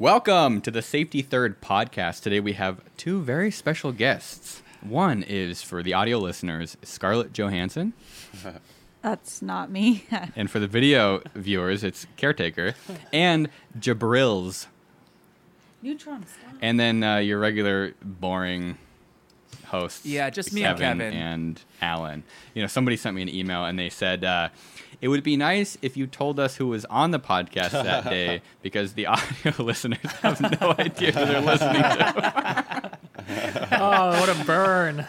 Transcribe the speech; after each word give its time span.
Welcome 0.00 0.62
to 0.62 0.70
the 0.70 0.80
Safety 0.80 1.20
Third 1.20 1.60
podcast. 1.60 2.22
Today 2.22 2.40
we 2.40 2.54
have 2.54 2.80
two 2.96 3.20
very 3.20 3.50
special 3.50 3.92
guests. 3.92 4.62
One 4.80 5.22
is 5.22 5.62
for 5.62 5.82
the 5.82 5.92
audio 5.92 6.16
listeners, 6.16 6.78
Scarlett 6.82 7.34
Johansson, 7.34 7.92
That's 9.02 9.42
not 9.42 9.70
me. 9.70 10.04
and 10.34 10.50
for 10.50 10.58
the 10.58 10.66
video 10.66 11.20
viewers, 11.34 11.84
it's 11.84 12.06
Caretaker 12.16 12.74
and 13.12 13.50
Jabril's, 13.78 14.68
Neutron 15.82 16.24
stop. 16.26 16.54
and 16.62 16.80
then 16.80 17.04
uh, 17.04 17.16
your 17.18 17.38
regular 17.38 17.92
boring 18.00 18.78
hosts. 19.66 20.06
Yeah, 20.06 20.30
just 20.30 20.50
me 20.54 20.64
and 20.64 20.78
Kevin. 20.78 21.12
and 21.12 21.62
Allen. 21.82 22.22
You 22.54 22.62
know, 22.62 22.68
somebody 22.68 22.96
sent 22.96 23.14
me 23.16 23.20
an 23.20 23.28
email 23.28 23.66
and 23.66 23.78
they 23.78 23.90
said 23.90 24.24
uh, 24.24 24.48
it 25.00 25.08
would 25.08 25.22
be 25.22 25.36
nice 25.36 25.78
if 25.82 25.96
you 25.96 26.06
told 26.06 26.38
us 26.38 26.56
who 26.56 26.66
was 26.66 26.84
on 26.86 27.10
the 27.10 27.20
podcast 27.20 27.70
that 27.70 28.04
day 28.10 28.42
because 28.62 28.92
the 28.94 29.06
audio 29.06 29.52
listeners 29.58 29.98
have 30.22 30.40
no 30.60 30.74
idea 30.78 31.12
who 31.12 31.24
they're 31.26 31.40
listening 31.40 31.82
to. 31.82 32.98
Oh, 33.72 34.20
what 34.20 34.28
a 34.28 34.44
burn. 34.44 35.06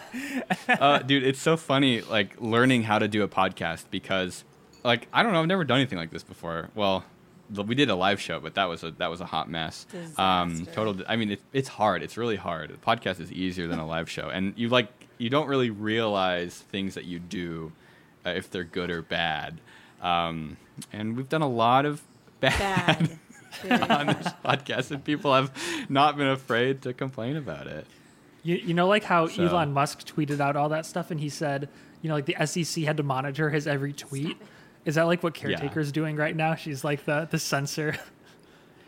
uh, 0.68 0.98
dude, 1.00 1.24
it's 1.24 1.40
so 1.40 1.56
funny, 1.56 2.00
like 2.02 2.40
learning 2.40 2.84
how 2.84 2.98
to 2.98 3.08
do 3.08 3.22
a 3.22 3.28
podcast 3.28 3.84
because, 3.90 4.44
like, 4.84 5.08
I 5.12 5.22
don't 5.22 5.32
know, 5.32 5.40
I've 5.40 5.46
never 5.46 5.64
done 5.64 5.78
anything 5.78 5.98
like 5.98 6.10
this 6.10 6.22
before. 6.22 6.70
Well, 6.74 7.04
we 7.50 7.74
did 7.74 7.90
a 7.90 7.94
live 7.94 8.20
show, 8.20 8.40
but 8.40 8.54
that 8.54 8.64
was 8.64 8.82
a 8.82 8.92
that 8.92 9.10
was 9.10 9.20
a 9.20 9.26
hot 9.26 9.50
mess. 9.50 9.86
Um, 10.16 10.66
total. 10.72 11.02
I 11.06 11.16
mean, 11.16 11.32
it, 11.32 11.40
it's 11.52 11.68
hard. 11.68 12.02
It's 12.02 12.16
really 12.16 12.36
hard. 12.36 12.70
The 12.70 12.76
podcast 12.76 13.20
is 13.20 13.30
easier 13.30 13.66
than 13.66 13.78
a 13.78 13.86
live 13.86 14.08
show, 14.08 14.28
and 14.28 14.54
you 14.56 14.68
like 14.68 14.88
you 15.18 15.28
don't 15.28 15.48
really 15.48 15.70
realize 15.70 16.56
things 16.56 16.94
that 16.94 17.04
you 17.04 17.18
do 17.18 17.72
uh, 18.24 18.30
if 18.30 18.50
they're 18.50 18.64
good 18.64 18.90
or 18.90 19.02
bad. 19.02 19.60
Um, 20.02 20.56
and 20.92 21.16
we've 21.16 21.28
done 21.28 21.42
a 21.42 21.48
lot 21.48 21.86
of 21.86 22.02
bad, 22.40 23.18
Bad. 23.68 23.90
on 23.90 24.06
this 24.08 24.28
podcast, 24.44 24.90
and 24.90 25.04
people 25.04 25.32
have 25.34 25.52
not 25.88 26.16
been 26.16 26.26
afraid 26.28 26.82
to 26.82 26.92
complain 26.92 27.36
about 27.36 27.66
it. 27.66 27.86
You, 28.42 28.56
you 28.56 28.74
know, 28.74 28.88
like 28.88 29.04
how 29.04 29.28
So- 29.28 29.44
Elon 29.44 29.72
Musk 29.72 30.04
tweeted 30.06 30.40
out 30.40 30.56
all 30.56 30.68
that 30.70 30.84
stuff 30.86 31.10
and 31.12 31.20
he 31.20 31.28
said, 31.28 31.68
you 32.02 32.08
know, 32.08 32.16
like 32.16 32.26
the 32.26 32.36
SEC 32.44 32.82
had 32.82 32.96
to 32.96 33.04
monitor 33.04 33.50
his 33.50 33.68
every 33.68 33.92
tweet. 33.92 34.36
Is 34.84 34.96
that 34.96 35.04
like 35.04 35.22
what 35.22 35.36
Yeah. 35.36 35.42
Caretaker's 35.56 35.92
doing 35.92 36.16
right 36.16 36.34
now? 36.34 36.56
She's 36.56 36.82
like 36.82 37.04
the, 37.04 37.28
the 37.30 37.38
censor. 37.38 37.94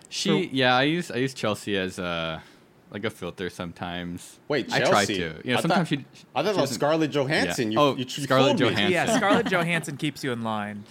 She, 0.09 0.47
yeah, 0.53 0.77
I 0.77 0.83
use 0.83 1.13
I 1.13 1.17
use 1.19 1.35
Chelsea 1.35 1.77
as 1.79 2.01
a 2.01 2.43
like 2.91 3.05
a 3.05 3.11
filter 3.11 3.51
sometimes. 3.51 4.39
Wait, 4.49 4.73
I 4.73 4.81
try 4.81 5.05
to. 5.05 5.13
You 5.15 5.53
know, 5.53 5.59
I 5.59 5.61
sometimes 5.61 5.89
thought, 5.89 5.99
she. 5.99 6.05
I 6.35 6.43
thought 6.43 6.45
she 6.55 6.59
it 6.59 6.61
was 6.61 6.71
doesn't- 6.71 6.75
Scarlett 6.77 7.11
Johansson. 7.11 7.73
Yeah. 7.73 7.81
You, 7.81 7.85
Oh, 7.85 7.93
you, 7.97 8.05
you 8.05 8.09
Scarlett 8.09 8.59
fooled 8.59 8.61
me. 8.61 8.69
Johansson. 8.71 8.93
Yeah, 8.93 9.17
Scarlett 9.17 9.47
Johansson 9.51 9.97
keeps 9.97 10.23
you 10.25 10.33
in 10.33 10.43
line. 10.43 10.85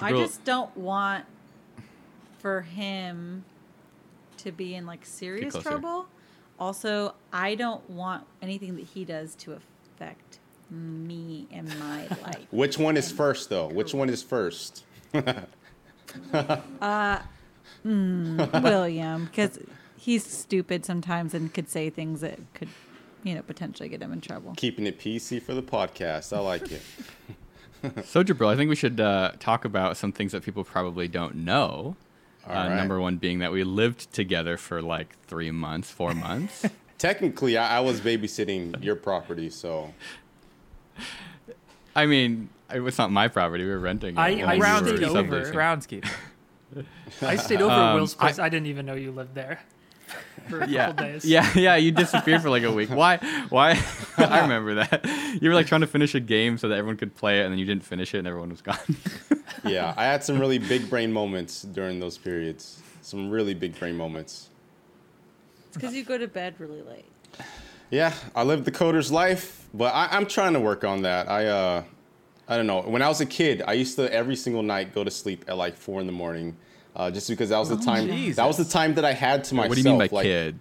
I 0.00 0.12
just 0.12 0.44
don't 0.44 0.74
want 0.76 1.26
for 2.38 2.62
him 2.62 3.44
to 4.38 4.50
be 4.52 4.74
in 4.74 4.86
like 4.86 5.04
serious 5.04 5.54
trouble. 5.54 6.06
Also, 6.58 7.14
I 7.32 7.54
don't 7.54 7.88
want 7.90 8.24
anything 8.40 8.76
that 8.76 8.84
he 8.86 9.04
does 9.04 9.34
to 9.36 9.52
affect 9.52 10.38
me 10.70 11.46
and 11.52 11.68
my 11.78 12.06
life. 12.22 12.46
Which 12.50 12.78
one 12.78 12.96
is 12.96 13.10
first, 13.12 13.50
though? 13.50 13.66
Which 13.68 13.92
one 13.92 14.08
is 14.08 14.22
first? 14.22 14.84
Uh, 16.80 17.20
William, 17.84 19.26
because 19.26 19.58
he's 20.00 20.24
stupid 20.24 20.84
sometimes 20.84 21.34
and 21.34 21.52
could 21.52 21.68
say 21.68 21.90
things 21.90 22.22
that 22.22 22.38
could, 22.54 22.68
you 23.22 23.34
know, 23.34 23.42
potentially 23.42 23.88
get 23.88 24.00
him 24.00 24.12
in 24.12 24.20
trouble. 24.20 24.54
Keeping 24.56 24.86
it 24.86 24.98
PC 24.98 25.42
for 25.42 25.52
the 25.52 25.62
podcast. 25.62 26.34
I 26.36 26.40
like 26.40 26.72
it. 26.72 26.82
So 28.04 28.22
Jabril, 28.22 28.48
I 28.48 28.56
think 28.56 28.68
we 28.68 28.76
should 28.76 29.00
uh, 29.00 29.32
talk 29.40 29.64
about 29.64 29.96
some 29.96 30.12
things 30.12 30.32
that 30.32 30.42
people 30.42 30.64
probably 30.64 31.08
don't 31.08 31.34
know. 31.36 31.96
Uh, 32.46 32.50
All 32.50 32.68
right. 32.68 32.76
Number 32.76 33.00
one 33.00 33.16
being 33.16 33.38
that 33.38 33.52
we 33.52 33.64
lived 33.64 34.12
together 34.12 34.58
for 34.58 34.82
like 34.82 35.18
three 35.22 35.50
months, 35.50 35.90
four 35.90 36.12
months. 36.12 36.66
Technically, 36.98 37.56
I, 37.56 37.78
I 37.78 37.80
was 37.80 38.02
babysitting 38.02 38.84
your 38.84 38.96
property, 38.96 39.48
so 39.48 39.94
I 41.96 42.04
mean, 42.04 42.50
it 42.70 42.80
was 42.80 42.98
not 42.98 43.10
my 43.10 43.28
property. 43.28 43.64
We 43.64 43.70
were 43.70 43.78
renting. 43.78 44.16
It. 44.16 44.20
I- 44.20 44.28
and 44.28 44.50
I 44.50 44.54
we 44.56 44.60
were 44.60 44.96
stayed 44.96 45.02
over. 45.04 45.40
Groundskeeper. 45.50 46.10
I 47.22 47.36
stayed 47.36 47.62
over 47.62 47.72
Um, 47.72 47.80
at 47.80 47.94
Will's 47.94 48.14
place. 48.14 48.38
I- 48.38 48.44
I, 48.44 48.48
didn't 48.50 48.66
even 48.66 48.84
know 48.84 48.94
you 48.94 49.10
lived 49.10 49.34
there 49.34 49.60
for 50.50 50.60
a 50.60 50.68
Yeah, 50.68 50.86
couple 50.88 51.06
days. 51.06 51.24
yeah, 51.24 51.50
yeah. 51.54 51.76
You 51.76 51.90
disappeared 52.04 52.42
for 52.42 52.50
like 52.50 52.62
a 52.64 52.72
week. 52.72 52.90
Why? 52.90 53.16
Why? 53.48 53.82
I 54.18 54.40
remember 54.40 54.74
that. 54.74 55.38
You 55.40 55.48
were 55.48 55.54
like 55.54 55.66
trying 55.66 55.80
to 55.82 55.86
finish 55.86 56.14
a 56.14 56.20
game 56.20 56.58
so 56.58 56.68
that 56.68 56.76
everyone 56.76 56.96
could 56.96 57.14
play 57.14 57.40
it, 57.40 57.44
and 57.44 57.52
then 57.52 57.58
you 57.58 57.64
didn't 57.64 57.84
finish 57.84 58.14
it, 58.14 58.18
and 58.18 58.26
everyone 58.26 58.50
was 58.50 58.60
gone. 58.62 58.78
yeah, 59.64 59.94
I 59.96 60.04
had 60.04 60.22
some 60.22 60.38
really 60.38 60.58
big 60.58 60.90
brain 60.90 61.12
moments 61.12 61.62
during 61.62 62.00
those 62.00 62.18
periods. 62.18 62.80
Some 63.02 63.30
really 63.30 63.54
big 63.54 63.78
brain 63.78 63.96
moments. 63.96 64.48
It's 65.68 65.76
because 65.76 65.94
you 65.94 66.04
go 66.04 66.18
to 66.18 66.28
bed 66.28 66.54
really 66.58 66.82
late. 66.82 67.04
Yeah, 67.90 68.12
I 68.36 68.42
lived 68.44 68.64
the 68.64 68.70
coder's 68.70 69.10
life, 69.10 69.68
but 69.74 69.94
I, 69.94 70.08
I'm 70.12 70.26
trying 70.26 70.52
to 70.52 70.60
work 70.60 70.84
on 70.84 71.02
that. 71.02 71.28
I 71.28 71.46
uh, 71.46 71.82
I 72.48 72.56
don't 72.56 72.66
know. 72.66 72.82
When 72.82 73.02
I 73.02 73.08
was 73.08 73.20
a 73.20 73.26
kid, 73.26 73.62
I 73.66 73.72
used 73.74 73.96
to 73.96 74.12
every 74.12 74.36
single 74.36 74.62
night 74.62 74.94
go 74.94 75.02
to 75.04 75.10
sleep 75.10 75.44
at 75.48 75.56
like 75.56 75.76
four 75.76 76.00
in 76.00 76.06
the 76.06 76.12
morning, 76.12 76.56
uh, 76.96 77.10
just 77.10 77.28
because 77.28 77.50
that 77.50 77.58
was 77.58 77.68
the 77.68 77.76
time. 77.76 78.08
That 78.32 78.46
was 78.46 78.56
the 78.56 78.64
time 78.64 78.94
that 78.94 79.04
I 79.04 79.12
had 79.12 79.44
to 79.44 79.54
myself. 79.54 79.68
what 79.70 79.74
do 79.76 79.80
you 79.82 79.88
mean 79.88 79.98
by 79.98 80.08
like, 80.10 80.24
kid? 80.24 80.58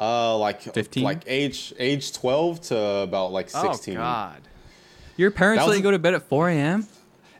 Uh, 0.00 0.38
like 0.38 0.62
15? 0.62 1.02
like 1.02 1.22
age 1.26 1.74
age 1.78 2.12
12 2.12 2.60
to 2.62 2.78
about 2.78 3.32
like 3.32 3.50
16. 3.50 3.96
Oh 3.96 4.00
God. 4.00 4.42
Your 5.16 5.32
parents 5.32 5.64
That 5.64 5.68
let 5.68 5.76
you 5.76 5.82
go 5.82 5.90
to 5.90 5.98
bed 5.98 6.14
at 6.14 6.22
4 6.22 6.50
a.m. 6.50 6.86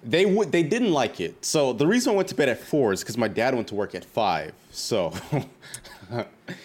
They 0.03 0.27
would 0.27 0.51
they 0.53 0.63
didn't 0.63 0.93
like 0.93 1.21
it. 1.21 1.45
So 1.45 1.73
the 1.73 1.87
reason 1.87 2.13
I 2.13 2.17
went 2.17 2.29
to 2.29 2.35
bed 2.35 2.49
at 2.49 2.59
four 2.61 2.93
is 2.93 3.01
because 3.01 3.17
my 3.19 3.29
dad 3.29 3.55
went 3.55 3.69
to 3.69 3.75
work 3.75 3.95
at 3.95 4.05
five. 4.05 4.53
So 4.71 5.13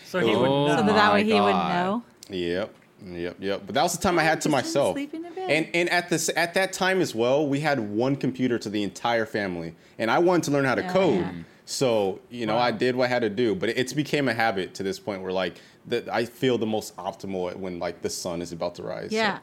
So 0.05 0.19
he 0.19 0.35
would 0.35 0.47
Oh 0.47 0.67
know. 0.67 0.77
So 0.77 0.83
that, 0.83 0.93
that 0.93 1.13
way 1.13 1.23
he 1.23 1.33
would 1.33 1.51
God. 1.51 1.85
know. 1.85 2.03
Yep, 2.29 2.73
yep, 3.05 3.37
yep. 3.39 3.63
But 3.65 3.75
that 3.75 3.83
was 3.83 3.93
the 3.93 4.01
time 4.01 4.17
I 4.19 4.23
had 4.23 4.41
to 4.41 4.49
myself. 4.49 4.93
sleeping 4.95 5.25
in 5.25 5.33
bed. 5.33 5.49
And 5.49 5.67
and 5.73 5.89
at 5.89 6.09
this 6.09 6.29
at 6.35 6.53
that 6.55 6.73
time 6.73 7.01
as 7.01 7.13
well, 7.13 7.47
we 7.47 7.59
had 7.59 7.79
one 7.79 8.15
computer 8.15 8.57
to 8.59 8.69
the 8.69 8.83
entire 8.83 9.25
family, 9.25 9.75
and 9.97 10.09
I 10.09 10.19
wanted 10.19 10.43
to 10.45 10.51
learn 10.51 10.65
how 10.65 10.75
to 10.75 10.81
oh, 10.81 10.85
Yeah, 10.85 10.91
code. 10.93 11.19
yeah. 11.19 11.31
So 11.65 12.19
you 12.29 12.45
know, 12.45 12.57
I 12.57 12.71
did 12.71 12.95
what 12.95 13.05
I 13.05 13.07
had 13.07 13.21
to 13.21 13.29
do. 13.29 13.55
But 13.55 13.69
it's 13.69 13.93
became 13.93 14.27
a 14.27 14.33
habit 14.33 14.73
to 14.75 14.83
this 14.83 14.99
point 14.99 15.21
where 15.21 15.31
like 15.31 15.55
that 15.87 16.07
I 16.09 16.25
feel 16.25 16.57
the 16.57 16.65
most 16.65 16.95
optimal 16.97 17.55
when 17.55 17.79
like 17.79 18.01
the 18.01 18.09
sun 18.09 18.41
is 18.41 18.51
about 18.51 18.75
to 18.75 18.83
rise. 18.83 19.11
So- 19.11 19.17
Yeah. 19.17 19.39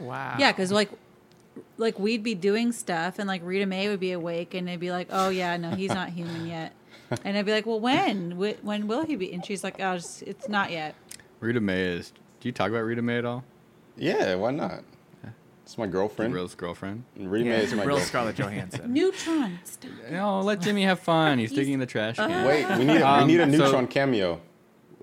Wow. 0.00 0.34
Yeah, 0.40 0.50
because 0.50 0.72
like, 0.72 0.90
like 1.78 1.98
we'd 2.00 2.22
be 2.24 2.34
doing 2.34 2.72
stuff, 2.72 3.18
and 3.20 3.28
like 3.28 3.42
Rita 3.44 3.64
May 3.66 3.88
would 3.88 4.00
be 4.00 4.10
awake, 4.12 4.54
and 4.54 4.66
they'd 4.66 4.80
be 4.80 4.90
like, 4.90 5.06
"Oh 5.10 5.28
yeah, 5.28 5.56
no, 5.56 5.70
he's 5.70 5.90
not 5.90 6.08
human 6.18 6.46
yet," 6.48 6.72
and 7.24 7.38
I'd 7.38 7.46
be 7.46 7.52
like, 7.52 7.64
"Well, 7.64 7.78
when? 7.78 8.32
When 8.36 8.88
will 8.88 9.04
he 9.04 9.14
be?" 9.14 9.32
And 9.32 9.44
she's 9.46 9.62
like, 9.62 9.76
"Oh, 9.80 9.92
it's, 9.92 10.22
it's 10.22 10.48
not 10.48 10.72
yet." 10.72 10.96
Rita 11.38 11.60
May 11.60 11.82
is. 11.82 12.12
Do 12.44 12.48
you 12.48 12.52
talk 12.52 12.68
about 12.68 12.80
Rita 12.80 13.00
May 13.00 13.16
at 13.16 13.24
all? 13.24 13.42
Yeah, 13.96 14.34
why 14.34 14.50
not? 14.50 14.82
It's 15.62 15.78
my 15.78 15.86
girlfriend. 15.86 16.34
Real's 16.34 16.54
girlfriend. 16.54 17.04
Rita 17.16 17.48
Yeah, 17.48 17.56
May 17.56 17.62
is 17.64 17.70
my 17.72 17.78
real 17.84 17.96
girlfriend. 17.96 18.06
Scarlett 18.08 18.36
Johansson. 18.36 18.92
Neutron. 18.92 19.58
Stop. 19.64 19.90
No, 20.10 20.40
let 20.42 20.60
Jimmy 20.60 20.82
have 20.82 21.00
fun. 21.00 21.38
He's 21.38 21.52
digging 21.52 21.72
in 21.72 21.80
the 21.80 21.86
trash 21.86 22.16
can. 22.16 22.46
Wait, 22.46 22.68
we 22.78 22.84
need 22.84 22.98
a, 23.00 23.08
Um, 23.08 23.26
we 23.26 23.32
need 23.32 23.40
a 23.40 23.50
so- 23.50 23.64
neutron 23.64 23.86
cameo, 23.86 24.42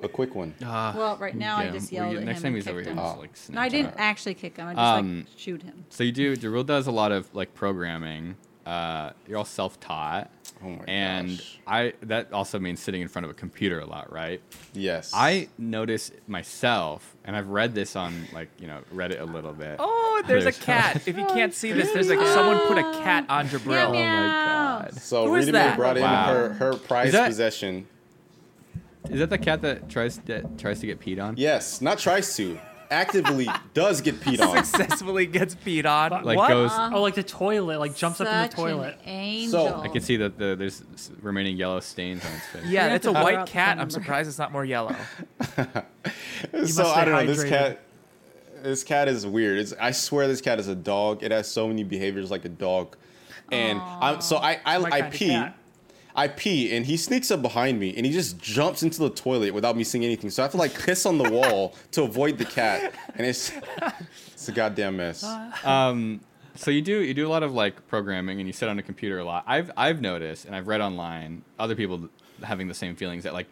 a 0.04 0.07
quick 0.07 0.36
one. 0.36 0.54
Well, 0.62 1.18
right 1.18 1.33
now 1.36 1.57
I 1.57 1.71
just 1.71 1.89
we- 1.89 1.98
yelled 1.98 2.13
at 2.13 2.19
him. 2.19 2.25
next 2.25 2.42
him 2.42 2.44
time 2.44 2.48
and 2.54 2.56
he's 2.57 2.68
over 2.68 2.77
kicked 2.81 2.89
here, 2.89 2.94
him. 2.94 3.04
just 3.04 3.18
Oh. 3.18 3.21
like 3.21 3.50
No, 3.56 3.62
I 3.62 3.69
snitch. 3.69 3.81
didn't 3.86 3.95
actually 4.00 4.33
kick 4.36 4.57
him. 4.57 4.68
I 4.68 4.74
just 4.74 4.80
Um, 4.80 5.18
like 5.18 5.25
shoot 5.36 5.63
him. 5.63 5.86
So 5.89 6.04
you 6.04 6.12
do. 6.12 6.38
Jabril 6.38 6.63
does 6.63 6.86
a 6.86 6.92
lot 6.92 7.12
of 7.12 7.33
like 7.33 7.56
programming. 7.56 8.36
Uh, 8.63 9.13
you're 9.27 9.39
all 9.39 9.45
self-taught, 9.45 10.30
Oh 10.63 10.69
my 10.69 10.83
and 10.88 11.30
gosh. 11.30 11.60
I 11.65 11.94
that 12.04 12.31
also 12.33 12.60
means 12.60 12.80
sitting 12.80 13.01
in 13.01 13.07
front 13.07 13.25
of 13.25 13.31
a 13.31 13.33
computer 13.33 13.80
a 13.80 13.88
lot, 13.88 14.13
right? 14.13 14.39
Yes. 14.74 15.10
I 15.15 15.50
notice 15.57 16.12
myself, 16.27 17.11
and 17.25 17.35
I've 17.35 17.47
read 17.50 17.75
this 17.75 17.95
on 17.95 18.25
like 18.33 18.50
you 18.59 18.68
know 18.68 18.79
Reddit 18.94 19.19
a 19.21 19.25
little 19.25 19.53
bit. 19.53 19.75
Oh, 19.79 20.21
there's 20.27 20.45
a 20.45 20.51
cat. 20.51 21.01
If 21.07 21.18
you 21.18 21.25
can't 21.25 21.53
see 21.53 21.71
this, 21.71 21.91
there's 21.91 22.09
like 22.09 22.25
someone 22.27 22.57
put 22.68 22.77
a 22.77 22.91
cat 23.03 23.25
on 23.29 23.47
Jabril. 23.47 23.85
Oh 23.85 23.94
my 23.94 24.00
god! 24.00 24.94
So 24.95 25.27
Who 25.27 25.35
is 25.35 25.45
Rita 25.47 25.57
May 25.57 25.63
that? 25.65 25.77
brought 25.77 25.97
in 25.97 26.03
Wow. 26.03 26.33
her, 26.33 26.50
her 26.53 26.73
prized 26.75 27.13
that- 27.13 27.27
possession. 27.27 27.88
Is 29.09 29.19
that 29.19 29.29
the 29.31 29.38
cat 29.39 29.62
that 29.63 29.89
tries 29.89 30.18
that 30.19 30.57
tries 30.59 30.79
to 30.81 30.85
get 30.88 31.00
peed 31.00 31.21
on? 31.21 31.35
Yes, 31.38 31.81
not 31.81 31.97
tries 31.97 32.35
to. 32.38 32.59
Actively 32.91 33.47
does 33.73 34.01
get 34.01 34.19
peed 34.19 34.39
on. 34.41 34.63
Successfully 34.63 35.25
gets 35.25 35.55
peed 35.55 35.85
on. 35.85 36.23
Like 36.23 36.38
what? 36.38 36.49
goes. 36.49 36.71
Oh, 36.75 37.01
like 37.01 37.15
the 37.15 37.23
toilet, 37.23 37.79
like 37.79 37.95
jumps 37.95 38.21
up 38.21 38.27
in 38.27 38.49
the 38.49 38.55
toilet. 38.55 38.97
An 39.03 39.09
angel. 39.09 39.81
I 39.81 39.88
can 39.88 40.01
see 40.01 40.17
that 40.17 40.38
the, 40.38 40.55
there's 40.55 40.83
remaining 41.21 41.57
yellow 41.57 41.79
stains 41.79 42.23
on 42.25 42.31
its 42.33 42.45
face. 42.47 42.65
yeah, 42.65 42.93
it's 42.93 43.07
a 43.07 43.11
white 43.11 43.47
cat. 43.47 43.79
I'm 43.79 43.89
surprised 43.89 44.29
it's 44.29 44.38
not 44.38 44.51
more 44.51 44.65
yellow. 44.65 44.95
so 46.65 46.85
I 46.85 47.05
don't 47.05 47.13
know. 47.13 47.25
This 47.25 47.43
cat, 47.43 47.79
this 48.61 48.83
cat 48.83 49.07
is 49.07 49.25
weird. 49.25 49.59
It's, 49.59 49.73
I 49.79 49.91
swear 49.91 50.27
this 50.27 50.41
cat 50.41 50.59
is 50.59 50.67
a 50.67 50.75
dog. 50.75 51.23
It 51.23 51.31
has 51.31 51.49
so 51.49 51.67
many 51.67 51.83
behaviors 51.83 52.29
like 52.29 52.45
a 52.45 52.49
dog, 52.49 52.97
and 53.51 53.79
I'm 53.79 54.21
so 54.21 54.38
I 54.38 54.59
I, 54.65 54.77
My 54.77 54.88
I 54.88 55.01
kind 55.01 55.05
of 55.05 55.13
pee. 55.13 55.45
I 56.16 56.28
pee 56.28 56.75
and 56.75 56.86
he 56.86 56.98
sneaks 56.98 57.31
up 57.31 57.42
behind 57.42 57.80
me 57.80 57.96
and 57.96 58.06
he 58.06 58.12
just 58.12 58.40
jumps 58.40 58.84
into 58.84 59.00
the 59.00 59.10
toilet 59.10 59.54
without 59.54 59.78
me 59.78 59.84
seeing 59.84 60.04
anything. 60.04 60.30
So 60.30 60.42
I 60.42 60.46
have 60.46 60.52
to 60.52 60.58
like 60.58 60.78
piss 60.78 61.06
on 61.06 61.18
the 61.18 61.30
wall 61.30 61.75
to 61.92 62.04
avoid 62.04 62.38
the 62.38 62.46
cat, 62.46 62.94
and 63.16 63.25
it's 63.25 63.52
it's 64.34 64.50
a 64.50 64.52
goddamn 64.52 64.98
mess. 64.98 65.24
Um, 65.63 66.22
so 66.56 66.69
you 66.72 66.81
do 66.81 67.02
you 67.02 67.13
do 67.13 67.28
a 67.28 67.30
lot 67.30 67.44
of 67.44 67.54
like 67.54 67.88
programming 67.88 68.40
and 68.40 68.48
you 68.48 68.54
sit 68.54 68.68
on 68.68 68.78
a 68.80 68.84
computer 68.84 69.19
a 69.19 69.24
lot. 69.24 69.44
I've 69.48 69.72
I've 69.78 70.02
noticed 70.02 70.46
and 70.46 70.56
I've 70.56 70.68
read 70.68 70.81
online 70.81 71.44
other 71.58 71.75
people 71.75 72.10
having 72.44 72.68
the 72.68 72.74
same 72.74 72.96
feelings 72.96 73.24
that 73.24 73.34
like 73.34 73.48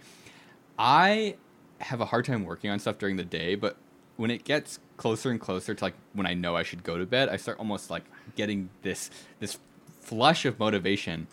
I 0.77 1.35
have 1.79 2.01
a 2.01 2.05
hard 2.05 2.25
time 2.25 2.43
working 2.43 2.69
on 2.69 2.79
stuff 2.79 2.97
during 2.97 3.15
the 3.15 3.23
day, 3.23 3.55
but 3.55 3.77
when 4.17 4.31
it 4.31 4.43
gets 4.43 4.79
closer 4.97 5.31
and 5.31 5.39
closer 5.39 5.73
to 5.73 5.83
like 5.83 5.93
when 6.13 6.27
I 6.27 6.33
know 6.33 6.55
I 6.55 6.63
should 6.63 6.83
go 6.83 6.97
to 6.97 7.05
bed, 7.05 7.29
I 7.29 7.37
start 7.37 7.57
almost 7.57 7.89
like 7.89 8.03
getting 8.35 8.69
this 8.81 9.09
this 9.39 9.57
flush 10.01 10.45
of 10.45 10.59
motivation, 10.59 11.27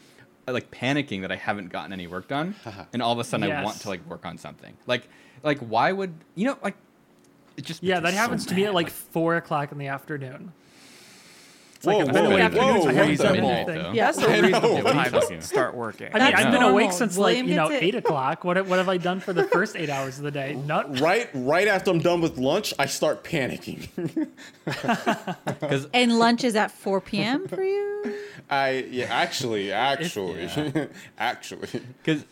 like 0.52 0.70
panicking 0.70 1.22
that 1.22 1.32
I 1.32 1.36
haven't 1.36 1.70
gotten 1.70 1.92
any 1.92 2.06
work 2.06 2.28
done, 2.28 2.54
and 2.92 3.02
all 3.02 3.12
of 3.12 3.18
a 3.18 3.24
sudden 3.24 3.50
I 3.50 3.62
want 3.62 3.80
to 3.80 3.88
like 3.88 4.06
work 4.08 4.24
on 4.24 4.38
something. 4.38 4.76
Like 4.86 5.08
like 5.42 5.58
why 5.58 5.92
would 5.92 6.14
you 6.34 6.46
know 6.46 6.58
like 6.62 6.76
it 7.56 7.64
just 7.64 7.82
Yeah, 7.82 8.00
that 8.00 8.04
me 8.04 8.10
so 8.12 8.16
happens 8.16 8.46
to 8.46 8.54
me 8.54 8.62
mad, 8.62 8.68
at 8.68 8.74
like 8.74 8.90
four 8.90 9.36
o'clock 9.36 9.72
in 9.72 9.78
the 9.78 9.88
afternoon. 9.88 10.52
Whoa, 11.86 11.98
like 11.98 12.08
I've 12.08 12.14
been 12.14 12.24
whoa, 12.24 12.30
awake- 12.30 12.38
whoa, 12.38 12.46
afternoons 12.46 12.84
are 12.84 12.86
what 12.86 12.94
pretty 12.94 12.96
the 12.96 13.08
reasonable. 13.10 13.48
hell? 13.50 13.66
though. 13.66 13.92
Yeah. 13.92 14.04
That's 14.12 14.18
a 14.18 14.30
I 14.30 14.38
reasonable 14.40 14.74
What 14.82 14.96
are 14.96 15.04
you 15.04 15.10
time 15.10 15.40
to 15.40 15.42
start 15.42 15.74
working. 15.74 16.08
I 16.12 16.18
mean, 16.18 16.34
I've 16.34 16.52
been 16.52 16.62
awake 16.62 16.92
since 16.92 17.16
William 17.16 17.46
like 17.46 17.50
you 17.50 17.56
know 17.56 17.70
eight 17.70 17.94
o'clock. 17.94 18.44
What 18.44 18.66
what 18.66 18.78
have 18.78 18.88
I 18.88 18.96
done 18.98 19.20
for 19.20 19.32
the 19.32 19.44
first 19.52 19.76
eight 19.76 19.90
hours 19.90 20.18
of 20.18 20.24
the 20.24 20.30
day? 20.30 20.54
Not 20.54 21.00
Right, 21.00 21.28
right 21.34 21.68
after 21.68 21.90
I'm 21.90 21.98
done 22.00 22.20
with 22.20 22.38
lunch, 22.38 22.74
I 22.78 22.86
start 22.86 23.24
panicking. 23.24 23.88
and 25.94 26.18
lunch 26.18 26.44
is 26.44 26.56
at 26.56 26.70
4 26.70 27.00
p.m. 27.00 27.48
for 27.48 27.62
you? 27.62 28.14
I 28.50 28.86
yeah, 28.90 29.06
actually, 29.10 29.72
actually, 29.72 30.42
yeah. 30.44 30.86
actually. 31.18 31.68
because 32.02 32.24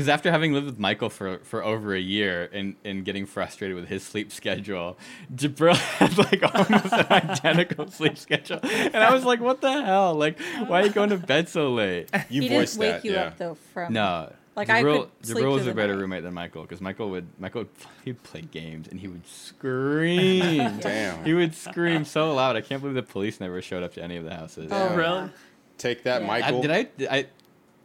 because 0.00 0.08
after 0.08 0.30
having 0.30 0.54
lived 0.54 0.64
with 0.64 0.78
Michael 0.78 1.10
for, 1.10 1.38
for 1.40 1.62
over 1.62 1.94
a 1.94 2.00
year 2.00 2.48
and, 2.54 2.74
and 2.86 3.04
getting 3.04 3.26
frustrated 3.26 3.76
with 3.76 3.86
his 3.88 4.02
sleep 4.02 4.32
schedule, 4.32 4.96
Jabril 5.34 5.76
had 5.98 6.16
like 6.16 6.42
almost 6.42 6.92
an 6.92 7.06
identical 7.10 7.90
sleep 7.90 8.16
schedule, 8.16 8.60
and 8.62 8.96
I 8.96 9.12
was 9.12 9.24
like, 9.26 9.40
"What 9.40 9.60
the 9.60 9.82
hell? 9.82 10.14
Like, 10.14 10.40
why 10.66 10.80
are 10.82 10.86
you 10.86 10.92
going 10.92 11.10
to 11.10 11.18
bed 11.18 11.48
so 11.50 11.70
late?" 11.72 12.08
You 12.30 12.42
he 12.42 12.48
voiced 12.48 12.78
didn't 12.78 12.92
wake 12.94 13.02
that, 13.02 13.04
you 13.04 13.12
yeah. 13.12 13.24
up 13.24 13.36
though 13.38 13.54
from 13.74 13.92
No, 13.92 14.32
Like, 14.56 14.70
I 14.70 14.82
Jabril, 14.82 15.02
could 15.18 15.26
sleep 15.26 15.44
Jabril 15.44 15.52
was 15.52 15.66
a 15.66 15.74
better 15.74 15.94
night. 15.94 16.00
roommate 16.00 16.22
than 16.22 16.32
Michael 16.34 16.62
because 16.62 16.80
Michael 16.80 17.10
would 17.10 17.26
Michael 17.38 17.62
would, 17.62 17.68
he'd 18.06 18.22
play 18.22 18.40
games 18.40 18.88
and 18.88 18.98
he 19.00 19.06
would 19.08 19.26
scream. 19.84 20.78
Damn. 20.78 21.24
He 21.24 21.34
would 21.34 21.54
scream 21.54 22.04
so 22.06 22.32
loud. 22.34 22.56
I 22.56 22.62
can't 22.62 22.80
believe 22.80 22.94
the 22.94 23.02
police 23.02 23.38
never 23.40 23.60
showed 23.60 23.82
up 23.82 23.92
to 23.94 24.02
any 24.02 24.16
of 24.16 24.24
the 24.24 24.34
houses. 24.34 24.70
Oh, 24.72 24.76
Yeah. 24.76 24.94
really. 24.96 25.30
Take 25.78 26.04
that, 26.04 26.22
Yeah. 26.22 26.30
I, 26.30 26.40
Michael. 26.40 26.62
did 26.62 26.70
I, 26.70 26.82
did 26.84 27.08
I? 27.08 27.26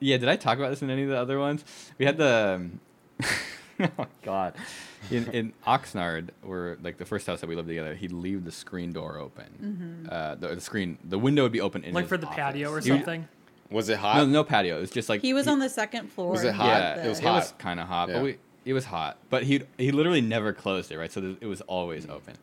Yeah, 0.06 0.18
did 0.18 0.30
I 0.30 0.36
talk 0.36 0.57
about 0.57 0.69
this 0.69 0.81
in 0.81 0.90
any 0.90 1.04
of 1.04 1.10
the 1.10 1.18
other 1.19 1.40
ones? 1.40 1.63
We 1.98 2.06
had 2.06 2.18
the. 2.18 2.56
um, 2.60 2.80
oh 3.98 4.06
God, 4.24 4.54
in 5.10 5.30
in 5.31 5.54
Oxnard, 5.66 6.30
where 6.44 6.78
like 6.84 6.98
the 6.98 7.06
first 7.06 7.25
house 7.28 7.42
that 7.42 7.48
we 7.48 7.56
lived 7.56 7.68
together, 7.68 7.96
he'd 7.96 8.12
leave 8.12 8.46
the 8.46 8.52
screen 8.52 8.92
door 8.94 9.18
open. 9.18 10.07
Uh, 10.12 10.36
the, 10.36 10.56
the 10.56 10.62
screen, 10.62 10.98
the 11.04 11.18
window 11.18 11.44
would 11.44 11.52
be 11.52 11.62
open 11.62 11.84
in 11.84 11.94
Like 11.94 12.07
for 12.07 12.18
the 12.18 12.28
patio 12.28 12.69
or 12.69 12.74
office. 12.74 12.86
He 12.86 12.92
would- 12.92 13.00
something. 13.00 13.28
Was 13.72 13.90
it 13.90 13.98
hot? 13.98 14.18
No, 14.18 14.25
no 14.28 14.44
patio. 14.44 14.78
It 14.78 14.81
was 14.81 14.92
just 14.92 15.10
like 15.10 15.22
He 15.22 15.34
was 15.34 15.48
on 15.48 15.57
the 15.57 15.69
second 15.69 16.12
floor. 16.12 16.30
Was 16.31 16.44
it 16.44 16.50
and 16.50 16.58
hot? 16.58 16.68
Yeah, 16.68 16.96
the- 16.98 17.06
It 17.06 17.10
was 17.10 17.19
It 17.19 17.25
was 17.25 17.50
hot. 17.50 17.58
kind 17.60 17.80
of 17.80 17.88
hot, 17.88 18.10
Yeah. 18.10 18.16
but 18.16 18.24
we 18.24 18.38
it 18.63 18.74
was 18.74 18.86
hot. 18.86 19.18
But 19.31 19.44
he 19.44 19.63
he 19.78 19.92
literally 19.92 20.22
never 20.22 20.54
closed 20.54 20.92
it, 20.92 20.98
right? 21.00 21.12
So 21.12 21.19
th- 21.22 21.38
it 21.42 21.48
was 21.48 21.62
always 21.62 22.08
open, 22.08 22.36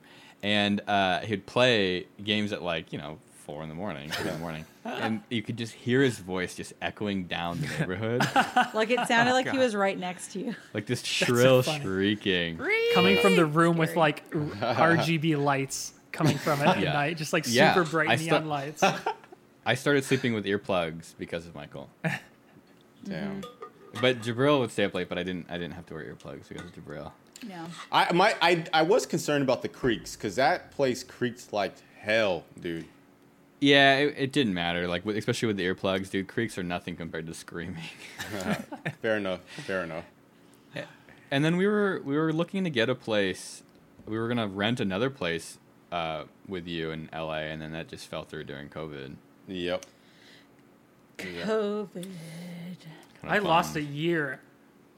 and 0.42 0.80
uh, 0.88 1.20
he'd 1.20 1.46
play 1.46 2.06
games 2.24 2.52
at 2.52 2.60
like 2.62 2.92
you 2.92 2.98
know 2.98 3.18
four 3.42 3.62
in 3.62 3.68
the 3.68 3.74
morning, 3.74 4.08
three 4.10 4.28
in 4.28 4.34
the 4.34 4.40
morning, 4.40 4.64
and 4.84 5.20
you 5.28 5.42
could 5.42 5.56
just 5.56 5.72
hear 5.74 6.02
his 6.02 6.18
voice 6.18 6.54
just 6.54 6.72
echoing 6.80 7.24
down 7.24 7.60
the 7.60 7.66
neighborhood, 7.78 8.22
Like 8.74 8.90
it 8.90 9.06
sounded 9.08 9.32
oh, 9.32 9.34
like 9.34 9.48
he 9.50 9.58
was 9.58 9.74
right 9.74 9.98
next 9.98 10.32
to 10.32 10.38
you. 10.40 10.54
like 10.74 10.86
this 10.86 11.02
shrill 11.04 11.62
funny. 11.62 11.82
shrieking. 11.82 12.58
Coming 12.94 13.18
from 13.18 13.36
the 13.36 13.46
room 13.46 13.76
with 13.76 13.96
like 13.96 14.28
RGB 14.30 15.42
lights 15.42 15.92
coming 16.12 16.38
from 16.38 16.60
it 16.60 16.68
at 16.68 16.80
Yeah. 16.80 16.92
night, 16.92 17.16
just 17.16 17.32
like 17.32 17.44
Yeah, 17.46 17.74
super 17.74 17.88
bright 17.88 18.10
I 18.10 18.16
neon 18.16 18.46
lights. 18.48 18.82
I 19.66 19.74
started 19.74 20.04
sleeping 20.04 20.34
with 20.34 20.44
earplugs 20.44 21.14
because 21.18 21.46
of 21.46 21.54
Michael. 21.54 21.88
Mm-hmm. 23.04 23.10
Damn. 23.10 23.42
But 24.00 24.22
Jabril 24.22 24.60
would 24.60 24.70
stay 24.70 24.84
up 24.84 24.94
late, 24.94 25.08
but 25.08 25.18
I 25.18 25.24
didn't. 25.24 25.46
I 25.50 25.54
didn't 25.54 25.72
have 25.72 25.86
to 25.86 25.94
wear 25.94 26.04
earplugs 26.04 26.48
because 26.48 26.64
of 26.64 26.72
Jabril. 26.72 27.10
Yeah. 27.44 27.66
I 27.90 28.12
my 28.12 28.34
I 28.40 28.64
I 28.72 28.82
was 28.82 29.06
concerned 29.06 29.42
about 29.42 29.60
the 29.62 29.68
creaks 29.68 30.14
because 30.14 30.36
that 30.36 30.70
place 30.70 31.02
creaks 31.02 31.52
like 31.52 31.74
hell, 31.98 32.44
dude. 32.60 32.86
Yeah, 33.62 33.94
it, 33.98 34.14
it 34.18 34.32
didn't 34.32 34.54
matter. 34.54 34.88
Like, 34.88 35.06
with, 35.06 35.16
especially 35.16 35.46
with 35.46 35.56
the 35.56 35.64
earplugs, 35.64 36.10
dude. 36.10 36.26
Creaks 36.26 36.58
are 36.58 36.64
nothing 36.64 36.96
compared 36.96 37.28
to 37.28 37.34
screaming. 37.34 37.84
Fair 39.02 39.16
enough. 39.18 39.40
Fair 39.66 39.84
enough. 39.84 40.04
And 41.30 41.42
then 41.42 41.56
we 41.56 41.66
were 41.66 42.02
we 42.04 42.14
were 42.14 42.30
looking 42.30 42.62
to 42.64 42.68
get 42.70 42.90
a 42.90 42.94
place. 42.94 43.62
We 44.04 44.18
were 44.18 44.28
gonna 44.28 44.48
rent 44.48 44.80
another 44.80 45.08
place 45.08 45.58
uh, 45.90 46.24
with 46.46 46.66
you 46.66 46.90
in 46.90 47.08
LA, 47.10 47.36
and 47.48 47.62
then 47.62 47.72
that 47.72 47.88
just 47.88 48.08
fell 48.08 48.24
through 48.24 48.44
during 48.44 48.68
COVID. 48.68 49.14
Yep. 49.48 49.86
COVID. 51.16 51.92
Kinda 51.94 52.16
I 53.24 53.38
lost 53.38 53.76
a 53.76 53.80
year. 53.82 54.40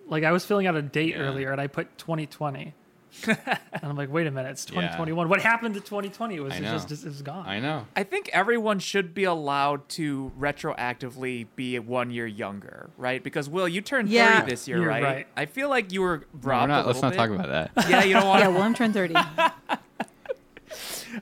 Like 0.08 0.24
I 0.24 0.32
was 0.32 0.44
filling 0.44 0.66
out 0.66 0.74
a 0.74 0.82
date 0.82 1.10
Yeah. 1.14 1.20
earlier 1.22 1.52
and 1.52 1.60
I 1.60 1.66
put 1.68 1.96
2020. 1.98 2.74
and 3.26 3.38
I'm 3.82 3.96
like, 3.96 4.10
wait 4.12 4.26
a 4.26 4.30
minute, 4.30 4.50
it's 4.50 4.64
Yeah. 4.66 4.74
2021. 4.80 5.28
What 5.28 5.40
happened 5.40 5.74
to 5.74 5.80
2020? 5.80 6.34
It 6.36 6.40
was 6.40 6.54
it 6.54 6.62
just 6.62 6.90
it 6.90 7.04
was 7.04 7.22
gone. 7.22 7.46
I 7.46 7.60
know. 7.60 7.86
I 7.94 8.02
think 8.02 8.28
everyone 8.32 8.78
should 8.80 9.14
be 9.14 9.24
allowed 9.24 9.88
to 9.90 10.32
retroactively 10.38 11.46
be 11.56 11.78
one 11.78 12.10
year 12.10 12.26
younger, 12.26 12.90
right? 12.96 13.22
Because 13.22 13.48
Will, 13.48 13.68
you 13.68 13.80
turned 13.80 14.08
Yeah. 14.08 14.40
30 14.40 14.50
this 14.50 14.68
year, 14.68 14.86
right? 14.86 15.02
right. 15.02 15.26
I 15.36 15.46
feel 15.46 15.68
like 15.68 15.92
you 15.92 16.02
were 16.02 16.18
No, 16.18 16.24
we're 16.42 16.50
robbed. 16.50 16.68
not, 16.68 16.84
a 16.84 16.86
let's 16.88 17.02
little 17.02 17.10
not 17.10 17.10
bit. 17.10 17.16
talk 17.16 17.30
about 17.48 17.74
that. 17.74 17.88
Yeah, 17.90 18.04
you 18.04 18.14
don't 18.14 18.26
want. 18.26 18.40
Yeah, 18.42 18.48
Willem 18.48 18.74
turned 18.74 18.94
30. 18.94 19.14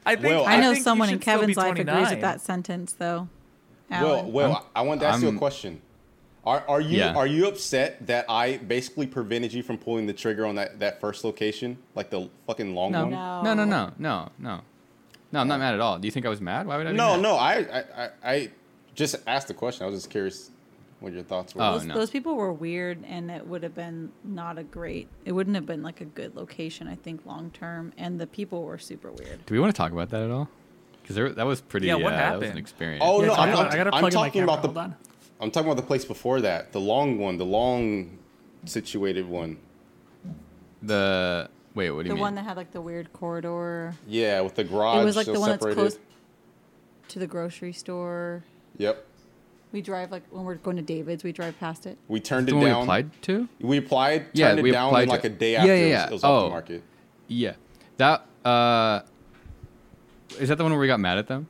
I 0.07 0.17
think 0.17 0.25
Well, 0.25 0.47
I 0.47 0.59
know 0.61 0.73
think 0.73 0.85
someone 0.85 1.09
in 1.11 1.17
should 1.17 1.23
still 1.23 1.35
be 1.35 1.41
Kevin's 1.55 1.57
life 1.57 1.79
agrees 1.79 2.11
with 2.11 2.21
that 2.23 2.41
sentence, 2.41 2.95
though. 2.95 3.29
Well, 3.91 4.17
Allen. 4.21 4.33
well, 4.33 4.67
I 4.75 4.81
wanted 4.83 5.01
to 5.03 5.07
ask 5.09 5.21
you 5.21 5.29
a 5.29 5.31
I'm- 5.31 5.39
question. 5.39 5.83
Are 6.45 6.65
are 6.67 6.81
you 6.81 6.99
Yeah. 6.99 7.15
are 7.15 7.27
you 7.27 7.47
upset 7.47 8.07
that 8.09 8.27
I 8.29 8.57
basically 8.57 9.07
prevented 9.07 9.53
you 9.53 9.63
from 9.63 9.79
pulling 9.79 10.07
the 10.07 10.13
trigger 10.13 10.45
on 10.45 10.57
that, 10.57 10.81
that 10.81 11.01
first 11.01 11.25
location, 11.25 11.79
like 11.95 12.11
the 12.11 12.29
fucking 12.47 12.75
long 12.75 12.93
No. 12.93 13.03
one? 13.03 13.11
No. 13.11 13.43
No, 13.43 13.55
no, 13.55 13.65
no, 13.65 13.93
no, 13.99 14.29
no. 14.39 14.61
No, 15.31 15.41
I'm 15.41 15.49
not 15.49 15.61
mad 15.61 15.75
at 15.75 15.81
all. 15.81 15.99
Do 15.99 16.07
you 16.07 16.13
think 16.13 16.27
I 16.27 16.29
was 16.29 16.41
mad? 16.41 16.67
Why 16.67 16.77
would 16.77 16.87
I? 16.87 16.91
Be 16.91 16.97
No, 16.97 17.13
mad? 17.13 17.23
no. 17.23 17.37
I, 17.37 17.55
I 17.55 17.85
I 18.05 18.11
I 18.25 18.51
just 18.95 19.17
asked 19.27 19.49
the 19.49 19.55
question. 19.55 19.85
I 19.87 19.89
was 19.89 20.01
just 20.01 20.11
curious 20.11 20.51
what 21.01 21.13
your 21.13 21.23
thoughts 21.23 21.55
were. 21.55 21.63
Oh, 21.63 21.73
those, 21.73 21.85
no. 21.85 21.95
those 21.95 22.11
people 22.11 22.35
were 22.35 22.53
weird, 22.53 23.03
and 23.07 23.31
it 23.31 23.47
would 23.47 23.63
have 23.63 23.75
been 23.75 24.11
not 24.25 24.59
a 24.59 24.63
great. 24.65 25.09
It 25.25 25.33
wouldn't 25.33 25.57
have 25.57 25.65
been 25.65 25.83
like 25.83 26.01
a 26.01 26.05
good 26.05 26.37
location, 26.37 26.87
I 26.89 26.97
think, 26.97 27.25
long 27.25 27.51
term. 27.53 27.93
And 27.97 28.21
the 28.21 28.27
people 28.27 28.63
were 28.65 28.79
super 28.79 29.11
weird. 29.13 29.47
Do 29.47 29.55
we 29.55 29.61
want 29.61 29.73
to 29.75 29.77
talk 29.77 29.93
about 29.93 30.11
that 30.11 30.23
at 30.23 30.31
all? 30.31 30.49
Because 31.03 31.35
that 31.37 31.47
was 31.47 31.61
pretty. 31.61 31.87
Yeah, 31.87 31.95
what 31.95 32.13
uh, 32.13 32.17
That 32.17 32.33
was 32.35 32.43
an 32.43 32.49
happened? 32.49 32.59
experience. 32.59 33.03
Oh 33.07 33.21
Yeah, 33.23 33.29
no, 33.29 33.35
I'm, 33.35 33.49
I'm, 33.57 33.67
I 33.69 33.77
gotta 33.77 33.95
I'm 33.95 34.01
plug 34.01 34.05
in 34.05 34.11
talking 34.11 34.33
camera. 34.33 34.49
about 34.53 34.63
the 34.63 34.69
Hold 34.69 34.79
on. 34.79 34.97
I'm 35.43 35.51
talking 35.51 35.69
about 35.71 35.81
the 35.81 35.87
place 35.87 36.05
before 36.05 36.41
that, 36.43 36.71
the 36.73 36.81
long 36.81 37.19
one, 37.19 37.37
the 37.37 37.45
long 37.45 38.17
situated 38.65 39.29
one. 39.29 39.59
the 40.83 41.49
wait. 41.75 41.91
What 41.91 42.05
do 42.05 42.09
you 42.09 42.09
The 42.11 42.15
mean? 42.15 42.17
The 42.17 42.21
one 42.23 42.35
that 42.37 42.45
had 42.45 42.57
like 42.57 42.71
the 42.71 42.81
weird 42.81 43.13
corridor. 43.13 43.95
Yeah, 44.07 44.41
with 44.41 44.55
the 44.55 44.65
garage. 44.65 45.03
it 45.03 45.05
was 45.05 45.17
like 45.17 45.27
the 45.27 45.41
one 45.41 45.51
separated. 45.51 45.83
that's 45.85 45.95
close 45.97 46.07
to 47.09 47.19
the 47.19 47.27
grocery 47.27 47.73
store. 47.73 48.45
Yep. 48.79 49.05
We 49.73 49.81
drive 49.83 50.13
like 50.13 50.23
when 50.31 50.45
we're 50.45 50.55
going 50.57 50.77
to 50.77 50.83
David's, 50.83 51.25
we 51.25 51.33
drive 51.33 51.59
past 51.59 51.87
it. 51.87 51.99
We 52.07 52.21
turned 52.21 52.47
the 52.47 52.53
it 52.53 52.55
one 52.55 52.65
we 52.65 52.71
down. 52.71 52.83
applied 52.83 53.23
to? 53.23 53.49
We 53.61 53.79
applied, 53.79 54.27
Yeah, 54.35 54.49
turned 54.49 54.61
it 54.61 54.63
we 54.63 54.71
down 54.71 54.89
applied 54.89 55.03
in 55.05 55.09
like 55.09 55.23
to- 55.23 55.27
a 55.29 55.31
day 55.31 55.53
Yeah, 55.53 55.59
after 55.61 55.75
yeah, 55.75 55.75
it 55.75 55.83
was, 55.85 55.91
yeah. 55.91 56.07
it 56.07 56.13
was 56.13 56.25
off 56.25 56.31
Oh. 56.31 56.45
the 56.45 56.51
market. 56.51 56.83
Yeah. 57.29 57.53
That 57.97 58.27
uh, 58.45 59.01
is 60.39 60.49
that 60.51 60.57
the 60.59 60.63
one 60.65 60.73
where 60.73 60.81
we 60.81 60.87
got 60.87 61.01
mad 61.01 61.19
at 61.19 61.27
them? 61.27 61.49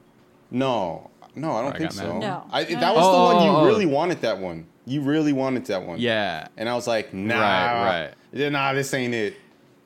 No, 0.50 1.10
no, 1.34 1.52
I 1.52 1.62
don't 1.62 1.74
I 1.74 1.78
think 1.78 1.92
so. 1.92 2.18
No. 2.18 2.44
I, 2.50 2.64
that 2.64 2.94
was 2.94 3.04
the 3.04 3.36
one 3.36 3.44
you 3.46 3.66
really 3.68 3.86
wanted. 3.86 4.20
That 4.22 4.38
one 4.38 4.66
you 4.84 5.00
really 5.00 5.32
wanted 5.32 5.64
that 5.66 5.84
one. 5.86 6.00
Yeah. 6.00 6.48
And 6.56 6.68
I 6.68 6.74
was 6.74 6.86
like, 6.86 7.14
nah, 7.14 7.34
Right, 7.40 8.10
right. 8.34 8.50
Nah, 8.52 8.72
this 8.72 8.92
ain't 8.94 9.14
it. 9.14 9.36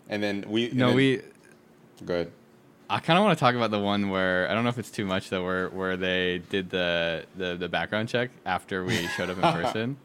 And 0.09 0.23
then 0.23 0.45
we. 0.49 0.67
and 0.67 0.75
No, 0.77 0.87
then- 0.89 0.97
we. 0.97 1.21
Good. 2.05 2.33
I 2.89 3.01
kind 3.01 3.19
of 3.19 3.25
want 3.25 3.37
to 3.37 3.41
talk 3.41 3.57
about 3.57 3.73
the 3.73 3.81
one 3.81 4.11
where 4.11 4.49
I 4.49 4.55
don't 4.55 4.63
know 4.63 4.69
if 4.71 4.79
it's 4.79 4.93
too 4.93 5.05
much 5.07 5.29
though, 5.29 5.43
where 5.45 5.69
where 5.71 5.97
they 5.97 6.39
did 6.51 6.71
the 6.71 7.25
the, 7.37 7.57
the 7.57 7.69
background 7.69 8.09
check 8.09 8.31
after 8.45 8.85
we 8.85 8.95
showed 9.09 9.29
up 9.29 9.37
in 9.39 9.43
person. 9.63 9.97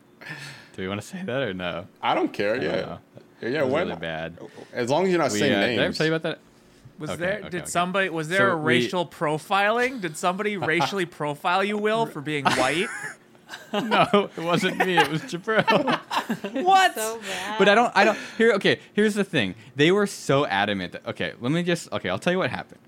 Do 0.75 0.81
we 0.81 0.87
want 0.87 0.99
to 0.99 1.05
say 1.07 1.21
that 1.23 1.41
or 1.43 1.53
no? 1.53 1.85
I 2.01 2.15
don't 2.15 2.33
care. 2.33 2.55
I 2.55 2.57
don't 2.57 2.63
yeah. 2.65 2.81
know. 2.81 2.99
Yeah. 3.41 3.47
It 3.59 3.63
was 3.65 3.71
what- 3.73 3.85
really 3.87 3.95
bad. 3.99 4.37
As 4.73 4.89
long 4.89 5.03
as 5.05 5.09
you're 5.11 5.19
not 5.19 5.31
We, 5.31 5.39
saying 5.39 5.53
uh, 5.53 5.59
names. 5.59 5.75
did 5.75 5.81
I 5.81 5.85
ever 5.85 5.93
tell 5.93 6.05
you 6.07 6.13
about 6.15 6.23
that? 6.23 6.39
Was 7.01 7.09
Okay, 7.09 7.19
there 7.19 7.39
okay, 7.39 7.49
did 7.49 7.61
okay. 7.63 7.69
somebody 7.69 8.09
was 8.09 8.29
there 8.29 8.51
So 8.51 8.51
a 8.51 8.57
we- 8.57 8.63
racial 8.75 9.05
profiling? 9.07 9.99
Did 10.01 10.15
somebody 10.15 10.55
racially 10.55 11.05
profile 11.05 11.63
you, 11.63 11.77
Will, 11.77 12.05
for 12.05 12.21
being 12.21 12.45
white? 12.61 12.87
no, 13.73 14.29
it 14.37 14.41
wasn't 14.41 14.77
me. 14.85 14.97
It 14.97 15.09
was 15.09 15.21
Jabril. 15.23 15.65
what? 16.63 16.95
So 16.95 17.19
bad. 17.19 17.57
but 17.59 17.67
I 17.67 17.75
don't. 17.75 17.91
I 17.95 18.03
don't. 18.05 18.17
Here. 18.37 18.53
Okay. 18.53 18.79
Here's 18.93 19.15
the 19.15 19.23
thing. 19.23 19.55
They 19.75 19.91
were 19.91 20.07
so 20.07 20.45
adamant. 20.45 20.93
That, 20.93 21.05
okay. 21.07 21.33
Let 21.41 21.51
me 21.51 21.63
just. 21.63 21.91
Okay. 21.91 22.07
I'll 22.09 22.19
tell 22.19 22.31
you 22.31 22.39
what 22.39 22.49
happened. 22.51 22.79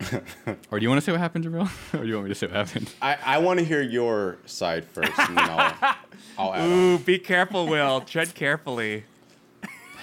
or 0.70 0.78
do 0.78 0.82
you 0.84 0.88
want 0.88 0.98
to 0.98 1.04
say 1.04 1.12
what 1.12 1.20
happened, 1.20 1.44
Jabril? 1.44 1.68
or 1.94 2.02
do 2.02 2.06
you 2.08 2.14
want 2.14 2.24
me 2.28 2.30
to 2.30 2.34
say 2.34 2.46
what 2.46 2.56
happened? 2.56 2.90
I, 3.02 3.18
I 3.22 3.38
want 3.38 3.58
to 3.58 3.64
hear 3.64 3.82
your 3.82 4.38
side 4.46 4.86
first, 4.86 5.12
and 5.18 5.36
then 5.36 5.50
I'll, 5.50 5.96
I'll 6.38 6.54
add 6.54 6.62
on. 6.62 6.70
Ooh, 6.70 6.98
be 6.98 7.18
careful, 7.18 7.66
Will. 7.66 8.00
Tread 8.00 8.34
carefully. 8.34 9.04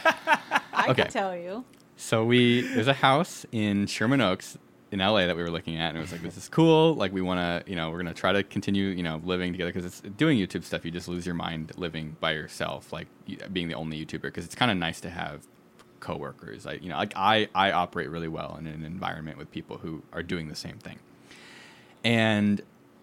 I 0.06 0.88
okay. 0.90 1.04
can 1.04 1.12
tell 1.12 1.36
you. 1.36 1.66
So 1.98 2.24
we 2.24 2.62
there's 2.62 2.88
a 2.88 2.94
house 2.94 3.46
in 3.52 3.88
Sherman 3.88 4.22
Oaks 4.22 4.58
in 4.92 5.00
LA 5.00 5.26
that 5.26 5.36
we 5.36 5.42
were 5.42 5.50
looking 5.50 5.78
at, 5.78 5.90
and 5.90 5.98
it 5.98 6.02
was 6.02 6.12
like 6.12 6.22
this 6.22 6.38
is 6.38 6.48
cool. 6.48 6.94
Like 6.94 7.12
we 7.12 7.22
want 7.22 7.40
to, 7.40 7.70
you 7.70 7.76
know, 7.76 7.90
we're 7.90 7.98
gonna 7.98 8.14
try 8.14 8.32
to 8.32 8.44
continue, 8.44 8.88
you 8.90 9.04
know, 9.04 9.20
living 9.26 9.52
together 9.52 9.72
because 9.72 9.86
it's 9.86 10.02
doing 10.16 10.38
YouTube 10.38 10.64
stuff. 10.64 10.86
You 10.86 10.92
just 10.92 11.08
lose 11.08 11.26
your 11.26 11.36
mind 11.36 11.72
living 11.76 12.16
by 12.20 12.34
yourself, 12.34 12.94
like 12.94 13.08
being 13.52 13.68
the 13.68 13.74
only 13.74 14.06
YouTuber. 14.06 14.22
Because 14.22 14.46
it's 14.46 14.56
kind 14.56 14.72
of 14.72 14.78
nice 14.78 15.02
to 15.02 15.10
have 15.10 15.42
coworkers. 16.00 16.66
Like 16.66 16.84
you 16.84 16.90
know, 16.90 16.98
like 16.98 17.14
I 17.16 17.50
I 17.56 17.72
operate 17.72 18.10
really 18.10 18.28
well 18.30 18.56
in 18.60 18.68
an 18.68 18.86
environment 18.86 19.40
with 19.40 19.52
people 19.52 19.80
who 19.80 20.04
are 20.14 20.24
doing 20.24 20.50
the 20.50 20.56
same 20.56 20.78
thing, 20.78 21.00
and 22.04 22.62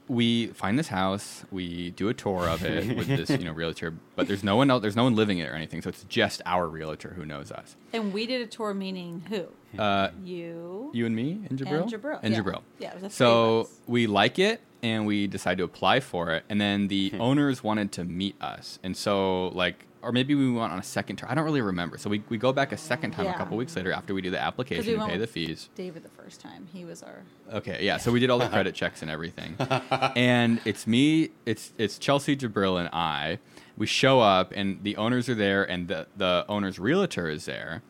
we 0.08 0.48
find 0.48 0.78
this 0.78 0.88
house, 0.88 1.44
we 1.50 1.90
do 1.90 2.08
a 2.08 2.14
tour 2.14 2.46
of 2.48 2.62
it 2.64 2.96
with 2.96 3.06
this, 3.06 3.30
you 3.30 3.38
know, 3.46 3.52
realtor, 3.52 3.94
but 4.16 4.28
there's 4.28 4.44
no 4.44 4.56
one 4.56 4.70
else, 4.70 4.82
there's 4.82 4.96
no 4.96 5.04
one 5.04 5.16
living 5.16 5.38
it 5.38 5.48
or 5.48 5.54
anything, 5.54 5.80
so 5.82 5.88
it's 5.88 6.04
just 6.04 6.42
our 6.44 6.68
realtor 6.68 7.14
who 7.16 7.24
knows 7.24 7.50
us. 7.50 7.76
And 7.92 8.12
we 8.12 8.26
did 8.26 8.42
a 8.42 8.46
tour 8.46 8.74
meaning 8.74 9.22
who? 9.30 9.46
Uh, 9.80 10.10
You. 10.22 10.90
you 10.92 11.06
and 11.06 11.16
me 11.16 11.40
and 11.48 11.58
Jabril? 11.58 11.82
And 11.82 11.90
Jabril, 11.92 12.20
And 12.22 12.34
yeah. 12.34 12.40
Jabril. 12.40 12.62
Yeah, 12.78 12.88
it 12.90 12.94
was 12.94 13.02
the 13.04 13.10
So 13.10 13.60
us. 13.62 13.80
we 13.86 14.06
like 14.06 14.38
it 14.38 14.60
and 14.82 15.06
we 15.06 15.26
decide 15.26 15.56
to 15.58 15.64
apply 15.64 16.00
for 16.00 16.30
it. 16.32 16.44
And 16.50 16.60
then 16.60 16.88
the 16.88 17.12
owners 17.18 17.64
wanted 17.64 17.90
to 17.92 18.04
meet 18.04 18.40
us. 18.42 18.78
And 18.82 18.94
so, 18.96 19.48
like, 19.48 19.86
or 20.04 20.12
maybe 20.12 20.34
we 20.34 20.50
went 20.50 20.72
on 20.72 20.78
a 20.78 20.82
second 20.82 21.16
tour. 21.16 21.28
I 21.30 21.34
don't 21.34 21.44
really 21.44 21.60
remember. 21.62 21.98
So 21.98 22.10
we, 22.10 22.22
we 22.28 22.36
go 22.38 22.52
back 22.52 22.72
a 22.72 22.76
second 22.76 23.12
time 23.12 23.26
a 23.26 23.34
couple 23.34 23.56
weeks 23.56 23.74
later 23.76 23.92
after 23.92 24.14
we 24.14 24.20
do 24.22 24.30
the 24.30 24.40
application 24.40 24.88
and 24.92 24.98
went 25.00 25.12
pay 25.12 25.18
the 25.18 25.26
fees. 25.26 25.68
David 25.74 26.02
the 26.02 26.08
first 26.10 26.40
time. 26.40 26.68
He 26.72 26.84
was 26.84 27.02
our. 27.02 27.22
Okay, 27.52 27.84
yeah. 27.84 27.96
So 27.96 28.12
we 28.12 28.20
did 28.20 28.30
all 28.30 28.38
the 28.38 28.48
credit 28.48 28.74
checks 28.74 29.02
and 29.02 29.10
everything, 29.10 29.56
and 30.16 30.60
it's 30.64 30.86
me, 30.86 31.30
it's 31.46 31.72
it's 31.78 31.98
Chelsea 31.98 32.36
Jabril 32.36 32.78
and 32.78 32.88
I. 32.92 33.38
We 33.76 33.86
show 33.86 34.20
up, 34.20 34.52
and 34.54 34.82
the 34.84 34.96
owners 34.96 35.28
are 35.28 35.34
there, 35.34 35.64
and 35.68 35.88
the 35.88 36.06
the 36.16 36.44
owner's 36.48 36.78
realtor 36.78 37.28
is 37.28 37.44
there, 37.46 37.82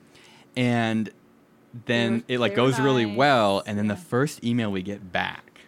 and 0.56 1.10
then 1.86 2.12
were- 2.18 2.22
it 2.28 2.38
like 2.40 2.54
they 2.54 2.60
were 2.60 2.68
goes 2.70 2.80
really 2.80 3.06
well, 3.06 3.62
and 3.66 3.76
then 3.78 3.88
the 3.88 3.96
first 3.96 4.42
email 4.44 4.70
we 4.70 4.82
get 4.82 5.12
back 5.12 5.60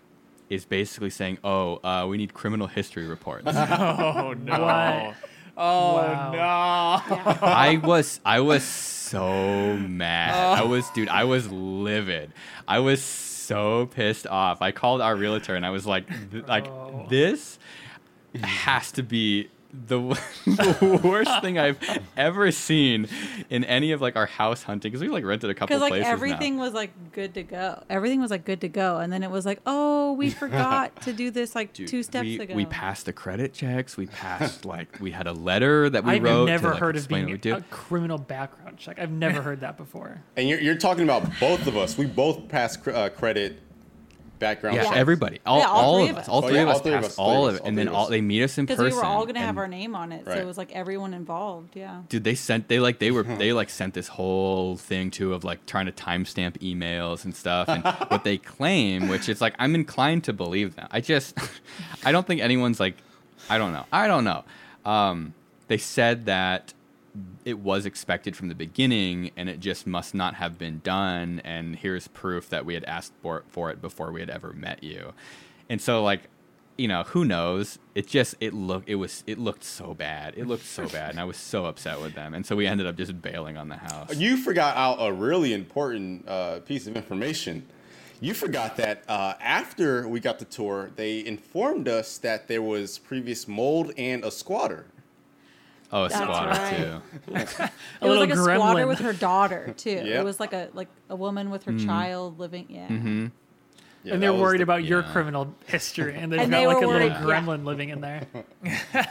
is 0.49 0.65
basically 0.65 1.11
saying, 1.11 1.39
"Oh, 1.45 1.77
uh, 1.85 2.07
we 2.09 2.17
need 2.17 2.33
criminal 2.33 2.67
history 2.69 3.07
reports." 3.07 3.47
Oh 3.57 4.33
no. 4.33 4.63
What? 4.63 5.15
Oh 5.57 5.95
Wow. 5.97 7.03
no. 7.07 7.39
I 7.43 7.81
was 7.83 8.21
I 8.25 8.41
was 8.41 8.63
so 8.65 9.77
mad. 9.77 10.33
Oh. 10.35 10.63
I 10.63 10.67
was 10.67 10.89
dude, 10.91 11.09
I 11.09 11.25
was 11.25 11.51
livid. 11.51 12.33
I 12.69 12.81
was 12.81 13.03
so 13.03 13.87
pissed 13.87 14.27
off. 14.27 14.61
I 14.61 14.73
called 14.73 15.01
our 15.01 15.15
realtor 15.17 15.55
and 15.55 15.65
I 15.65 15.71
was 15.71 15.87
like 15.87 16.07
th- 16.31 16.47
like 16.47 16.67
Oh. 16.67 17.07
this 17.09 17.59
has 18.43 18.93
to 18.93 19.03
be 19.03 19.49
the, 19.87 20.01
the 20.47 21.01
worst 21.05 21.41
thing 21.43 21.59
I've 21.59 21.79
ever 22.17 22.51
seen 22.51 23.09
in 23.51 23.65
any 23.65 23.93
of 23.93 24.01
like 24.01 24.17
our 24.17 24.27
house 24.27 24.63
hunting 24.63 24.91
because 24.91 25.03
we 25.03 25.09
like 25.09 25.25
rented 25.25 25.51
a 25.51 25.55
couple 25.55 25.69
Because 25.69 25.83
like 25.83 25.91
places 25.91 26.07
now. 26.07 26.13
everything 26.13 26.59
was 26.59 26.73
like 26.73 27.13
good 27.13 27.35
to 27.35 27.43
go. 27.43 27.83
Everything 27.91 28.21
was 28.21 28.31
like 28.31 28.45
good 28.45 28.61
to 28.63 28.69
go, 28.69 28.99
and 28.99 29.13
then 29.13 29.23
it 29.23 29.31
was 29.31 29.45
like, 29.45 29.61
oh, 29.67 30.13
we 30.15 30.31
forgot 30.43 31.03
to 31.03 31.13
do 31.13 31.31
this 31.31 31.55
like 31.55 31.73
Dude, 31.73 31.89
two 31.89 32.03
steps 32.03 32.25
we, 32.25 32.41
ago. 32.41 32.55
We 32.55 32.67
passed 32.67 33.07
the 33.07 33.13
credit 33.13 33.53
checks. 33.53 33.97
We 33.97 34.07
passed 34.07 34.65
like 34.65 34.99
we 35.01 35.11
had 35.11 35.27
a 35.27 35.33
letter 35.33 35.91
that 35.91 36.05
we 36.05 36.13
I've 36.13 36.23
wrote. 36.23 36.47
never 36.47 36.69
to, 36.69 36.71
like, 36.71 36.81
heard 36.81 36.97
of 36.97 37.09
being 37.09 37.31
what 37.31 37.45
a 37.47 37.61
criminal 37.71 38.19
background 38.19 38.79
check. 38.79 38.99
I've 38.99 39.11
never 39.11 39.43
heard 39.43 39.61
that 39.61 39.77
before. 39.77 40.23
And 40.37 40.49
you're, 40.49 40.61
you're 40.61 40.77
talking 40.77 41.05
about 41.05 41.29
both 41.41 41.67
of 41.67 41.77
us. 41.77 41.99
We 41.99 42.07
both 42.07 42.49
passed 42.49 42.83
cr- 42.83 42.91
uh, 42.91 43.09
credit 43.11 43.61
background 44.39 44.77
Yeah, 44.77 44.85
checks. 44.85 44.97
everybody, 44.97 45.41
all, 45.47 45.59
Yeah, 45.59 45.67
all 45.67 45.85
all 45.85 45.95
three 45.99 46.05
of 46.05 46.11
of 46.11 46.17
us, 46.19 46.23
us. 46.25 46.29
all 46.29 46.39
Oh, 46.45 46.49
three 46.49 46.57
yeah, 46.57 46.63
of 46.63 46.69
all 46.69 46.75
us 46.77 46.81
three 46.83 46.93
of 46.95 47.05
us, 47.05 47.19
all 47.19 47.47
of 47.47 47.49
of 47.49 47.55
it, 47.57 47.63
us, 47.63 47.69
and 47.69 47.79
then 47.79 47.89
all 47.89 48.09
they 48.09 48.21
meet 48.21 48.43
us 48.43 48.59
in 48.59 48.67
person. 48.67 48.85
because 48.85 48.95
we 48.95 48.99
were 48.99 49.05
all 49.05 49.25
gonna 49.27 49.41
have 49.41 49.59
our 49.59 49.69
name 49.69 49.95
on 49.97 50.13
it, 50.13 50.25
so 50.25 50.33
it 50.33 50.45
was 50.47 50.59
like 50.59 50.73
everyone 50.73 51.15
involved. 51.15 51.75
Yeah. 51.77 52.03
dude 52.09 52.25
they 52.25 52.35
sent 52.35 52.69
they 52.69 52.79
like 52.79 52.99
they 52.99 53.11
were 53.11 53.23
they 53.39 53.53
like 53.53 53.71
sent 53.71 53.95
this 53.95 54.09
whole 54.09 54.77
thing 54.77 55.11
too 55.11 55.33
of 55.35 55.45
like 55.45 55.65
trying 55.67 55.87
to 55.87 55.93
timestamp 55.93 56.59
emails 56.59 57.25
and 57.25 57.35
stuff 57.35 57.69
and 57.69 57.83
what 58.09 58.25
they 58.25 58.39
claim 58.39 59.09
which 59.09 59.29
is 59.29 59.41
like 59.41 59.55
i'm 59.59 59.75
inclined 59.75 60.25
to 60.25 60.33
believe 60.33 60.77
them 60.77 60.87
i 60.91 61.01
just 61.01 61.37
i 62.05 62.13
don't 62.13 62.27
think 62.27 62.41
anyone's 62.41 62.79
like 62.81 62.97
i 63.51 63.59
don't 63.59 63.73
know 63.73 63.85
i 63.93 64.07
don't 64.07 64.25
know 64.25 64.45
um 64.85 65.33
they 65.69 65.79
said 65.79 66.27
that 66.27 66.73
it 67.45 67.59
was 67.59 67.87
expected 67.87 68.37
from 68.37 68.49
the 68.49 68.55
beginning 68.55 69.31
and 69.37 69.49
it 69.49 69.61
just 69.61 69.87
must 69.87 70.15
not 70.15 70.35
have 70.35 70.59
been 70.59 70.81
done 70.83 71.41
and 71.45 71.77
here's 71.77 72.09
proof 72.09 72.49
that 72.51 72.65
we 72.65 72.75
had 72.75 72.85
asked 72.85 73.13
for, 73.23 73.45
for 73.49 73.71
it 73.71 73.81
before 73.81 74.13
we 74.13 74.21
had 74.21 74.31
ever 74.31 74.53
met 74.53 74.83
you. 74.83 75.13
And 75.69 75.81
so 75.81 76.03
like 76.03 76.29
you 76.77 76.89
know 76.89 77.05
who 77.05 77.25
knows? 77.25 77.79
It 77.95 78.07
just 78.07 78.35
it 78.41 78.53
looked 78.53 78.89
it 78.89 78.97
was 78.97 79.25
it 79.27 79.39
looked 79.39 79.65
so 79.65 79.95
bad. 79.95 80.35
It 80.37 80.47
looked 80.47 80.67
so 80.67 80.89
bad 80.89 81.11
and 81.11 81.21
i 81.21 81.25
was 81.25 81.37
so 81.37 81.65
upset 81.65 82.01
with 82.01 82.15
them. 82.15 82.35
And 82.35 82.45
so 82.45 82.55
we 82.57 82.67
ended 82.67 82.87
up 82.87 82.97
just 82.97 83.21
bailing 83.23 83.57
on 83.57 83.69
the 83.69 83.77
house. 83.77 84.15
You 84.17 84.37
forgot 84.37 84.77
out 84.77 84.99
a 85.01 85.13
really 85.13 85.55
important 85.55 86.29
uh, 86.29 86.61
piece 86.61 86.87
of 86.87 86.97
information. 86.97 87.67
You 88.21 88.33
forgot 88.33 88.77
that 88.79 89.05
uh, 89.09 89.35
after 89.41 90.09
we 90.09 90.21
got 90.21 90.39
the 90.39 90.47
tour, 90.47 90.91
they 90.97 91.25
informed 91.25 91.87
us 91.87 92.17
that 92.19 92.49
there 92.49 92.63
was 92.63 92.99
previous 92.99 93.47
mold 93.47 93.93
and 93.99 94.25
a 94.25 94.31
squatter. 94.31 94.87
Oh 95.97 96.05
a 96.05 96.09
That's 96.09 96.21
squatter 96.23 96.51
right. 96.51 96.77
too 96.77 97.33
It 97.65 97.71
A 98.03 98.09
was 98.09 98.19
like 98.19 98.31
a 98.31 98.37
squatter 98.37 98.87
with 98.87 98.99
her 99.01 99.13
daughter 99.13 99.75
too. 99.77 99.91
Yep. 100.05 100.07
It 100.21 100.25
was 100.25 100.39
like 100.41 100.53
a 100.53 100.69
like 100.75 100.89
a 101.09 101.17
woman 101.17 101.51
with 101.51 101.65
her 101.65 101.73
Mm-hmm. 101.73 101.87
child 101.87 102.39
living. 102.39 102.67
Yeah. 102.69 102.89
Yeah, 104.05 104.15
and 104.15 104.23
they're 104.23 104.33
worried 104.33 104.61
the- 104.61 104.65
about 104.65 104.85
your 104.85 105.03
criminal 105.03 105.53
history, 105.67 106.15
and 106.15 106.31
they've 106.33 106.39
And 106.41 106.51
got 106.53 106.59
they 106.61 106.67
like 106.69 106.77
were 106.79 106.85
a 106.85 106.87
little 106.87 107.09
worried- 107.09 107.29
yeah. 107.29 107.41
gremlin 107.41 107.65
living 107.65 107.89
in 107.89 108.01
there. 108.01 108.23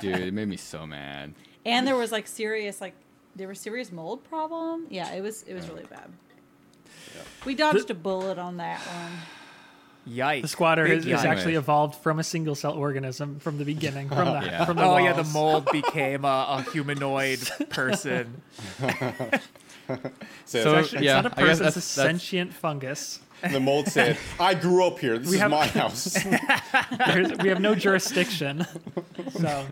dude 0.02 0.20
it 0.20 0.34
made 0.34 0.48
me 0.48 0.56
so 0.58 0.86
mad 0.88 1.34
And 1.66 1.86
there 1.86 1.98
was 1.98 2.12
like 2.14 2.28
serious 2.28 2.80
like 2.80 2.94
there 3.36 3.48
was 3.50 3.60
serious 3.60 3.92
mold 3.92 4.24
problem. 4.30 4.88
Yeah, 4.90 5.12
it 5.14 5.22
was 5.22 5.44
it 5.44 5.54
was 5.54 5.68
really 5.70 5.84
bad. 5.86 6.10
We 7.46 7.56
dodged 7.56 7.90
a 7.92 7.94
bullet 7.94 8.38
on 8.38 8.58
that 8.58 8.80
one. 8.80 9.12
Yikes. 10.10 10.42
The 10.44 10.48
squatter 10.48 10.84
Big 10.86 11.00
is, 11.00 11.06
is 11.08 11.26
actually 11.26 11.56
evolved 11.56 11.96
from 12.04 12.20
a 12.20 12.24
single 12.24 12.54
cell 12.56 12.74
organism 12.74 13.40
from 13.40 13.58
the 13.58 13.66
beginning, 13.66 14.08
from 14.10 14.26
the 14.26 14.46
Yeah. 14.46 14.66
from 14.66 14.78
the 14.78 14.84
Oh 14.84 14.98
yeah, 14.98 15.14
the 15.14 15.24
mold 15.24 15.66
became 15.72 16.24
a, 16.26 16.46
a 16.60 16.72
humanoid 16.72 17.40
person. 17.70 18.42
Says- 18.80 19.42
So- 20.46 20.76
Actually, 20.76 20.98
it's 20.98 21.06
Yeah, 21.06 21.22
not 21.22 21.38
a 21.38 21.42
I 21.42 21.46
guess 21.48 21.60
person; 21.60 21.68
it's 21.68 21.76
a 21.76 21.80
that's- 21.80 21.96
that's- 21.96 22.12
sensient 22.22 22.54
fungus. 22.54 23.20
the 23.52 23.60
mold 23.60 23.88
said, 23.88 24.18
"I 24.40 24.54
grew 24.56 24.86
up 24.86 24.98
here. 25.00 25.18
This 25.20 25.30
We 25.30 25.36
is 25.36 25.42
have- 25.42 25.52
my 25.52 25.68
house." 25.82 26.16
We 27.44 27.50
have 27.50 27.60
no 27.62 27.76
jurisdiction, 27.76 28.66
so 29.40 29.66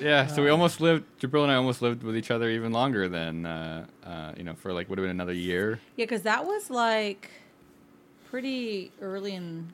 yeah 0.00 0.26
so 0.26 0.42
we 0.42 0.50
almost 0.50 0.80
lived 0.80 1.04
jabril 1.20 1.42
and 1.44 1.50
i 1.52 1.54
almost 1.54 1.80
lived 1.80 2.02
with 2.02 2.16
each 2.16 2.30
other 2.30 2.50
even 2.50 2.72
longer 2.72 3.08
than 3.08 3.46
uh, 3.46 3.86
uh, 4.04 4.32
you 4.36 4.42
know 4.42 4.52
for 4.54 4.72
like 4.72 4.88
would 4.90 4.98
have 4.98 5.04
been 5.04 5.10
another 5.12 5.32
year 5.32 5.80
Yeah, 5.96 6.04
because 6.06 6.22
that 6.22 6.44
was 6.44 6.68
like 6.70 7.30
pretty 8.30 8.92
early 9.00 9.34
in 9.34 9.68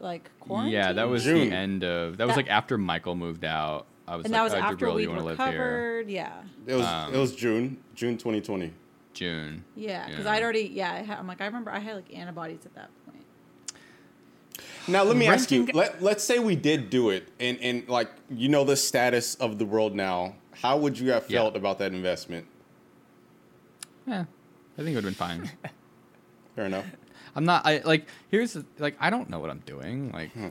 like 0.00 0.30
quarantine. 0.40 0.72
Yeah, 0.72 0.92
that 0.92 1.08
was 1.08 1.24
June. 1.24 1.48
the 1.50 1.56
end 1.56 1.84
of. 1.84 2.16
That 2.18 2.26
was 2.26 2.36
like 2.36 2.48
after 2.50 2.76
Michael 2.76 3.14
moved 3.14 3.44
out. 3.44 3.86
I 4.06 4.16
was 4.16 4.24
and 4.24 4.32
like, 4.32 4.38
that 4.38 4.44
was 4.44 4.54
oh, 4.54 4.56
after 4.56 4.92
we 4.92 5.02
you 5.02 5.10
live 5.10 5.22
here? 5.22 5.30
recovered. 5.30 6.08
Yeah, 6.10 6.32
It 6.66 6.74
was 6.74 6.86
Um, 6.86 7.14
it 7.14 7.18
was 7.18 7.34
June 7.36 7.76
June 7.94 8.16
2020. 8.16 8.72
June. 9.14 9.64
yeah, 9.76 10.06
because 10.08 10.24
Yeah. 10.24 10.30
I'd 10.32 10.42
already 10.42 10.62
yeah. 10.72 10.92
I 10.92 10.98
had, 11.02 11.18
I'm 11.18 11.26
like 11.26 11.40
I 11.40 11.46
remember 11.46 11.70
I 11.70 11.78
had 11.78 11.96
like 11.96 12.14
antibodies 12.14 12.60
at 12.64 12.74
that 12.74 12.88
point. 13.04 13.24
Now 14.86 15.02
let 15.04 15.16
me 15.16 15.26
ask 15.26 15.50
you. 15.50 15.60
Renting- 15.60 15.76
Let 15.76 16.02
Let's 16.02 16.24
say 16.24 16.38
we 16.38 16.56
did 16.56 16.88
do 16.90 17.10
it, 17.10 17.28
and 17.38 17.58
and 17.60 17.86
like 17.88 18.10
you 18.30 18.48
know 18.48 18.64
the 18.64 18.76
status 18.76 19.34
of 19.36 19.58
the 19.58 19.66
world 19.66 19.94
now. 19.94 20.34
How 20.52 20.76
would 20.78 20.98
you 20.98 21.10
have 21.12 21.26
Yeah. 21.28 21.40
felt 21.40 21.56
about 21.56 21.78
that 21.78 21.92
investment? 21.92 22.46
Yeah, 24.06 24.20
I 24.22 24.82
think 24.82 24.88
it 24.88 24.94
would 24.94 25.04
have 25.04 25.04
been 25.04 25.14
fine. 25.14 25.50
Fair 26.56 26.66
enough. 26.66 26.86
I'm 27.36 27.44
not. 27.44 27.66
I 27.66 27.82
like. 27.84 28.06
Here's 28.30 28.52
the- 28.54 28.64
like. 28.78 28.96
I 29.00 29.10
don't 29.10 29.28
know 29.30 29.38
what 29.38 29.50
I'm 29.50 29.60
doing. 29.66 30.10
Like, 30.12 30.32
hmm. 30.32 30.48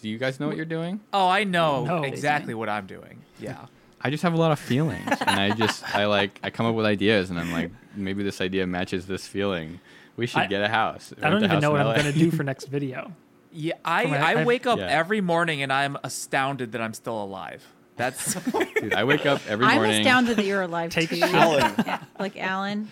do 0.00 0.08
you 0.08 0.18
guys 0.18 0.40
know 0.40 0.46
what 0.48 0.56
you're 0.56 0.64
doing? 0.64 1.00
Oh, 1.12 1.28
I 1.28 1.44
know 1.44 1.84
No. 1.84 2.02
exactly 2.02 2.54
what 2.54 2.68
I'm 2.68 2.86
doing. 2.86 3.18
Yeah. 3.38 3.66
I 4.04 4.10
just 4.10 4.24
have 4.24 4.34
a 4.34 4.36
lot 4.36 4.50
of 4.50 4.58
feelings, 4.58 5.06
and 5.20 5.30
I 5.40 5.52
just 5.52 5.94
I 5.94 6.06
like 6.06 6.40
I 6.42 6.50
come 6.50 6.66
up 6.66 6.74
with 6.74 6.86
ideas, 6.86 7.30
and 7.30 7.38
I'm 7.38 7.52
like 7.52 7.70
maybe 7.94 8.22
this 8.24 8.40
idea 8.40 8.66
matches 8.66 9.06
this 9.06 9.26
feeling. 9.26 9.78
We 10.16 10.26
should 10.26 10.40
I- 10.42 10.46
get 10.46 10.62
a 10.62 10.68
house. 10.68 11.14
I 11.22 11.30
don't 11.30 11.44
even 11.44 11.60
know 11.60 11.76
in 11.76 11.86
what 11.86 11.96
I'm 11.96 12.02
going 12.02 12.12
to 12.12 12.18
do 12.18 12.30
for 12.30 12.42
next 12.52 12.66
video. 12.66 13.12
Yeah, 13.54 13.74
I, 13.84 14.02
Come 14.04 14.12
on, 14.14 14.20
I 14.22 14.30
I've- 14.32 14.44
wake 14.44 14.66
up 14.66 14.78
Yeah. 14.78 14.86
every 14.86 15.20
morning 15.20 15.62
and 15.62 15.72
I'm 15.72 15.96
astounded 16.02 16.72
that 16.72 16.80
I'm 16.80 16.94
still 16.94 17.22
alive. 17.22 17.64
That's 17.96 18.34
Dude, 18.34 18.94
I 18.94 19.04
wake 19.04 19.24
up 19.26 19.40
every 19.46 19.64
morning. 19.66 19.68
I'm 19.68 19.74
morning. 19.84 20.00
astounded 20.00 20.36
that 20.38 20.46
you're 20.46 20.62
alive 20.62 20.90
Take 20.90 21.10
too. 21.10 21.20
Allen. 21.22 21.74
Yeah, 21.86 22.02
like 22.18 22.36
Allen. 22.38 22.90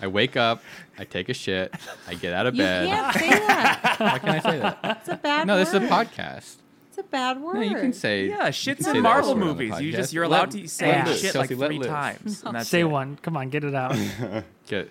I 0.00 0.06
wake 0.08 0.36
up, 0.36 0.62
I 0.98 1.04
take 1.04 1.28
a 1.28 1.34
shit, 1.34 1.74
I 2.06 2.14
get 2.14 2.32
out 2.34 2.46
of 2.46 2.54
You 2.54 2.62
bed. 2.62 2.86
can't 2.88 3.14
say 3.18 3.28
that. 3.30 3.96
How 3.98 4.18
can 4.18 4.28
I 4.28 4.38
say 4.40 4.58
that? 4.58 4.78
It's 5.00 5.08
a 5.08 5.16
bad 5.16 5.38
word. 5.40 5.46
No, 5.46 5.54
word. 5.54 5.58
this 5.60 5.68
is 5.68 5.74
a 5.74 5.80
podcast. 5.80 6.56
It's 6.88 6.98
a 6.98 7.02
bad 7.02 7.40
word. 7.40 7.54
No, 7.56 7.60
you 7.62 7.76
can 7.76 7.92
say. 7.92 8.28
Yeah, 8.28 8.50
shit's 8.50 8.86
in 8.86 9.00
Marvel 9.02 9.30
S 9.30 9.34
word 9.36 9.40
on 9.42 9.56
the 9.56 9.64
movies. 9.64 9.80
You 9.80 9.92
just 9.92 10.12
you're 10.12 10.26
Let- 10.28 10.38
allowed 10.38 10.50
to 10.52 10.66
say 10.68 10.86
let 11.04 11.16
shit 11.16 11.34
live. 11.34 11.50
like 11.50 11.68
three 11.68 11.78
live. 11.78 11.88
times. 11.88 12.42
and 12.44 12.54
that's 12.56 12.68
Say 12.68 12.80
it. 12.80 12.84
one. 12.84 13.16
Come 13.22 13.36
on, 13.36 13.48
get 13.50 13.64
it 13.64 13.74
out. 13.74 13.96
Get, 14.66 14.90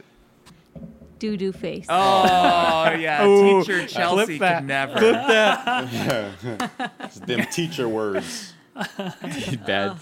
Doo 1.19 1.37
doo 1.37 1.51
face. 1.51 1.85
Oh 1.89 2.91
yeah, 2.99 3.25
Ooh, 3.25 3.63
teacher 3.63 3.87
Chelsea 3.87 4.37
that. 4.39 4.59
could 4.59 4.67
never. 4.67 4.99
It's 6.99 7.19
them 7.19 7.45
teacher 7.51 7.87
words. 7.87 8.53
bad 8.75 9.13
teacher. 9.21 9.99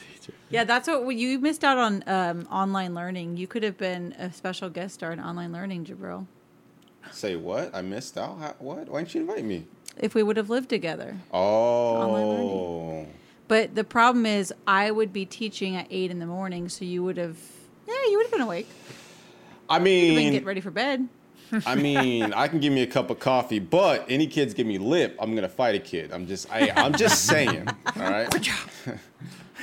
Yeah, 0.49 0.63
that's 0.63 0.87
what 0.87 1.15
you 1.15 1.39
missed 1.39 1.63
out 1.63 1.77
on 1.77 2.03
um, 2.07 2.47
online 2.51 2.93
learning. 2.93 3.37
You 3.37 3.47
could 3.47 3.63
have 3.63 3.77
been 3.77 4.13
a 4.13 4.31
special 4.31 4.69
guest 4.69 4.95
star 4.95 5.11
in 5.11 5.19
online 5.19 5.51
learning, 5.51 5.85
Jabril, 5.85 6.25
Say 7.11 7.35
what? 7.35 7.75
I 7.75 7.81
missed 7.81 8.17
out. 8.17 8.39
How, 8.39 8.55
what? 8.59 8.87
Why 8.89 8.99
didn't 8.99 9.13
you 9.13 9.21
invite 9.21 9.43
me? 9.43 9.65
if 9.97 10.15
we 10.15 10.23
would 10.23 10.37
have 10.37 10.49
lived 10.49 10.69
together. 10.69 11.15
Oh. 11.31 13.05
But 13.47 13.75
the 13.75 13.83
problem 13.83 14.25
is, 14.25 14.53
I 14.65 14.89
would 14.89 15.13
be 15.13 15.25
teaching 15.25 15.75
at 15.75 15.87
eight 15.91 16.09
in 16.09 16.19
the 16.19 16.25
morning, 16.25 16.69
so 16.69 16.85
you 16.85 17.03
would 17.03 17.17
have, 17.17 17.37
yeah, 17.87 17.93
you 18.09 18.17
would 18.17 18.25
have 18.25 18.31
been 18.31 18.41
awake. 18.41 18.67
I 19.69 19.75
You've 19.75 19.83
been 19.83 20.15
mean, 20.15 20.31
getting 20.31 20.47
ready 20.47 20.61
for 20.61 20.71
bed. 20.71 21.07
I 21.65 21.75
mean, 21.75 22.33
I 22.33 22.47
can 22.47 22.59
give 22.59 22.73
me 22.73 22.81
a 22.81 22.87
cup 22.87 23.11
of 23.11 23.19
coffee, 23.19 23.59
but 23.59 24.05
any 24.09 24.25
kids 24.25 24.53
give 24.53 24.65
me 24.65 24.79
lip, 24.79 25.15
I'm 25.19 25.35
gonna 25.35 25.49
fight 25.49 25.75
a 25.75 25.79
kid. 25.79 26.11
I'm 26.11 26.25
just, 26.25 26.51
I, 26.51 26.71
I'm 26.75 26.93
just 26.93 27.25
saying. 27.27 27.67
All 27.67 28.01
right. 28.01 28.27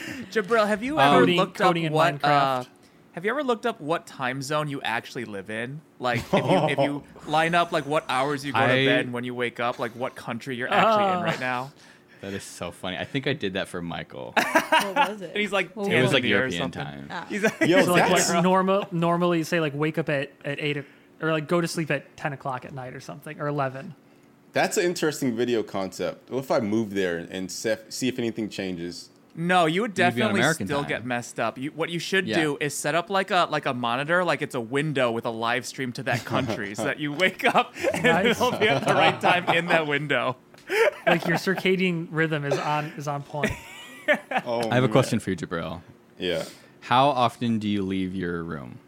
Jabril, 0.31 0.67
have 0.67 0.83
you 0.83 0.99
ever 0.99 1.21
Coding- 1.21 1.37
looked 1.37 1.59
coding 1.59 1.87
up 1.87 1.93
what? 1.93 2.25
Uh, 2.25 2.65
have 3.13 3.25
you 3.25 3.31
ever 3.31 3.43
looked 3.43 3.67
up 3.67 3.81
what 3.81 4.07
time 4.07 4.41
zone 4.41 4.69
you 4.69 4.81
actually 4.83 5.25
live 5.25 5.51
in? 5.51 5.81
Like, 5.99 6.21
if 6.33 6.33
you 6.33 6.57
if 6.69 6.79
you 6.79 7.03
line 7.27 7.55
up 7.55 7.73
like 7.73 7.85
what 7.87 8.05
hours 8.09 8.45
you 8.45 8.53
go 8.53 8.59
I- 8.61 8.67
to 8.69 8.87
bed 8.87 9.01
and 9.07 9.13
when 9.13 9.25
you 9.25 9.35
wake 9.35 9.61
up, 9.61 9.79
like 9.79 9.93
what 9.97 10.15
country 10.15 10.57
you're 10.57 10.73
actually 10.73 11.19
in 11.19 11.23
right 11.25 11.41
now? 11.41 11.73
That 12.21 12.35
is 12.35 12.45
so 12.45 12.71
funny. 12.71 12.99
I 12.99 13.05
think 13.07 13.27
I 13.27 13.33
did 13.33 13.55
that 13.55 13.69
for 13.69 13.81
Michael. 13.81 14.35
What 14.71 14.95
was 15.11 15.21
it? 15.23 15.31
And 15.31 15.39
he's 15.39 15.53
like, 15.53 15.75
What 15.75 15.91
It 15.91 16.01
was 16.03 16.13
like 16.13 16.23
European 16.23 16.71
time. 16.71 17.09
Ah. 17.11 17.27
He's 17.29 17.43
like, 17.43 17.61
Yo, 17.63 17.83
So 17.83 17.93
like, 17.93 18.11
like 18.11 18.43
normal, 18.43 18.87
normally 18.93 19.43
say 19.43 19.59
like 19.61 19.73
wake 19.75 19.99
up 19.99 20.09
at 20.09 20.31
at 20.45 20.61
eight 20.61 20.77
o- 20.79 20.85
or 21.27 21.33
like 21.33 21.49
go 21.49 21.61
to 21.61 21.67
sleep 21.69 21.91
at 21.91 22.17
ten 22.17 22.33
o'clock 22.33 22.65
at 22.65 22.73
night 22.73 22.95
or 22.95 23.01
something 23.01 23.41
or 23.41 23.47
eleven. 23.49 23.95
That's 24.53 24.77
an 24.77 24.85
interesting 24.85 25.35
video 25.37 25.63
concept. 25.63 26.31
What 26.31 26.41
if 26.41 26.51
I 26.51 26.61
move 26.61 26.95
there 26.95 27.19
and 27.19 27.51
see 27.51 28.09
if 28.09 28.19
anything 28.19 28.49
changes? 28.49 29.09
No, 29.35 29.67
you 29.67 29.83
would 29.83 29.95
definitely 29.95 30.43
still 30.55 30.81
time. 30.81 30.89
get 30.89 31.07
messed 31.07 31.39
up. 31.39 31.57
You, 31.57 31.71
what 31.71 31.89
you 31.89 31.99
should 32.01 32.27
Yeah. 32.27 32.41
do 32.43 32.59
is 32.61 32.75
set 32.75 32.95
up 32.95 33.11
like 33.11 33.31
a 33.31 33.47
like 33.51 33.65
a 33.67 33.73
monitor, 33.73 34.25
like 34.25 34.43
it's 34.43 34.55
a 34.57 34.61
window 34.61 35.11
with 35.13 35.25
a 35.25 35.31
live 35.31 35.65
stream 35.67 35.93
to 35.93 36.03
that 36.05 36.25
country, 36.25 36.75
so 36.75 36.85
that 36.85 36.99
you 36.99 37.13
wake 37.13 37.45
up 37.45 37.73
and 37.95 38.03
Nice. 38.05 38.27
it'll 38.41 38.51
be 38.59 38.69
at 38.69 38.85
the 38.87 38.95
right 38.95 39.21
time 39.21 39.49
in 39.51 39.67
that 39.67 39.87
window. 39.87 40.37
Like 41.07 41.27
your 41.27 41.37
circadian 41.47 42.09
rhythm 42.11 42.45
is 42.45 42.59
on 42.59 42.87
is 42.97 43.07
on 43.09 43.23
point. 43.23 43.53
Oh, 44.45 44.69
I 44.69 44.75
have 44.75 44.83
a 44.85 44.89
man. 44.89 44.91
question 44.91 45.21
for 45.21 45.31
you, 45.31 45.37
Jabril. 45.37 45.81
Yeah. 46.19 46.45
How 46.81 47.09
often 47.09 47.59
do 47.61 47.69
you 47.69 47.83
leave 47.83 48.15
your 48.15 48.43
room? 48.43 48.79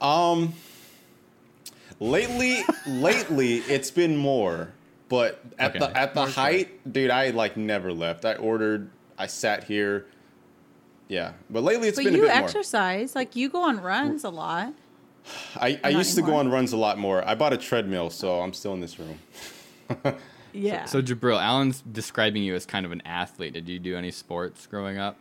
Um. 0.00 0.52
Lately, 2.00 2.62
lately 2.86 3.56
it's 3.56 3.90
been 3.90 4.16
more, 4.16 4.68
but 5.08 5.40
at 5.58 5.70
Okay. 5.70 5.78
the 5.80 5.96
at 5.96 6.14
the 6.14 6.26
height, 6.26 6.92
dude, 6.92 7.10
I 7.10 7.30
like 7.30 7.56
never 7.56 7.92
left. 7.92 8.24
I 8.24 8.34
ordered. 8.34 8.90
I 9.18 9.26
sat 9.26 9.64
here. 9.64 10.06
Yeah, 11.08 11.32
but 11.50 11.62
lately 11.62 11.88
it's 11.88 11.96
but 11.96 12.04
been 12.04 12.14
a 12.14 12.16
you 12.16 12.22
bit 12.24 12.30
exercise. 12.30 13.14
Like 13.14 13.34
you 13.34 13.48
go 13.48 13.62
on 13.62 13.80
runs 13.80 14.24
a 14.24 14.30
lot. 14.30 14.74
I, 15.56 15.80
I 15.82 15.92
Not 15.92 15.98
used 15.98 16.14
to 16.16 16.22
go 16.22 16.36
on 16.36 16.50
runs 16.50 16.72
a 16.72 16.76
lot 16.76 16.98
more. 16.98 17.26
I 17.26 17.34
bought 17.34 17.52
a 17.52 17.58
treadmill, 17.58 18.10
so 18.10 18.40
I'm 18.40 18.52
still 18.52 18.74
in 18.74 18.80
this 18.80 18.98
room. 18.98 19.18
Yeah. 20.52 20.86
So, 20.86 21.02
Jabril, 21.02 21.40
Allen's 21.40 21.82
describing 21.82 22.42
you 22.42 22.54
as 22.54 22.66
kind 22.66 22.86
of 22.86 22.92
an 22.92 23.02
athlete. 23.04 23.54
Did 23.54 23.68
you 23.68 23.78
do 23.78 23.96
any 23.96 24.10
sports 24.10 24.66
growing 24.66 24.98
up? 24.98 25.18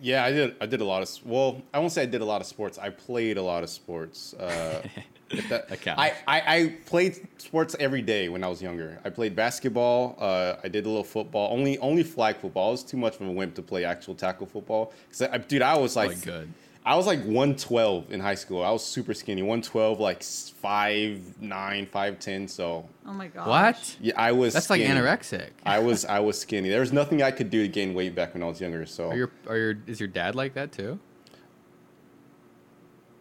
Yeah, 0.00 0.24
I 0.24 0.32
did. 0.32 0.54
I 0.60 0.66
did 0.66 0.80
a 0.80 0.84
lot 0.84 1.02
of. 1.02 1.10
Well, 1.24 1.62
I 1.74 1.78
won't 1.78 1.92
say 1.92 2.02
I 2.02 2.06
did 2.06 2.20
a 2.20 2.24
lot 2.24 2.40
of 2.40 2.46
sports. 2.46 2.78
I 2.78 2.90
played 2.90 3.36
a 3.36 3.42
lot 3.42 3.62
of 3.62 3.68
sports. 3.70 4.34
Uh, 4.34 4.82
that, 5.48 5.68
That. 5.68 5.98
I, 5.98 6.14
I 6.26 6.40
I 6.56 6.74
played 6.86 7.26
sports 7.38 7.76
every 7.78 8.02
day 8.02 8.28
when 8.28 8.42
I 8.42 8.48
was 8.48 8.60
younger. 8.62 8.98
I 9.04 9.10
played 9.10 9.36
basketball. 9.36 10.16
Uh, 10.18 10.56
I 10.64 10.68
did 10.68 10.86
a 10.86 10.88
little 10.88 11.04
football. 11.04 11.52
Only 11.52 11.78
only 11.78 12.02
flag 12.02 12.36
football. 12.38 12.68
I 12.68 12.70
was 12.72 12.82
too 12.82 12.96
much 12.96 13.16
of 13.20 13.26
a 13.26 13.30
wimp 13.30 13.54
to 13.56 13.62
play 13.62 13.84
actual 13.84 14.14
tackle 14.14 14.46
football. 14.46 14.92
'Cause 15.10 15.22
I, 15.22 15.38
dude, 15.38 15.62
I 15.62 15.76
was 15.76 15.96
like, 15.96 16.10
Like 16.10 16.24
good. 16.24 16.52
I 16.90 16.96
was 16.96 17.06
like 17.06 17.20
112 17.20 18.10
in 18.10 18.18
high 18.18 18.34
school. 18.34 18.64
I 18.64 18.72
was 18.72 18.84
super 18.84 19.14
skinny. 19.14 19.42
112, 19.42 20.00
like 20.00 20.16
s- 20.22 20.52
5'9", 20.60 21.88
5'10". 21.88 22.50
So 22.50 22.88
oh 23.06 23.12
my 23.12 23.28
god. 23.28 23.46
What? 23.46 23.96
yeah, 24.00 24.14
I 24.16 24.32
was. 24.32 24.54
That's 24.54 24.70
like 24.70 24.80
anorexic. 24.80 25.50
I 25.64 25.78
was 25.78 26.04
I 26.16 26.18
was 26.18 26.36
skinny. 26.40 26.68
There 26.68 26.80
was 26.80 26.92
nothing 26.92 27.22
I 27.22 27.30
could 27.30 27.48
do 27.48 27.62
to 27.62 27.68
gain 27.68 27.94
weight 27.94 28.16
back 28.16 28.34
when 28.34 28.42
I 28.42 28.46
was 28.46 28.60
younger. 28.60 28.86
So 28.86 29.10
Are 29.10 29.16
your, 29.16 29.30
are 29.46 29.56
your, 29.56 29.74
is 29.86 30.00
your 30.00 30.08
dad 30.08 30.34
like 30.34 30.54
that 30.54 30.72
too? 30.72 30.98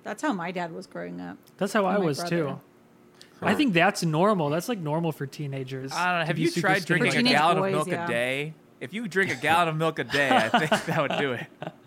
That's 0.02 0.24
how 0.24 0.34
my 0.34 0.50
dad 0.52 0.74
was 0.74 0.88
growing 0.88 1.22
up. 1.22 1.38
That's 1.58 1.74
how 1.74 1.86
And 1.86 1.98
I 1.98 2.00
was 2.00 2.18
brother. 2.18 2.38
too. 2.38 2.60
I 3.40 3.54
think 3.54 3.76
that's 3.76 4.02
normal. 4.04 4.50
That's 4.50 4.68
like 4.68 4.80
normal 4.80 5.12
for 5.12 5.28
teenagers. 5.28 5.92
I 5.94 6.10
don't 6.10 6.20
know. 6.22 6.26
Have 6.26 6.38
be 6.38 6.42
you 6.42 6.52
tried 6.52 6.86
drinking 6.86 7.28
a 7.28 7.30
gallon 7.30 7.60
boys, 7.60 7.68
of 7.68 7.72
milk 7.74 7.88
yeah. 7.90 8.06
a 8.06 8.08
day? 8.08 8.54
If 8.80 8.94
you 8.94 9.08
drink 9.08 9.32
a 9.32 9.36
gallon 9.36 9.68
of 9.68 9.76
milk 9.76 10.00
a 10.00 10.06
day, 10.06 10.30
I 10.30 10.50
think 10.50 10.86
that 10.86 11.02
would 11.02 11.20
do 11.20 11.34
it. 11.34 11.46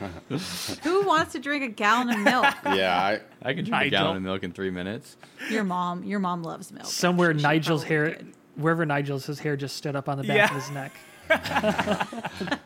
Who 0.82 1.06
wants 1.06 1.32
to 1.32 1.38
drink 1.38 1.64
a 1.64 1.68
gallon 1.68 2.10
of 2.10 2.18
milk? 2.20 2.46
yeah, 2.66 2.98
I, 3.00 3.20
I 3.42 3.54
can 3.54 3.64
drink 3.64 3.74
I 3.74 3.84
a 3.84 3.90
gallon 3.90 4.16
of 4.18 4.22
milk 4.22 4.42
in 4.42 4.52
three 4.52 4.70
minutes. 4.70 5.16
Your 5.50 5.64
mom. 5.64 6.04
Your 6.04 6.18
mom 6.20 6.42
loves 6.42 6.70
milk. 6.72 6.86
Somewhere. 6.86 7.34
She 7.36 7.42
Nigel's 7.42 7.82
probably 7.84 7.96
hair, 7.96 8.10
could. 8.14 8.32
wherever 8.56 8.86
Nigel's 8.86 9.26
his 9.26 9.38
hair 9.40 9.56
just 9.56 9.76
stood 9.76 9.96
up 9.96 10.08
on 10.08 10.16
the 10.18 10.24
back 10.24 10.36
Yeah. 10.36 10.56
of 10.56 10.62
his 10.62 10.70
neck. 10.70 10.92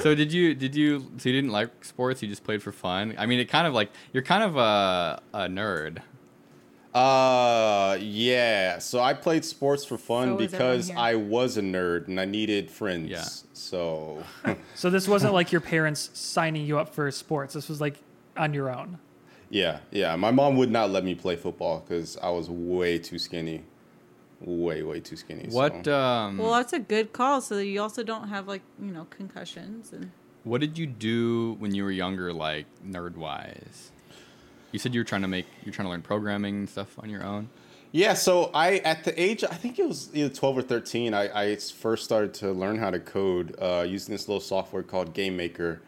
So 0.00 0.14
did 0.14 0.30
you 0.34 0.54
did 0.54 0.74
you 0.74 1.00
so 1.16 1.30
you 1.30 1.34
didn't 1.34 1.50
like 1.50 1.82
sports? 1.84 2.20
You 2.22 2.28
just 2.28 2.44
played 2.44 2.62
for 2.62 2.72
fun. 2.72 3.14
I 3.16 3.24
mean, 3.24 3.40
it 3.40 3.46
kind 3.48 3.66
of 3.66 3.72
like 3.72 3.90
you're 4.12 4.22
kind 4.22 4.42
of 4.42 4.56
a, 4.58 5.22
a 5.32 5.48
nerd. 5.48 6.02
Uh, 6.94 7.96
yeah. 8.00 8.78
So 8.78 9.00
I 9.00 9.14
played 9.14 9.44
sports 9.44 9.84
for 9.84 9.96
fun 9.98 10.30
So 10.30 10.36
because. 10.36 10.90
I 10.90 11.14
was 11.14 11.56
a 11.56 11.62
nerd 11.62 12.08
and 12.08 12.20
I 12.20 12.24
needed 12.24 12.70
friends. 12.70 13.08
Yeah. 13.10 13.24
So 13.52 14.22
So 14.74 14.90
this 14.90 15.08
wasn't 15.08 15.32
like 15.32 15.52
your 15.52 15.60
parents 15.60 16.10
signing 16.12 16.66
you 16.66 16.78
up 16.78 16.94
for 16.94 17.10
sports. 17.10 17.54
This 17.54 17.68
was 17.68 17.80
like 17.80 17.96
on 18.36 18.52
your 18.54 18.70
own. 18.74 18.98
yeah, 19.50 19.80
yeah. 19.90 20.16
My 20.16 20.30
mom 20.30 20.56
would 20.56 20.70
not 20.70 20.90
let 20.90 21.04
me 21.04 21.14
play 21.14 21.36
football 21.36 21.80
because 21.86 22.16
I 22.18 22.30
was 22.30 22.48
way 22.50 22.98
too 22.98 23.18
skinny, 23.18 23.64
way 24.40 24.82
way 24.82 25.00
too 25.00 25.16
skinny. 25.16 25.48
What 25.50 25.84
So. 25.84 25.98
um 25.98 26.38
Well, 26.38 26.52
that's 26.52 26.72
a 26.72 26.78
good 26.78 27.12
call. 27.12 27.40
So 27.40 27.56
that 27.56 27.66
you 27.66 27.80
also 27.80 28.02
don't 28.02 28.28
have 28.28 28.46
like 28.48 28.62
you 28.80 28.90
know 28.92 29.06
concussions 29.10 29.92
and. 29.92 30.10
what 30.44 30.60
did 30.60 30.76
you 30.76 30.86
do 30.86 31.54
when 31.58 31.74
you 31.74 31.84
were 31.84 31.90
younger, 31.92 32.32
like 32.32 32.66
nerd 32.86 33.16
wise? 33.16 33.90
You 34.72 34.78
said 34.78 34.94
you 34.94 35.00
were 35.00 35.04
trying 35.04 35.22
to 35.22 35.28
make 35.28 35.46
you're 35.64 35.72
trying 35.72 35.86
to 35.86 35.90
learn 35.90 36.02
programming 36.02 36.56
and 36.56 36.68
stuff 36.68 36.98
on 36.98 37.08
your 37.08 37.22
own. 37.22 37.48
Yeah, 37.92 38.14
so 38.14 38.50
I 38.54 38.78
at 38.78 39.04
the 39.04 39.22
age 39.22 39.44
I 39.44 39.54
think 39.54 39.78
it 39.78 39.86
was 39.86 40.08
either 40.14 40.34
twelve 40.34 40.56
or 40.56 40.62
thirteen, 40.62 41.12
I, 41.12 41.50
I 41.50 41.56
first 41.56 42.04
started 42.04 42.32
to 42.34 42.52
learn 42.52 42.78
how 42.78 42.90
to 42.90 42.98
code 42.98 43.54
uh, 43.60 43.84
using 43.86 44.12
this 44.12 44.28
little 44.28 44.40
software 44.40 44.82
called 44.82 45.12
Game 45.12 45.36
Maker, 45.36 45.82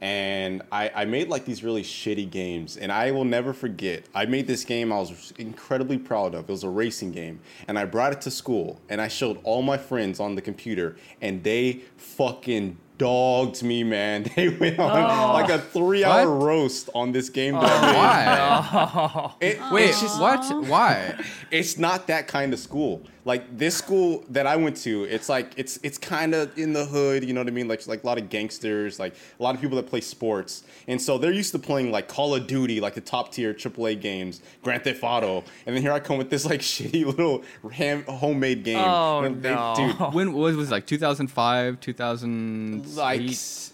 and 0.00 0.62
I, 0.70 0.92
I 0.94 1.04
made 1.04 1.28
like 1.28 1.44
these 1.44 1.64
really 1.64 1.82
shitty 1.82 2.30
games, 2.30 2.76
and 2.76 2.92
I 2.92 3.10
will 3.10 3.24
never 3.24 3.52
forget. 3.52 4.04
I 4.14 4.26
made 4.26 4.46
this 4.46 4.64
game 4.64 4.92
I 4.92 5.00
was 5.00 5.32
incredibly 5.36 5.98
proud 5.98 6.36
of. 6.36 6.48
It 6.48 6.52
was 6.52 6.62
a 6.62 6.68
racing 6.68 7.10
game, 7.10 7.40
and 7.66 7.76
I 7.76 7.86
brought 7.86 8.12
it 8.12 8.20
to 8.20 8.30
school, 8.30 8.80
and 8.88 9.00
I 9.00 9.08
showed 9.08 9.40
all 9.42 9.62
my 9.62 9.78
friends 9.78 10.20
on 10.20 10.36
the 10.36 10.42
computer, 10.42 10.96
and 11.20 11.42
they 11.42 11.80
fucking 11.96 12.76
dogged 12.98 13.62
me, 13.62 13.84
man. 13.84 14.26
They 14.36 14.48
went 14.48 14.78
on 14.78 14.90
oh. 14.90 15.32
like 15.32 15.50
a 15.50 15.58
three-hour 15.58 16.30
What? 16.30 16.44
roast 16.44 16.90
on 16.94 17.12
this 17.12 17.30
game. 17.30 17.54
Oh, 17.54 17.60
that 17.60 17.84
I 17.84 17.86
made. 17.86 17.96
Why? 17.96 19.34
It- 19.40 19.72
Wait, 19.72 19.88
just- 19.88 20.20
what? 20.20 20.40
Oh. 20.44 20.62
Why? 20.62 21.18
it's 21.50 21.78
not 21.78 22.06
that 22.08 22.28
kind 22.28 22.52
of 22.52 22.58
school. 22.58 23.02
Like 23.24 23.58
this 23.58 23.76
school 23.76 24.24
that 24.30 24.46
I 24.46 24.56
went 24.56 24.76
to, 24.78 25.04
it's 25.04 25.28
like 25.28 25.52
it's 25.56 25.78
it's 25.82 25.98
kind 25.98 26.34
of 26.34 26.56
in 26.58 26.72
the 26.72 26.84
hood, 26.84 27.24
you 27.24 27.32
know 27.34 27.40
what 27.40 27.48
I 27.48 27.50
mean? 27.50 27.68
Like 27.68 27.86
like 27.86 28.02
a 28.04 28.06
lot 28.06 28.18
of 28.18 28.28
gangsters, 28.30 28.98
like 28.98 29.14
a 29.38 29.42
lot 29.42 29.54
of 29.54 29.60
people 29.60 29.76
that 29.76 29.86
play 29.86 30.00
sports, 30.00 30.64
and 30.86 31.00
so 31.00 31.18
they're 31.18 31.32
used 31.32 31.52
to 31.52 31.58
playing 31.58 31.90
like 31.90 32.08
Call 32.08 32.34
of 32.34 32.46
Duty, 32.46 32.80
like 32.80 32.94
the 32.94 33.00
top 33.00 33.32
tier 33.32 33.52
AAA 33.52 34.00
games, 34.00 34.40
Grand 34.62 34.84
Theft 34.84 35.00
Auto, 35.02 35.44
and 35.66 35.74
then 35.76 35.82
here 35.82 35.92
I 35.92 36.00
come 36.00 36.16
with 36.18 36.30
this 36.30 36.44
like 36.46 36.60
shitty 36.72 37.04
little 37.04 37.42
ham, 37.72 38.04
homemade 38.04 38.64
game. 38.64 38.78
Oh, 38.78 39.22
they- 39.28 39.54
no. 39.54 39.74
dude, 39.76 39.96
When 40.14 40.32
was 40.32 40.56
was 40.56 40.68
it, 40.68 40.72
like 40.72 40.86
2005, 40.86 41.80
2000? 41.80 42.96
like 42.96 43.20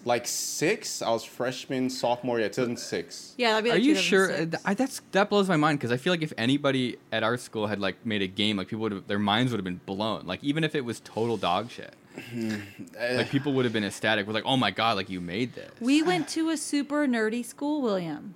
like 0.05 0.27
six. 0.27 1.01
I 1.01 1.09
was 1.11 1.23
freshman, 1.23 1.89
sophomore, 1.89 2.39
yeah, 2.39 2.47
2006. 2.47 3.35
Yeah, 3.37 3.51
that'd 3.53 3.63
be. 3.63 3.71
Are 3.71 3.77
you 3.77 3.95
sure? 3.95 4.31
I, 4.65 4.73
that's 4.73 5.01
that 5.11 5.29
blows 5.29 5.47
my 5.49 5.57
mind 5.57 5.79
because 5.79 5.91
I 5.91 5.97
feel 5.97 6.13
like 6.13 6.21
if 6.21 6.33
anybody 6.37 6.97
at 7.11 7.23
our 7.23 7.37
school 7.37 7.67
had 7.67 7.79
like 7.79 8.05
made 8.05 8.21
a 8.21 8.27
game, 8.27 8.57
like 8.57 8.67
people 8.67 8.81
would 8.83 8.91
have, 8.91 9.07
their 9.07 9.19
minds 9.35 9.51
would 9.51 9.57
have 9.59 9.65
been 9.65 9.81
blown. 9.85 10.25
Like 10.25 10.43
even 10.43 10.63
if 10.63 10.75
it 10.75 10.83
was 10.85 10.99
total 11.01 11.37
dog 11.37 11.69
shit. 11.71 11.93
Mm-hmm. 12.15 13.17
like 13.17 13.29
people 13.29 13.51
would 13.53 13.65
have 13.65 13.73
been 13.73 13.83
ecstatic. 13.83 14.25
We're 14.25 14.33
like, 14.33 14.45
oh 14.45 14.55
my 14.57 14.71
god, 14.71 14.95
like 14.95 15.09
you 15.09 15.19
made 15.19 15.53
this. 15.53 15.69
We 15.81 16.01
went 16.01 16.27
to 16.29 16.49
a 16.49 16.57
super 16.57 17.05
nerdy 17.07 17.43
school, 17.43 17.81
William. 17.81 18.35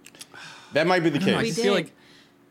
That 0.73 0.85
might 0.85 0.99
be 1.01 1.09
the 1.09 1.19
I 1.19 1.43
case. 1.43 1.45
just 1.47 1.55
did. 1.57 1.63
feel 1.63 1.73
like 1.73 1.91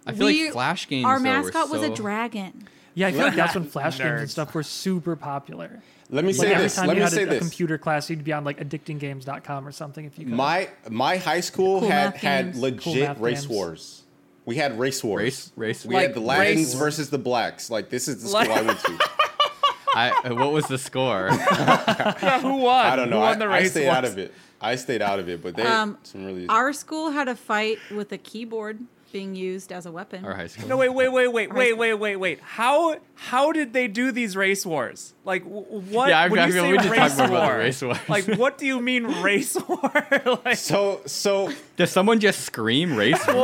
I 0.06 0.12
feel 0.12 0.26
We- 0.26 0.44
like 0.44 0.52
flash 0.52 0.88
games. 0.88 1.04
Our 1.04 1.18
though, 1.18 1.28
were 1.28 1.42
mascot 1.42 1.68
was 1.70 1.82
a 1.82 1.90
dragon. 1.94 2.66
Yeah, 2.94 3.08
I 3.08 3.12
feel 3.12 3.22
like 3.22 3.34
that's 3.36 3.54
when 3.54 3.64
flash 3.76 3.98
games 3.98 4.20
and 4.22 4.30
stuff 4.30 4.54
were 4.54 4.62
super 4.62 5.14
popular. 5.16 5.82
Let 6.10 6.24
me 6.24 6.32
Like 6.32 6.40
say 6.40 6.52
every 6.54 6.62
this. 6.64 6.76
time 6.76 6.86
Let 6.86 6.96
you 6.96 7.00
me 7.00 7.04
had 7.04 7.12
say 7.12 7.22
a, 7.24 7.26
a 7.26 7.30
this. 7.30 7.38
computer 7.40 7.76
class, 7.76 8.08
you'd 8.08 8.24
be 8.24 8.32
on 8.32 8.42
like 8.42 8.58
addictinggames.com 8.58 9.68
or 9.68 9.72
something 9.72 10.06
if 10.06 10.18
you 10.18 10.24
could. 10.24 10.34
My 10.34 10.70
my 10.88 11.18
high 11.18 11.40
school 11.40 11.80
Cool 11.80 11.90
had 11.90 12.14
math 12.14 12.22
had 12.22 12.44
games. 12.46 12.58
legit 12.60 12.82
Cool 12.82 12.94
math 12.96 13.18
race 13.20 13.40
games. 13.42 13.48
wars. 13.48 14.02
We 14.48 14.56
had 14.56 14.78
race 14.78 15.04
wars. 15.04 15.22
Race, 15.22 15.52
race. 15.56 15.84
We 15.84 15.94
Like 15.94 16.06
had 16.06 16.14
the 16.14 16.20
Latins 16.20 16.68
race- 16.68 16.74
versus 16.74 17.10
the 17.10 17.18
blacks. 17.18 17.68
Like 17.70 17.90
this 17.90 18.08
is 18.08 18.22
the 18.22 18.30
Like- 18.30 18.46
school 18.46 18.56
I 18.58 18.62
went 18.62 18.80
to. 18.80 18.98
I, 19.94 20.10
uh, 20.24 20.34
what 20.36 20.52
was 20.52 20.66
the 20.68 20.78
score? 20.78 21.28
Yeah, 21.50 22.40
who 22.40 22.56
won? 22.56 22.86
I 22.86 22.96
don't 22.96 23.10
know. 23.10 23.18
Who 23.18 23.22
I, 23.24 23.28
won 23.30 23.38
the 23.40 23.44
I 23.44 23.58
race 23.58 23.72
stayed 23.72 23.88
out 23.88 24.06
of 24.06 24.16
it. 24.16 24.32
I 24.58 24.76
stayed 24.76 25.02
out 25.02 25.18
of 25.18 25.28
it, 25.28 25.42
but 25.42 25.54
they 25.54 25.64
Um, 25.64 25.98
some 26.02 26.24
really. 26.24 26.46
Our 26.48 26.72
school 26.72 27.10
had 27.10 27.28
a 27.28 27.36
fight 27.36 27.78
with 27.94 28.10
a 28.10 28.16
keyboard 28.16 28.78
being 29.12 29.34
used 29.34 29.72
as 29.72 29.86
a 29.86 29.90
weapon. 29.92 30.24
Our 30.24 30.34
high 30.34 30.46
school. 30.48 30.68
No, 30.68 30.76
wait, 30.76 30.90
wait, 30.90 31.08
wait, 31.08 31.28
wait, 31.28 31.52
wait, 31.52 31.72
wait, 31.76 31.94
wait, 31.94 32.16
wait. 32.16 32.40
How 32.40 32.96
how 33.14 33.52
did 33.52 33.72
they 33.72 33.88
do 33.88 34.12
these 34.12 34.36
race 34.36 34.64
wars? 34.66 35.14
Like 35.24 35.42
what? 35.44 36.08
Yeah, 36.10 36.20
I- 36.20 36.28
when 36.28 36.40
I 36.40 36.46
you 36.46 36.52
feel 36.52 36.62
say 36.64 36.72
we 36.72 36.78
should 36.78 36.88
talk 36.88 36.98
race 36.98 37.16
more 37.18 37.26
about 37.26 37.40
the 37.40 37.46
war, 37.46 37.58
race 37.58 37.82
wars. 37.82 37.98
Like, 38.08 38.24
what 38.38 38.58
do 38.58 38.66
you 38.66 38.80
mean 38.80 39.04
race 39.22 39.56
war? 39.68 39.80
like, 40.44 40.56
so 40.56 41.00
so 41.06 41.50
Does 41.76 41.90
someone 41.90 42.20
just 42.20 42.40
scream 42.40 42.96
race? 42.96 43.26
war, 43.26 43.34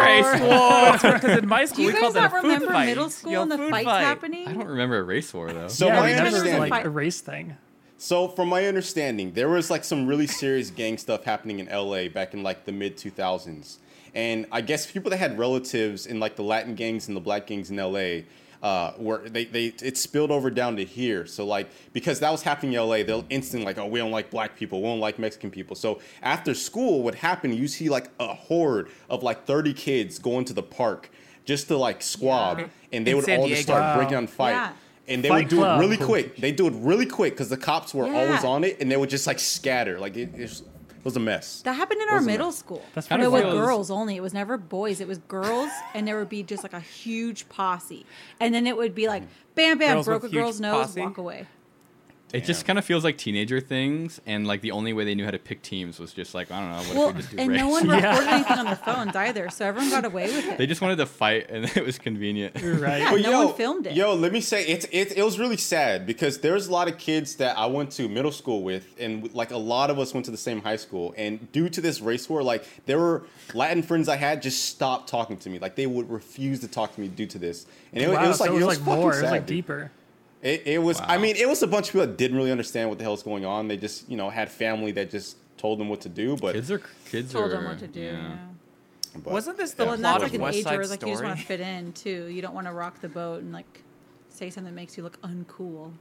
race 0.00 0.40
war. 0.40 0.92
Because 1.14 1.38
in 1.38 1.48
my 1.48 1.60
Do 1.62 1.66
school 1.68 1.80
you 1.84 1.86
we 1.88 1.92
guys 1.92 2.00
called 2.02 2.14
that 2.14 2.20
not 2.32 2.38
a 2.38 2.40
food 2.42 2.42
remember 2.48 2.66
fight. 2.72 2.86
middle 2.86 3.10
school 3.10 3.32
Yo, 3.32 3.42
and 3.42 3.50
the 3.52 3.58
fights 3.58 3.84
fight. 3.86 4.00
happening? 4.02 4.48
I 4.48 4.52
don't 4.52 4.66
remember 4.66 4.98
a 4.98 5.02
race 5.04 5.32
war 5.32 5.52
though. 5.52 5.68
so 5.68 5.86
yeah, 5.86 6.00
my 6.00 6.06
we 6.06 6.12
never 6.14 6.26
understanding. 6.26 6.70
like 6.70 6.84
a 6.84 6.90
race 6.90 7.20
thing. 7.20 7.56
So 7.98 8.28
from 8.28 8.48
my 8.50 8.66
understanding, 8.66 9.32
there 9.32 9.48
was 9.48 9.70
like 9.70 9.82
some 9.82 10.06
really 10.06 10.26
serious 10.26 10.68
gang 10.70 10.98
stuff 10.98 11.24
happening 11.24 11.60
in 11.60 11.66
LA 11.66 12.08
back 12.08 12.34
in 12.34 12.42
like 12.42 12.66
the 12.66 12.72
mid 12.72 12.98
2000s. 12.98 13.76
And 14.16 14.46
I 14.50 14.62
guess 14.62 14.90
people 14.90 15.10
that 15.10 15.18
had 15.18 15.38
relatives 15.38 16.06
in 16.06 16.18
like 16.18 16.36
the 16.36 16.42
Latin 16.42 16.74
gangs 16.74 17.06
and 17.08 17.16
the 17.16 17.20
black 17.20 17.46
gangs 17.46 17.70
in 17.70 17.76
LA 17.76 18.22
uh, 18.62 18.94
were 18.98 19.28
they, 19.28 19.44
they 19.44 19.66
it 19.82 19.98
spilled 19.98 20.30
over 20.30 20.48
down 20.50 20.74
to 20.76 20.84
here. 20.86 21.26
So 21.26 21.44
like 21.44 21.68
because 21.92 22.18
that 22.20 22.30
was 22.32 22.40
happening 22.42 22.72
in 22.72 22.80
LA, 22.80 23.02
they'll 23.02 23.26
instantly 23.28 23.66
like, 23.66 23.76
oh, 23.76 23.86
we 23.86 23.98
don't 23.98 24.10
like 24.10 24.30
black 24.30 24.56
people, 24.56 24.80
we 24.80 24.88
don't 24.88 25.00
like 25.00 25.18
Mexican 25.18 25.50
people. 25.50 25.76
So 25.76 26.00
after 26.22 26.54
school, 26.54 27.02
what 27.02 27.14
happened, 27.14 27.56
you 27.56 27.68
see 27.68 27.90
like 27.90 28.08
a 28.18 28.34
horde 28.34 28.88
of 29.10 29.22
like 29.22 29.44
30 29.44 29.74
kids 29.74 30.18
going 30.18 30.46
to 30.46 30.54
the 30.54 30.62
park 30.62 31.10
just 31.44 31.68
to 31.68 31.76
like 31.76 32.00
squab, 32.02 32.58
Yeah. 32.60 32.66
and 32.94 33.06
they 33.06 33.10
In 33.10 33.16
would 33.18 33.26
San 33.26 33.40
all 33.40 33.48
just 33.48 33.66
Diego. 33.66 33.78
start 33.80 33.98
breaking 33.98 34.16
on 34.16 34.26
fight. 34.26 34.50
Yeah. 34.52 34.72
And 35.08 35.22
they 35.22 35.28
Fight 35.28 35.44
would 35.44 35.48
do 35.50 35.56
Club. 35.58 35.78
it 35.78 35.80
really 35.84 35.96
quick. 35.98 36.36
They 36.38 36.50
do 36.50 36.66
it 36.66 36.72
really 36.78 37.06
quick 37.06 37.34
because 37.34 37.48
the 37.50 37.56
cops 37.58 37.94
were 37.94 38.06
Yeah. 38.08 38.18
always 38.26 38.42
on 38.44 38.64
it, 38.64 38.80
and 38.80 38.90
they 38.90 38.96
would 38.96 39.10
just 39.10 39.26
like 39.26 39.38
scatter. 39.38 40.00
Like 40.00 40.16
it, 40.16 40.30
it 40.34 40.62
was- 41.06 41.16
it 41.16 41.20
was 41.20 41.22
a 41.22 41.24
mess. 41.24 41.62
That 41.62 41.74
happened 41.74 42.02
in 42.02 42.08
our 42.08 42.16
Wasn't 42.16 42.30
it? 42.30 42.32
middle 42.34 42.52
school. 42.52 42.82
That's 42.94 43.06
Kind 43.08 43.20
but 43.22 43.26
of 43.26 43.32
with 43.32 43.42
girls 43.44 43.90
only. 43.90 44.16
It 44.16 44.22
was 44.22 44.34
never 44.34 44.58
boys. 44.58 45.00
It 45.00 45.08
was 45.08 45.18
girls, 45.18 45.70
and 45.94 46.06
there 46.06 46.18
would 46.18 46.28
be 46.28 46.42
just 46.42 46.62
like 46.62 46.72
a 46.72 46.80
huge 46.80 47.48
posse, 47.48 48.04
and 48.40 48.52
then 48.54 48.66
it 48.66 48.76
would 48.76 48.94
be 48.94 49.06
like, 49.08 49.22
mm. 49.22 49.28
bam, 49.54 49.78
bam, 49.78 49.96
Girls 49.96 50.06
broke 50.06 50.24
a 50.24 50.26
huge 50.26 50.34
girl's 50.34 50.60
nose, 50.60 50.86
posse? 50.88 51.00
walk 51.00 51.18
away. 51.18 51.46
It 52.32 52.44
just 52.44 52.64
kind 52.66 52.76
of 52.76 52.84
feels 52.84 53.04
like 53.04 53.16
teenager 53.18 53.60
things, 53.60 54.20
and 54.26 54.46
like 54.48 54.60
the 54.60 54.72
only 54.72 54.92
way 54.92 55.04
they 55.04 55.14
knew 55.14 55.24
how 55.24 55.30
to 55.30 55.38
pick 55.38 55.62
teams 55.62 56.00
was 56.00 56.12
just 56.12 56.34
like 56.34 56.50
I 56.50 56.58
don't 56.60 56.70
know. 56.70 56.76
What 56.88 56.96
Well, 56.96 57.08
if 57.10 57.14
we 57.14 57.20
just 57.22 57.30
do 57.36 57.38
and 57.38 57.50
race? 57.50 57.60
no 57.60 57.68
one 57.68 57.86
Yeah. 57.88 57.94
recorded 58.10 58.28
anything 58.28 58.58
on 58.58 58.64
their 58.66 58.76
phones 58.76 59.14
either, 59.16 59.48
so 59.48 59.64
everyone 59.64 59.90
got 59.90 60.04
away 60.04 60.24
with 60.34 60.46
it. 60.48 60.58
they 60.58 60.66
just 60.66 60.80
wanted 60.82 60.96
to 60.96 61.06
fight, 61.06 61.48
and 61.50 61.64
it 61.76 61.86
was 61.86 61.98
convenient. 62.00 62.56
You're 62.60 62.74
right. 62.78 62.98
Yeah. 62.98 63.12
But 63.12 63.22
no 63.22 63.46
one 63.46 63.54
filmed 63.54 63.86
it. 63.86 63.94
Yo, 63.94 64.14
let 64.14 64.32
me 64.32 64.40
say 64.40 64.66
it's 64.66 64.86
it, 64.90 65.16
it 65.16 65.22
was 65.22 65.38
really 65.38 65.56
sad 65.56 66.04
because 66.04 66.38
there's 66.38 66.66
a 66.66 66.72
lot 66.72 66.88
of 66.88 66.98
kids 66.98 67.36
that 67.36 67.56
I 67.56 67.66
went 67.66 67.92
to 67.92 68.08
middle 68.08 68.32
school 68.32 68.62
with, 68.64 68.86
and 68.98 69.32
like 69.32 69.52
a 69.52 69.56
lot 69.56 69.90
of 69.90 69.98
us 70.00 70.12
went 70.12 70.24
to 70.26 70.32
the 70.32 70.36
same 70.36 70.60
high 70.60 70.76
school. 70.76 71.14
And 71.16 71.50
due 71.52 71.68
to 71.68 71.80
this 71.80 72.00
race 72.00 72.28
war, 72.28 72.42
like 72.42 72.64
there 72.86 72.98
were 72.98 73.22
Latin 73.54 73.82
friends 73.84 74.08
I 74.08 74.16
had 74.16 74.42
just 74.42 74.64
stopped 74.64 75.08
talking 75.08 75.36
to 75.38 75.48
me. 75.48 75.60
Like 75.60 75.76
they 75.76 75.86
would 75.86 76.10
refuse 76.10 76.58
to 76.60 76.68
talk 76.68 76.92
to 76.96 77.00
me 77.00 77.06
due 77.06 77.26
to 77.26 77.38
this. 77.38 77.66
And 77.92 78.02
it, 78.02 78.10
wow, 78.10 78.24
it 78.24 78.28
was 78.28 78.40
like 78.40 78.48
so 78.50 78.56
it 78.56 78.64
was, 78.64 78.66
like 78.66 78.78
fucking 78.78 79.00
more. 79.00 79.02
It 79.04 79.06
was 79.06 79.18
sad, 79.20 79.30
like 79.30 79.46
dude. 79.46 79.90
Deeper. 80.42 80.54
It, 80.54 80.66
it 80.74 80.78
was. 80.78 81.00
I 81.02 81.18
mean, 81.18 81.36
it 81.36 81.48
was 81.48 81.62
a 81.62 81.66
bunch 81.66 81.88
of 81.88 81.92
people 81.92 82.06
that 82.06 82.16
didn't 82.16 82.36
really 82.36 82.50
understand 82.52 82.88
what 82.88 82.98
the 82.98 83.04
hell's 83.04 83.22
going 83.22 83.44
on. 83.44 83.68
They 83.68 83.76
just 83.76 84.08
you 84.08 84.16
know 84.16 84.30
had 84.30 84.50
family 84.50 84.92
that 84.92 85.10
just 85.10 85.36
told 85.58 85.78
them 85.80 85.88
what 85.88 86.00
to 86.02 86.08
do. 86.08 86.36
But 86.36 86.54
Kids 86.54 86.70
are 86.70 86.82
kids 87.10 87.32
Told 87.32 87.46
are. 87.46 87.48
them 87.48 87.64
what 87.64 87.78
to 87.78 87.86
do. 87.86 88.00
Yeah. 88.00 88.36
but- 89.14 89.32
Wasn't 89.32 89.56
this 89.56 89.72
the 89.72 89.84
Well, 89.84 89.94
and 89.94 90.02
plot 90.02 90.20
that's 90.20 90.22
like 90.24 90.30
of 90.30 90.34
an 90.34 90.40
West 90.42 90.58
age 90.58 90.64
where 90.66 90.72
Side 90.74 90.80
it's 90.80 90.90
like 90.90 91.02
you 91.02 91.08
just 91.14 91.24
want 91.24 91.38
to 91.38 91.44
fit 91.46 91.60
in 91.60 91.92
too. 91.92 92.26
You 92.26 92.42
don't 92.42 92.54
want 92.54 92.66
to 92.66 92.72
rock 92.72 93.00
the 93.00 93.08
boat 93.08 93.42
and 93.42 93.52
like 93.52 93.82
say 94.28 94.50
something 94.50 94.72
that 94.72 94.76
makes 94.78 94.96
you 94.96 95.02
look 95.02 95.20
uncool. 95.22 95.92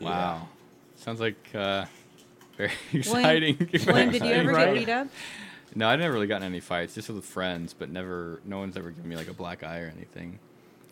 Wow, 0.00 0.48
sounds 0.94 1.20
like 1.20 1.36
uh, 1.54 1.84
very 2.56 2.70
exciting. 2.92 3.56
William, 3.58 3.68
very 3.70 3.84
William, 3.92 4.10
did 4.12 4.22
you 4.22 4.30
ever 4.32 4.50
exciting. 4.50 4.74
get 4.74 4.86
beat 4.86 4.92
up? 4.92 5.08
No, 5.74 5.88
I've 5.88 5.98
never 5.98 6.14
really 6.14 6.26
gotten 6.28 6.44
any 6.46 6.60
fights, 6.60 6.94
just 6.94 7.10
with 7.10 7.24
friends, 7.24 7.74
but 7.74 7.90
never. 7.90 8.40
No 8.44 8.58
one's 8.58 8.76
ever 8.76 8.90
given 8.90 9.08
me 9.08 9.16
like 9.16 9.28
a 9.28 9.34
black 9.34 9.64
eye 9.64 9.80
or 9.80 9.92
anything. 9.94 10.38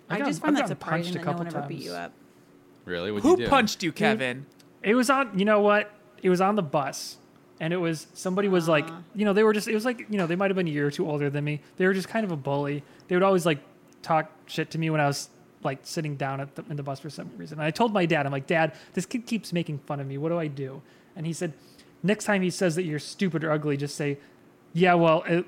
I, 0.08 0.18
got- 0.18 0.26
just 0.28 0.40
find 0.40 0.56
I've 0.56 0.68
that 0.68 0.78
gotten 0.80 0.90
punched 0.90 1.06
surprising 1.08 1.10
a 1.10 1.14
that 1.14 1.18
no 1.20 1.24
couple 1.24 1.44
one 1.44 1.56
ever 1.56 1.68
beat 1.68 1.82
you 1.82 1.90
times. 1.90 1.98
up. 2.06 2.12
Really? 2.84 3.10
What'd 3.12 3.24
Who 3.24 3.30
you 3.32 3.36
do? 3.46 3.48
punched 3.48 3.82
you, 3.82 3.92
Kevin? 3.92 4.46
It 4.82 4.94
was 4.94 5.10
on. 5.10 5.36
You 5.38 5.44
know 5.44 5.60
what? 5.60 5.90
It 6.22 6.30
was 6.30 6.40
on 6.40 6.54
the 6.54 6.62
bus, 6.62 7.16
and 7.60 7.72
it 7.72 7.76
was 7.78 8.06
somebody 8.14 8.46
was 8.48 8.68
like, 8.68 8.86
Ah. 8.88 9.02
you 9.14 9.24
know, 9.24 9.32
they 9.32 9.42
were 9.42 9.52
just. 9.52 9.66
It 9.66 9.74
was 9.74 9.84
like, 9.84 10.06
you 10.08 10.16
know, 10.18 10.26
they 10.26 10.36
might 10.36 10.50
have 10.50 10.56
been 10.56 10.68
a 10.68 10.70
year 10.70 10.86
or 10.86 10.90
two 10.90 11.08
older 11.10 11.28
than 11.28 11.42
me. 11.44 11.60
They 11.76 11.86
were 11.86 11.94
just 11.94 12.08
kind 12.08 12.24
of 12.24 12.30
a 12.30 12.36
bully. 12.36 12.82
They 13.08 13.16
would 13.16 13.22
always 13.24 13.44
like 13.44 13.58
talk 14.02 14.30
shit 14.46 14.70
to 14.70 14.78
me 14.78 14.88
when 14.90 15.00
I 15.00 15.06
was 15.08 15.28
like 15.64 15.80
sitting 15.82 16.14
down 16.16 16.40
at 16.40 16.54
the, 16.54 16.64
in 16.70 16.76
the 16.76 16.82
bus 16.84 17.00
for 17.00 17.10
some 17.10 17.28
reason. 17.36 17.58
And 17.58 17.64
I 17.66 17.72
told 17.72 17.92
my 17.92 18.06
dad, 18.06 18.24
I'm 18.26 18.30
like, 18.30 18.46
Dad, 18.46 18.72
this 18.94 19.04
kid 19.06 19.26
keeps 19.26 19.52
making 19.52 19.78
fun 19.80 19.98
of 19.98 20.06
me. 20.06 20.16
What 20.18 20.28
do 20.28 20.38
I 20.38 20.46
do? 20.46 20.80
And 21.16 21.26
he 21.26 21.32
said, 21.32 21.54
next 22.04 22.24
time 22.26 22.42
he 22.42 22.50
says 22.50 22.76
that 22.76 22.84
you're 22.84 23.00
stupid 23.00 23.42
or 23.42 23.50
ugly, 23.50 23.76
just 23.76 23.96
say, 23.96 24.18
yeah, 24.72 24.94
well. 24.94 25.24
It, 25.26 25.44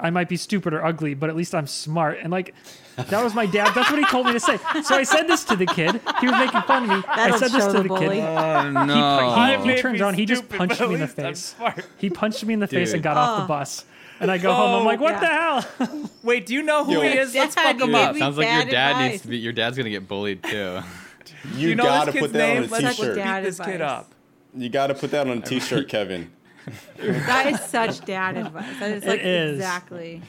I 0.00 0.10
might 0.10 0.28
be 0.28 0.36
stupid 0.36 0.72
or 0.74 0.84
ugly, 0.84 1.14
but 1.14 1.28
at 1.30 1.36
least 1.36 1.54
I'm 1.54 1.66
smart. 1.66 2.18
And 2.22 2.30
like, 2.30 2.54
that 2.96 3.22
was 3.22 3.34
my 3.34 3.46
dad. 3.46 3.72
That's 3.74 3.90
what 3.90 3.98
he 3.98 4.04
told 4.06 4.26
me 4.26 4.32
to 4.32 4.40
say. 4.40 4.56
So 4.82 4.94
I 4.96 5.02
said 5.04 5.26
this 5.28 5.44
to 5.44 5.56
the 5.56 5.66
kid. 5.66 6.00
He 6.20 6.26
was 6.26 6.36
making 6.38 6.62
fun 6.62 6.84
of 6.84 6.88
me. 6.90 7.02
I 7.08 7.16
That'll 7.30 7.38
said 7.38 7.50
this 7.52 7.66
to 7.66 7.72
the 7.72 7.82
the 7.82 7.88
bully. 7.88 8.16
kid. 8.16 8.24
Oh 8.24 8.70
no! 8.70 8.94
I 8.94 9.56
He, 9.56 9.62
he 9.62 9.68
may 9.68 9.80
turns 9.80 9.98
be 9.98 10.02
around. 10.02 10.14
He 10.14 10.26
just 10.26 10.42
stupid, 10.44 10.58
punched 10.58 10.80
me 10.80 10.94
in 10.94 11.00
the 11.00 11.04
at 11.04 11.18
least 11.28 11.56
I'm 11.60 11.72
face. 11.72 11.86
He 11.98 12.10
punched 12.10 12.44
me 12.44 12.54
in 12.54 12.60
the 12.60 12.66
face 12.66 12.92
and 12.92 13.02
got 13.02 13.16
off 13.16 13.38
the 13.38 13.44
Oh. 13.44 13.46
bus. 13.48 13.84
And 14.20 14.30
I 14.32 14.38
go 14.38 14.52
home. 14.52 14.80
I'm 14.80 14.84
like, 14.84 14.98
what 15.00 15.22
yeah. 15.22 15.60
the 15.78 15.86
hell? 15.86 16.10
Wait, 16.24 16.44
do 16.44 16.52
you 16.54 16.62
know 16.64 16.84
who 16.84 16.94
Yo. 16.94 17.00
he 17.02 17.08
is? 17.18 17.34
Let's 17.36 17.54
fuck 17.54 17.80
him 17.80 17.94
up. 17.94 18.16
Sounds 18.16 18.36
like 18.36 18.48
your 18.48 18.64
dad 18.64 18.90
advice. 18.92 19.10
needs 19.12 19.22
to 19.22 19.28
be. 19.28 19.38
Your 19.38 19.52
dad's 19.52 19.76
gonna 19.76 19.90
get 19.90 20.08
bullied 20.08 20.42
too. 20.42 20.80
you, 21.54 21.68
you 21.68 21.74
know 21.76 21.84
gotta 21.84 22.10
put 22.12 22.32
that 22.32 22.38
name? 22.38 22.56
on 22.64 22.64
a 22.64 22.66
Let's 22.82 22.96
t-shirt. 22.96 23.14
beat 23.14 23.22
Dad 23.22 23.44
this 23.44 23.60
kid 23.60 23.80
up. 23.80 24.10
You 24.56 24.68
gotta 24.70 24.94
put 24.94 25.10
that 25.12 25.28
on 25.28 25.38
a 25.38 25.40
t-shirt, 25.40 25.88
Kevin. 25.90 26.32
That 26.98 27.46
is 27.46 27.60
such 27.60 28.04
dad 28.04 28.36
advice. 28.36 28.78
That 28.80 28.90
is 28.92 29.04
like 29.04 29.20
is. 29.22 29.56
exactly. 29.58 30.22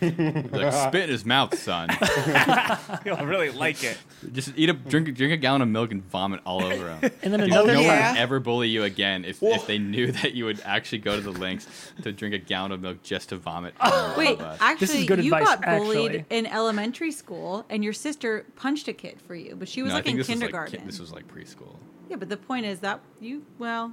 like 0.00 0.72
spit 0.72 1.04
in 1.04 1.08
his 1.10 1.24
mouth, 1.24 1.56
son. 1.58 1.88
You'll 3.04 3.16
really 3.26 3.50
like 3.50 3.82
it. 3.84 3.96
Just 4.32 4.52
eat 4.56 4.68
a 4.68 4.72
drink, 4.72 5.14
drink 5.16 5.32
a 5.32 5.36
gallon 5.36 5.62
of 5.62 5.68
milk 5.68 5.92
and 5.92 6.02
vomit 6.04 6.40
all 6.44 6.62
over 6.64 6.94
him. 6.96 7.10
And 7.22 7.32
then 7.32 7.40
no 7.40 7.46
another 7.62 7.74
one 7.74 7.82
yeah. 7.84 8.12
would 8.12 8.20
ever 8.20 8.40
bully 8.40 8.68
you 8.68 8.82
again 8.84 9.24
if, 9.24 9.40
Well- 9.40 9.54
if 9.54 9.66
they 9.66 9.78
knew 9.78 10.10
that 10.12 10.34
you 10.34 10.44
would 10.44 10.60
actually 10.64 10.98
go 10.98 11.16
to 11.16 11.22
the 11.22 11.30
lengths 11.32 11.92
to 12.02 12.12
drink 12.12 12.34
a 12.34 12.38
gallon 12.38 12.72
of 12.72 12.80
milk 12.80 13.02
just 13.02 13.28
to 13.30 13.36
vomit. 13.36 13.74
Oh. 13.80 13.90
on 13.92 14.12
the 14.12 14.18
Wait, 14.18 14.38
bus. 14.38 14.58
actually, 14.60 15.06
good 15.06 15.24
you 15.24 15.34
advice, 15.34 15.56
got 15.56 15.62
bullied 15.78 16.16
actually. 16.20 16.38
in 16.38 16.46
elementary 16.46 17.12
school, 17.12 17.64
and 17.70 17.84
your 17.84 17.92
sister 17.92 18.44
punched 18.56 18.88
a 18.88 18.92
kid 18.92 19.20
for 19.20 19.34
you, 19.34 19.54
but 19.56 19.68
she 19.68 19.82
was 19.82 19.90
No, 19.90 19.96
like 19.96 20.06
in 20.06 20.16
this 20.16 20.28
was 20.28 20.36
like 20.36 20.38
kindergarten. 20.40 20.86
this 20.86 20.98
was 21.00 21.12
like 21.12 21.28
preschool. 21.28 21.76
yeah, 22.08 22.16
but 22.16 22.28
the 22.28 22.36
point 22.36 22.66
is 22.66 22.80
that 22.80 23.00
you, 23.20 23.44
well, 23.58 23.92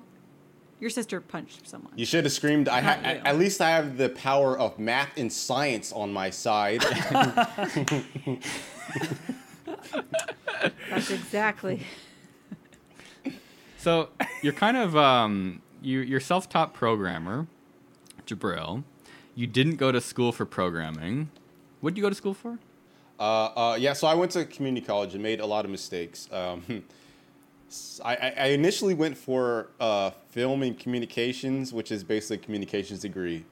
your 0.79 0.89
sister 0.89 1.19
punched 1.21 1.67
someone. 1.67 1.91
You 1.95 2.05
should 2.05 2.23
have 2.25 2.31
screamed. 2.33 2.67
I 2.69 2.81
ha- 2.81 2.99
you. 3.01 3.21
at 3.25 3.37
least 3.37 3.61
I 3.61 3.69
have 3.71 3.97
the 3.97 4.09
power 4.09 4.57
of 4.57 4.79
math 4.79 5.17
and 5.17 5.31
science 5.31 5.91
on 5.91 6.11
my 6.13 6.29
side. 6.29 6.81
That's 10.89 11.09
exactly. 11.11 11.81
So 13.77 14.09
you're 14.41 14.53
kind 14.53 14.77
of 14.77 14.95
um, 14.97 15.61
you 15.81 15.99
you're 15.99 16.19
self-taught 16.19 16.73
programmer, 16.73 17.47
Jabril. 18.25 18.83
You 19.35 19.47
didn't 19.47 19.75
go 19.77 19.91
to 19.91 20.01
school 20.01 20.31
for 20.31 20.45
programming. 20.45 21.29
What 21.81 21.91
did 21.91 21.97
you 21.97 22.03
go 22.03 22.09
to 22.09 22.15
school 22.15 22.33
for? 22.33 22.59
Uh, 23.19 23.23
uh, 23.45 23.77
yeah, 23.79 23.93
so 23.93 24.07
I 24.07 24.13
went 24.15 24.31
to 24.31 24.45
community 24.45 24.85
college 24.85 25.13
and 25.13 25.23
made 25.23 25.39
a 25.39 25.45
lot 25.45 25.63
of 25.65 25.71
mistakes. 25.71 26.27
Um, 26.31 26.63
s- 26.69 26.81
I, 28.03 28.15
I- 28.15 28.45
initially 28.47 28.93
went 28.93 29.17
for 29.17 29.67
uh, 29.79 30.11
film 30.29 30.63
and 30.63 30.77
communications, 30.77 31.71
which 31.73 31.91
is 31.91 32.03
basically 32.03 32.37
a 32.37 32.39
communications 32.39 33.01
degree, 33.01 33.45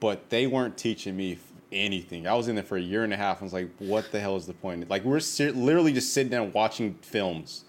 but 0.00 0.28
they 0.30 0.46
weren't 0.46 0.76
teaching 0.76 1.16
me 1.16 1.38
anything. 1.70 2.26
I 2.26 2.34
was 2.34 2.48
in 2.48 2.54
there 2.54 2.64
for 2.64 2.76
a 2.76 2.80
year 2.82 3.04
and 3.04 3.12
a 3.12 3.16
half. 3.16 3.38
And 3.38 3.42
I 3.42 3.46
was 3.46 3.52
like, 3.52 3.70
what 3.78 4.10
the 4.12 4.20
hell 4.20 4.36
is 4.36 4.46
the 4.46 4.52
point? 4.52 4.88
Like, 4.90 5.04
we're 5.04 5.20
sit- 5.20 5.56
literally 5.56 5.92
just 5.92 6.12
sitting 6.12 6.30
down 6.30 6.52
watching 6.52 6.94
films 7.02 7.64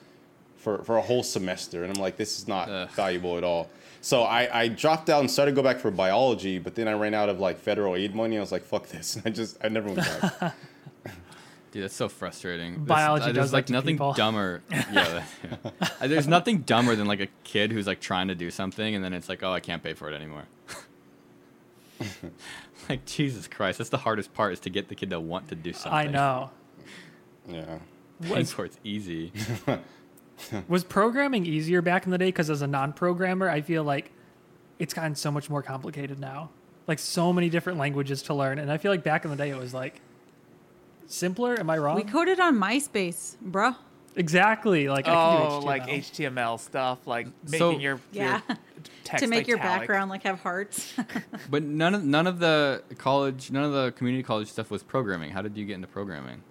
for, 0.57 0.83
for 0.83 0.97
a 0.97 1.01
whole 1.01 1.23
semester. 1.23 1.83
And 1.83 1.95
I'm 1.95 2.01
like, 2.01 2.17
this 2.17 2.37
is 2.37 2.47
not 2.47 2.69
Ugh. 2.69 2.89
valuable 2.91 3.37
at 3.37 3.43
all. 3.43 3.69
So 4.01 4.23
I, 4.23 4.63
I 4.63 4.67
dropped 4.67 5.09
out 5.09 5.21
and 5.21 5.31
started 5.31 5.51
to 5.51 5.55
go 5.55 5.63
back 5.63 5.79
for 5.79 5.89
biology, 5.91 6.59
but 6.59 6.75
then 6.75 6.89
I 6.89 6.93
ran 6.93 7.13
out 7.13 7.29
of 7.29 7.39
like 7.39 7.57
federal 7.59 7.95
aid 7.95 8.13
money. 8.13 8.37
I 8.37 8.41
was 8.41 8.51
like, 8.51 8.63
fuck 8.63 8.87
this. 8.87 9.15
And 9.15 9.23
I 9.25 9.29
just, 9.29 9.57
I 9.63 9.69
never 9.69 9.87
went 9.89 9.99
back. 9.99 10.55
Dude, 11.73 11.83
that's 11.83 11.95
so 11.95 12.07
frustrating. 12.07 12.73
This- 12.73 12.87
Biology 12.87 13.23
uh, 13.23 13.25
there's 13.31 13.45
does 13.47 13.53
like 13.53 13.65
that 13.65 13.69
to 13.69 13.73
nothing 13.73 13.95
people. 13.95 14.13
dumber. 14.13 14.61
yeah, 14.71 15.23
yeah. 15.43 15.71
Uh, 15.99 16.05
there's 16.05 16.27
nothing 16.27 16.59
dumber 16.59 16.95
than 16.95 17.07
like 17.07 17.19
a 17.19 17.27
kid 17.43 17.71
who's 17.71 17.87
like 17.87 17.99
trying 17.99 18.27
to 18.27 18.35
do 18.35 18.51
something 18.51 18.93
and 18.93 19.03
then 19.03 19.11
it's 19.11 19.27
like, 19.27 19.41
oh, 19.41 19.51
I 19.51 19.59
can't 19.59 19.81
pay 19.81 19.95
for 19.95 20.07
it 20.07 20.13
anymore. 20.13 20.43
like 22.89 23.05
Jesus 23.05 23.47
Christ, 23.47 23.79
that's 23.79 23.89
the 23.89 23.97
hardest 23.97 24.35
part 24.35 24.53
is 24.53 24.59
to 24.59 24.69
get 24.69 24.87
the 24.87 24.93
kid 24.93 25.09
to 25.09 25.19
want 25.19 25.47
to 25.47 25.55
do 25.55 25.73
something. 25.73 25.91
I 25.91 26.05
know. 26.05 26.51
Yeah. 27.47 27.79
Paying 28.21 28.35
Was, 28.35 28.53
it's 28.59 28.77
easy. 28.83 29.33
was 30.67 30.83
programming 30.83 31.47
easier 31.47 31.81
back 31.81 32.05
in 32.05 32.11
the 32.11 32.19
day? 32.19 32.27
Because 32.27 32.51
as 32.51 32.61
a 32.61 32.67
non-programmer, 32.67 33.49
I 33.49 33.61
feel 33.61 33.83
like 33.83 34.11
it's 34.77 34.93
gotten 34.93 35.15
so 35.15 35.31
much 35.31 35.49
more 35.49 35.63
complicated 35.63 36.19
now. 36.19 36.51
Like 36.85 36.99
so 36.99 37.33
many 37.33 37.49
different 37.49 37.79
languages 37.79 38.21
to 38.23 38.35
learn, 38.35 38.59
and 38.59 38.71
I 38.71 38.77
feel 38.77 38.91
like 38.91 39.03
back 39.03 39.25
in 39.25 39.31
the 39.31 39.37
day 39.37 39.49
it 39.49 39.57
was 39.57 39.73
like 39.73 39.99
simpler. 41.13 41.59
Am 41.59 41.69
I 41.69 41.77
wrong? 41.77 41.95
We 41.95 42.03
coded 42.03 42.39
on 42.39 42.57
MySpace, 42.57 43.35
bruh. 43.45 43.75
exactly. 44.15 44.89
Like 44.89 45.07
I 45.07 45.11
can 45.13 45.17
Oh, 45.17 45.59
do 45.61 45.65
HTML. 45.65 45.65
like 45.65 45.83
HTML 45.87 46.59
stuff, 46.59 47.07
like 47.07 47.27
making 47.45 47.59
So- 47.59 47.79
your, 47.79 47.99
Yeah. 48.11 48.41
your 48.47 48.57
text 49.03 49.23
to 49.23 49.29
make 49.29 49.47
your 49.47 49.57
background 49.57 50.09
like 50.09 50.23
have 50.23 50.39
hearts. 50.41 50.93
but 51.49 51.63
none 51.63 51.93
of 51.95 52.03
none 52.03 52.27
of 52.27 52.39
the 52.39 52.83
college, 52.97 53.51
none 53.51 53.63
of 53.63 53.71
the 53.73 53.91
community 53.93 54.23
college 54.23 54.49
stuff 54.49 54.69
was 54.71 54.83
programming. 54.83 55.31
How 55.31 55.41
did 55.41 55.57
you 55.57 55.65
get 55.65 55.75
into 55.75 55.87
programming? 55.87 56.41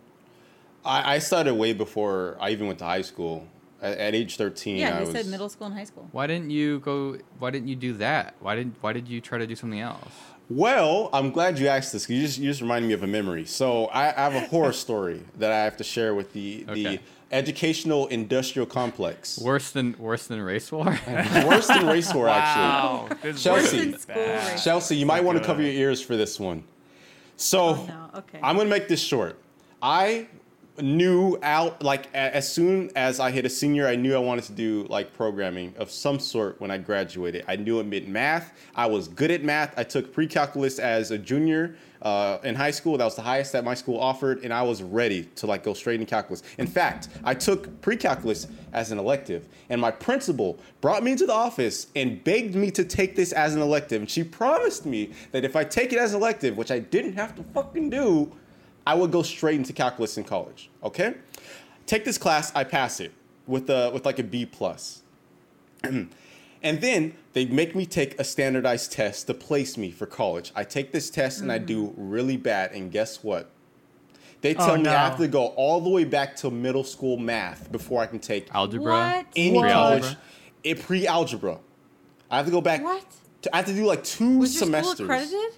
I, 0.85 1.15
I 1.15 1.19
started 1.19 1.55
way 1.55 1.73
before 1.73 2.37
I 2.41 2.51
even 2.51 2.67
went 2.67 2.79
to 2.81 2.85
high 2.85 3.03
school. 3.03 3.47
At, 3.81 3.99
at 3.99 4.15
age 4.15 4.37
13, 4.37 4.77
yeah, 4.77 4.95
I 4.97 5.01
you 5.01 5.07
was. 5.07 5.11
said 5.15 5.27
middle 5.27 5.49
school 5.49 5.67
and 5.67 5.77
high 5.77 5.85
school. 5.85 6.09
Why 6.13 6.29
didn't 6.29 6.51
you 6.51 6.79
go? 6.81 7.19
Why 7.41 7.51
didn't 7.51 7.67
you 7.69 7.75
do 7.77 7.93
that? 7.95 8.35
Why 8.41 8.55
didn't 8.57 8.77
Why 8.81 8.93
did 8.93 9.09
you 9.09 9.21
try 9.21 9.39
to 9.39 9.47
do 9.47 9.57
something 9.57 9.81
else? 9.81 10.13
Well, 10.51 11.09
I'm 11.13 11.31
glad 11.31 11.59
you 11.59 11.69
asked 11.69 11.93
this. 11.93 12.07
'cause 12.07 12.11
You 12.15 12.23
just 12.23 12.39
you 12.39 12.51
just 12.51 12.61
reminded 12.61 12.89
me 12.89 12.95
of 12.95 13.03
a 13.03 13.07
memory. 13.07 13.45
So 13.47 13.87
I, 13.87 14.09
I 14.11 14.31
have 14.31 14.35
a 14.35 14.47
horror 14.47 14.73
story 14.87 15.23
that 15.39 15.51
I 15.51 15.65
have 15.65 15.77
to 15.79 15.85
share 15.85 16.15
with 16.15 16.33
the 16.33 16.65
Okay. 16.69 16.83
the 16.83 17.01
educational 17.31 18.09
industrial 18.09 18.67
complex. 18.67 19.39
Worse 19.39 19.71
than 19.71 19.97
worse 19.99 20.27
than 20.27 20.43
race 20.43 20.71
war. 20.71 20.85
Worse 21.47 21.67
than 21.69 21.87
race 21.87 22.13
war, 22.13 22.29
actually. 22.29 22.63
Wow, 22.63 23.09
this 23.23 23.43
Chelsea. 23.43 23.77
Worse 23.79 23.91
than 23.93 23.99
school 23.99 24.15
bad. 24.17 24.53
race. 24.53 24.65
Chelsea, 24.65 24.97
you 24.97 25.07
might 25.07 25.25
want 25.25 25.39
to 25.39 25.45
cover 25.45 25.63
your 25.63 25.73
ears 25.73 26.03
for 26.03 26.17
this 26.17 26.39
one. 26.39 26.65
So 27.39 27.61
Oh, 27.61 27.85
no. 27.89 28.19
Okay. 28.19 28.39
I'm 28.43 28.57
gonna 28.59 28.69
make 28.69 28.89
this 28.89 29.01
short. 29.01 29.39
I 29.81 30.27
knew 30.81 31.39
out 31.43 31.83
like 31.83 32.13
as 32.15 32.51
soon 32.51 32.91
as 32.97 33.21
I 33.21 33.31
hit 33.31 33.45
a 33.45 33.51
senior, 33.51 33.87
I 33.87 33.97
knew 33.97 34.15
I 34.15 34.19
wanted 34.19 34.45
to 34.45 34.53
do 34.53 34.87
like 34.89 35.13
programming 35.13 35.75
of 35.77 35.91
some 35.91 36.19
sort 36.19 36.61
when 36.61 36.71
I 36.71 36.79
graduated. 36.79 37.45
I 37.47 37.57
knew 37.57 37.81
it 37.81 37.85
meant 37.85 38.09
math. 38.09 38.53
I 38.75 38.87
was 38.87 39.09
good 39.09 39.31
at 39.31 39.45
math. 39.45 39.75
I 39.79 39.85
took 39.85 40.13
pre-calculus 40.13 40.79
as 40.79 41.11
a 41.11 41.19
junior 41.19 41.77
uh, 42.01 42.39
in 42.43 42.55
high 42.55 42.71
school. 42.71 42.97
That 42.97 43.05
was 43.05 43.17
the 43.17 43.23
highest 43.23 43.53
that 43.53 43.65
my 43.65 43.75
school 43.75 43.99
offered, 43.99 44.43
and 44.45 44.53
I 44.53 44.63
was 44.63 44.83
ready 44.83 45.25
to 45.37 45.47
like 45.47 45.63
go 45.63 45.75
straight 45.75 46.01
into 46.01 46.07
calculus. 46.07 46.43
In 46.59 46.67
fact, 46.67 47.09
I 47.23 47.35
took 47.35 47.81
pre-calculus 47.81 48.49
as 48.73 48.93
an 48.93 48.99
elective, 48.99 49.49
and 49.69 49.81
my 49.81 49.91
principal 49.91 50.59
brought 50.81 51.03
me 51.03 51.13
into 51.13 51.27
the 51.27 51.35
office 51.35 51.89
and 51.95 52.23
begged 52.25 52.55
me 52.55 52.71
to 52.73 52.85
take 52.85 53.15
this 53.15 53.33
as 53.33 53.55
an 53.55 53.61
elective. 53.61 54.01
And 54.01 54.11
she 54.11 54.25
promised 54.25 54.87
me 54.87 55.13
that 55.33 55.45
if 55.45 55.55
I 55.55 55.65
take 55.65 55.93
it 55.93 55.99
as 55.99 56.15
an 56.15 56.21
elective, 56.21 56.57
which 56.57 56.71
I 56.71 56.79
didn't 56.79 57.13
have 57.13 57.37
to 57.37 57.43
fucking 57.55 57.91
do, 57.91 58.33
I 58.87 58.95
would 58.95 59.11
go 59.11 59.23
straight 59.23 59.57
into 59.57 59.73
calculus 59.73 60.17
in 60.19 60.25
college. 60.25 60.71
Okay, 60.83 61.15
take 61.87 62.05
this 62.05 62.19
class, 62.19 62.53
I 62.55 62.65
pass 62.65 63.01
it 63.01 63.13
with 63.47 63.71
a 63.71 63.91
with 63.93 64.05
like 64.05 64.19
a 64.19 64.25
B 64.25 64.47
plus, 64.47 65.03
and 65.85 66.09
then 66.63 67.15
they 67.33 67.47
make 67.47 67.75
me 67.75 67.87
take 67.87 68.19
a 68.19 68.25
standardized 68.25 68.93
test 68.93 69.27
to 69.29 69.35
place 69.35 69.77
me 69.77 69.91
for 69.91 70.07
college. 70.07 70.53
I 70.55 70.65
take 70.65 70.93
this 70.93 71.11
test 71.11 71.41
and 71.41 71.51
I 71.51 71.59
do 71.59 71.89
mm. 71.89 71.95
really 71.97 72.37
bad, 72.37 72.73
and 72.73 72.91
guess 72.91 73.23
what? 73.23 73.51
They 74.43 74.55
tell 74.55 74.73
Oh, 74.73 74.77
me 74.77 74.83
no. 74.83 74.91
I 74.91 74.95
have 74.95 75.19
to 75.19 75.29
go 75.29 75.47
all 75.57 75.81
the 75.81 75.89
way 75.91 76.05
back 76.05 76.35
to 76.37 76.51
middle 76.51 76.83
school 76.85 77.17
math 77.17 77.71
before 77.71 78.03
I 78.03 78.07
can 78.07 78.19
take 78.19 78.53
Algebra. 78.53 79.25
in 79.37 79.55
college 79.55 80.17
in 80.65 80.79
pre-algebra. 80.79 81.59
I 82.31 82.37
have 82.39 82.47
to 82.47 82.53
go 82.53 82.61
back. 82.61 82.83
What? 82.83 83.05
To, 83.43 83.55
I 83.55 83.59
have 83.59 83.67
to 83.67 83.75
do 83.75 83.85
like 83.87 84.03
two 84.05 84.39
Was 84.39 84.55
your 84.55 84.65
semesters. 84.65 84.95
school 84.97 85.07
accredited? 85.07 85.55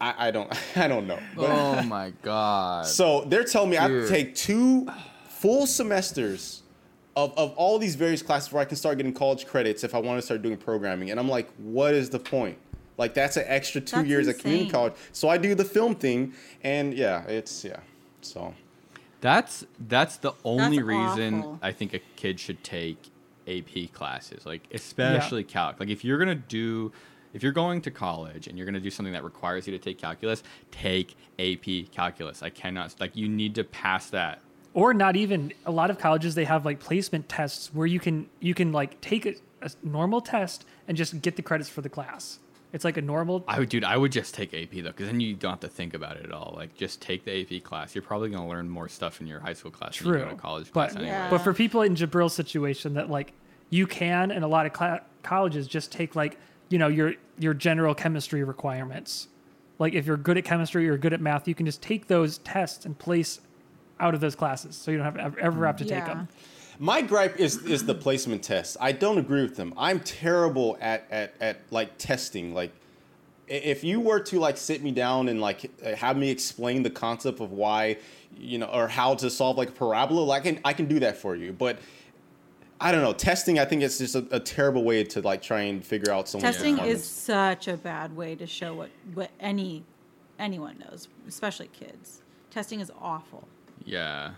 I, 0.00 0.28
I 0.28 0.30
don't. 0.30 0.52
I 0.76 0.88
don't 0.88 1.06
know. 1.06 1.18
But- 1.34 1.50
Oh 1.50 1.82
my 1.82 2.12
god. 2.22 2.86
so 2.98 3.22
they're 3.26 3.44
telling 3.44 3.70
me 3.70 3.76
I 3.76 3.82
have 3.82 3.90
to 3.90 4.08
take 4.08 4.34
two 4.34 4.88
full 5.28 5.66
semesters 5.66 6.62
of, 7.16 7.36
of 7.36 7.52
all 7.56 7.78
these 7.78 7.94
various 7.96 8.22
classes 8.22 8.52
where 8.52 8.62
I 8.62 8.64
can 8.64 8.76
start 8.76 8.96
getting 8.96 9.12
college 9.12 9.46
credits 9.46 9.82
if 9.84 9.94
I 9.94 9.98
want 9.98 10.18
to 10.18 10.22
start 10.22 10.42
doing 10.42 10.56
programming. 10.56 11.10
And 11.10 11.18
I'm 11.18 11.28
like, 11.28 11.48
what 11.58 11.94
is 11.94 12.10
the 12.10 12.18
point? 12.18 12.58
Like 12.96 13.14
that's 13.14 13.36
an 13.36 13.44
extra 13.46 13.80
two 13.80 13.96
That's 13.96 14.08
years 14.08 14.28
at 14.28 14.38
community 14.38 14.70
college. 14.70 14.94
So 15.12 15.28
I 15.28 15.38
do 15.38 15.54
the 15.54 15.64
film 15.64 15.94
thing, 15.94 16.34
and 16.64 16.92
yeah, 16.94 17.22
it's 17.28 17.64
yeah. 17.64 17.78
So 18.22 18.54
That's 19.20 19.64
that's 19.88 20.16
the 20.16 20.32
only 20.44 20.78
That's 20.78 20.86
reason 20.86 21.38
awful. 21.38 21.58
I 21.62 21.70
think 21.72 21.94
a 21.94 22.00
kid 22.16 22.40
should 22.40 22.62
take 22.64 22.98
AP 23.46 23.92
classes, 23.92 24.44
like 24.44 24.62
especially 24.72 25.44
calc. 25.44 25.78
Like 25.78 25.90
if 25.90 26.04
you're 26.04 26.18
gonna 26.18 26.34
do, 26.34 26.90
if 27.34 27.42
you're 27.42 27.52
going 27.52 27.80
to 27.82 27.90
college 27.90 28.46
and 28.46 28.56
you're 28.56 28.66
gonna 28.66 28.80
do 28.80 28.90
something 28.90 29.12
that 29.12 29.24
requires 29.24 29.66
you 29.66 29.72
to 29.76 29.82
take 29.82 29.98
calculus, 29.98 30.42
take 30.70 31.16
AP 31.38 31.90
calculus. 31.92 32.42
I 32.42 32.50
cannot 32.50 32.94
like 33.00 33.16
you 33.16 33.28
need 33.28 33.54
to 33.56 33.64
pass 33.64 34.10
that. 34.10 34.40
or 34.74 34.92
not 34.94 35.16
even 35.16 35.52
a 35.66 35.70
lot 35.72 35.90
of 35.90 35.98
colleges 35.98 36.34
they 36.34 36.44
have 36.44 36.64
like 36.64 36.78
placement 36.80 37.28
tests 37.28 37.72
where 37.74 37.86
you 37.86 37.98
can 38.00 38.28
you 38.40 38.54
can 38.54 38.72
like 38.72 39.00
take 39.00 39.26
a, 39.26 39.34
a 39.62 39.70
normal 39.82 40.20
test 40.20 40.64
and 40.86 40.96
just 40.96 41.20
get 41.22 41.36
the 41.36 41.42
credits 41.42 41.68
for 41.70 41.80
the 41.80 41.88
class 41.88 42.38
it's 42.72 42.84
like 42.84 42.98
a 42.98 43.02
normal 43.02 43.42
I 43.48 43.60
would, 43.60 43.70
dude. 43.70 43.82
I 43.82 43.96
would 43.96 44.12
just 44.12 44.34
take 44.34 44.52
AP 44.52 44.70
though, 44.72 44.92
because 44.92 45.06
then 45.06 45.20
you 45.20 45.32
don't 45.34 45.52
have 45.52 45.60
to 45.60 45.68
think 45.68 45.94
about 45.94 46.18
it 46.18 46.26
at 46.26 46.32
all. 46.32 46.52
Like 46.54 46.76
just 46.76 47.00
take 47.00 47.24
the 47.24 47.40
AP 47.40 47.64
class. 47.64 47.94
You're 47.94 48.02
probably 48.02 48.28
gonna 48.28 48.46
learn 48.46 48.68
more 48.68 48.88
stuff 48.90 49.22
in 49.22 49.26
your 49.26 49.40
high 49.40 49.54
school 49.54 49.70
class 49.70 49.96
than 49.98 50.06
you 50.06 50.12
true 50.12 50.22
go 50.24 50.28
to 50.30 50.36
college 50.36 50.66
but 50.66 50.90
class 50.90 50.96
anyway. 50.96 51.08
Yeah. 51.12 51.30
but 51.30 51.38
for 51.38 51.54
people 51.54 51.80
in 51.80 51.94
Jabril's 51.94 52.34
situation 52.34 52.92
that 52.94 53.08
like 53.08 53.32
you 53.70 53.86
can 53.86 54.30
and 54.30 54.44
a 54.44 54.48
lot 54.48 54.66
of 54.66 54.74
cla 54.74 55.00
colleges 55.22 55.66
just 55.66 55.90
take 55.90 56.14
like 56.14 56.36
you 56.68 56.78
know 56.78 56.88
your 56.88 57.14
your 57.38 57.54
general 57.54 57.94
chemistry 57.94 58.44
requirements 58.44 59.28
like 59.78 59.94
if 59.94 60.06
you're 60.06 60.16
good 60.16 60.36
at 60.36 60.44
chemistry 60.44 60.88
or 60.88 60.96
good 60.96 61.12
at 61.12 61.20
math 61.20 61.46
you 61.48 61.54
can 61.54 61.66
just 61.66 61.82
take 61.82 62.08
those 62.08 62.38
tests 62.38 62.84
and 62.84 62.98
place 62.98 63.40
out 64.00 64.14
of 64.14 64.20
those 64.20 64.34
classes 64.34 64.76
so 64.76 64.90
you 64.90 64.96
don't 64.96 65.04
have 65.04 65.14
to 65.14 65.22
ever, 65.22 65.40
ever 65.40 65.66
have 65.66 65.76
to 65.76 65.84
take 65.84 66.04
them 66.04 66.28
my 66.78 67.02
gripe 67.02 67.38
is 67.38 67.64
is 67.64 67.84
the 67.84 67.94
placement 67.94 68.44
test. 68.44 68.76
I 68.80 68.92
don't 68.92 69.18
agree 69.18 69.42
with 69.42 69.56
them. 69.56 69.74
I'm 69.76 70.00
terrible 70.00 70.78
at 70.80 71.06
at 71.10 71.34
at 71.40 71.60
like 71.70 71.98
testing. 71.98 72.54
Like 72.54 72.72
if 73.48 73.82
you 73.82 74.00
were 74.00 74.20
to 74.20 74.38
like 74.38 74.56
sit 74.56 74.82
me 74.82 74.92
down 74.92 75.28
and 75.28 75.40
like 75.40 75.70
uh, 75.84 75.96
have 75.96 76.16
me 76.16 76.30
explain 76.30 76.84
the 76.84 76.90
concept 76.90 77.40
of 77.40 77.50
why 77.50 77.96
you 78.36 78.58
know 78.58 78.66
or 78.66 78.86
how 78.86 79.14
to 79.16 79.28
solve 79.28 79.58
like 79.58 79.70
a 79.70 79.72
parabola, 79.72 80.20
like 80.20 80.42
I 80.42 80.52
can 80.52 80.60
I 80.64 80.72
can 80.72 80.86
do 80.86 81.00
that 81.00 81.16
for 81.16 81.34
you. 81.34 81.52
But 81.52 81.78
I 82.80 82.92
don't 82.92 83.02
know. 83.02 83.12
Testing, 83.12 83.58
I 83.58 83.64
think 83.64 83.82
it's 83.82 83.98
just 83.98 84.14
a, 84.14 84.26
a 84.30 84.40
terrible 84.40 84.84
way 84.84 85.02
to 85.04 85.20
like 85.20 85.42
try 85.42 85.62
and 85.62 85.84
figure 85.84 86.12
out 86.12 86.28
someone's 86.28 86.56
Testing 86.56 86.78
is 86.78 87.04
such 87.04 87.68
a 87.68 87.76
bad 87.76 88.16
way 88.16 88.34
to 88.36 88.46
show 88.46 88.74
what 88.74 88.90
what 89.14 89.30
any 89.40 89.84
anyone 90.38 90.78
knows, 90.78 91.08
especially 91.26 91.68
kids. 91.68 92.22
Testing 92.50 92.80
is 92.80 92.92
awful. 93.00 93.48
Yeah. 93.84 94.32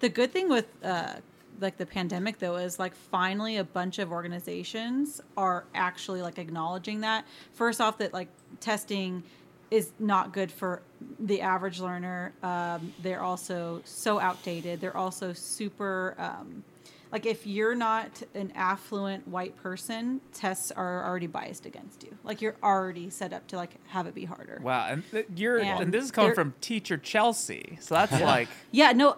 The 0.00 0.08
good 0.08 0.32
thing 0.32 0.48
with 0.48 0.66
uh, 0.82 1.14
like 1.60 1.76
the 1.76 1.86
pandemic 1.86 2.38
though 2.38 2.56
is 2.56 2.78
like 2.78 2.94
finally 2.94 3.58
a 3.58 3.64
bunch 3.64 3.98
of 3.98 4.10
organizations 4.10 5.20
are 5.36 5.64
actually 5.74 6.22
like 6.22 6.38
acknowledging 6.38 7.00
that. 7.02 7.24
First 7.52 7.80
off, 7.80 7.98
that 7.98 8.12
like 8.12 8.28
testing 8.58 9.22
is 9.70 9.92
not 10.00 10.32
good 10.32 10.50
for 10.50 10.82
the 11.20 11.40
average 11.40 11.78
learner. 11.78 12.32
Um, 12.42 12.92
they're 13.00 13.22
also 13.22 13.80
so 13.84 14.18
outdated. 14.18 14.80
They're 14.80 14.96
also 14.96 15.32
super. 15.32 16.16
Um, 16.18 16.64
like 17.12 17.26
if 17.26 17.46
you're 17.46 17.74
not 17.74 18.22
an 18.34 18.52
affluent 18.54 19.26
white 19.26 19.56
person, 19.56 20.20
tests 20.32 20.70
are 20.70 21.04
already 21.04 21.26
biased 21.26 21.66
against 21.66 22.02
you. 22.04 22.16
Like 22.24 22.40
you're 22.40 22.56
already 22.62 23.10
set 23.10 23.32
up 23.32 23.46
to 23.48 23.56
like 23.56 23.74
have 23.88 24.06
it 24.06 24.14
be 24.14 24.24
harder. 24.24 24.60
Wow, 24.62 24.86
and 24.88 25.02
th- 25.10 25.26
you're 25.34 25.58
And 25.58 25.84
and 25.84 25.92
this 25.94 26.04
is 26.04 26.10
coming 26.10 26.34
from 26.34 26.54
teacher 26.60 26.96
Chelsea, 26.96 27.78
so 27.80 27.94
that's 27.94 28.12
like 28.20 28.48
Yeah, 28.70 28.92
no, 28.92 29.16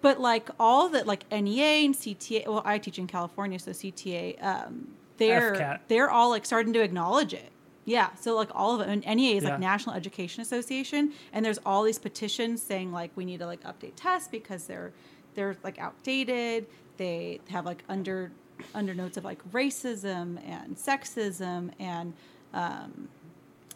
but 0.00 0.20
like 0.20 0.48
all 0.58 0.88
the 0.88 1.04
like 1.04 1.30
NEA 1.30 1.84
and 1.84 1.94
CTA. 1.94 2.46
Well, 2.46 2.62
I 2.64 2.78
teach 2.78 2.98
in 2.98 3.06
California, 3.06 3.58
so 3.58 3.72
CTA. 3.72 4.42
Um, 4.42 4.88
they're 5.18 5.52
FCAT. 5.54 5.80
they're 5.88 6.10
all 6.10 6.30
like 6.30 6.44
starting 6.46 6.72
to 6.72 6.80
acknowledge 6.82 7.34
it. 7.34 7.50
Yeah, 7.86 8.14
so 8.14 8.34
like 8.34 8.48
all 8.54 8.74
of 8.74 8.80
it, 8.80 8.88
and 8.90 9.04
NEA 9.16 9.36
is 9.36 9.44
Yeah. 9.44 9.50
like 9.50 9.60
National 9.60 9.94
Education 9.94 10.40
Association, 10.40 11.12
and 11.34 11.44
there's 11.44 11.58
all 11.66 11.82
these 11.82 11.98
petitions 11.98 12.62
saying 12.62 12.90
like 12.92 13.10
we 13.14 13.26
need 13.26 13.40
to 13.40 13.46
like 13.46 13.62
update 13.64 13.92
tests 13.96 14.28
because 14.28 14.64
they're 14.66 14.92
they're 15.34 15.56
like 15.62 15.78
outdated. 15.78 16.66
They 16.96 17.40
have 17.50 17.64
like 17.64 17.84
under 17.88 18.32
under 18.74 18.94
notes 18.94 19.16
of 19.16 19.24
like 19.24 19.40
racism 19.52 20.38
and 20.48 20.76
sexism 20.76 21.70
and 21.78 22.14
um, 22.52 23.08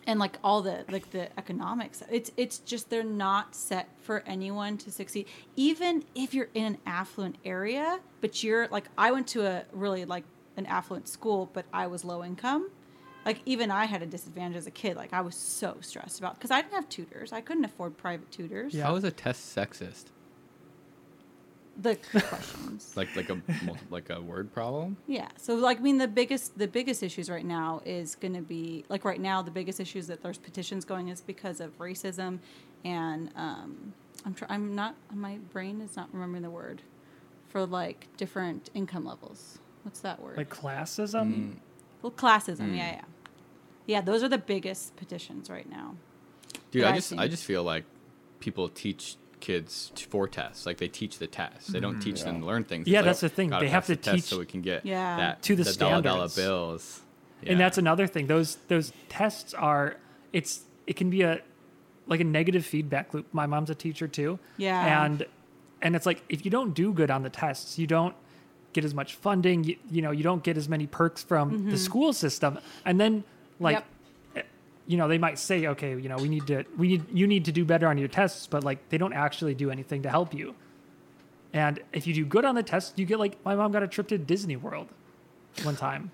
and 0.07 0.19
like 0.19 0.39
all 0.43 0.63
the 0.63 0.85
like 0.91 1.11
the 1.11 1.29
economics. 1.39 2.03
It's 2.11 2.33
it's 2.37 2.59
just 2.59 2.89
they're 2.91 3.05
not 3.05 3.55
set 3.55 3.89
for 4.01 4.25
anyone 4.27 4.79
to 4.79 4.91
succeed. 4.91 5.27
Even 5.55 6.05
if 6.15 6.33
you're 6.33 6.49
in 6.55 6.65
an 6.65 6.79
affluent 6.87 7.37
area 7.45 8.01
but 8.21 8.43
you're 8.43 8.67
like 8.69 8.87
i 8.97 9.13
went 9.13 9.29
to 9.29 9.47
a 9.47 9.65
really 9.73 10.05
like 10.05 10.25
an 10.57 10.67
affluent 10.67 11.07
school 11.07 11.49
but 11.53 11.67
i 11.73 11.87
was 11.87 12.05
low 12.05 12.25
income. 12.25 12.71
Like 13.27 13.41
even 13.45 13.71
i 13.71 13.85
had 13.85 14.03
a 14.03 14.07
disadvantage 14.07 14.57
as 14.57 14.67
a 14.67 14.71
kid. 14.71 14.97
Like 14.97 15.13
i 15.13 15.21
was 15.21 15.35
so 15.35 15.77
stressed 15.81 16.19
about 16.19 16.37
because 16.37 16.51
i 16.51 16.63
didn't 16.63 16.75
have 16.75 16.89
tutors. 16.89 17.33
I 17.33 17.43
couldn't 17.43 17.67
afford 17.67 17.99
private 17.99 18.31
tutors. 18.31 18.73
Yeah. 18.75 18.89
i 18.89 18.93
was 18.93 19.05
a 19.05 19.11
test 19.11 19.55
sexist? 19.55 20.05
The 21.81 21.97
questions. 21.97 22.93
Like 22.97 23.15
like 23.17 23.31
a 23.31 23.41
like 23.91 24.11
a 24.11 24.21
word 24.21 24.53
problem. 24.53 24.97
Yeah. 25.07 25.29
So 25.37 25.55
like 25.55 25.79
I 25.79 25.81
mean 25.81 25.99
the 25.99 26.09
biggest 26.09 26.59
the 26.59 26.67
biggest 26.69 27.03
issues 27.03 27.31
right 27.31 27.45
now 27.45 27.81
is 27.85 28.15
going 28.17 28.35
to 28.35 28.41
be 28.43 28.85
like 28.89 29.05
right 29.05 29.21
now 29.21 29.43
the 29.43 29.51
biggest 29.51 29.79
issues 29.81 30.07
that 30.09 30.23
there's 30.23 30.39
petitions 30.39 30.85
going 30.85 31.09
is 31.09 31.21
because 31.21 31.61
of 31.61 31.79
racism 31.79 32.41
and 32.85 33.31
um 33.37 33.93
I'm 34.27 34.35
try- 34.35 34.49
I'm 34.51 34.75
not 34.75 34.97
my 35.15 35.39
brain 35.53 35.81
is 35.81 35.97
not 35.97 36.09
remembering 36.13 36.43
the 36.43 36.51
word 36.51 36.83
for 37.49 37.65
like 37.65 38.09
different 38.17 38.71
income 38.75 39.05
levels. 39.05 39.59
What's 39.85 40.01
that 40.01 40.21
word? 40.21 40.37
Like 40.37 40.51
classism. 40.51 41.55
well, 42.03 42.13
classism. 42.13 42.77
Yeah, 42.77 42.91
yeah. 42.97 43.05
Yeah, 43.87 44.01
those 44.03 44.23
are 44.23 44.29
the 44.29 44.37
biggest 44.39 44.97
petitions 44.97 45.49
right 45.49 45.69
now. 45.71 45.95
Dude, 46.71 46.85
I 46.85 46.95
just 46.97 47.13
I 47.15 47.23
seen. 47.23 47.31
just 47.31 47.45
feel 47.45 47.63
like 47.63 47.85
people 48.41 48.69
teach 48.69 49.17
kids 49.41 49.93
t- 49.95 50.07
for 50.09 50.29
tests. 50.29 50.67
Like 50.67 50.79
they 50.79 50.89
teach 50.89 51.19
the 51.19 51.27
tests. 51.27 51.69
They 51.69 51.81
don't 51.81 51.97
mm. 51.97 52.03
teach 52.03 52.23
them 52.23 52.41
to 52.41 52.47
learn 52.47 52.65
things. 52.65 52.87
Yeah, 52.87 52.99
It's 52.99 53.05
like, 53.05 53.11
that's 53.11 53.21
the 53.21 53.29
thing. 53.29 53.51
They 53.51 53.69
have 53.69 53.83
pass 53.83 53.87
the 53.87 53.97
to 53.97 54.13
teach- 54.13 54.25
so 54.25 54.39
we 54.39 54.47
can 54.47 54.63
get 54.63 54.85
Yeah. 54.85 55.17
that 55.17 55.43
To 55.43 55.57
the 55.57 55.65
dollar 55.65 56.03
dollar 56.03 56.29
standards. 56.29 56.35
bills. 56.37 57.01
And 57.47 57.61
that's 57.61 57.79
another 57.79 58.07
thing. 58.07 58.27
Those 58.27 58.57
those 58.69 58.93
tests 59.09 59.55
are 59.55 59.97
it's 60.33 60.63
it 60.87 60.97
can 60.97 61.11
be 61.11 61.23
a 61.23 61.41
like 62.07 62.21
a 62.21 62.25
negative 62.25 62.65
feedback 62.65 63.15
loop. 63.15 63.27
My 63.33 63.47
mom's 63.47 63.71
a 63.71 63.75
teacher 63.75 64.09
too. 64.09 64.39
Yeah. 64.57 65.05
And 65.05 65.27
and 65.81 65.95
it's 65.95 66.07
like 66.07 66.23
if 66.29 66.45
you 66.45 66.51
don't 66.51 66.75
do 66.75 66.93
good 66.93 67.11
on 67.11 67.23
the 67.23 67.31
tests, 67.31 67.79
you 67.79 67.87
don't 67.87 68.15
get 68.73 68.85
as 68.85 68.95
much 68.95 69.15
funding, 69.15 69.65
you, 69.65 69.77
you 69.91 70.03
know, 70.03 70.11
you 70.11 70.23
don't 70.23 70.43
get 70.43 70.57
as 70.57 70.69
many 70.69 70.87
perks 70.87 71.23
from 71.23 71.51
the 71.51 71.57
mm-hmm. 71.57 71.77
school 71.77 72.13
system. 72.13 72.59
And 72.85 73.01
then 73.01 73.25
like 73.61 73.77
Yep. 73.77 73.87
You 74.89 74.97
know, 74.97 75.07
they 75.07 75.19
might 75.19 75.39
say, 75.39 75.67
okay, 75.69 75.91
you 75.91 76.09
know, 76.09 76.17
we 76.17 76.29
need 76.29 76.47
to 76.49 76.65
we 76.77 76.89
need 76.89 77.05
you 77.13 77.27
need 77.29 77.45
to 77.45 77.53
do 77.53 77.65
better 77.65 77.87
on 77.87 77.99
your 77.99 78.09
tests, 78.09 78.49
but 78.49 78.65
like 78.65 78.89
they 78.89 78.99
don't 78.99 79.13
actually 79.13 79.55
do 79.55 79.71
anything 79.71 80.03
to 80.03 80.11
help 80.11 80.35
you. 80.35 80.55
And 81.53 81.81
if 81.93 82.07
you 82.07 82.15
do 82.15 82.25
good 82.25 82.45
on 82.45 82.55
the 82.55 82.63
test 82.63 82.99
you 82.99 83.05
get 83.07 83.19
like 83.19 83.43
my 83.45 83.55
mom 83.55 83.71
got 83.73 83.83
a 83.83 83.89
trip 83.89 84.09
to 84.09 84.19
Disney 84.19 84.57
World 84.57 84.89
one 85.63 85.77
time. 85.77 86.11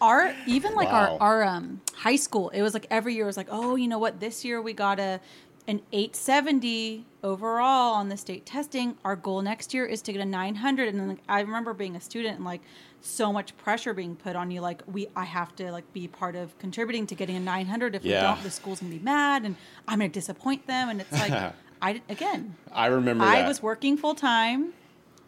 our 0.00 0.34
even 0.46 0.74
like 0.74 0.92
Wow. 0.92 1.16
our 1.20 1.42
our 1.42 1.44
um 1.44 1.80
high 1.94 2.16
school 2.16 2.50
it 2.50 2.62
was 2.62 2.74
like 2.74 2.86
every 2.90 3.14
year 3.14 3.24
it 3.24 3.26
was 3.26 3.36
like 3.36 3.48
oh 3.50 3.76
you 3.76 3.88
know 3.88 3.98
what 3.98 4.20
this 4.20 4.44
year 4.44 4.60
we 4.60 4.72
got 4.74 5.00
a 5.00 5.20
an 5.68 5.82
870 5.92 7.04
overall 7.24 7.94
on 7.94 8.08
the 8.08 8.16
state 8.16 8.46
testing 8.46 8.96
our 9.04 9.16
goal 9.16 9.42
next 9.42 9.74
year 9.74 9.84
is 9.84 10.00
to 10.02 10.12
get 10.12 10.20
a 10.22 10.24
900 10.24 10.88
and 10.88 11.00
then 11.00 11.08
like, 11.08 11.18
i 11.28 11.40
remember 11.40 11.72
being 11.74 11.96
a 11.96 12.00
student 12.00 12.36
and 12.36 12.44
like 12.44 12.60
so 13.00 13.32
much 13.32 13.56
pressure 13.56 13.92
being 13.92 14.14
put 14.14 14.36
on 14.36 14.50
you 14.50 14.60
like 14.60 14.80
we 14.86 15.08
i 15.16 15.24
have 15.24 15.54
to 15.56 15.72
like 15.72 15.92
be 15.92 16.06
part 16.06 16.36
of 16.36 16.56
contributing 16.58 17.06
to 17.06 17.14
getting 17.16 17.36
a 17.36 17.40
900 17.40 17.94
if 17.96 18.02
we 18.02 18.10
don't 18.10 18.42
the 18.44 18.50
school's 18.50 18.80
gonna 18.80 18.92
be 18.92 18.98
mad 19.00 19.42
and 19.44 19.56
i'm 19.88 19.98
gonna 19.98 20.08
disappoint 20.08 20.66
them 20.66 20.88
and 20.88 21.00
it's 21.00 21.12
like 21.12 21.52
i 21.82 22.00
again 22.08 22.54
I 22.72 22.86
remember 22.86 23.24
I 23.24 23.40
that. 23.40 23.48
was 23.48 23.62
working 23.62 23.96
full 23.96 24.14
time, 24.14 24.74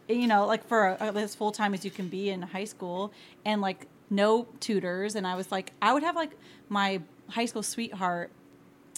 you 0.07 0.27
know, 0.27 0.45
like 0.45 0.67
for 0.67 0.89
uh, 1.01 1.13
as 1.13 1.33
full 1.33 1.51
time 1.51 1.73
as 1.73 1.83
you 1.83 1.89
can 1.91 2.07
be 2.07 2.29
in 2.29 2.43
high 2.43 2.65
school, 2.65 3.11
and 3.43 3.59
like 3.59 3.87
no 4.11 4.47
tutors. 4.59 5.15
And 5.15 5.25
I 5.25 5.35
was 5.35 5.51
like, 5.51 5.73
I 5.81 5.93
would 5.93 6.03
have 6.03 6.15
like 6.15 6.31
my 6.69 7.01
high 7.29 7.45
school 7.45 7.63
sweetheart. 7.63 8.31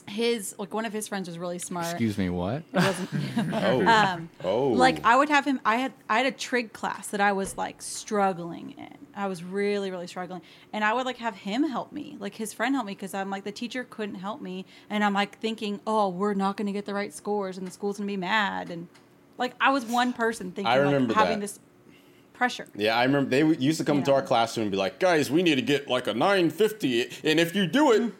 His 0.08 0.56
like 0.58 0.74
one 0.74 0.86
of 0.86 0.94
his 0.94 1.08
friends 1.08 1.28
was 1.28 1.38
really 1.38 1.60
smart. 1.60 1.88
Excuse 1.88 2.18
me, 2.18 2.30
what? 2.30 2.64
It 2.74 2.76
wasn't. 2.76 3.10
Oh. 3.54 3.86
um, 3.86 4.30
oh. 4.44 4.68
like 4.70 5.04
I 5.06 5.16
would 5.16 5.30
have 5.30 5.46
him. 5.46 5.60
I 5.66 5.78
had 5.78 5.94
I 6.10 6.18
had 6.18 6.26
a 6.26 6.32
trig 6.32 6.74
class 6.74 7.08
that 7.08 7.22
I 7.22 7.32
was 7.32 7.58
like 7.58 7.82
struggling 7.82 8.72
in. 8.78 8.98
I 9.16 9.28
was 9.28 9.44
really 9.44 9.92
really 9.92 10.08
struggling, 10.08 10.42
and 10.74 10.84
I 10.84 10.94
would 10.94 11.06
like 11.06 11.18
have 11.18 11.36
him 11.36 11.64
help 11.64 11.92
me, 11.92 12.18
like 12.20 12.36
his 12.36 12.54
friend 12.54 12.76
help 12.76 12.88
me, 12.88 12.94
because 12.94 13.14
I'm 13.14 13.30
like 13.30 13.44
the 13.44 13.52
teacher 13.52 13.86
couldn't 13.90 14.16
help 14.16 14.42
me, 14.42 14.66
and 14.90 15.04
I'm 15.04 15.14
like 15.14 15.38
thinking, 15.40 15.80
oh, 15.86 16.10
we're 16.10 16.34
not 16.34 16.58
going 16.58 16.68
to 16.68 16.74
get 16.74 16.86
the 16.86 16.94
right 16.94 17.14
scores, 17.14 17.58
and 17.58 17.68
the 17.68 17.72
school's 17.72 17.98
going 17.98 18.08
to 18.08 18.12
be 18.12 18.18
mad, 18.18 18.70
and 18.70 18.88
like 19.38 19.54
I 19.60 19.72
was 19.72 19.86
one 19.86 20.14
person 20.14 20.52
thinking, 20.52 20.72
I 20.72 20.76
remember 20.76 21.14
like 21.14 21.18
having 21.18 21.40
that. 21.40 21.48
this 21.48 21.60
pressure. 22.34 22.68
Yeah, 22.76 22.96
I 22.96 23.04
remember 23.04 23.30
they 23.30 23.44
used 23.44 23.78
to 23.80 23.86
come 23.86 24.02
to 24.04 24.14
our 24.14 24.22
classroom 24.24 24.64
and 24.64 24.72
be 24.72 24.78
like, 24.78 25.00
"Guys, 25.00 25.30
we 25.30 25.44
need 25.44 25.56
to 25.56 25.62
get 25.62 25.88
like 25.88 26.08
a 26.08 26.14
950, 26.14 27.02
and 27.24 27.40
if 27.40 27.56
you 27.56 27.68
do 27.68 27.92
it, 27.92 28.14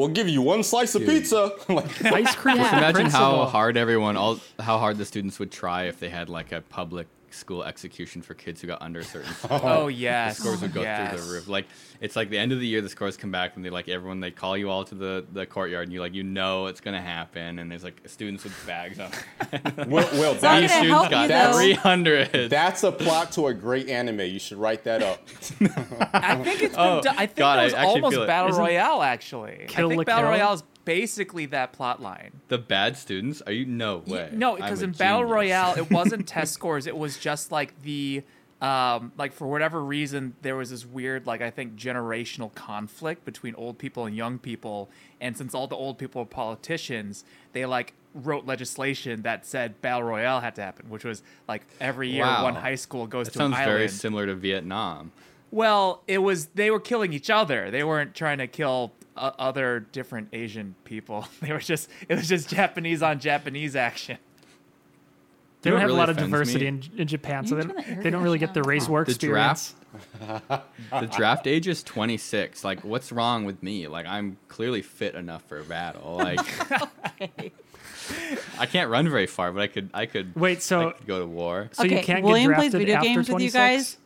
we'll 0.00 0.08
give 0.08 0.28
you 0.28 0.42
one 0.42 0.62
slice 0.62 0.94
of 0.94 1.02
pizza." 1.02 1.52
like, 1.68 2.04
Ice 2.04 2.34
cream. 2.34 2.56
Yeah. 2.56 2.62
with 2.62 2.72
Imagine 2.72 3.06
how 3.06 3.44
hard 3.44 3.76
everyone, 3.76 4.16
all 4.16 4.40
how 4.58 4.78
hard 4.78 4.98
the 4.98 5.04
students 5.04 5.38
would 5.38 5.52
try 5.52 5.84
if 5.84 6.00
they 6.00 6.08
had 6.08 6.28
like 6.28 6.52
a 6.52 6.62
public 6.62 7.06
school 7.32 7.64
execution 7.64 8.22
for 8.22 8.34
kids 8.34 8.60
who 8.60 8.66
got 8.66 8.82
under 8.82 9.00
a 9.00 9.04
certain 9.04 9.32
score. 9.34 9.60
Oh 9.62 9.86
the 9.86 9.92
yes, 9.94 10.38
scores 10.38 10.60
would 10.62 10.72
go 10.72 10.82
yes. 10.82 11.10
through 11.12 11.26
the 11.26 11.32
roof. 11.32 11.48
Like 11.48 11.66
it's 12.00 12.16
like 12.16 12.30
the 12.30 12.38
end 12.38 12.52
of 12.52 12.60
the 12.60 12.66
year, 12.66 12.80
the 12.80 12.88
scores 12.88 13.16
come 13.16 13.30
back, 13.30 13.56
and 13.56 13.64
they 13.64 13.70
like 13.70 13.88
everyone 13.88 14.20
they 14.20 14.30
call 14.30 14.56
you 14.56 14.70
all 14.70 14.84
to 14.84 14.94
the, 14.94 15.24
the 15.32 15.46
courtyard, 15.46 15.84
and 15.84 15.92
you 15.92 16.00
like 16.00 16.14
you 16.14 16.22
know 16.22 16.66
it's 16.66 16.80
gonna 16.80 17.00
happen, 17.00 17.58
and 17.58 17.70
there's 17.70 17.84
like 17.84 18.00
students 18.06 18.44
with 18.44 18.54
bags 18.66 18.98
on. 18.98 19.10
Will, 19.90 20.08
Will, 20.12 20.32
not 20.34 20.40
that, 20.40 20.60
These 20.60 20.70
students 20.70 20.90
help 20.92 21.10
got 21.10 21.30
you, 21.52 21.58
three 21.58 21.72
hundred. 21.74 22.50
that's 22.50 22.82
a 22.82 22.92
plot 22.92 23.32
to 23.32 23.46
a 23.48 23.54
great 23.54 23.88
anime. 23.88 24.20
You 24.20 24.38
should 24.38 24.58
write 24.58 24.84
that 24.84 25.02
up. 25.02 25.20
I 26.12 26.36
think 26.36 26.62
it's 26.62 26.74
been. 26.76 26.84
Oh, 26.84 27.00
done- 27.02 27.14
I 27.16 27.26
think 27.26 27.36
God, 27.36 27.56
that 27.58 27.64
was 27.64 27.74
almost 27.74 28.14
feel 28.14 28.22
it. 28.22 28.26
battle 28.26 28.50
Isn't 28.50 28.62
royale. 28.62 29.02
Actually, 29.02 29.64
Kill 29.68 29.86
I 29.86 29.94
think 29.94 30.06
battle 30.06 30.24
Kill? 30.24 30.30
royale 30.30 30.52
is 30.54 30.62
basically 30.84 31.46
that 31.46 31.72
plot 31.72 32.00
line. 32.02 32.40
The 32.48 32.58
bad 32.58 32.96
students? 32.96 33.42
Are 33.46 33.52
you 33.52 33.64
no 33.66 33.98
way? 34.06 34.30
No, 34.32 34.56
because 34.56 34.82
in 34.82 34.92
battle 34.92 35.20
genius. 35.20 35.34
royale, 35.34 35.74
it 35.76 35.90
wasn't 35.90 36.26
test 36.28 36.52
scores. 36.54 36.86
It 36.86 36.96
was 36.96 37.18
just 37.18 37.52
like 37.52 37.80
the, 37.82 38.22
um, 38.60 39.12
like 39.16 39.32
for 39.32 39.46
whatever 39.46 39.82
reason, 39.82 40.34
there 40.42 40.56
was 40.56 40.70
this 40.70 40.84
weird, 40.86 41.26
like 41.26 41.40
I 41.42 41.50
think, 41.50 41.76
generational 41.76 42.54
conflict 42.54 43.24
between 43.24 43.54
old 43.54 43.78
people 43.78 44.06
and 44.06 44.16
young 44.16 44.38
people. 44.38 44.90
And 45.20 45.36
since 45.36 45.54
all 45.54 45.66
the 45.66 45.76
old 45.76 45.98
people 45.98 46.22
were 46.22 46.26
politicians, 46.26 47.24
they 47.52 47.64
like 47.66 47.94
wrote 48.14 48.44
legislation 48.44 49.22
that 49.22 49.46
said 49.46 49.80
battle 49.80 50.02
royale 50.02 50.40
had 50.40 50.54
to 50.56 50.62
happen, 50.62 50.90
which 50.90 51.04
was 51.04 51.22
like 51.46 51.62
every 51.80 52.10
year 52.10 52.24
Wow. 52.24 52.42
one 52.44 52.54
high 52.56 52.74
school 52.74 53.06
goes 53.06 53.26
That 53.26 53.32
to 53.32 53.38
sounds 53.38 53.56
an 53.56 53.64
very 53.64 53.88
similar 53.88 54.26
to 54.26 54.34
Vietnam. 54.34 55.12
Well, 55.52 56.02
it 56.06 56.18
was 56.18 56.46
they 56.54 56.70
were 56.70 56.80
killing 56.80 57.12
each 57.12 57.30
other. 57.30 57.70
They 57.70 57.82
weren't 57.84 58.14
trying 58.14 58.38
to 58.38 58.46
kill 58.46 58.92
uh, 59.20 59.32
other 59.38 59.80
different 59.92 60.28
Asian 60.32 60.74
people. 60.84 61.26
They 61.40 61.52
were 61.52 61.58
just 61.58 61.88
it 62.08 62.14
was 62.16 62.28
just 62.28 62.48
Japanese 62.48 63.02
on 63.02 63.20
Japanese 63.20 63.76
action. 63.76 64.18
They 65.62 65.68
You 65.70 65.72
don't 65.72 65.80
have 65.82 65.90
what 65.90 65.96
a 65.96 65.98
lot 65.98 66.08
of 66.10 66.16
diversity 66.16 66.66
in, 66.66 66.82
in 66.96 67.06
Japan, 67.06 67.46
so 67.46 67.54
they 67.56 67.62
don't, 67.64 67.76
the 67.86 67.94
they 68.02 68.08
don't 68.10 68.22
really 68.22 68.38
get 68.38 68.54
the 68.54 68.62
race 68.62 68.88
war 68.88 69.04
The 69.04 69.10
experience. 69.12 69.74
The 70.90 71.06
draft 71.06 71.46
age 71.46 71.68
is 71.68 71.82
26. 71.82 72.64
Like, 72.64 72.82
what's 72.84 73.12
wrong 73.12 73.44
with 73.44 73.62
me? 73.62 73.86
Like, 73.88 74.06
I'm 74.06 74.38
clearly 74.48 74.82
fit 74.82 75.14
enough 75.14 75.42
for 75.44 75.58
a 75.58 75.64
battle. 75.64 76.16
Like, 77.20 77.52
I 78.58 78.66
can't 78.66 78.90
run 78.90 79.08
very 79.08 79.26
far, 79.26 79.52
but 79.52 79.60
I 79.62 79.66
could. 79.66 79.90
I 79.92 80.06
could. 80.06 80.34
Wait, 80.34 80.58
I 80.58 80.60
so 80.60 80.90
could 80.92 81.06
go 81.06 81.18
to 81.20 81.26
war. 81.26 81.68
so 81.72 81.84
you 81.84 82.00
can't 82.00 82.24
William 82.24 82.50
get 82.50 82.56
plays 82.56 82.70
drafted 82.72 82.80
video 82.80 82.96
after 82.96 83.08
games 83.08 83.16
with 83.28 83.42
you 83.42 83.50
26? 83.50 83.54
guys. 83.54 83.98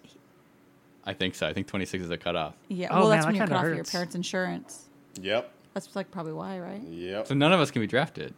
I 1.05 1.13
think 1.13 1.35
so. 1.35 1.47
I 1.47 1.53
think 1.53 1.67
26 1.69 2.05
is 2.05 2.11
a 2.11 2.17
cutoff. 2.17 2.55
Yeah, 2.69 2.89
Oh, 2.91 3.01
well, 3.01 3.09
man, 3.09 3.11
that's 3.11 3.25
that 3.25 3.29
when 3.29 3.35
you 3.37 3.41
cut 3.41 3.49
kinda 3.49 3.71
off 3.71 3.77
your 3.77 3.85
parents' 3.85 4.15
insurance. 4.15 4.89
Yep. 5.21 5.51
That's 5.75 5.95
like 5.97 6.11
probably 6.11 6.33
why, 6.33 6.59
right? 6.61 6.83
Yep. 6.83 7.27
So 7.29 7.35
none 7.35 7.53
of 7.53 7.61
us 7.61 7.71
can 7.71 7.81
be 7.81 7.87
drafted. 7.87 8.35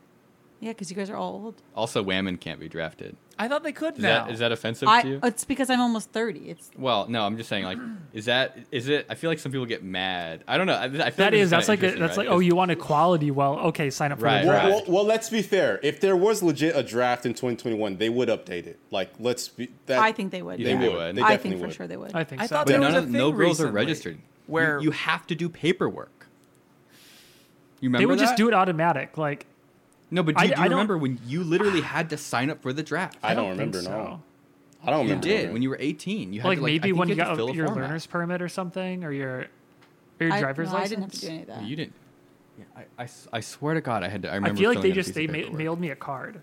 Yeah, 0.58 0.70
because 0.70 0.88
you 0.90 0.96
guys 0.96 1.10
are 1.10 1.16
all 1.16 1.34
old. 1.34 1.62
Also, 1.74 2.02
women 2.02 2.38
can't 2.38 2.58
be 2.58 2.66
drafted. 2.66 3.14
I 3.38 3.46
thought 3.46 3.62
they 3.62 3.72
could 3.72 3.96
Is 3.98 4.00
now. 4.02 4.24
that 4.24 4.32
is 4.32 4.38
that 4.38 4.52
offensive 4.52 4.88
I. 4.88 5.02
to 5.02 5.08
you? 5.08 5.20
It's 5.22 5.44
because 5.44 5.68
I'm 5.68 5.82
almost 5.82 6.12
thirty. 6.12 6.48
It's 6.48 6.70
Well, 6.78 7.06
no, 7.10 7.24
I'm 7.26 7.36
just 7.36 7.50
saying. 7.50 7.64
Like, 7.66 7.76
is 8.14 8.24
that 8.24 8.56
is 8.72 8.88
it? 8.88 9.04
I 9.10 9.16
feel 9.16 9.28
like 9.28 9.38
some 9.38 9.52
people 9.52 9.66
get 9.66 9.84
mad. 9.84 10.44
I 10.48 10.56
don't 10.56 10.66
know. 10.66 10.72
I, 10.72 10.84
I 10.84 10.88
feel 10.88 10.98
That 10.98 11.18
like 11.18 11.32
is 11.34 11.50
this 11.50 11.66
that's 11.66 11.66
kinda 11.66 11.70
like 11.72 11.82
a, 11.82 11.86
interesting, 11.88 12.00
that's 12.00 12.16
right? 12.16 12.26
like 12.28 12.34
oh 12.34 12.38
you 12.38 12.56
want 12.56 12.70
equality 12.70 13.30
well 13.30 13.58
okay 13.66 13.90
sign 13.90 14.12
up 14.12 14.18
for 14.20 14.24
Right, 14.24 14.40
the 14.44 14.48
Well, 14.48 14.68
draft. 14.70 14.88
well, 14.88 14.96
well, 14.96 15.04
let's 15.04 15.28
be 15.28 15.42
fair. 15.42 15.78
If 15.82 16.00
there 16.00 16.16
was 16.16 16.42
legit 16.42 16.74
a 16.74 16.82
draft 16.82 17.26
in 17.26 17.32
2021, 17.34 17.98
they 17.98 18.08
would 18.08 18.30
update 18.30 18.66
it. 18.66 18.78
Like, 18.90 19.10
let's 19.20 19.48
be. 19.48 19.68
That, 19.84 19.98
I 19.98 20.12
think 20.12 20.32
they 20.32 20.40
would. 20.40 20.58
They 20.58 20.72
yeah. 20.72 20.80
would. 20.80 20.92
would? 20.94 21.16
They 21.16 21.20
I 21.22 21.32
definitely 21.32 21.50
think 21.50 21.60
for 21.60 21.66
would. 21.66 21.74
sure 21.76 21.86
they 21.86 21.98
would. 21.98 22.14
I 22.14 22.24
think 22.24 22.40
I 22.40 22.46
so. 22.46 22.54
thought 22.54 22.64
But 22.64 22.72
there 22.72 22.80
none 22.80 22.94
was 22.94 23.02
a 23.02 23.06
of, 23.06 23.10
no 23.10 23.30
girls 23.30 23.60
are 23.60 23.64
recently 23.64 23.72
registered. 23.74 24.14
You- 24.16 24.22
where- 24.46 24.80
you, 24.80 24.92
have 24.92 25.26
to 25.26 25.34
do 25.34 25.50
paperwork. 25.50 26.15
You 27.80 27.88
remember 27.88 27.98
they 28.02 28.06
would 28.06 28.18
just 28.18 28.36
do 28.36 28.48
it 28.48 28.54
automatic 28.54 29.18
like 29.18 29.46
No, 30.10 30.22
but 30.22 30.36
do, 30.36 30.40
I- 30.40 30.44
you- 30.44 30.54
do 30.54 30.60
you 30.62 30.64
don't- 30.68 30.70
remember 30.72 30.98
when 30.98 31.18
you 31.26 31.42
literally 31.44 31.80
had 31.82 32.10
to 32.10 32.16
sign 32.16 32.50
up 32.50 32.62
for 32.62 32.72
the 32.72 32.82
draft? 32.82 33.18
I 33.22 33.34
don't 33.34 33.56
think 33.56 33.74
remember. 33.74 33.82
so. 33.82 33.90
No, 33.90 34.22
I 34.84 34.90
don't 34.90 35.02
remember. 35.06 35.26
you 35.28 35.32
did 35.36 35.52
when 35.52 35.62
you 35.62 35.70
were 35.70 35.76
18. 35.80 36.32
You 36.32 36.40
had 36.40 36.48
like 36.48 36.58
to, 36.58 36.62
like 36.62 36.72
maybe 36.72 36.92
when 36.92 37.08
you 37.08 37.16
had 37.16 37.30
to 37.34 37.36
got 37.46 37.54
your 37.54 37.66
form 37.66 37.78
learner's 37.80 38.06
permit 38.06 38.40
or 38.42 38.48
something 38.48 39.04
or 39.04 39.10
your 39.12 39.46
or 40.20 40.26
your 40.26 40.32
I, 40.32 40.40
driver's 40.40 40.68
no, 40.70 40.74
license 40.78 40.86
I 40.92 40.94
didn't 40.94 41.02
have 41.02 41.12
to 41.12 41.20
do 41.20 41.28
any 41.32 41.40
of 41.42 41.46
that. 41.48 41.62
You 41.64 41.76
didn't. 41.76 41.92
Yeah, 42.58 42.64
I, 42.76 42.84
I 42.98 43.04
s- 43.04 43.28
I 43.32 43.40
swear 43.40 43.74
to 43.74 43.80
God, 43.82 44.02
I 44.02 44.08
had 44.08 44.22
to. 44.22 44.32
I 44.32 44.36
I 44.36 44.54
feel 44.54 44.70
like 44.70 44.80
they 44.80 44.82
filling 44.82 44.82
out 44.82 44.84
a 44.86 44.92
just 44.92 45.14
they 45.14 45.26
ma- 45.26 45.50
mailed 45.50 45.78
me 45.80 45.90
a 45.90 45.96
card. 45.96 46.40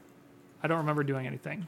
I 0.62 0.68
don't 0.68 0.78
remember 0.78 1.04
doing 1.04 1.26
anything. 1.26 1.68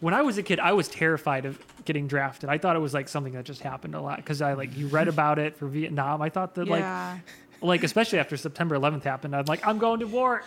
When 0.00 0.14
I 0.14 0.22
was 0.22 0.38
a 0.38 0.42
kid, 0.42 0.58
I 0.58 0.72
was 0.72 0.88
terrified 0.88 1.44
of 1.44 1.58
getting 1.84 2.06
drafted. 2.06 2.48
I 2.48 2.56
thought 2.56 2.74
it 2.76 2.78
was 2.78 2.94
like 2.94 3.08
something 3.08 3.34
that 3.34 3.44
just 3.44 3.60
happened 3.60 3.94
a 3.94 4.00
lot 4.00 4.16
because 4.16 4.40
I 4.40 4.54
like 4.54 4.74
you 4.76 4.86
read 4.86 5.08
about 5.08 5.38
it 5.38 5.56
for 5.56 5.66
Vietnam. 5.66 6.22
I 6.22 6.30
thought 6.30 6.54
that 6.54 6.66
yeah. 6.66 7.12
like 7.16 7.22
like 7.62 7.82
especially 7.84 8.18
after 8.18 8.36
September 8.36 8.76
11th 8.78 9.02
happened, 9.04 9.34
I'm 9.36 9.44
like 9.46 9.66
I'm 9.66 9.78
going 9.78 10.00
to 10.00 10.06
war. 10.06 10.42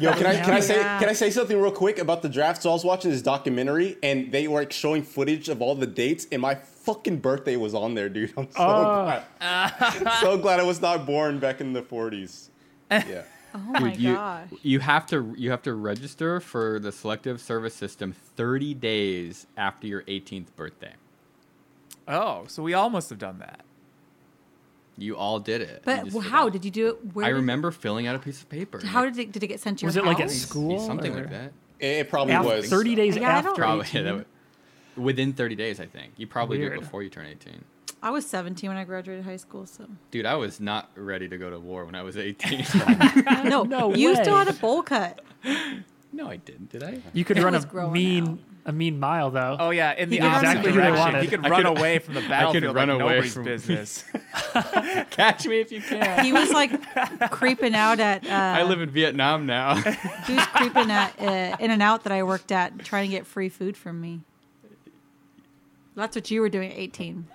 Yo, 0.00 0.12
can 0.12 0.26
I 0.26 0.36
can 0.40 0.50
I 0.52 0.60
say 0.60 0.74
can 0.74 1.08
I 1.08 1.12
say 1.12 1.30
something 1.30 1.58
real 1.60 1.70
quick 1.72 1.98
about 1.98 2.22
the 2.22 2.28
draft? 2.28 2.62
So 2.62 2.70
I 2.70 2.72
was 2.72 2.84
watching 2.84 3.10
this 3.10 3.22
documentary 3.22 3.96
and 4.02 4.30
they 4.32 4.46
were 4.48 4.60
like 4.60 4.72
showing 4.72 5.02
footage 5.02 5.48
of 5.48 5.62
all 5.62 5.74
the 5.74 5.86
dates, 5.86 6.26
and 6.32 6.42
my 6.42 6.56
fucking 6.56 7.18
birthday 7.18 7.56
was 7.56 7.72
on 7.74 7.94
there, 7.94 8.08
dude. 8.08 8.32
I'm 8.36 8.50
so 8.50 8.56
Oh. 8.58 9.22
glad. 9.40 10.12
so 10.20 10.36
glad 10.38 10.60
I 10.60 10.64
was 10.64 10.82
not 10.82 11.06
born 11.06 11.38
back 11.38 11.60
in 11.60 11.72
the 11.72 11.82
40s. 11.82 12.48
Yeah. 12.90 13.22
Oh 13.56 13.58
my 13.60 13.90
Dude, 13.92 14.00
you, 14.00 14.14
gosh. 14.14 14.48
you 14.62 14.80
have 14.80 15.06
to 15.06 15.32
you 15.38 15.52
have 15.52 15.62
to 15.62 15.74
register 15.74 16.40
for 16.40 16.80
the 16.80 16.90
selective 16.90 17.40
service 17.40 17.72
system 17.72 18.12
30 18.34 18.74
days 18.74 19.46
after 19.56 19.86
your 19.86 20.02
18th 20.02 20.46
birthday. 20.56 20.94
Oh, 22.08 22.46
so 22.48 22.64
we 22.64 22.74
all 22.74 22.90
must 22.90 23.10
have 23.10 23.20
done 23.20 23.38
that. 23.38 23.60
You 24.96 25.16
all 25.16 25.40
did 25.40 25.60
it. 25.60 25.82
But 25.84 26.12
well, 26.12 26.20
how 26.22 26.48
did 26.48 26.64
you 26.64 26.70
do 26.70 26.88
it? 26.88 27.14
Where 27.14 27.24
I 27.24 27.28
did- 27.28 27.34
remember 27.36 27.70
filling 27.70 28.06
out 28.06 28.14
a 28.14 28.18
piece 28.18 28.40
of 28.42 28.48
paper. 28.48 28.84
How 28.84 29.04
did 29.04 29.18
it, 29.18 29.32
did 29.32 29.42
it 29.42 29.48
get 29.48 29.60
sent 29.60 29.78
to 29.80 29.82
you? 29.82 29.86
Was 29.88 29.96
your 29.96 30.04
it 30.04 30.08
like 30.08 30.20
at 30.20 30.30
school? 30.30 30.78
something 30.80 31.12
or- 31.12 31.22
like 31.22 31.30
that? 31.30 31.52
It, 31.80 31.86
it 31.86 32.10
probably 32.10 32.34
After, 32.34 32.48
was 32.56 32.68
30 32.70 32.94
days 32.94 33.16
Yeah, 33.16 33.28
after. 33.28 33.52
Probably 33.52 33.86
18. 33.86 34.04
that 34.04 34.14
would- 34.14 34.26
within 34.96 35.32
30 35.32 35.56
days, 35.56 35.80
I 35.80 35.86
think. 35.86 36.12
You 36.16 36.26
probably 36.26 36.58
did 36.58 36.64
Weird. 36.68 36.78
it 36.78 36.80
before 36.82 37.02
you 37.02 37.10
turn 37.10 37.26
18. 37.26 37.64
I 38.02 38.10
was 38.10 38.26
17 38.26 38.68
when 38.68 38.76
I 38.76 38.84
graduated 38.84 39.24
high 39.24 39.36
school, 39.38 39.66
so 39.66 39.86
Dude, 40.10 40.26
I 40.26 40.34
was 40.36 40.60
not 40.60 40.90
ready 40.94 41.26
to 41.28 41.38
go 41.38 41.50
to 41.50 41.58
war 41.58 41.84
when 41.86 41.94
I 41.94 42.02
was 42.02 42.16
18. 42.16 42.64
no, 43.44 43.62
No 43.64 43.94
you 43.94 44.14
still 44.14 44.36
had 44.36 44.46
a 44.48 44.52
bowl 44.52 44.82
cut. 44.82 45.20
no, 46.12 46.28
I 46.28 46.36
didn't. 46.36 46.70
Did 46.70 46.82
I? 46.84 47.00
You 47.12 47.24
could 47.24 47.38
It 47.38 47.44
run 47.44 47.54
a 47.54 47.90
mean 47.90 48.24
out. 48.28 48.38
A 48.66 48.72
mean 48.72 48.98
mile 48.98 49.30
though. 49.30 49.56
Oh 49.60 49.70
yeah, 49.70 49.92
in 49.92 50.08
the 50.08 50.16
He 50.16 50.20
could 50.22 50.26
run 50.26 50.34
opposite 50.36 50.50
exactly 50.68 50.72
direction. 50.72 51.20
He 51.20 51.26
could 51.28 51.44
I 51.44 51.48
run 51.50 51.62
could- 51.64 51.78
away 51.78 51.98
from 51.98 52.14
the 52.14 52.20
battlefield 52.22 52.64
I 52.64 52.66
could 52.68 52.74
run 52.76 52.88
like 52.88 53.00
away 53.00 53.12
nobody's 53.14 53.34
from- 53.34 53.44
business. 53.44 54.04
Catch 55.10 55.46
me 55.46 55.60
if 55.60 55.70
you 55.70 55.80
can. 55.80 56.24
He 56.24 56.32
was 56.32 56.50
like 56.50 57.30
creeping 57.30 57.74
out 57.74 58.00
at. 58.00 58.24
Uh, 58.26 58.30
I 58.30 58.62
live 58.62 58.80
in 58.80 58.90
Vietnam 58.90 59.46
now. 59.46 59.74
He 59.76 60.34
was 60.34 60.46
creeping 60.46 60.90
at 60.90 61.20
uh, 61.20 61.56
In 61.60 61.70
and 61.70 61.82
Out 61.82 62.04
that 62.04 62.12
I 62.12 62.22
worked 62.22 62.52
at, 62.52 62.78
trying 62.84 63.08
to 63.10 63.14
get 63.16 63.26
free 63.26 63.48
food 63.48 63.76
from 63.76 64.00
me. 64.00 64.20
That's 65.96 66.16
what 66.16 66.30
you 66.30 66.40
were 66.40 66.48
doing 66.48 66.72
at 66.72 66.78
18. 66.78 67.26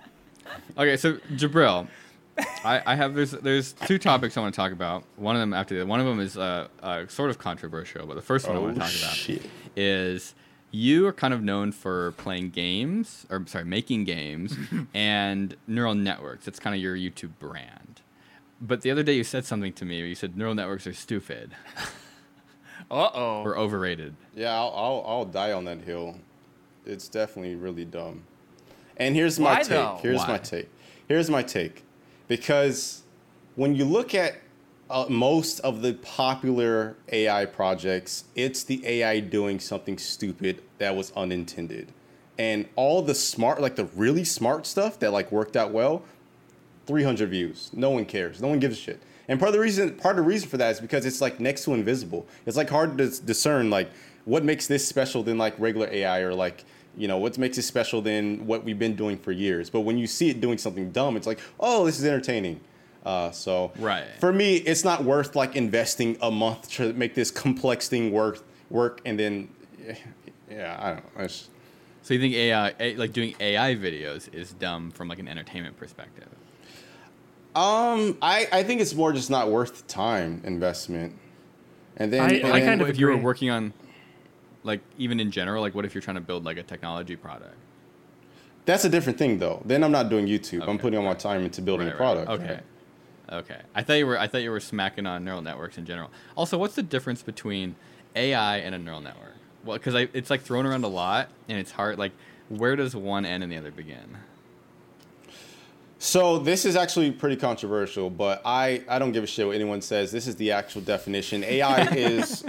okay, 0.76 0.96
so 0.96 1.14
Jabril, 1.32 1.86
I, 2.64 2.82
I 2.84 2.94
have 2.96 3.14
there's 3.14 3.30
there's 3.30 3.72
two 3.72 3.98
topics 3.98 4.36
I 4.36 4.40
want 4.40 4.54
to 4.54 4.56
talk 4.60 4.72
about. 4.72 5.04
One 5.16 5.36
of 5.36 5.40
them 5.40 5.54
after 5.54 5.78
the 5.78 5.86
one 5.86 6.00
of 6.00 6.06
them 6.06 6.20
is 6.20 6.36
uh, 6.36 6.68
uh, 6.82 7.06
sort 7.06 7.30
of 7.30 7.38
controversial, 7.38 8.06
but 8.06 8.14
the 8.16 8.22
first 8.22 8.46
one 8.48 8.56
I 8.56 8.58
want 8.60 8.76
to 8.76 8.82
Oh, 8.82 8.86
talk 8.86 9.36
about 9.38 9.46
is 9.76 10.34
you 10.70 11.06
are 11.06 11.12
kind 11.12 11.34
of 11.34 11.42
known 11.42 11.72
for 11.72 12.12
playing 12.12 12.50
games, 12.50 13.26
or 13.30 13.44
sorry, 13.46 13.64
making 13.64 14.04
games, 14.04 14.56
and 14.94 15.56
neural 15.66 15.94
networks. 15.94 16.46
It's 16.48 16.60
kind 16.60 16.74
of 16.76 16.80
your 16.82 16.96
YouTube 16.96 17.32
brand. 17.38 18.00
But 18.60 18.82
the 18.82 18.90
other 18.90 19.02
day 19.02 19.14
you 19.14 19.24
said 19.24 19.44
something 19.44 19.72
to 19.74 19.84
me. 19.84 20.00
You 20.00 20.14
said 20.14 20.36
neural 20.36 20.54
networks 20.54 20.86
are 20.86 20.92
stupid 20.92 21.52
Uh 22.90 23.08
oh. 23.14 23.42
or 23.44 23.56
overrated. 23.56 24.14
Yeah, 24.34 24.52
I'll, 24.52 24.72
I'll 24.74 25.04
I'll 25.06 25.24
die 25.24 25.52
on 25.52 25.64
that 25.66 25.80
hill. 25.82 26.16
It's 26.84 27.08
definitely 27.08 27.54
really 27.54 27.84
dumb. 27.84 28.22
And 28.96 29.14
here's 29.14 29.38
my 29.38 29.54
Why, 29.54 29.58
take. 29.60 29.68
though? 29.68 29.98
Here's 30.02 30.18
Why? 30.18 30.26
my 30.28 30.38
take. 30.38 30.68
Here's 31.08 31.30
my 31.30 31.42
take. 31.42 31.84
Because 32.26 33.02
when 33.54 33.74
you 33.76 33.84
look 33.84 34.14
at 34.14 34.34
uh, 34.90 35.06
most 35.08 35.60
of 35.60 35.82
the 35.82 35.94
popular 35.94 36.96
AI 37.12 37.46
projects, 37.46 38.24
it's 38.34 38.64
the 38.64 38.84
AI 38.84 39.20
doing 39.20 39.60
something 39.60 39.96
stupid 39.96 40.62
that 40.78 40.96
was 40.96 41.12
unintended. 41.12 41.92
And 42.38 42.66
all 42.74 43.00
the 43.00 43.14
smart, 43.14 43.60
like 43.60 43.76
the 43.76 43.84
really 43.84 44.24
smart 44.24 44.66
stuff 44.66 44.98
that 44.98 45.12
like 45.12 45.30
worked 45.30 45.56
out 45.56 45.70
well, 45.70 46.02
300 46.86 47.30
views. 47.30 47.70
No 47.72 47.90
one 47.90 48.04
cares. 48.04 48.42
No 48.42 48.48
one 48.48 48.58
gives 48.58 48.76
a 48.76 48.80
shit. 48.80 49.02
And 49.28 49.38
part 49.38 49.50
of 49.50 49.52
the 49.52 49.60
reason, 49.60 49.94
part 49.94 50.18
of 50.18 50.24
the 50.24 50.28
reason 50.28 50.48
for 50.48 50.56
that 50.56 50.72
is 50.72 50.80
because 50.80 51.06
it's 51.06 51.20
like 51.20 51.38
next 51.38 51.64
to 51.64 51.74
invisible. 51.74 52.26
It's 52.46 52.56
like 52.56 52.68
hard 52.68 52.98
to 52.98 53.08
discern 53.22 53.70
like 53.70 53.90
what 54.24 54.44
makes 54.44 54.66
this 54.66 54.86
special 54.86 55.22
than 55.22 55.38
like 55.38 55.54
regular 55.58 55.88
AI 55.88 56.20
or 56.20 56.34
like 56.34 56.64
you 56.96 57.06
know 57.06 57.18
what 57.18 57.38
makes 57.38 57.56
it 57.56 57.62
special 57.62 58.02
than 58.02 58.44
what 58.44 58.64
we've 58.64 58.78
been 58.78 58.96
doing 58.96 59.16
for 59.16 59.30
years. 59.30 59.70
But 59.70 59.80
when 59.80 59.98
you 59.98 60.08
see 60.08 60.30
it 60.30 60.40
doing 60.40 60.58
something 60.58 60.90
dumb, 60.90 61.16
it's 61.16 61.28
like 61.28 61.38
oh 61.60 61.86
this 61.86 62.00
is 62.00 62.04
entertaining. 62.04 62.60
Uh, 63.04 63.30
so 63.30 63.72
Right. 63.78 64.04
for 64.18 64.32
me, 64.32 64.56
it's 64.56 64.84
not 64.84 65.04
worth 65.04 65.34
like 65.34 65.56
investing 65.56 66.16
a 66.20 66.30
month 66.30 66.70
to 66.72 66.92
make 66.92 67.14
this 67.14 67.30
complex 67.30 67.88
thing 67.88 68.12
work 68.12 68.42
work 68.68 69.00
and 69.04 69.18
then 69.18 69.48
yeah 70.50 70.76
I 70.80 70.90
don't 70.90 71.16
know. 71.18 71.24
It's, 71.24 71.48
So 72.02 72.14
you 72.14 72.20
think 72.20 72.34
AI, 72.34 72.94
like 72.96 73.12
doing 73.12 73.34
AI 73.40 73.74
videos, 73.74 74.32
is 74.34 74.52
dumb 74.52 74.90
from 74.90 75.08
like 75.08 75.18
an 75.18 75.28
entertainment 75.28 75.76
perspective? 75.78 76.28
Um, 77.54 78.16
I, 78.22 78.46
I 78.52 78.62
think 78.62 78.80
it's 78.80 78.94
more 78.94 79.12
just 79.12 79.28
not 79.30 79.50
worth 79.50 79.78
the 79.82 79.88
time 79.92 80.40
investment. 80.44 81.14
And 81.96 82.12
then, 82.12 82.20
I- 82.22 82.32
and 82.34 82.46
I 82.46 82.50
like, 82.50 82.60
then- 82.62 82.68
kind 82.70 82.82
of 82.82 82.88
if 82.90 82.98
you 82.98 83.06
were 83.06 83.16
working 83.16 83.50
on, 83.50 83.72
like 84.62 84.80
even 84.98 85.18
in 85.20 85.30
general, 85.30 85.60
like 85.62 85.74
what 85.74 85.84
if 85.84 85.94
you're 85.94 86.02
trying 86.02 86.14
to 86.16 86.20
build 86.20 86.44
like 86.44 86.58
a 86.58 86.62
technology 86.62 87.16
product? 87.16 87.54
that's 88.66 88.84
a 88.84 88.88
different 88.88 89.18
thing 89.18 89.38
though. 89.38 89.60
Then 89.64 89.82
I'm 89.82 89.90
not 89.90 90.10
doing 90.10 90.26
YouTube. 90.26 90.68
I'm 90.68 90.78
putting 90.78 90.96
all 90.98 91.04
my 91.04 91.14
time 91.14 91.42
into 91.44 91.60
building 91.60 91.86
Right, 91.88 91.94
a 91.94 91.98
right, 91.98 92.26
product. 92.26 92.30
Okay. 92.42 92.60
Okay. 93.30 93.60
I 93.74 93.82
thought 93.82 93.94
you 93.94 94.06
were 94.06 94.18
I 94.18 94.26
thought 94.26 94.42
you 94.42 94.50
were 94.50 94.60
smacking 94.60 95.06
on 95.06 95.24
neural 95.24 95.42
networks 95.42 95.78
in 95.78 95.86
general. 95.86 96.10
Also, 96.36 96.58
what's 96.58 96.74
the 96.74 96.82
difference 96.82 97.22
between 97.22 97.76
AI 98.16 98.58
and 98.58 98.74
a 98.74 98.78
neural 98.78 99.00
network? 99.00 99.34
Well, 99.64 99.78
because 99.78 99.94
it's 100.12 100.30
like 100.30 100.42
thrown 100.42 100.66
around 100.66 100.84
a 100.84 100.88
lot, 100.88 101.28
and 101.48 101.58
it's 101.58 101.70
hard. 101.70 101.98
Like, 101.98 102.12
where 102.48 102.76
does 102.76 102.96
one 102.96 103.24
end 103.24 103.42
and 103.42 103.52
the 103.52 103.56
other 103.56 103.70
begin? 103.70 104.16
So 105.98 106.38
this 106.38 106.64
is 106.64 106.76
actually 106.76 107.10
pretty 107.10 107.36
controversial, 107.36 108.08
but 108.08 108.40
I, 108.42 108.82
I 108.88 108.98
don't 108.98 109.12
give 109.12 109.22
a 109.22 109.26
shit 109.26 109.46
what 109.46 109.54
anyone 109.54 109.82
says. 109.82 110.10
This 110.10 110.26
is 110.26 110.34
the 110.36 110.50
actual 110.52 110.80
definition. 110.80 111.44
AI 111.44 111.82
is 111.94 112.42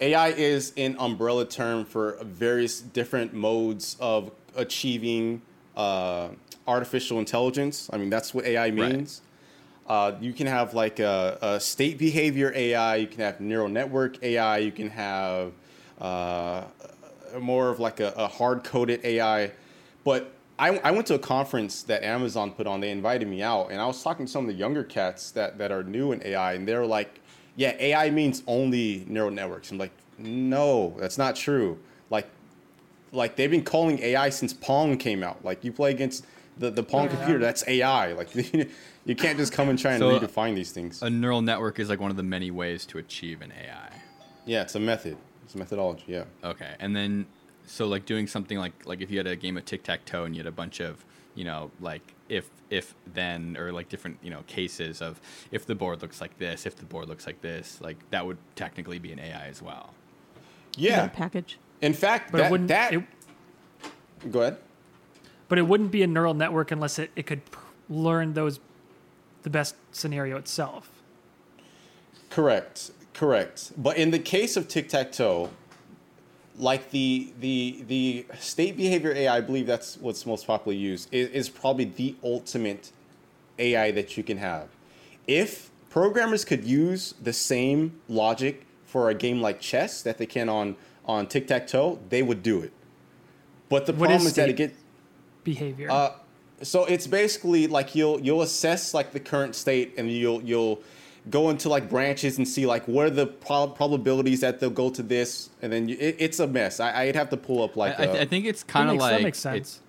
AI 0.00 0.28
is 0.28 0.74
an 0.76 0.96
umbrella 0.98 1.46
term 1.46 1.86
for 1.86 2.18
various 2.22 2.80
different 2.80 3.32
modes 3.32 3.96
of 4.00 4.30
achieving 4.54 5.40
uh, 5.76 6.28
artificial 6.66 7.18
intelligence. 7.18 7.88
I 7.90 7.96
mean, 7.96 8.10
that's 8.10 8.34
what 8.34 8.44
AI 8.44 8.70
means. 8.70 9.22
Uh, 9.86 10.12
you 10.20 10.32
can 10.32 10.46
have 10.46 10.72
like 10.74 10.98
a, 10.98 11.38
a 11.42 11.60
state 11.60 11.98
behavior 11.98 12.52
AI. 12.54 12.96
You 12.96 13.06
can 13.06 13.20
have 13.20 13.40
neural 13.40 13.68
network 13.68 14.22
AI. 14.22 14.58
You 14.58 14.72
can 14.72 14.88
have 14.90 15.52
uh, 16.00 16.64
more 17.38 17.68
of 17.68 17.80
like 17.80 18.00
a, 18.00 18.12
a 18.16 18.26
hard 18.26 18.64
coded 18.64 19.04
AI. 19.04 19.52
But 20.04 20.32
I, 20.58 20.78
I 20.78 20.90
went 20.92 21.06
to 21.08 21.14
a 21.14 21.18
conference 21.18 21.82
that 21.84 22.02
Amazon 22.02 22.52
put 22.52 22.66
on. 22.66 22.80
They 22.80 22.90
invited 22.90 23.28
me 23.28 23.42
out, 23.42 23.70
and 23.70 23.80
I 23.80 23.86
was 23.86 24.02
talking 24.02 24.26
to 24.26 24.32
some 24.32 24.44
of 24.44 24.48
the 24.48 24.54
younger 24.54 24.84
cats 24.84 25.30
that, 25.32 25.58
that 25.58 25.72
are 25.72 25.82
new 25.82 26.12
in 26.12 26.24
AI, 26.24 26.54
and 26.54 26.66
they're 26.66 26.86
like, 26.86 27.20
"Yeah, 27.56 27.74
AI 27.78 28.10
means 28.10 28.42
only 28.46 29.04
neural 29.08 29.32
networks." 29.32 29.72
I'm 29.72 29.78
like, 29.78 29.90
"No, 30.16 30.94
that's 30.98 31.18
not 31.18 31.34
true." 31.34 31.78
Like, 32.08 32.28
like 33.10 33.34
they've 33.34 33.50
been 33.50 33.64
calling 33.64 33.98
AI 33.98 34.28
since 34.30 34.52
Pong 34.52 34.96
came 34.96 35.24
out. 35.24 35.44
Like 35.44 35.64
you 35.64 35.72
play 35.72 35.90
against 35.90 36.24
the, 36.58 36.70
the 36.70 36.82
Pong 36.84 37.08
computer, 37.08 37.40
that's 37.40 37.66
AI. 37.66 38.12
Like 38.12 38.28
you 39.04 39.14
can't 39.14 39.38
just 39.38 39.52
come 39.52 39.68
and 39.68 39.78
try 39.78 39.92
and 39.92 40.00
So, 40.00 40.18
redefine 40.18 40.54
these 40.54 40.72
things. 40.72 41.02
A 41.02 41.10
neural 41.10 41.42
network 41.42 41.78
is 41.78 41.88
like 41.88 42.00
one 42.00 42.10
of 42.10 42.16
the 42.16 42.22
many 42.22 42.50
ways 42.50 42.86
to 42.86 42.98
achieve 42.98 43.42
an 43.42 43.52
AI. 43.52 43.90
yeah, 44.46 44.62
it's 44.62 44.74
a 44.74 44.80
method. 44.80 45.16
It's 45.44 45.54
a 45.54 45.58
methodology. 45.58 46.04
Yeah. 46.06 46.24
Okay, 46.42 46.74
and 46.80 46.94
then 46.96 47.26
so 47.66 47.86
like 47.86 48.04
doing 48.06 48.26
something 48.26 48.58
like 48.58 48.72
like 48.86 49.00
if 49.00 49.10
you 49.10 49.18
had 49.18 49.26
a 49.26 49.36
game 49.36 49.56
of 49.56 49.64
tic 49.64 49.82
tac 49.82 50.04
toe 50.04 50.24
and 50.24 50.34
you 50.34 50.40
had 50.40 50.46
a 50.46 50.52
bunch 50.52 50.80
of 50.80 51.04
you 51.34 51.44
know 51.44 51.70
like 51.80 52.02
if 52.28 52.48
if 52.70 52.94
then 53.12 53.56
or 53.58 53.72
like 53.72 53.88
different 53.88 54.16
you 54.22 54.30
know 54.30 54.42
cases 54.46 55.02
of 55.02 55.20
if 55.50 55.66
the 55.66 55.74
board 55.74 56.00
looks 56.02 56.20
like 56.20 56.38
this, 56.38 56.64
if 56.66 56.76
the 56.76 56.84
board 56.86 57.08
looks 57.08 57.26
like 57.26 57.40
this, 57.42 57.80
like 57.82 57.96
that 58.10 58.24
would 58.26 58.38
technically 58.56 58.98
be 58.98 59.12
an 59.12 59.18
AI 59.18 59.46
as 59.48 59.60
well. 59.62 59.92
Yeah. 60.76 61.06
package. 61.08 61.58
In 61.82 61.92
fact, 61.92 62.32
But 62.32 62.40
it 62.40 62.42
that, 62.44 62.50
wouldn't. 62.50 62.68
that 62.68 62.92
it, 62.94 63.02
go 64.30 64.40
ahead. 64.40 64.56
but 65.48 65.58
it 65.58 65.62
wouldn't 65.62 65.90
be 65.90 66.02
a 66.02 66.06
neural 66.06 66.32
network 66.34 66.70
unless 66.72 66.98
it, 66.98 67.10
it 67.14 67.26
could 67.26 67.44
pr- 67.50 67.58
learn 67.90 68.32
those 68.32 68.58
the 69.44 69.50
best 69.50 69.76
scenario 69.92 70.36
itself. 70.36 70.90
Correct, 72.30 72.90
correct. 73.12 73.72
But 73.76 73.96
in 73.96 74.10
the 74.10 74.18
case 74.18 74.56
of 74.56 74.66
tic 74.66 74.88
tac 74.88 75.12
toe, 75.12 75.50
like 76.58 76.90
the 76.90 77.32
the 77.40 77.84
the 77.86 78.26
state 78.38 78.76
behavior 78.76 79.12
AI, 79.12 79.36
I 79.36 79.40
believe 79.40 79.66
that's 79.66 79.96
what's 79.98 80.26
most 80.26 80.46
popularly 80.46 80.82
used, 80.82 81.08
is, 81.12 81.28
is 81.30 81.48
probably 81.48 81.84
the 81.84 82.16
ultimate 82.24 82.90
AI 83.58 83.92
that 83.92 84.16
you 84.16 84.22
can 84.24 84.38
have. 84.38 84.68
If 85.28 85.70
programmers 85.90 86.44
could 86.44 86.64
use 86.64 87.14
the 87.22 87.32
same 87.32 88.00
logic 88.08 88.66
for 88.84 89.10
a 89.10 89.14
game 89.14 89.40
like 89.40 89.60
chess 89.60 90.02
that 90.02 90.18
they 90.18 90.26
can 90.26 90.48
on 90.48 90.76
on 91.04 91.26
tic 91.28 91.46
tac 91.46 91.66
toe, 91.66 91.98
they 92.08 92.22
would 92.22 92.42
do 92.42 92.60
it. 92.62 92.72
But 93.68 93.86
the 93.86 93.92
What 93.92 93.98
problem 94.08 94.22
is 94.22 94.26
is 94.28 94.34
that 94.34 94.48
it 94.48 94.56
state- 94.56 94.68
get 94.70 94.76
Behavior. 95.44 95.90
uh, 95.90 96.12
so 96.64 96.84
it's 96.86 97.06
basically 97.06 97.66
like 97.68 97.94
you'll 97.94 98.20
you'll 98.20 98.42
assess 98.42 98.92
like 98.94 99.12
the 99.12 99.20
current 99.20 99.54
state 99.54 99.94
and 99.98 100.10
you'll 100.10 100.42
you'll 100.42 100.80
go 101.30 101.48
into 101.50 101.68
like 101.68 101.88
branches 101.88 102.36
and 102.38 102.46
see 102.46 102.66
like 102.66 102.86
what 102.88 103.06
are 103.06 103.10
the 103.10 103.26
prob- 103.26 103.74
probabilities 103.76 104.40
that 104.40 104.60
they'll 104.60 104.68
go 104.70 104.90
to 104.90 105.02
this 105.02 105.50
and 105.62 105.72
then 105.72 105.88
you, 105.88 105.96
it, 105.98 106.16
it's 106.18 106.38
a 106.40 106.46
mess. 106.46 106.80
I, 106.80 107.02
I'd 107.04 107.16
have 107.16 107.30
to 107.30 107.36
pull 107.36 107.62
up 107.62 107.76
like 107.76 107.98
I, 107.98 108.02
I, 108.02 108.06
a- 108.06 108.12
th- 108.12 108.22
I 108.22 108.24
think 108.26 108.44
it's 108.46 108.62
kind 108.62 108.90
of 108.90 108.96
like 108.96 109.12
that 109.12 109.22
makes 109.22 109.38
It's, 109.38 109.42
sense. 109.42 109.80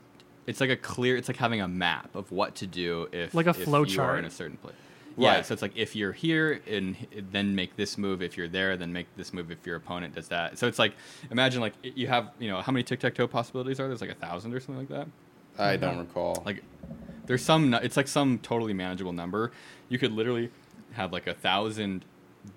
it's 0.48 0.62
like 0.62 0.70
a 0.70 0.78
clear. 0.78 1.18
It's 1.18 1.28
like 1.28 1.38
having 1.38 1.62
a 1.62 1.68
map 1.68 2.16
of 2.16 2.32
what 2.32 2.56
to 2.56 2.68
do 2.68 3.08
if 3.12 3.34
Like 3.34 3.48
a 3.48 3.50
if 3.50 3.64
flow 3.64 3.80
you 3.84 3.94
are 3.94 3.96
chart. 3.96 4.20
in 4.20 4.26
a 4.26 4.30
certain 4.32 4.58
place. 4.58 4.76
Yeah, 5.18 5.42
so 5.44 5.54
it's 5.54 5.62
like 5.62 5.78
if 5.78 5.96
you're 5.96 6.12
here 6.12 6.60
and 6.70 6.98
then 7.32 7.56
make 7.56 7.78
this 7.78 7.98
move. 7.98 8.22
If 8.22 8.36
you're 8.36 8.50
there, 8.50 8.76
then 8.76 8.92
make 8.92 9.08
this 9.16 9.34
move. 9.34 9.50
If 9.50 9.66
your 9.66 9.78
opponent 9.78 10.14
does 10.16 10.28
that, 10.28 10.58
so 10.58 10.68
it's 10.68 10.78
like 10.78 10.94
imagine 11.32 11.62
like 11.62 11.72
you 11.84 12.08
have 12.08 12.32
you 12.38 12.50
know 12.50 12.60
how 12.62 12.74
many 12.74 12.84
tic 12.84 13.00
tac 13.00 13.16
toe 13.16 13.26
possibilities 13.26 13.80
are 13.80 13.84
there? 13.84 13.90
There's 13.96 14.02
like 14.02 14.10
a 14.12 14.16
thousand 14.16 14.54
or 14.54 14.60
something 14.60 14.80
like 14.80 14.90
that. 14.90 15.08
I 15.58 15.78
don't 15.78 16.00
recall. 16.00 16.44
Like 16.46 16.64
there's 17.26 17.44
some. 17.44 17.74
It's 17.74 17.98
like 17.98 18.08
some 18.08 18.40
totally 18.40 18.74
manageable 18.74 19.14
number. 19.14 19.52
You 19.90 19.98
could 19.98 20.12
literally 20.12 20.52
have 20.94 21.12
like 21.12 21.28
a 21.28 21.34
thousand 21.34 22.06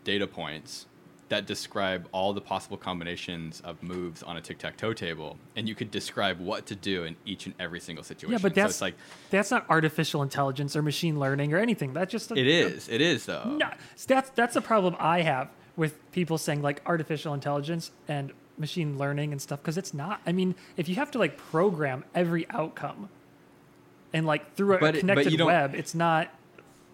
data 0.04 0.26
points 0.26 0.86
that 1.28 1.46
describe 1.46 2.08
all 2.12 2.32
the 2.32 2.40
possible 2.40 2.76
combinations 2.76 3.60
of 3.60 3.82
moves 3.82 4.22
on 4.22 4.36
a 4.36 4.40
tic-tac-toe 4.40 4.94
table 4.94 5.36
and 5.56 5.68
you 5.68 5.74
could 5.74 5.90
describe 5.90 6.40
what 6.40 6.64
to 6.66 6.74
do 6.74 7.04
in 7.04 7.16
each 7.26 7.46
and 7.46 7.54
every 7.60 7.80
single 7.80 8.02
situation 8.02 8.32
Yeah, 8.32 8.38
but 8.40 8.54
so 8.54 8.60
that's 8.62 8.74
it's 8.74 8.80
like 8.80 8.94
that's 9.30 9.50
not 9.50 9.66
artificial 9.68 10.22
intelligence 10.22 10.74
or 10.74 10.82
machine 10.82 11.18
learning 11.18 11.52
or 11.52 11.58
anything. 11.58 11.92
That's 11.92 12.10
just 12.10 12.30
it 12.30 12.46
is 12.46 12.88
it 12.88 13.00
is 13.00 13.26
though 13.26 13.44
No, 13.44 13.70
that's 14.06 14.30
that's 14.30 14.54
the 14.54 14.62
problem 14.62 14.96
I 14.98 15.20
have 15.22 15.50
with 15.76 16.10
people 16.12 16.38
saying 16.38 16.62
like 16.62 16.82
artificial 16.86 17.34
intelligence 17.34 17.90
and 18.08 18.32
machine 18.58 18.98
learning 18.98 19.32
and 19.32 19.40
stuff 19.40 19.60
because 19.60 19.78
it's 19.78 19.94
not. 19.94 20.20
I 20.26 20.32
mean, 20.32 20.54
if 20.76 20.88
you 20.88 20.94
have 20.96 21.10
to 21.12 21.18
like 21.18 21.36
program 21.36 22.04
every 22.14 22.48
outcome 22.50 23.08
and 24.12 24.26
like 24.26 24.54
through 24.54 24.74
a 24.76 24.78
But 24.78 24.86
it- 24.88 24.92
but 24.94 25.00
connected 25.00 25.32
you 25.32 25.38
don't- 25.38 25.46
web, 25.48 25.74
it's 25.74 25.94
not. 25.94 26.28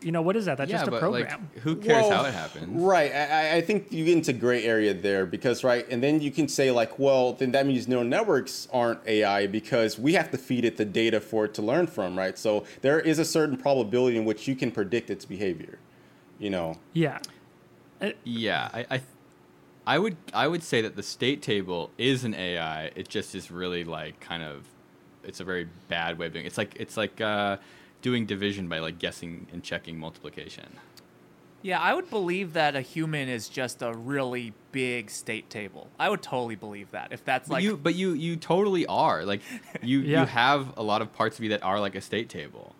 You 0.02 0.12
know 0.12 0.20
what 0.20 0.36
is 0.36 0.44
that? 0.44 0.58
That's 0.58 0.70
yeah 0.70 0.78
just 0.78 0.88
a 0.88 0.90
but 0.90 1.00
program. 1.00 1.48
like 1.54 1.62
who 1.62 1.76
cares 1.76 2.02
Well, 2.02 2.10
how 2.22 2.28
it 2.28 2.34
happens 2.34 2.66
Right. 2.82 3.10
I, 3.10 3.24
I- 3.52 3.56
I 3.56 3.60
think 3.62 3.90
you 3.90 4.04
get 4.04 4.12
into 4.18 4.34
gray 4.34 4.62
area 4.64 4.92
there 4.92 5.24
because, 5.24 5.64
right, 5.64 5.86
and 5.88 6.02
then 6.02 6.20
you 6.20 6.30
can 6.30 6.46
say, 6.46 6.70
like, 6.70 6.98
well, 6.98 7.32
then 7.32 7.52
that 7.52 7.66
means 7.66 7.88
neural 7.88 8.04
networks 8.04 8.68
aren't 8.70 9.00
AI 9.06 9.46
because 9.46 9.98
we 9.98 10.12
have 10.12 10.30
to 10.32 10.36
feed 10.36 10.66
it 10.66 10.76
the 10.76 10.84
data 10.84 11.20
for 11.22 11.46
it 11.46 11.54
to 11.54 11.62
learn 11.62 11.86
from, 11.86 12.18
right? 12.18 12.36
So 12.36 12.64
there 12.82 13.00
is 13.00 13.18
a 13.18 13.24
certain 13.24 13.56
probability 13.56 14.18
in 14.18 14.26
which 14.26 14.46
you 14.46 14.54
can 14.54 14.70
predict 14.70 15.08
its 15.08 15.24
behavior, 15.24 15.78
you 16.38 16.50
know? 16.50 16.76
yeah. 16.92 17.18
Uh, 18.02 18.10
yeah, 18.24 18.68
I, 18.74 18.86
I, 18.96 19.00
I 19.86 19.98
would 19.98 20.16
I 20.32 20.48
would 20.48 20.62
say 20.62 20.80
that 20.82 20.96
the 20.96 21.02
state 21.02 21.42
table 21.42 21.90
is 21.98 22.24
an 22.24 22.34
AI. 22.34 22.86
It 22.96 23.08
just 23.08 23.34
is 23.34 23.50
really 23.50 23.84
like 23.84 24.18
kind 24.20 24.42
of, 24.42 24.64
it's 25.22 25.40
a 25.40 25.44
very 25.44 25.68
bad 25.88 26.18
way 26.18 26.26
of 26.26 26.32
doing. 26.32 26.44
It. 26.44 26.48
It's 26.48 26.58
like 26.58 26.74
it's 26.76 26.96
like 26.96 27.20
uh, 27.20 27.58
doing 28.02 28.24
division 28.26 28.68
by 28.68 28.78
like 28.78 28.98
guessing 28.98 29.46
and 29.52 29.62
checking 29.62 29.98
multiplication. 29.98 30.78
Yeah, 31.62 31.80
I 31.80 31.94
would 31.94 32.10
believe 32.10 32.52
that 32.54 32.76
a 32.76 32.82
human 32.82 33.28
is 33.30 33.48
just 33.48 33.80
a 33.80 33.94
really 33.94 34.52
big 34.70 35.10
state 35.10 35.48
table. 35.48 35.88
I 35.98 36.10
would 36.10 36.20
totally 36.22 36.56
believe 36.56 36.90
that 36.90 37.08
if 37.10 37.24
that's 37.24 37.48
But 37.48 37.54
like 37.54 37.64
you 37.64 37.76
but 37.76 37.94
you 37.94 38.12
you 38.12 38.36
totally 38.36 38.84
are 38.86 39.24
like 39.24 39.40
you 39.82 40.00
Yeah. 40.00 40.20
you 40.20 40.26
have 40.26 40.76
a 40.76 40.82
lot 40.82 41.00
of 41.02 41.12
parts 41.14 41.38
of 41.38 41.44
you 41.44 41.50
that 41.50 41.62
are 41.62 41.80
like 41.80 41.94
a 41.94 42.00
state 42.02 42.28
table. 42.28 42.74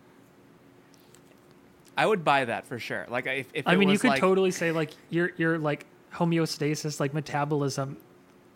I 1.96 2.06
would 2.06 2.24
buy 2.24 2.44
that 2.44 2.66
for 2.66 2.78
sure. 2.78 3.06
Like 3.08 3.26
if, 3.26 3.46
if 3.54 3.66
I 3.68 3.74
it 3.74 3.78
mean, 3.78 3.88
you 3.88 3.98
could 3.98 4.08
like, 4.08 4.20
totally 4.20 4.50
say 4.50 4.72
like 4.72 4.90
you're 5.10 5.30
you're 5.36 5.58
like 5.58 5.86
homeostasis, 6.14 7.00
like 7.00 7.12
metabolism, 7.14 7.96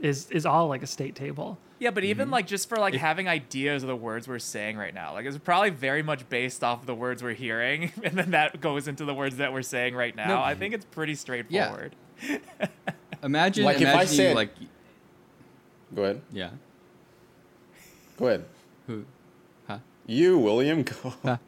is 0.00 0.30
is 0.30 0.46
all 0.46 0.68
like 0.68 0.82
a 0.82 0.86
state 0.86 1.14
table. 1.14 1.58
Yeah, 1.80 1.90
but 1.90 2.02
Mm-hmm. 2.02 2.10
even 2.10 2.30
like 2.30 2.46
just 2.48 2.68
for 2.68 2.76
like 2.78 2.94
having 2.94 3.28
ideas 3.28 3.82
of 3.84 3.88
the 3.88 3.94
words 3.96 4.26
we're 4.26 4.38
saying 4.40 4.76
right 4.76 4.92
now, 4.94 5.12
like 5.12 5.26
it's 5.26 5.38
probably 5.38 5.70
very 5.70 6.02
much 6.02 6.28
based 6.28 6.64
off 6.64 6.80
of 6.80 6.86
the 6.86 6.94
words 6.94 7.22
we're 7.22 7.34
hearing, 7.34 7.92
and 8.02 8.16
then 8.18 8.30
that 8.32 8.60
goes 8.60 8.88
into 8.88 9.04
the 9.04 9.14
words 9.14 9.36
that 9.36 9.52
we're 9.52 9.62
saying 9.62 9.94
right 9.94 10.14
now. 10.16 10.26
No. 10.28 10.40
I 10.42 10.54
think 10.54 10.74
it's 10.74 10.84
pretty 10.86 11.14
straightforward. 11.14 11.94
Imagine 13.22 13.64
Like, 13.64 13.76
if 13.80 13.88
I 13.88 13.92
imagine 13.92 14.10
you, 14.10 14.16
said- 14.16 14.36
like 14.36 14.50
Go 15.94 16.02
ahead. 16.02 16.20
yeah 16.32 16.50
Go 18.18 18.26
ahead. 18.26 18.44
who 18.86 19.04
huh 19.68 19.78
You, 20.06 20.38
William, 20.38 20.82
go. 20.82 21.38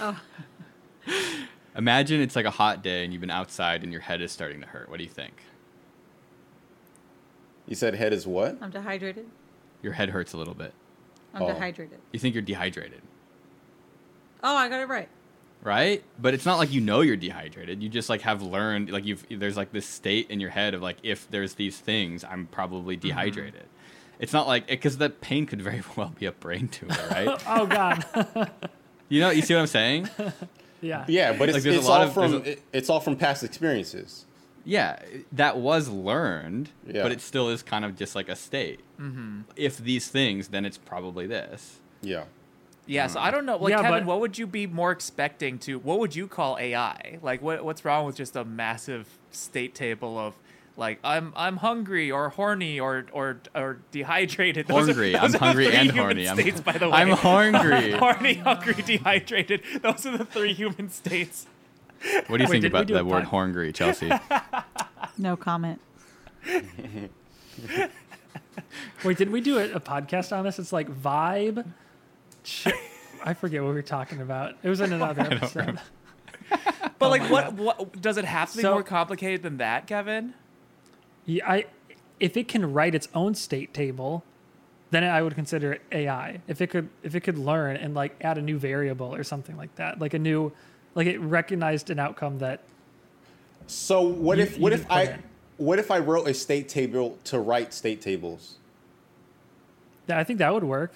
imagine 1.76 2.20
it's 2.20 2.36
like 2.36 2.44
a 2.44 2.50
hot 2.50 2.82
day 2.82 3.04
and 3.04 3.12
you've 3.12 3.20
been 3.20 3.30
outside 3.30 3.82
and 3.82 3.92
your 3.92 4.00
head 4.02 4.20
is 4.20 4.30
starting 4.32 4.60
to 4.60 4.66
hurt. 4.66 4.88
What 4.88 4.98
do 4.98 5.04
you 5.04 5.10
think? 5.10 5.34
You 7.66 7.74
said 7.74 7.94
head 7.94 8.12
is 8.12 8.26
what? 8.26 8.58
I'm 8.60 8.70
dehydrated. 8.70 9.26
Your 9.82 9.92
head 9.92 10.10
hurts 10.10 10.32
a 10.32 10.36
little 10.36 10.54
bit. 10.54 10.72
I'm 11.34 11.42
Oh. 11.42 11.46
dehydrated. 11.46 11.98
You 12.12 12.18
think 12.18 12.34
you're 12.34 12.42
dehydrated. 12.42 13.02
Oh, 14.44 14.56
I 14.56 14.68
got 14.68 14.80
it 14.80 14.88
right. 14.88 15.08
right 15.62 16.02
but 16.18 16.34
it's 16.34 16.44
not 16.44 16.58
like 16.58 16.72
you 16.72 16.80
know 16.80 17.00
you're 17.02 17.16
dehydrated 17.16 17.80
you 17.80 17.88
just 17.88 18.08
like 18.08 18.22
have 18.22 18.42
learned 18.42 18.90
like 18.90 19.04
you've 19.06 19.24
there's 19.30 19.56
like 19.56 19.70
this 19.70 19.86
state 19.86 20.28
in 20.28 20.40
your 20.40 20.50
head 20.50 20.74
of 20.74 20.82
like 20.82 20.96
if 21.04 21.30
there's 21.30 21.54
these 21.54 21.78
things 21.78 22.24
i'm 22.24 22.46
probably 22.48 22.96
Mm-hmm. 22.96 23.06
dehydrated 23.06 23.66
it's 24.18 24.32
not 24.32 24.48
like 24.48 24.66
because 24.66 24.96
that 24.98 25.20
pain 25.20 25.46
could 25.46 25.62
very 25.62 25.80
well 25.96 26.12
be 26.18 26.26
a 26.26 26.32
brain 26.32 26.66
tumor 26.66 26.96
right 27.12 27.40
Oh 27.46 27.66
God. 27.66 28.04
you 29.08 29.20
know 29.20 29.30
you 29.30 29.40
see 29.42 29.54
what 29.54 29.60
i'm 29.60 29.66
saying 29.68 30.08
yeah. 30.82 31.04
Yeah, 31.08 31.32
but 31.32 31.48
it's, 31.48 31.56
Like, 31.56 31.62
there's 31.62 31.76
a 31.76 31.78
it's 31.78 31.88
lot 31.88 32.00
all 32.02 32.06
of- 32.08 32.12
from 32.14 32.34
a- 32.34 32.38
it- 32.38 32.62
it's 32.72 32.90
all 32.90 33.00
from 33.00 33.16
past 33.16 33.42
experiences. 33.42 34.26
yeah 34.64 34.98
that 35.32 35.56
was 35.58 35.88
learned 35.88 36.68
Yeah. 36.86 37.02
but 37.02 37.10
it 37.12 37.20
still 37.20 37.48
is 37.48 37.62
kind 37.62 37.84
of 37.84 37.96
just 37.96 38.14
like 38.14 38.28
a 38.28 38.36
state 38.36 38.78
mm-hmm. 39.00 39.40
if 39.56 39.76
these 39.78 40.06
things 40.08 40.48
then 40.48 40.64
it's 40.64 40.78
probably 40.78 41.26
this 41.26 41.80
Yeah. 42.02 42.24
Yeah, 42.84 43.06
so 43.06 43.20
I 43.20 43.30
don't 43.30 43.46
know. 43.46 43.56
Like 43.58 43.70
Yeah, 43.70 43.80
Kevin, 43.82 44.00
but- 44.00 44.06
what 44.06 44.18
would 44.20 44.36
you 44.38 44.46
be 44.46 44.66
more 44.66 44.90
expecting 44.90 45.56
to? 45.60 45.78
What 45.78 46.00
would 46.00 46.16
you 46.16 46.26
call 46.26 46.58
AI? 46.58 47.18
Like, 47.22 47.40
what 47.40 47.64
what's 47.64 47.84
wrong 47.84 48.06
with 48.06 48.16
just 48.16 48.34
a 48.34 48.44
massive 48.44 49.06
state 49.30 49.72
table 49.72 50.18
of 50.18 50.34
like 50.76 50.98
I'm 51.04 51.32
I'm 51.36 51.56
hungry 51.58 52.10
or 52.10 52.30
horny 52.30 52.80
or 52.80 53.06
or 53.12 53.40
or 53.54 53.78
dehydrated? 53.90 54.66
Those 54.68 54.88
are- 54.88 54.92
hungry 54.92 55.12
those 55.12 55.34
i'm 55.34 55.40
hungry 55.40 55.66
and 55.66 55.74
human 55.90 55.96
horny 55.96 56.28
I'm, 56.28 56.36
States, 56.38 56.60
by 56.60 56.72
the 56.72 56.88
way. 56.88 56.94
I'm 56.96 57.10
hungry 57.10 57.92
horny, 57.98 58.34
hungry, 58.34 58.74
dehydrated. 58.82 59.62
Those 59.82 60.06
are 60.06 60.16
the 60.18 60.24
three 60.24 60.54
human 60.54 60.88
states. 60.90 61.46
what 62.26 62.38
do 62.38 62.44
you 62.44 62.50
Wait, 62.50 62.62
think 62.62 62.64
about 62.64 62.86
do 62.86 62.94
a 62.94 62.98
the 62.98 63.04
word 63.04 63.24
pod- 63.24 63.30
hungry 63.30 63.72
chelsea 63.72 64.10
No 65.18 65.36
comment. 65.36 65.80
Wait, 69.04 69.16
did 69.18 69.30
we 69.30 69.40
do 69.40 69.58
a, 69.58 69.72
a 69.72 69.80
podcast 69.80 70.36
on 70.36 70.44
this? 70.44 70.58
It's 70.58 70.72
like 70.72 70.88
vibe. 70.90 71.66
Ch- 72.44 72.68
I 73.24 73.34
forget 73.34 73.62
what 73.62 73.68
we 73.68 73.74
were 73.74 73.82
talking 73.82 74.20
about. 74.20 74.56
It 74.62 74.68
was 74.68 74.80
in 74.80 74.92
another 74.92 75.22
episode. 75.22 75.78
But 76.50 77.06
oh 77.06 77.08
like, 77.08 77.22
what 77.30 77.52
what 77.54 78.00
does 78.00 78.16
it 78.16 78.24
have 78.24 78.50
to 78.52 78.56
be 78.56 78.62
So- 78.62 78.72
more 78.72 78.82
complicated 78.82 79.42
than 79.42 79.58
that, 79.58 79.86
Kevin? 79.86 80.34
Yeah, 81.26 81.48
I 81.50 81.66
if 82.20 82.36
it 82.36 82.48
can 82.48 82.72
write 82.72 82.94
its 82.94 83.08
own 83.14 83.34
state 83.34 83.72
table, 83.74 84.24
then 84.90 85.04
I 85.04 85.22
would 85.22 85.34
consider 85.34 85.72
it 85.72 85.82
AI. 85.90 86.40
If 86.48 86.60
it 86.60 86.68
could 86.68 86.88
if 87.02 87.14
it 87.14 87.20
could 87.20 87.38
learn 87.38 87.76
and 87.76 87.94
like 87.94 88.16
add 88.20 88.38
a 88.38 88.42
new 88.42 88.58
variable 88.58 89.14
or 89.14 89.24
something 89.24 89.56
like 89.56 89.74
that, 89.76 89.98
like 90.00 90.14
a 90.14 90.18
new 90.18 90.52
like 90.94 91.06
it 91.06 91.18
recognized 91.18 91.90
an 91.90 91.98
outcome 91.98 92.38
that 92.40 92.60
So 93.66 94.00
what 94.02 94.38
You- 94.38 94.44
if 94.44 94.58
what 94.58 94.72
if 94.72 94.90
I 94.90 95.02
in. 95.04 95.22
what 95.56 95.78
if 95.78 95.90
I 95.90 95.98
wrote 95.98 96.26
a 96.28 96.34
state 96.34 96.68
table 96.68 97.18
to 97.24 97.38
write 97.38 97.72
state 97.74 98.00
tables? 98.02 98.56
that 100.06 100.18
I 100.18 100.24
think 100.24 100.40
that 100.40 100.52
would 100.52 100.64
work. 100.64 100.92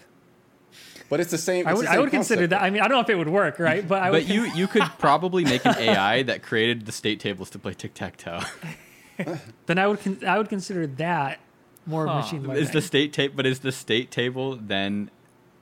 But 1.08 1.20
it's 1.20 1.30
the 1.30 1.38
same. 1.38 1.68
I 1.68 1.74
would 1.74 1.86
the 1.86 1.90
I 1.92 1.98
would 2.00 2.10
consider 2.10 2.48
that. 2.48 2.60
I 2.60 2.70
mean, 2.70 2.82
I 2.82 2.88
don't 2.88 2.96
know 2.96 3.00
if 3.00 3.08
it 3.08 3.14
would 3.14 3.28
work, 3.28 3.60
right? 3.60 3.86
But 3.86 4.02
I 4.02 4.10
would 4.10 4.26
but 4.26 4.34
you 4.34 4.44
you 4.52 4.66
could 4.66 4.82
probably 4.98 5.44
make 5.44 5.64
an 5.64 5.76
ai 5.78 6.22
that 6.24 6.42
created 6.42 6.84
the 6.86 6.92
state 6.92 7.20
tables 7.20 7.48
to 7.50 7.58
play 7.60 7.72
tic-tac-toe 7.74 8.40
then 9.66 9.78
I 9.78 9.86
would 9.86 10.00
con- 10.00 10.20
I 10.26 10.38
would 10.38 10.48
consider 10.48 10.86
that 10.86 11.40
more 11.86 12.06
Huh. 12.06 12.16
machine 12.16 12.42
learning. 12.46 12.62
Is 12.62 12.70
the 12.70 12.82
state 12.82 13.12
tape? 13.12 13.34
But 13.36 13.46
is 13.46 13.60
the 13.60 13.72
state 13.72 14.10
table 14.10 14.56
then? 14.56 15.10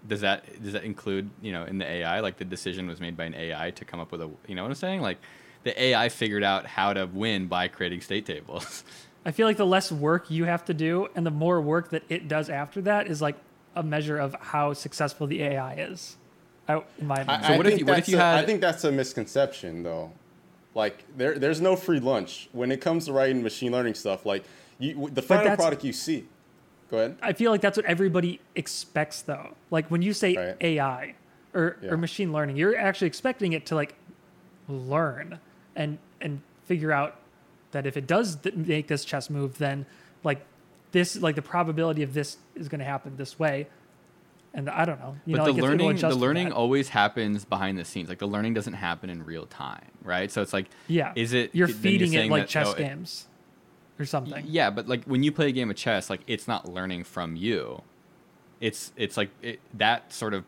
Does 0.06 0.20
that 0.20 0.62
does 0.62 0.72
that 0.74 0.84
include 0.84 1.30
you 1.40 1.52
know 1.52 1.64
in 1.64 1.78
the 1.78 1.86
AI 1.86 2.20
like 2.20 2.36
the 2.36 2.44
decision 2.44 2.86
was 2.86 3.00
made 3.00 3.16
by 3.16 3.24
an 3.24 3.34
AI 3.34 3.70
to 3.72 3.84
come 3.84 4.00
up 4.00 4.12
with 4.12 4.20
a 4.20 4.30
you 4.46 4.54
know 4.54 4.62
what 4.62 4.68
I'm 4.68 4.74
saying 4.74 5.00
like 5.00 5.18
the 5.62 5.82
AI 5.82 6.10
figured 6.10 6.42
out 6.44 6.66
how 6.66 6.92
to 6.92 7.06
win 7.06 7.46
by 7.46 7.68
creating 7.68 8.02
state 8.02 8.26
tables. 8.26 8.84
I 9.26 9.30
feel 9.30 9.46
like 9.46 9.56
the 9.56 9.64
less 9.64 9.90
work 9.90 10.30
you 10.30 10.44
have 10.44 10.62
to 10.66 10.74
do 10.74 11.08
and 11.14 11.24
the 11.24 11.30
more 11.30 11.58
work 11.62 11.88
that 11.90 12.02
it 12.10 12.28
does 12.28 12.50
after 12.50 12.82
that 12.82 13.06
is 13.06 13.22
like 13.22 13.36
a 13.74 13.82
measure 13.82 14.18
of 14.18 14.36
how 14.38 14.74
successful 14.74 15.26
the 15.26 15.42
AI 15.42 15.74
is. 15.76 16.18
I, 16.68 16.82
in 16.98 17.06
my 17.06 17.14
I, 17.16 17.20
opinion. 17.22 17.44
I 17.52 17.56
what 17.56 17.66
if 17.66 17.78
you- 17.78 17.86
what 17.86 17.98
if 17.98 18.08
you 18.10 18.18
a- 18.18 18.20
had- 18.20 18.44
I 18.44 18.46
think 18.46 18.60
that's 18.60 18.84
a 18.84 18.92
misconception, 18.92 19.82
though. 19.82 20.12
Like 20.74 21.04
there, 21.16 21.38
there's 21.38 21.60
no 21.60 21.76
free 21.76 22.00
lunch 22.00 22.48
when 22.52 22.72
it 22.72 22.80
comes 22.80 23.06
to 23.06 23.12
writing 23.12 23.42
machine 23.42 23.72
learning 23.72 23.94
stuff. 23.94 24.26
Like 24.26 24.44
you, 24.78 25.08
the 25.12 25.22
final 25.22 25.54
product 25.56 25.84
you 25.84 25.92
see. 25.92 26.26
Go 26.90 26.98
ahead. 26.98 27.16
I 27.22 27.32
feel 27.32 27.50
like 27.50 27.60
that's 27.60 27.76
what 27.76 27.86
everybody 27.86 28.40
expects 28.56 29.22
though. 29.22 29.54
Like 29.70 29.90
when 29.90 30.02
you 30.02 30.12
say 30.12 30.36
Right. 30.36 30.56
AI 30.60 31.14
or, 31.54 31.76
Yeah. 31.80 31.90
or 31.90 31.96
machine 31.96 32.32
learning, 32.32 32.56
you're 32.56 32.76
actually 32.76 33.06
expecting 33.06 33.52
it 33.52 33.66
to 33.66 33.74
like 33.74 33.94
learn 34.68 35.38
and 35.76 35.98
and 36.20 36.40
figure 36.64 36.90
out 36.92 37.16
that 37.72 37.86
if 37.86 37.96
it 37.96 38.06
does 38.06 38.36
th- 38.36 38.54
make 38.54 38.88
this 38.88 39.04
chess 39.04 39.30
move, 39.30 39.58
then 39.58 39.86
like 40.24 40.44
this 40.92 41.16
like 41.20 41.36
the 41.36 41.42
probability 41.42 42.02
of 42.02 42.14
this 42.14 42.38
is 42.54 42.68
going 42.68 42.78
to 42.80 42.84
happen 42.84 43.16
this 43.16 43.38
way. 43.38 43.66
And 44.56 44.70
I 44.70 44.84
don't 44.84 45.00
know. 45.00 45.16
You 45.26 45.36
but 45.36 45.38
know, 45.38 45.44
the 45.46 45.50
like, 45.50 45.58
it's- 45.58 45.72
it'll 45.72 45.86
learning 45.86 45.96
the 46.00 46.14
learning 46.14 46.52
always 46.52 46.88
happens 46.88 47.44
behind 47.44 47.76
the 47.76 47.84
scenes. 47.84 48.08
Like 48.08 48.20
the 48.20 48.28
learning 48.28 48.54
doesn't 48.54 48.74
happen 48.74 49.10
in 49.10 49.24
real 49.24 49.46
time, 49.46 49.90
right? 50.02 50.30
So 50.30 50.42
it's 50.42 50.52
like 50.52 50.66
yeah. 50.86 51.12
is 51.16 51.32
it 51.32 51.54
you're 51.54 51.68
feeding 51.68 52.12
it 52.14 52.30
like 52.30 52.44
that, 52.44 52.48
chess 52.48 52.68
oh, 52.68 52.72
it- 52.72 52.78
games 52.78 53.26
or 53.98 54.04
something. 54.04 54.44
Yeah, 54.46 54.70
but 54.70 54.86
like 54.86 55.04
when 55.04 55.22
you 55.24 55.32
play 55.32 55.48
a 55.48 55.52
game 55.52 55.70
of 55.70 55.76
chess, 55.76 56.08
like 56.08 56.20
it's 56.28 56.46
not 56.46 56.68
learning 56.72 57.04
from 57.04 57.34
you. 57.36 57.82
It's 58.60 58.92
it's 58.96 59.16
like 59.16 59.30
it, 59.42 59.60
that 59.74 60.12
sort 60.12 60.34
of 60.34 60.44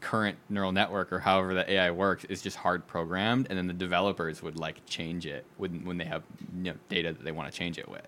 current 0.00 0.38
neural 0.48 0.70
network 0.70 1.12
or 1.12 1.18
however 1.18 1.54
the 1.54 1.68
AI 1.68 1.90
works 1.90 2.24
is 2.26 2.40
just 2.40 2.56
hard 2.58 2.86
programmed, 2.86 3.48
and 3.50 3.58
then 3.58 3.66
the 3.66 3.72
developers 3.72 4.40
would 4.40 4.56
like 4.56 4.86
change 4.86 5.26
it 5.26 5.44
when 5.56 5.84
when 5.84 5.98
they 5.98 6.04
have 6.04 6.22
you 6.56 6.70
know, 6.72 6.74
data 6.88 7.12
that 7.12 7.24
they 7.24 7.32
want 7.32 7.50
to 7.50 7.58
change 7.58 7.76
it 7.78 7.88
with. 7.88 8.06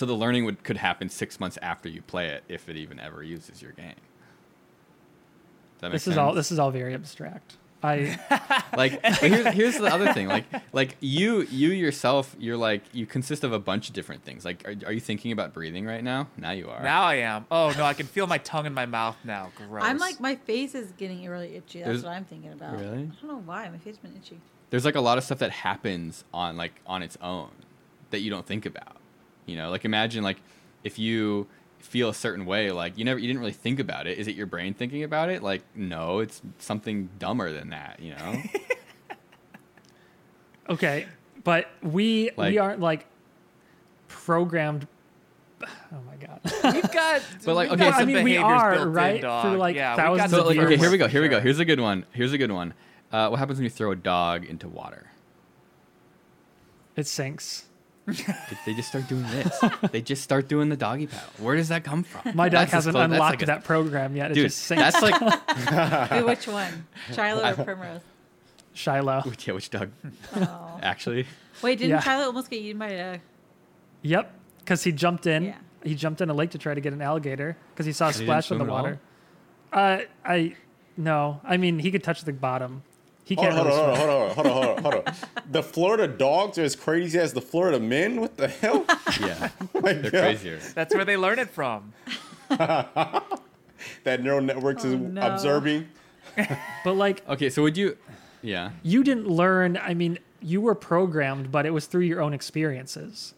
So 0.00 0.06
the 0.06 0.14
learning 0.14 0.46
would 0.46 0.64
could 0.64 0.78
happen 0.78 1.10
six 1.10 1.38
months 1.38 1.58
after 1.60 1.86
you 1.86 2.00
play 2.00 2.28
it, 2.28 2.42
if 2.48 2.70
it 2.70 2.76
even 2.76 2.98
ever 2.98 3.22
uses 3.22 3.60
your 3.60 3.72
game. 3.72 3.88
Does 3.88 5.80
that 5.80 5.86
make 5.88 5.92
This 5.92 6.08
is 6.08 6.16
all 6.16 6.32
this 6.32 6.50
is 6.50 6.58
all 6.58 6.70
very 6.70 6.94
abstract. 6.94 7.58
I 7.82 8.18
like 8.78 9.02
but 9.02 9.16
here's, 9.16 9.46
here's 9.48 9.76
the 9.76 9.92
other 9.92 10.14
thing 10.14 10.26
like 10.26 10.46
like 10.72 10.96
you 11.00 11.42
you 11.50 11.68
yourself 11.72 12.34
you're 12.38 12.56
like 12.56 12.82
you 12.94 13.04
consist 13.04 13.44
of 13.44 13.52
a 13.52 13.58
bunch 13.58 13.88
of 13.88 13.94
different 13.94 14.24
things 14.24 14.42
like 14.42 14.66
are, 14.66 14.74
are 14.86 14.92
you 14.94 15.00
thinking 15.00 15.32
about 15.32 15.52
breathing 15.52 15.84
right 15.84 16.02
now 16.02 16.28
now 16.38 16.52
you 16.52 16.70
are 16.70 16.82
Now 16.82 17.02
I 17.02 17.16
am. 17.16 17.44
Oh 17.50 17.74
no, 17.76 17.84
I 17.84 17.92
can 17.92 18.06
feel 18.06 18.26
my 18.26 18.38
tongue 18.38 18.64
in 18.64 18.72
my 18.72 18.86
mouth 18.86 19.18
now. 19.22 19.52
Gross. 19.54 19.84
I'm 19.84 19.98
like 19.98 20.18
my 20.18 20.36
face 20.36 20.74
is 20.74 20.92
getting 20.92 21.28
really 21.28 21.56
itchy. 21.56 21.80
That's 21.80 21.88
There's- 21.88 22.02
what 22.04 22.12
I'm 22.12 22.24
thinking 22.24 22.54
about. 22.54 22.80
Really? 22.80 23.02
I 23.02 23.20
don't 23.20 23.24
know 23.24 23.42
why 23.44 23.68
my 23.68 23.76
face 23.76 23.96
has 23.96 23.98
been 23.98 24.16
itchy. 24.16 24.40
there's 24.70 24.86
like 24.86 24.94
a 24.94 25.02
lot 25.02 25.18
of 25.18 25.24
stuff 25.24 25.40
that 25.40 25.50
happens 25.50 26.24
on 26.32 26.56
like 26.56 26.80
on 26.86 27.02
its 27.02 27.18
own 27.20 27.50
that 28.12 28.20
you 28.20 28.30
don't 28.30 28.46
think 28.46 28.64
about 28.64 28.96
you 29.50 29.56
know 29.56 29.70
like 29.70 29.84
imagine 29.84 30.22
like 30.22 30.36
if 30.84 30.98
you 30.98 31.46
feel 31.80 32.08
a 32.10 32.14
certain 32.14 32.44
way 32.46 32.70
like 32.70 32.96
you 32.98 33.04
never 33.04 33.18
you 33.18 33.26
didn't 33.26 33.40
really 33.40 33.52
think 33.52 33.80
about 33.80 34.06
it 34.06 34.18
is 34.18 34.28
it 34.28 34.36
your 34.36 34.46
brain 34.46 34.74
thinking 34.74 35.02
about 35.02 35.30
it 35.30 35.42
like 35.42 35.62
no 35.74 36.18
it's 36.20 36.40
something 36.58 37.08
dumber 37.18 37.50
than 37.52 37.70
that 37.70 37.98
you 38.00 38.14
know 38.14 38.36
okay, 40.70 41.06
but 41.42 41.68
we 41.82 42.30
Like- 42.36 42.52
we 42.52 42.58
aren't 42.58 42.80
like 42.80 43.06
programmed. 44.08 44.86
Oh 45.92 45.96
my 46.06 46.14
god. 46.16 46.40
we've 46.74 46.90
got. 46.92 47.22
But, 47.44 47.54
like, 47.54 47.70
okay, 47.70 47.84
got 47.84 47.94
so- 47.96 48.02
I 48.02 48.04
mean, 48.04 48.24
we 48.24 48.36
are, 48.36 48.72
built 48.74 48.86
in, 48.88 48.92
right? 48.92 49.20
For, 49.20 49.56
like, 49.56 49.76
yeah, 49.76 49.94
we've 49.94 50.18
thousands 50.20 50.30
so 50.30 50.46
like, 50.46 50.58
okay 50.58 50.76
here 50.76 50.90
we 50.90 50.98
go 50.98 51.08
here 51.08 51.22
we 51.22 51.28
go 51.28 51.40
here's 51.40 51.58
a 51.58 51.64
good 51.64 51.80
one 51.80 52.04
here's 52.12 52.32
a 52.32 52.38
good 52.38 52.52
one 52.52 52.74
uh, 53.12 53.28
what 53.28 53.38
happens 53.38 53.58
when 53.58 53.64
you 53.64 53.70
throw 53.70 53.90
a 53.90 53.96
dog 53.96 54.44
into 54.44 54.68
water 54.68 55.10
It 56.96 57.06
sinks. 57.06 57.64
They- 58.06 58.14
they 58.66 58.74
just 58.74 58.88
start 58.88 59.06
doing 59.08 59.22
this 59.30 59.60
they 59.92 60.00
just 60.02 60.22
start 60.22 60.48
doing 60.48 60.68
the 60.68 60.76
doggy 60.76 61.06
paddle 61.06 61.28
where 61.38 61.54
does 61.56 61.68
that 61.68 61.84
come 61.84 62.02
from 62.02 62.34
My 62.34 62.48
dog 62.48 62.68
hasn't 62.68 62.94
close- 62.94 63.02
that's 63.02 63.12
unlocked 63.12 63.32
like 63.34 63.42
a- 63.42 63.46
that 63.46 63.64
program 63.64 64.16
yet. 64.16 64.30
It 64.32 64.34
dude 64.34 64.46
just 64.46 64.58
sinks. 64.62 64.82
that's 64.82 65.02
like 65.02 66.10
Wait, 66.10 66.22
which 66.26 66.48
one? 66.48 66.86
Shiloh 67.14 67.50
or 67.50 67.54
Primrose? 67.64 68.00
Shiloh. 68.72 69.22
which, 69.22 69.46
yeah, 69.46 69.54
which 69.54 69.70
dog 69.70 69.90
Oh. 70.34 70.80
actually 70.82 71.26
Wait, 71.62 71.78
didn't 71.78 71.90
Yeah. 71.90 72.00
Shiloh 72.00 72.24
almost 72.26 72.50
get 72.50 72.60
eaten 72.62 72.78
by 72.78 72.88
a? 72.88 73.18
Yep, 74.02 74.32
because 74.60 74.82
he 74.82 74.92
jumped 74.92 75.26
in. 75.26 75.44
Yeah. 75.44 75.56
He 75.84 75.94
jumped 75.94 76.20
in 76.22 76.30
a 76.30 76.34
lake 76.34 76.50
to 76.50 76.58
try 76.58 76.72
to 76.74 76.80
get 76.80 76.92
an 76.94 77.02
alligator 77.02 77.56
because 77.74 77.84
he 77.86 77.92
saw 77.92 78.08
a 78.08 78.12
he 78.12 78.24
splash 78.24 78.50
in 78.50 78.58
the 78.58 78.64
swim 78.64 78.70
at 78.70 78.76
all? 78.76 78.82
water. 78.82 79.00
Uh, 79.72 79.98
I 80.24 80.56
no. 80.96 81.40
I 81.44 81.58
mean, 81.58 81.78
he 81.78 81.90
could 81.90 82.02
touch 82.02 82.22
the 82.24 82.32
bottom. 82.32 82.82
He 83.30 83.36
Hold 83.36 83.46
can't 83.46 83.60
on, 83.60 83.66
hold 83.66 83.80
on, 83.80 83.96
hold 83.96 84.10
on, 84.10 84.30
hold 84.34 84.46
on, 84.46 84.54
hold 84.54 84.66
on, 84.78 84.82
hold 84.82 84.94
on. 85.08 85.14
The 85.52 85.62
Florida 85.62 86.08
dogs 86.08 86.58
are 86.58 86.64
as 86.64 86.74
crazy 86.74 87.16
as 87.16 87.32
the 87.32 87.40
Florida 87.40 87.78
men. 87.78 88.20
What 88.20 88.36
the 88.36 88.48
hell? 88.48 88.84
yeah 89.20 89.50
they're 89.72 90.02
God. 90.02 90.10
crazier 90.10 90.58
That's 90.74 90.92
where 90.92 91.04
they 91.04 91.16
learn 91.16 91.38
it 91.38 91.48
from. 91.48 91.92
That 94.04 94.22
neural 94.22 94.42
networks 94.42 94.84
is 94.84 94.94
Oh, 94.94 94.98
no. 94.98 95.20
observing. 95.22 95.88
But 96.84 96.94
like, 96.94 97.26
okay 97.28 97.48
so 97.50 97.62
would 97.62 97.76
you 97.76 97.96
yeah 98.42 98.72
you 98.82 99.02
didn't 99.04 99.26
learn. 99.28 99.76
I 99.80 99.94
mean, 99.94 100.18
you 100.42 100.60
were 100.60 100.74
programmed, 100.74 101.50
but 101.50 101.66
it 101.66 101.70
was 101.70 101.86
through 101.86 102.02
your 102.02 102.20
own 102.20 102.34
experiences. 102.34 103.34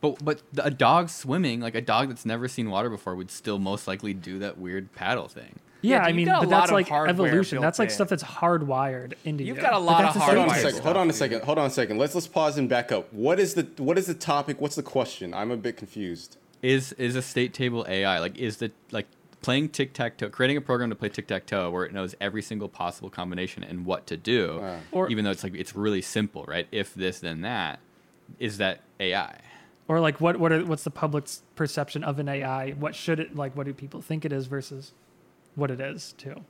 But 0.00 0.24
but 0.24 0.42
a 0.58 0.70
dog 0.70 1.08
swimming, 1.10 1.60
like 1.60 1.74
a 1.74 1.80
dog 1.82 2.08
that's 2.08 2.24
never 2.26 2.48
seen 2.48 2.70
water 2.70 2.88
before, 2.90 3.14
would 3.14 3.30
still 3.30 3.58
most 3.58 3.86
likely 3.86 4.14
do 4.14 4.38
that 4.40 4.58
weird 4.58 4.92
paddle 4.92 5.28
thing. 5.28 5.58
Yeah, 5.82 5.96
Yeah, 5.98 6.02
I 6.04 6.12
mean, 6.12 6.26
but 6.26 6.48
that's 6.48 6.70
like 6.72 6.90
evolution. 6.90 7.60
That's 7.60 7.78
like 7.78 7.88
in. 7.88 7.94
stuff 7.94 8.08
that's 8.08 8.22
hardwired 8.22 9.14
into 9.24 9.44
You've 9.44 9.56
you. 9.58 9.62
Have 9.62 9.72
got 9.72 9.80
a 9.80 9.82
lot 9.82 10.04
of 10.04 10.14
the 10.14 10.20
Hold 10.20 10.36
on 10.38 10.48
a 10.48 10.50
hardwired 10.52 10.54
second. 10.56 10.70
stuff, 10.72 10.84
Hold 10.84 10.96
on 10.96 11.06
a 11.06 11.10
dude. 11.10 11.14
second. 11.18 11.42
Hold 11.44 11.58
on 11.58 11.66
a 11.66 11.70
second. 11.70 11.98
Let's 11.98 12.14
let's 12.14 12.26
pause 12.26 12.58
and 12.58 12.68
back 12.68 12.92
up. 12.92 13.12
What 13.12 13.40
is 13.40 13.54
the 13.54 13.66
what 13.78 13.98
is 13.98 14.06
the 14.06 14.14
topic? 14.14 14.60
What's 14.60 14.76
the 14.76 14.82
question? 14.82 15.32
I'm 15.34 15.50
a 15.50 15.56
bit 15.56 15.76
confused. 15.76 16.36
Is 16.62 16.92
is 16.94 17.16
a 17.16 17.22
state 17.22 17.54
table 17.54 17.86
AI 17.88 18.18
like 18.18 18.36
is 18.36 18.58
the 18.58 18.70
like 18.90 19.06
playing 19.42 19.70
tic 19.70 19.94
tac 19.94 20.18
toe, 20.18 20.28
creating 20.28 20.58
a 20.58 20.60
program 20.60 20.90
to 20.90 20.96
play 20.96 21.08
tic 21.08 21.26
tac 21.26 21.46
toe 21.46 21.70
where 21.70 21.84
it 21.86 21.94
knows 21.94 22.14
every 22.20 22.42
single 22.42 22.68
possible 22.68 23.08
combination 23.08 23.64
and 23.64 23.86
what 23.86 24.06
to 24.08 24.16
do, 24.18 24.58
Wow. 24.60 24.80
Or- 24.92 25.08
even 25.10 25.24
though 25.24 25.30
it's 25.30 25.42
like 25.42 25.54
it's 25.54 25.74
really 25.74 26.02
simple, 26.02 26.44
right? 26.46 26.68
If 26.70 26.92
this 26.94 27.20
then 27.20 27.40
that, 27.40 27.78
is 28.38 28.58
that 28.58 28.80
AI? 29.00 29.38
Or 29.88 29.98
like, 29.98 30.20
what 30.20 30.38
what 30.38 30.52
are 30.52 30.62
what's 30.66 30.84
the 30.84 30.90
public's 30.90 31.42
perception 31.56 32.04
of 32.04 32.18
an 32.18 32.28
AI? 32.28 32.72
What 32.72 32.94
should 32.94 33.18
it 33.18 33.34
like? 33.34 33.56
What 33.56 33.64
do 33.66 33.72
people 33.72 34.02
think 34.02 34.24
it 34.26 34.32
is 34.32 34.46
versus 34.46 34.92
what 35.54 35.70
it 35.70 35.80
is 35.80 36.14
too? 36.18 36.44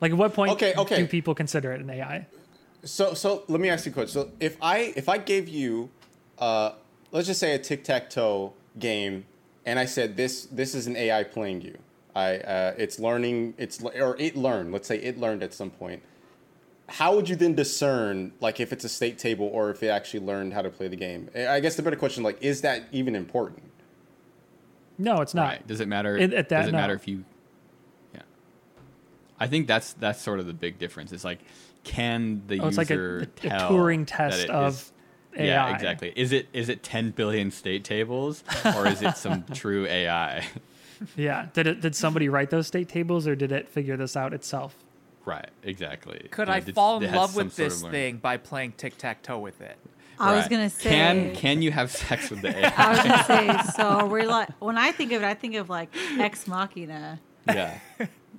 Like, 0.00 0.12
at 0.12 0.18
what 0.18 0.34
point 0.34 0.52
Okay, 0.52 0.74
okay. 0.76 0.96
do 0.96 1.06
people 1.06 1.34
consider 1.34 1.72
it 1.72 1.80
an 1.80 1.90
AI? 1.90 2.26
So 2.84 3.14
so 3.14 3.42
let 3.48 3.60
me 3.60 3.68
ask 3.68 3.84
you 3.86 3.90
a 3.90 3.94
question. 3.94 4.22
So 4.22 4.30
if 4.38 4.56
I 4.62 4.92
if 4.96 5.08
I 5.08 5.18
gave 5.18 5.48
you, 5.48 5.90
uh, 6.38 6.72
let's 7.10 7.26
just 7.26 7.40
say 7.40 7.54
a 7.54 7.58
tic 7.58 7.82
tac 7.82 8.08
toe 8.08 8.52
game, 8.78 9.24
and 9.66 9.78
I 9.78 9.84
said 9.84 10.16
this 10.16 10.44
this 10.46 10.74
is 10.74 10.86
an 10.86 10.96
AI 10.96 11.24
playing 11.24 11.62
you. 11.62 11.76
I 12.14 12.36
uh, 12.38 12.74
it's 12.78 13.00
learning 13.00 13.54
it's 13.58 13.82
or 13.82 14.16
it 14.18 14.36
learned. 14.36 14.72
Let's 14.72 14.86
say 14.86 14.98
it 14.98 15.18
learned 15.18 15.42
at 15.42 15.52
some 15.52 15.70
point. 15.70 16.02
How 16.88 17.14
would 17.16 17.28
you 17.28 17.34
then 17.36 17.54
discern 17.54 18.32
like 18.40 18.60
if 18.60 18.72
it's 18.72 18.84
a 18.84 18.88
state 18.88 19.18
table 19.18 19.46
or 19.52 19.70
if 19.70 19.82
it 19.82 19.88
actually 19.88 20.20
learned 20.24 20.54
how 20.54 20.62
to 20.62 20.70
play 20.70 20.86
the 20.86 20.96
game? 20.96 21.28
I 21.34 21.48
I 21.48 21.60
guess 21.60 21.74
the 21.74 21.82
better 21.82 21.96
question 21.96 22.22
like 22.22 22.40
is 22.40 22.60
that 22.60 22.84
even 22.92 23.16
important? 23.16 23.64
No, 24.98 25.20
it's 25.20 25.34
not. 25.34 25.48
Right? 25.48 25.66
Does 25.66 25.80
it 25.80 25.88
matter? 25.88 26.16
It- 26.16 26.32
at 26.32 26.48
that, 26.48 26.60
does 26.60 26.68
it 26.68 26.72
matter 26.72 26.94
if 26.94 27.08
you? 27.08 27.24
Yeah, 29.38 29.44
I 29.44 29.48
think 29.48 29.66
that's 29.66 29.92
that's 29.94 30.20
sort 30.20 30.40
of 30.40 30.46
the 30.46 30.52
big 30.52 30.78
difference. 30.78 31.12
It's 31.12 31.24
like, 31.24 31.38
can 31.84 32.42
the 32.46 32.60
Oh, 32.60 32.68
it's 32.68 32.76
like 32.78 32.90
a- 32.90 32.94
user 32.94 33.28
a- 33.44 33.46
a 33.46 33.50
Turing 33.70 34.04
test 34.06 34.48
of 34.48 34.72
is- 34.74 34.92
AI. 35.36 35.44
Yeah, 35.44 35.74
exactly. 35.74 36.12
Is 36.16 36.32
it 36.32 36.48
is 36.52 36.68
it 36.68 36.82
10 36.82 37.10
billion 37.12 37.50
state 37.50 37.84
tables 37.84 38.42
or 38.64 38.86
is 38.88 39.02
it 39.02 39.16
some 39.16 39.44
true 39.54 39.86
AI? 39.86 40.44
Yeah. 41.16 41.46
Did 41.52 41.66
it? 41.68 41.80
Did 41.80 41.94
somebody 41.94 42.28
write 42.28 42.50
those 42.50 42.66
state 42.66 42.88
tables, 42.88 43.26
or 43.28 43.36
did 43.36 43.52
it 43.52 43.68
figure 43.68 43.96
this 43.96 44.16
out 44.16 44.32
itself? 44.34 44.74
right, 45.24 45.50
exactly. 45.62 46.26
Could 46.30 46.48
You 46.48 46.54
I 46.54 46.56
it's- 46.58 46.74
fall 46.74 47.02
it 47.02 47.06
in 47.06 47.14
love 47.14 47.30
some 47.32 47.44
with 47.46 47.54
sort 47.54 47.66
of 47.72 47.80
this 47.82 47.90
thing 47.90 48.16
by 48.16 48.38
playing 48.38 48.72
tic 48.72 48.96
tac 48.98 49.22
toe 49.22 49.38
with 49.38 49.60
it? 49.60 49.76
I 50.18 50.34
was 50.34 50.48
gonna 50.48 50.70
say. 50.70 50.88
Can 50.90 51.36
can 51.36 51.62
you 51.62 51.70
have 51.70 51.92
sex 51.92 52.30
with 52.30 52.40
the 52.42 52.48
AI? 52.58 52.72
I 52.76 52.88
was 52.90 52.98
gonna 53.00 53.24
say. 53.24 53.72
So 53.76 54.06
we're 54.06 54.26
like, 54.26 54.48
when 54.60 54.76
I 54.78 54.90
think 54.90 55.12
of 55.12 55.22
it, 55.22 55.26
I 55.26 55.34
think 55.34 55.54
of 55.54 55.68
like 55.68 55.90
Ex 56.18 56.48
Machina. 56.48 57.20
yeah, 57.46 57.78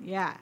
Yeah, 0.02 0.36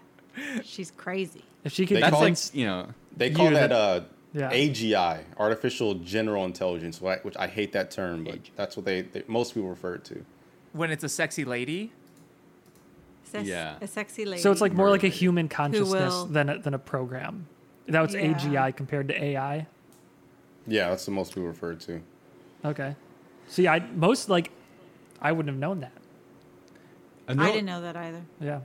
she's 0.64 0.91
crazy. 0.91 1.43
If 1.64 1.72
she 1.72 1.86
could 1.86 1.97
They 1.97 2.01
that's 2.01 2.11
call 2.12 2.20
like 2.20 2.26
convince, 2.28 2.55
you 2.55 2.66
know. 2.66 2.89
They 3.16 3.30
call 3.30 3.47
You, 3.47 3.55
that 3.55 3.68
the- 3.70 3.74
uh, 3.76 4.01
Yeah. 4.34 4.51
AGI, 4.53 5.24
artificial 5.39 5.95
general 5.95 6.45
intelligence, 6.45 6.99
whi- 6.99 7.18
which 7.22 7.36
I 7.36 7.47
hate 7.47 7.72
that 7.72 7.91
term, 7.91 8.24
but 8.24 8.34
AGI. 8.34 8.51
that's 8.57 8.76
what 8.76 8.84
they, 8.86 9.03
they 9.03 9.22
most 9.26 9.55
people 9.55 9.68
refer 9.70 9.95
it 9.95 10.05
to. 10.05 10.24
When 10.72 10.91
it's 10.91 11.03
a 11.05 11.09
sexy 11.09 11.45
lady? 11.45 11.93
Sex- 13.24 13.49
Yeah. 13.49 13.76
a 13.80 13.86
sexy 13.86 14.24
lady. 14.24 14.41
so 14.43 14.51
it's 14.53 14.61
like 14.61 14.72
more 14.72 14.91
like 14.91 15.03
a 15.05 15.09
human 15.09 15.49
consciousness 15.49 16.24
than 16.30 16.49
a, 16.49 16.59
than 16.59 16.74
a 16.74 16.78
program. 16.78 17.47
That 17.86 18.01
was 18.03 18.14
Yeah. 18.14 18.32
AGI 18.34 18.76
compared 18.76 19.09
to 19.09 19.22
AI. 19.22 19.66
Yeah, 20.66 20.91
that's 20.91 21.05
the 21.07 21.11
most 21.11 21.30
people 21.34 21.49
refer 21.49 21.74
to. 21.74 22.01
Okay. 22.64 22.95
See, 23.49 23.66
I 23.66 23.80
most 23.95 24.28
like, 24.28 24.51
I 25.22 25.32
wouldn't 25.32 25.49
have 25.53 25.59
known 25.59 25.80
that. 25.80 25.93
I, 27.26 27.32
I 27.32 27.53
didn't 27.53 27.66
know 27.66 27.80
that 27.82 27.97
either. 27.97 28.22
Yeah. 28.41 28.61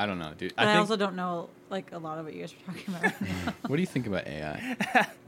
I 0.00 0.06
don't 0.06 0.18
know, 0.18 0.32
dude. 0.32 0.56
But 0.56 0.66
I, 0.66 0.72
I 0.72 0.76
also 0.78 0.96
don't 0.96 1.14
know 1.14 1.50
like 1.68 1.92
a 1.92 1.98
lot 1.98 2.18
of 2.18 2.24
what 2.24 2.32
you 2.32 2.40
guys 2.40 2.54
are 2.54 2.72
talking 2.72 2.94
about. 2.94 3.12
what 3.68 3.76
do 3.76 3.82
you 3.82 3.86
think 3.86 4.06
about 4.06 4.26
AI? 4.26 4.76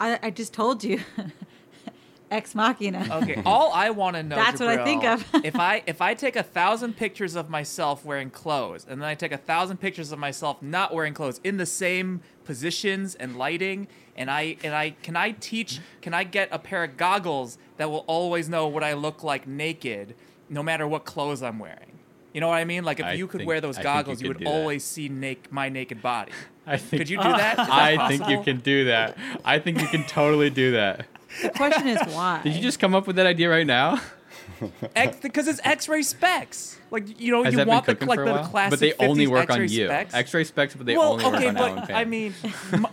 I, 0.01 0.19
I 0.23 0.31
just 0.31 0.55
told 0.55 0.83
you. 0.83 0.99
Ex 2.31 2.55
Machina. 2.55 3.07
Okay, 3.23 3.43
all 3.47 3.71
I 3.75 3.91
want 3.91 4.17
to 4.17 4.23
know. 4.23 4.35
That's 4.35 4.59
what 4.59 4.71
I 4.71 4.83
think 4.83 5.05
of. 5.05 5.23
if 5.45 5.57
I 5.57 5.83
if 5.87 6.01
I 6.01 6.15
take 6.15 6.37
a 6.37 6.43
thousand 6.43 6.97
pictures 6.97 7.37
of 7.37 7.51
myself 7.51 8.03
wearing 8.03 8.31
clothes, 8.31 8.87
and 8.89 9.03
then 9.03 9.07
I 9.07 9.15
take 9.15 9.33
a 9.33 9.37
thousand 9.37 9.77
pictures 9.77 10.11
of 10.11 10.19
myself 10.19 10.63
not 10.63 10.95
wearing 10.95 11.13
clothes 11.13 11.39
in 11.45 11.59
the 11.59 11.67
same 11.67 12.23
positions 12.47 13.15
and 13.15 13.37
lighting, 13.37 13.89
and 14.17 14.31
I 14.31 14.57
and 14.65 14.75
I 14.75 14.97
can 15.03 15.17
I 15.17 15.33
teach 15.33 15.81
can 16.01 16.15
I 16.15 16.25
get 16.25 16.49
a 16.51 16.59
pair 16.59 16.83
of 16.83 16.97
goggles 16.97 17.59
that 17.77 17.91
will 17.91 18.05
always 18.07 18.49
know 18.49 18.67
what 18.67 18.83
I 18.83 18.95
look 18.95 19.23
like 19.23 19.47
naked, 19.47 20.15
no 20.49 20.63
matter 20.63 20.89
what 20.89 21.05
clothes 21.05 21.43
I'm 21.43 21.59
wearing. 21.59 21.92
You 22.33 22.41
know 22.41 22.49
what 22.49 22.55
I 22.57 22.65
mean? 22.65 22.85
Like 22.85 23.01
if 23.01 23.07
I 23.07 23.13
you 23.13 23.27
could 23.27 23.39
think- 23.41 23.49
wear 23.49 23.61
those 23.61 23.77
I 23.79 23.83
think 23.83 23.89
you 23.95 23.99
goggles, 23.99 24.23
you, 24.23 24.29
would 24.29 24.39
do 24.39 24.45
that. 24.45 24.51
always 24.51 24.85
see 24.85 25.09
nak- 25.09 25.53
my 25.53 25.69
naked 25.69 26.01
body. 26.03 26.33
I 26.67 26.77
think. 26.77 27.01
Could 27.01 27.11
you 27.11 27.17
do 27.19 27.25
that? 27.25 27.59
Is 27.59 27.67
that 27.67 27.71
I 27.71 28.09
think 28.09 28.29
you 28.29 28.43
can 28.43 28.61
do 28.61 28.85
that. 28.87 29.17
I 29.45 29.59
think 29.59 29.81
you 29.81 29.87
can 29.89 30.05
totally 30.05 30.49
do 30.51 30.73
that. 30.73 31.07
The 31.43 31.51
question 31.51 31.89
is 31.89 31.99
why. 32.15 32.41
Did 32.43 32.55
you 32.55 32.63
just 32.63 32.79
come 32.79 32.95
up 32.95 33.07
with 33.07 33.17
that 33.17 33.27
idea 33.27 33.51
right 33.51 33.67
now? 33.67 34.01
X, 34.97 35.19
because 35.21 35.49
it's 35.49 35.61
X-ray 35.65 36.03
specs. 36.03 36.79
Like 36.91 37.21
you 37.21 37.33
know, 37.33 37.43
Has 37.43 37.55
you 37.55 37.65
want 37.65 37.87
been 37.87 37.95
the 37.95 38.07
cooking 38.07 38.09
like 38.09 38.17
for 38.19 38.23
a 38.25 38.43
the 38.43 38.49
classic 38.49 38.71
But 38.71 38.81
they 38.81 39.07
only 39.07 39.27
work 39.27 39.51
on 39.51 39.61
X-ray 39.63 39.77
you. 39.77 39.87
Specs. 39.87 40.15
X-ray 40.15 40.45
specs, 40.45 40.75
but 40.77 40.87
they 40.87 40.97
well, 40.97 41.13
only 41.13 41.25
work 41.25 41.35
okay, 41.35 41.49
on 41.49 41.55
but 41.55 41.71
Allen 41.71 41.87
Payne. 41.87 41.97
I 41.97 42.05
mean, 42.05 42.35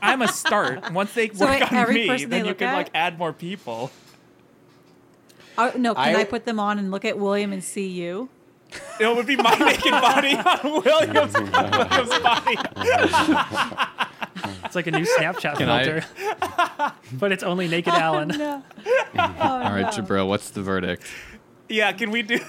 I'm 0.01 0.21
a 0.21 0.27
start. 0.27 0.91
Once 0.91 1.13
they 1.13 1.29
So 1.29 1.45
work 1.45 1.59
wait, 1.59 1.73
on 1.73 1.93
me, 1.93 2.25
then 2.25 2.45
you 2.45 2.49
look 2.51 2.59
can 2.59 2.73
like 2.73 2.89
add 2.93 3.19
more 3.19 3.33
people. 3.33 3.91
Oh, 5.57 5.71
no, 5.77 5.93
can 5.93 6.15
I, 6.15 6.21
I- 6.21 6.23
put 6.23 6.45
them 6.45 6.59
on 6.59 6.79
and 6.79 6.91
look 6.91 7.05
at 7.05 7.17
William 7.19 7.51
and 7.53 7.63
see 7.63 7.87
you? 7.87 8.29
It 8.99 9.15
would 9.15 9.25
be 9.25 9.35
my 9.35 9.55
naked 9.55 9.91
body 9.91 10.35
on 10.35 10.83
William's, 10.83 11.35
on 11.35 11.51
William's 11.71 12.19
body. 12.19 12.57
It's 14.65 14.75
like 14.75 14.87
a 14.87 14.91
new 14.91 15.05
Snapchat 15.05 15.57
Can 15.57 15.69
I- 15.69 15.83
filter. 15.85 16.93
but 17.13 17.31
it's 17.31 17.43
only 17.43 17.67
naked 17.67 17.93
Allen. 17.93 18.27
No. 18.29 18.63
All 19.17 19.71
right, 19.71 19.85
Jabril, 19.87 20.27
what's 20.27 20.49
the 20.51 20.61
verdict? 20.61 21.03
Yeah, 21.67 21.91
can 21.93 22.11
we 22.11 22.21
do? 22.21 22.39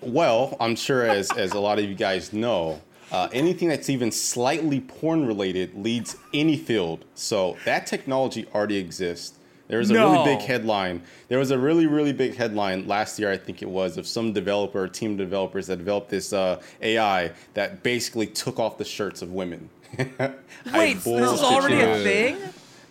Well, 0.00 0.56
I'm 0.60 0.74
sure 0.76 1.04
as 1.06 1.30
as 1.32 1.52
a 1.52 1.60
lot 1.60 1.78
of 1.78 1.84
you 1.84 1.94
guys 1.94 2.32
know, 2.32 2.80
Uh, 3.12 3.28
anything 3.32 3.68
that's 3.68 3.90
even 3.90 4.12
slightly 4.12 4.80
porn 4.80 5.26
related 5.26 5.74
leads 5.74 6.16
any 6.32 6.56
field. 6.56 7.04
So 7.16 7.56
that 7.64 7.84
technology 7.86 8.46
already 8.54 8.76
exists. 8.78 9.36
There 9.70 9.78
was 9.78 9.90
a 9.90 9.94
really 9.94 10.24
big 10.24 10.40
headline. 10.40 11.02
There 11.28 11.38
was 11.38 11.52
a 11.52 11.58
really, 11.58 11.86
really 11.86 12.12
big 12.12 12.34
headline 12.34 12.88
last 12.88 13.18
year, 13.20 13.30
I 13.30 13.36
think 13.36 13.62
it 13.62 13.68
was, 13.68 13.96
of 13.96 14.06
some 14.06 14.32
developer, 14.32 14.88
team 14.88 15.16
developers 15.16 15.68
that 15.68 15.76
developed 15.76 16.10
this 16.10 16.32
uh, 16.32 16.60
AI 16.82 17.30
that 17.54 17.84
basically 17.84 18.26
took 18.26 18.58
off 18.58 18.78
the 18.78 18.84
shirts 18.84 19.22
of 19.22 19.30
women. 19.30 19.70
I 19.98 20.32
Wait, 20.74 20.94
this 20.94 20.98
is 20.98 21.04
bullshit 21.04 21.44
already 21.44 21.80
a 21.80 22.02
thing? 22.02 22.36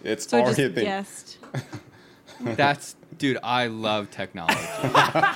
It's 0.06 0.28
So 0.28 0.38
I 0.38 0.42
already 0.42 0.64
a 0.64 0.70
thing. 0.70 0.86
guessed. 0.86 1.38
That's 2.40 2.96
dude. 3.18 3.38
I 3.44 3.68
love 3.68 4.10
technology. 4.10 4.58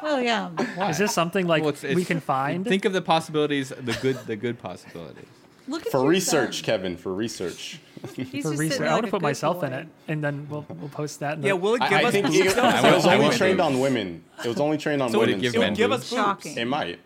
Well, 0.00 0.22
yeah. 0.22 0.50
Is 0.88 0.96
this 0.96 1.12
something 1.12 1.46
like 1.48 1.62
Well, 1.64 1.70
it's- 1.70 1.94
we 1.94 2.04
can 2.04 2.20
find? 2.20 2.64
Think 2.64 2.84
of 2.84 2.92
the 2.92 3.02
possibilities, 3.02 3.70
the 3.70 3.98
good, 4.00 4.16
the 4.26 4.36
good 4.36 4.58
possibilities. 4.58 5.26
Look 5.66 5.84
at 5.86 5.92
For 5.92 6.06
research, 6.06 6.56
son. 6.58 6.64
Kevin, 6.64 6.96
for 6.96 7.12
research. 7.12 7.80
He's 8.14 8.44
for 8.44 8.50
just 8.50 8.58
research. 8.58 8.72
sitting 8.72 8.82
I 8.82 8.86
like 8.86 8.92
want 8.94 9.04
to 9.06 9.10
put 9.10 9.16
good 9.18 9.22
myself 9.22 9.62
in 9.64 9.72
it, 9.72 9.88
and 10.08 10.22
then 10.24 10.46
we'll 10.50 10.64
we'll 10.68 10.88
post 10.88 11.20
that. 11.20 11.38
in 11.38 11.42
Yeah, 11.42 11.50
the- 11.50 11.56
will 11.56 11.74
it 11.74 11.80
give 11.80 11.92
I, 11.92 12.00
I 12.00 12.04
us 12.04 12.12
think 12.12 12.26
boobs, 12.26 12.38
it, 12.38 12.56
though? 12.56 12.68
it 12.68 12.94
was 12.94 13.06
only 13.06 13.36
trained 13.36 13.60
on 13.60 13.80
women. 13.80 14.24
It 14.44 14.48
was 14.48 14.60
only 14.60 14.78
trained 14.78 15.02
on 15.02 15.10
So 15.10 15.18
would 15.20 15.28
it 15.28 15.32
women. 15.32 15.42
give 15.42 15.52
so 15.52 15.60
men 15.60 15.74
give 15.74 15.90
boobs? 15.90 16.02
us 16.04 16.08
Shocking. 16.10 16.56
It 16.58 16.64
might. 16.66 16.98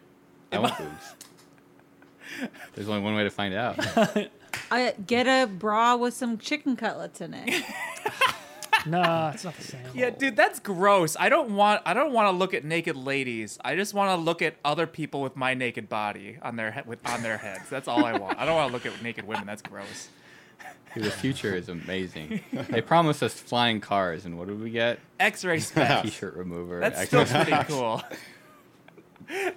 I 0.52 0.58
want 0.58 0.76
boobs. 0.78 1.14
There's 2.74 2.88
only 2.88 3.02
one 3.02 3.14
way 3.14 3.24
to 3.24 3.30
find 3.30 3.54
out. 3.54 3.78
I 4.70 4.94
get 5.06 5.26
a 5.26 5.46
bra 5.46 5.96
with 5.96 6.14
some 6.14 6.38
chicken 6.38 6.76
cutlets 6.76 7.20
in 7.20 7.34
it. 7.34 7.64
Nah, 8.84 9.30
it's 9.30 9.44
not 9.44 9.54
the 9.56 9.62
same. 9.62 9.80
Yeah, 9.94 10.10
dude, 10.10 10.34
that's 10.34 10.58
gross. 10.58 11.16
I 11.20 11.28
don't 11.28 11.54
want. 11.54 11.82
I 11.86 11.94
don't 11.94 12.12
want 12.12 12.26
to 12.26 12.36
look 12.36 12.52
at 12.52 12.64
naked 12.64 12.96
ladies. 12.96 13.56
I 13.64 13.76
just 13.76 13.94
want 13.94 14.10
to 14.10 14.16
look 14.16 14.42
at 14.42 14.56
other 14.64 14.88
people 14.88 15.22
with 15.22 15.36
my 15.36 15.54
naked 15.54 15.88
body 15.88 16.38
on 16.42 16.56
their 16.56 16.72
he- 16.72 16.80
with 16.84 16.98
on 17.08 17.22
their 17.22 17.36
heads. 17.36 17.68
That's 17.70 17.86
all 17.86 18.04
I 18.04 18.18
want. 18.18 18.38
I 18.40 18.44
don't 18.44 18.56
want 18.56 18.68
to 18.70 18.72
look 18.72 18.84
at 18.84 19.00
naked 19.00 19.24
women. 19.24 19.46
That's 19.46 19.62
gross. 19.62 20.08
Dude, 20.94 21.04
the 21.04 21.10
future 21.10 21.54
is 21.54 21.68
amazing. 21.68 22.40
They 22.68 22.80
promised 22.82 23.22
us 23.22 23.32
flying 23.34 23.80
cars, 23.80 24.24
and 24.26 24.36
what 24.38 24.48
did 24.48 24.60
we 24.60 24.70
get? 24.70 24.98
X-ray 25.18 25.58
specs. 25.60 26.02
T-shirt 26.02 26.34
remover. 26.34 26.80
That's 26.80 27.06
still 27.06 27.20
X-Men. 27.20 27.46
pretty 27.46 27.64
cool. 27.64 28.02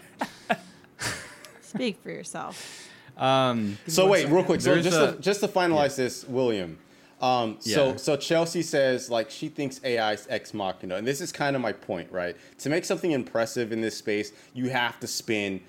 Speak 1.61 2.01
for 2.01 2.09
yourself. 2.09 2.87
Um, 3.17 3.77
So 3.87 4.07
wait, 4.07 4.27
real 4.29 4.43
quick. 4.43 4.61
So 4.61 4.81
just 4.81 4.97
a- 4.97 5.13
to, 5.13 5.19
just 5.21 5.39
to 5.41 5.47
finalize 5.47 5.95
this, 5.95 6.25
William. 6.25 6.77
Um, 7.21 7.57
so 7.59 7.89
Yeah. 7.91 7.95
so 7.97 8.17
Chelsea 8.17 8.61
says 8.61 9.09
like 9.09 9.29
she 9.31 9.47
thinks 9.47 9.79
AI 9.83 10.13
is 10.13 10.27
ex 10.29 10.53
machina, 10.53 10.95
and 10.95 11.07
this 11.07 11.21
is 11.21 11.31
kind 11.31 11.55
of 11.55 11.61
my 11.61 11.71
point, 11.71 12.11
right? 12.11 12.35
To 12.59 12.69
make 12.69 12.83
something 12.85 13.11
impressive 13.11 13.71
in 13.71 13.81
this 13.81 13.97
space, 13.97 14.31
you 14.53 14.69
have 14.69 14.99
to 14.99 15.07
spend 15.07 15.61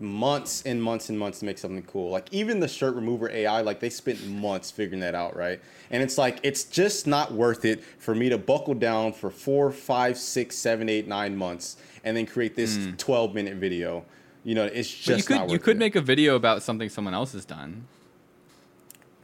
months 0.00 0.62
and 0.66 0.82
months 0.82 1.08
and 1.08 1.18
months 1.18 1.38
to 1.40 1.44
make 1.44 1.58
something 1.58 1.82
cool. 1.84 2.10
Like 2.10 2.32
even 2.32 2.60
the 2.60 2.68
shirt 2.68 2.94
remover 2.94 3.30
AI, 3.30 3.60
like 3.60 3.80
they 3.80 3.90
spent 3.90 4.26
months 4.28 4.70
figuring 4.70 5.00
that 5.00 5.14
out, 5.14 5.36
right? 5.36 5.60
And 5.90 6.02
it's 6.02 6.18
like 6.18 6.40
it's 6.42 6.64
just 6.64 7.06
not 7.06 7.32
worth 7.32 7.64
it 7.64 7.82
for 7.84 8.14
me 8.14 8.28
to 8.28 8.38
buckle 8.38 8.74
down 8.74 9.12
for 9.12 9.30
four, 9.30 9.70
five, 9.70 10.18
six, 10.18 10.56
seven, 10.56 10.88
eight, 10.88 11.06
nine 11.06 11.36
months 11.36 11.76
and 12.02 12.16
then 12.16 12.26
create 12.26 12.56
this 12.56 12.78
twelve 12.98 13.34
minute 13.34 13.54
video. 13.56 14.04
You 14.42 14.54
know, 14.54 14.64
it's 14.64 14.90
just 14.90 15.28
but 15.28 15.34
you 15.34 15.38
not 15.38 15.46
could 15.46 15.52
you 15.52 15.58
could 15.58 15.76
it. 15.76 15.80
make 15.80 15.96
a 15.96 16.02
video 16.02 16.36
about 16.36 16.62
something 16.62 16.88
someone 16.88 17.14
else 17.14 17.32
has 17.32 17.44
done. 17.44 17.86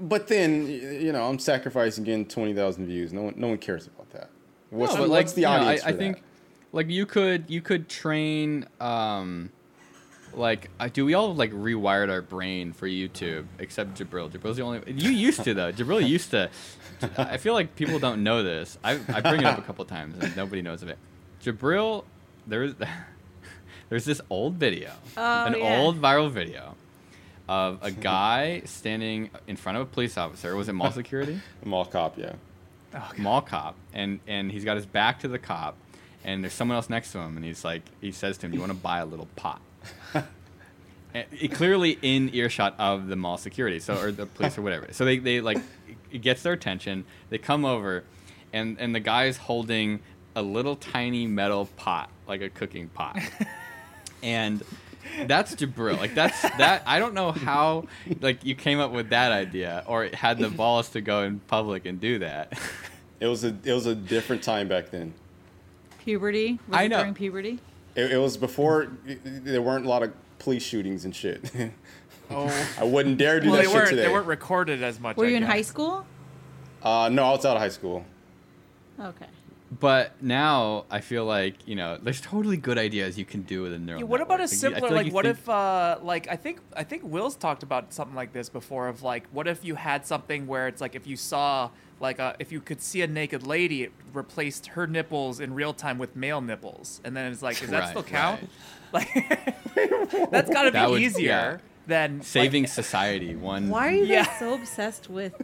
But 0.00 0.28
then, 0.28 0.66
you 0.66 1.12
know, 1.12 1.28
I'm 1.28 1.38
sacrificing 1.38 2.04
getting 2.04 2.24
20,000 2.24 2.86
views. 2.86 3.12
No 3.12 3.24
one, 3.24 3.34
no 3.36 3.48
one 3.48 3.58
cares 3.58 3.86
about 3.86 4.08
that. 4.12 4.30
What's, 4.70 4.94
No, 4.94 5.02
but 5.02 5.10
what's 5.10 5.34
the 5.34 5.42
you 5.42 5.46
know, 5.46 5.52
audience 5.52 5.84
I, 5.84 5.90
I 5.90 5.92
think, 5.92 6.22
like 6.72 6.88
you 6.88 7.04
could 7.04 7.44
you 7.48 7.60
could 7.60 7.88
train. 7.88 8.66
Um, 8.80 9.50
like, 10.34 10.70
uh, 10.78 10.88
do 10.92 11.04
we 11.04 11.14
all 11.14 11.34
like 11.34 11.52
rewired 11.52 12.10
our 12.10 12.22
brain 12.22 12.72
for 12.72 12.86
YouTube? 12.88 13.46
Except 13.58 13.94
Jabril. 13.98 14.30
Jabril's 14.30 14.56
the 14.56 14.62
only. 14.62 14.80
You 14.92 15.10
used 15.10 15.44
to 15.44 15.54
though. 15.54 15.72
Jabril 15.72 16.06
used 16.06 16.30
to. 16.32 16.50
I 17.16 17.36
feel 17.38 17.54
like 17.54 17.76
people 17.76 17.98
don't 17.98 18.22
know 18.22 18.42
this. 18.42 18.78
I 18.84 18.92
I 19.08 19.20
bring 19.20 19.40
it 19.40 19.44
up 19.46 19.58
a 19.58 19.62
couple 19.62 19.84
times 19.84 20.16
and 20.22 20.36
nobody 20.36 20.62
knows 20.62 20.82
of 20.82 20.88
it. 20.88 20.98
Jabril, 21.42 22.04
there's 22.46 22.74
there's 23.88 24.04
this 24.04 24.20
old 24.30 24.54
video, 24.54 24.92
Oh, 25.16 25.44
an 25.46 25.54
yeah. 25.58 25.78
old 25.78 26.00
viral 26.00 26.30
video. 26.30 26.74
Of 27.48 27.78
a 27.82 27.90
guy 28.12 28.62
standing 28.66 29.30
in 29.48 29.56
front 29.56 29.76
of 29.78 29.82
a 29.82 29.86
police 29.86 30.16
officer. 30.16 30.54
Was 30.54 30.68
it 30.68 30.72
mall 30.74 30.92
security? 30.92 31.40
Mall 31.64 31.84
cop, 31.84 32.16
yeah. 32.16 32.34
mall 33.18 33.40
cop 33.42 33.74
and 33.92 34.20
and 34.26 34.50
he's 34.52 34.64
got 34.64 34.76
his 34.76 34.86
back 34.86 35.20
to 35.20 35.28
the 35.28 35.38
cop 35.38 35.76
and 36.24 36.42
there's 36.44 36.52
someone 36.52 36.74
else 36.76 36.90
next 36.90 37.12
to 37.12 37.18
him 37.18 37.36
and 37.36 37.44
he's 37.44 37.64
like 37.64 37.82
he 38.00 38.10
says 38.12 38.36
to 38.38 38.46
him 38.46 38.52
you 38.52 38.58
want 38.60 38.70
to 38.72 38.76
buy 38.78 38.98
a 38.98 39.06
little 39.06 39.28
pot 39.36 39.60
and 39.60 39.69
Eh, 41.14 41.24
it, 41.40 41.52
clearly 41.52 41.98
in 42.02 42.32
earshot 42.34 42.74
of 42.78 43.08
the 43.08 43.16
mall 43.16 43.36
security 43.36 43.80
so 43.80 43.96
or 43.96 44.12
the 44.12 44.26
police 44.26 44.56
or 44.56 44.62
whatever 44.62 44.86
so 44.92 45.04
they, 45.04 45.18
they 45.18 45.40
like 45.40 45.58
it 46.12 46.22
gets 46.22 46.42
their 46.42 46.52
attention 46.52 47.04
they 47.30 47.38
come 47.38 47.64
over 47.64 48.04
and 48.52 48.78
and 48.78 48.94
the 48.94 49.00
guy's 49.00 49.36
holding 49.36 50.00
a 50.36 50.42
little 50.42 50.76
tiny 50.76 51.26
metal 51.26 51.66
pot 51.76 52.10
like 52.28 52.40
a 52.40 52.48
cooking 52.48 52.88
pot 52.88 53.18
and 54.22 54.62
that's 55.26 55.54
Jabril. 55.54 55.98
Like 55.98 56.14
that's 56.14 56.40
that. 56.42 56.82
I 56.86 56.98
don't 56.98 57.14
know 57.14 57.32
how 57.32 57.86
like 58.20 58.44
you 58.44 58.54
came 58.54 58.78
up 58.80 58.92
with 58.92 59.10
that 59.10 59.32
idea 59.32 59.82
or 59.86 60.08
had 60.12 60.38
the 60.38 60.50
balls 60.50 60.90
to 60.90 61.00
go 61.00 61.22
in 61.22 61.40
public 61.40 61.86
and 61.86 62.00
do 62.00 62.18
that. 62.20 62.58
It 63.18 63.26
was 63.26 63.44
a 63.44 63.56
it 63.64 63.72
was 63.72 63.86
a 63.86 63.94
different 63.94 64.42
time 64.42 64.68
back 64.68 64.90
then. 64.90 65.14
Puberty. 66.04 66.58
Was 66.68 66.78
I 66.78 66.82
it 66.84 66.88
know. 66.88 66.98
During 66.98 67.14
puberty. 67.14 67.58
It, 67.94 68.12
it 68.12 68.18
was 68.18 68.36
before 68.36 68.88
there 69.04 69.62
weren't 69.62 69.84
a 69.84 69.88
lot 69.88 70.02
of 70.02 70.12
police 70.40 70.64
shootings 70.64 71.04
and 71.04 71.14
shit. 71.14 71.50
Oh, 72.32 72.46
I 72.78 72.84
wouldn't 72.84 73.18
dare 73.18 73.40
do 73.40 73.50
well, 73.50 73.56
that 73.56 73.62
they 73.62 73.66
shit 73.66 73.74
weren't. 73.74 73.88
today. 73.90 74.02
They 74.02 74.12
weren't 74.12 74.28
recorded 74.28 74.84
as 74.84 75.00
much. 75.00 75.16
Were 75.16 75.24
I 75.26 75.30
you 75.30 75.36
in 75.36 75.42
high 75.42 75.62
school? 75.62 76.06
uh, 76.80 77.08
no, 77.12 77.24
I 77.24 77.30
was 77.32 77.44
out 77.44 77.56
of 77.56 77.60
high 77.60 77.70
school. 77.70 78.04
Okay. 79.00 79.26
But 79.80 80.12
now 80.22 80.84
I 80.92 81.00
feel 81.00 81.24
like 81.24 81.54
you 81.66 81.74
know 81.74 81.98
there's 82.00 82.20
totally 82.20 82.56
good 82.56 82.78
ideas 82.78 83.18
you 83.18 83.24
can 83.24 83.42
do 83.42 83.62
with 83.62 83.72
a 83.72 83.80
neural. 83.80 84.02
Yeah, 84.02 84.06
what 84.06 84.20
about 84.20 84.38
a 84.40 84.44
network. 84.44 84.50
Like, 84.52 84.58
simpler 84.80 84.90
like, 84.90 85.12
what 85.12 85.24
think- 85.24 85.38
if 85.38 85.48
uh 85.48 85.98
like 86.02 86.28
I 86.28 86.36
think 86.36 86.60
I 86.76 86.84
think 86.84 87.02
Will's 87.04 87.34
talked 87.34 87.64
about 87.64 87.92
something 87.92 88.14
like 88.14 88.32
this 88.32 88.48
before 88.48 88.86
of 88.86 89.02
like 89.02 89.26
what 89.32 89.48
if 89.48 89.64
you 89.64 89.74
had 89.74 90.06
something 90.06 90.46
where 90.46 90.68
it's 90.68 90.80
like 90.80 90.94
if 90.94 91.08
you 91.08 91.16
saw 91.16 91.70
like 91.98 92.20
uh 92.20 92.34
if 92.38 92.52
you 92.52 92.60
could 92.60 92.80
see 92.80 93.02
a 93.02 93.08
naked 93.08 93.44
lady 93.44 93.82
it 93.82 93.92
replaced 94.12 94.68
her 94.68 94.86
nipples 94.86 95.40
in 95.40 95.52
real 95.52 95.72
time 95.74 95.98
with 95.98 96.14
male 96.14 96.40
nipples 96.40 97.00
and 97.04 97.16
then 97.16 97.30
it's 97.32 97.42
like 97.42 97.58
does 97.58 97.70
that 97.70 97.80
Right, 97.80 97.88
still 97.90 98.02
count? 98.04 98.40
right. 98.42 98.50
Like 98.92 99.08
that's 100.30 100.50
got 100.50 100.62
to 100.64 100.70
be 100.70 100.78
That 100.78 100.90
would- 100.90 101.00
easier 101.00 101.28
yeah. 101.28 101.58
than 101.86 102.22
saving 102.22 102.64
like, 102.64 102.72
society 102.72 103.36
one? 103.36 103.68
Why 103.68 103.88
are 103.88 103.92
you 103.92 104.04
Yeah. 104.04 104.24
guys 104.24 104.38
so 104.38 104.54
obsessed 104.54 105.08
with 105.08 105.34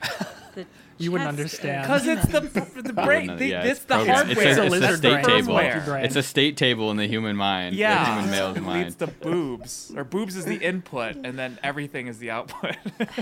the 0.54 0.66
You 0.98 1.12
wouldn't 1.12 1.28
understand. 1.28 1.86
Cuz 1.86 2.06
it's 2.06 2.26
the 2.26 2.40
the 2.82 2.92
brain 2.92 3.36
the, 3.36 3.46
yeah, 3.46 3.62
this 3.62 3.72
it's 3.78 3.84
the 3.84 3.94
programmed. 3.96 4.32
hardware 4.32 4.48
It's 4.48 4.58
a, 4.58 4.64
It's 4.64 4.74
it's 4.74 4.84
a 4.84 4.88
a 4.88 4.96
state 4.96 5.24
brain. 5.24 5.42
table. 5.42 5.58
It's 6.06 6.16
a 6.16 6.22
state 6.22 6.56
table 6.56 6.90
in 6.90 6.96
the 6.96 7.06
human 7.06 7.36
mind. 7.36 7.74
the 7.74 7.78
yeah, 7.80 8.14
human 8.14 8.30
male's 8.30 8.54
leads 8.56 8.66
mind. 8.66 8.98
to 8.98 9.06
boobs, 9.06 9.92
or 9.96 10.04
boobs 10.04 10.36
is 10.36 10.44
the 10.46 10.56
input, 10.56 11.16
and 11.16 11.38
then 11.38 11.58
everything 11.62 12.06
is 12.08 12.18
the 12.18 12.30
output. 12.30 12.76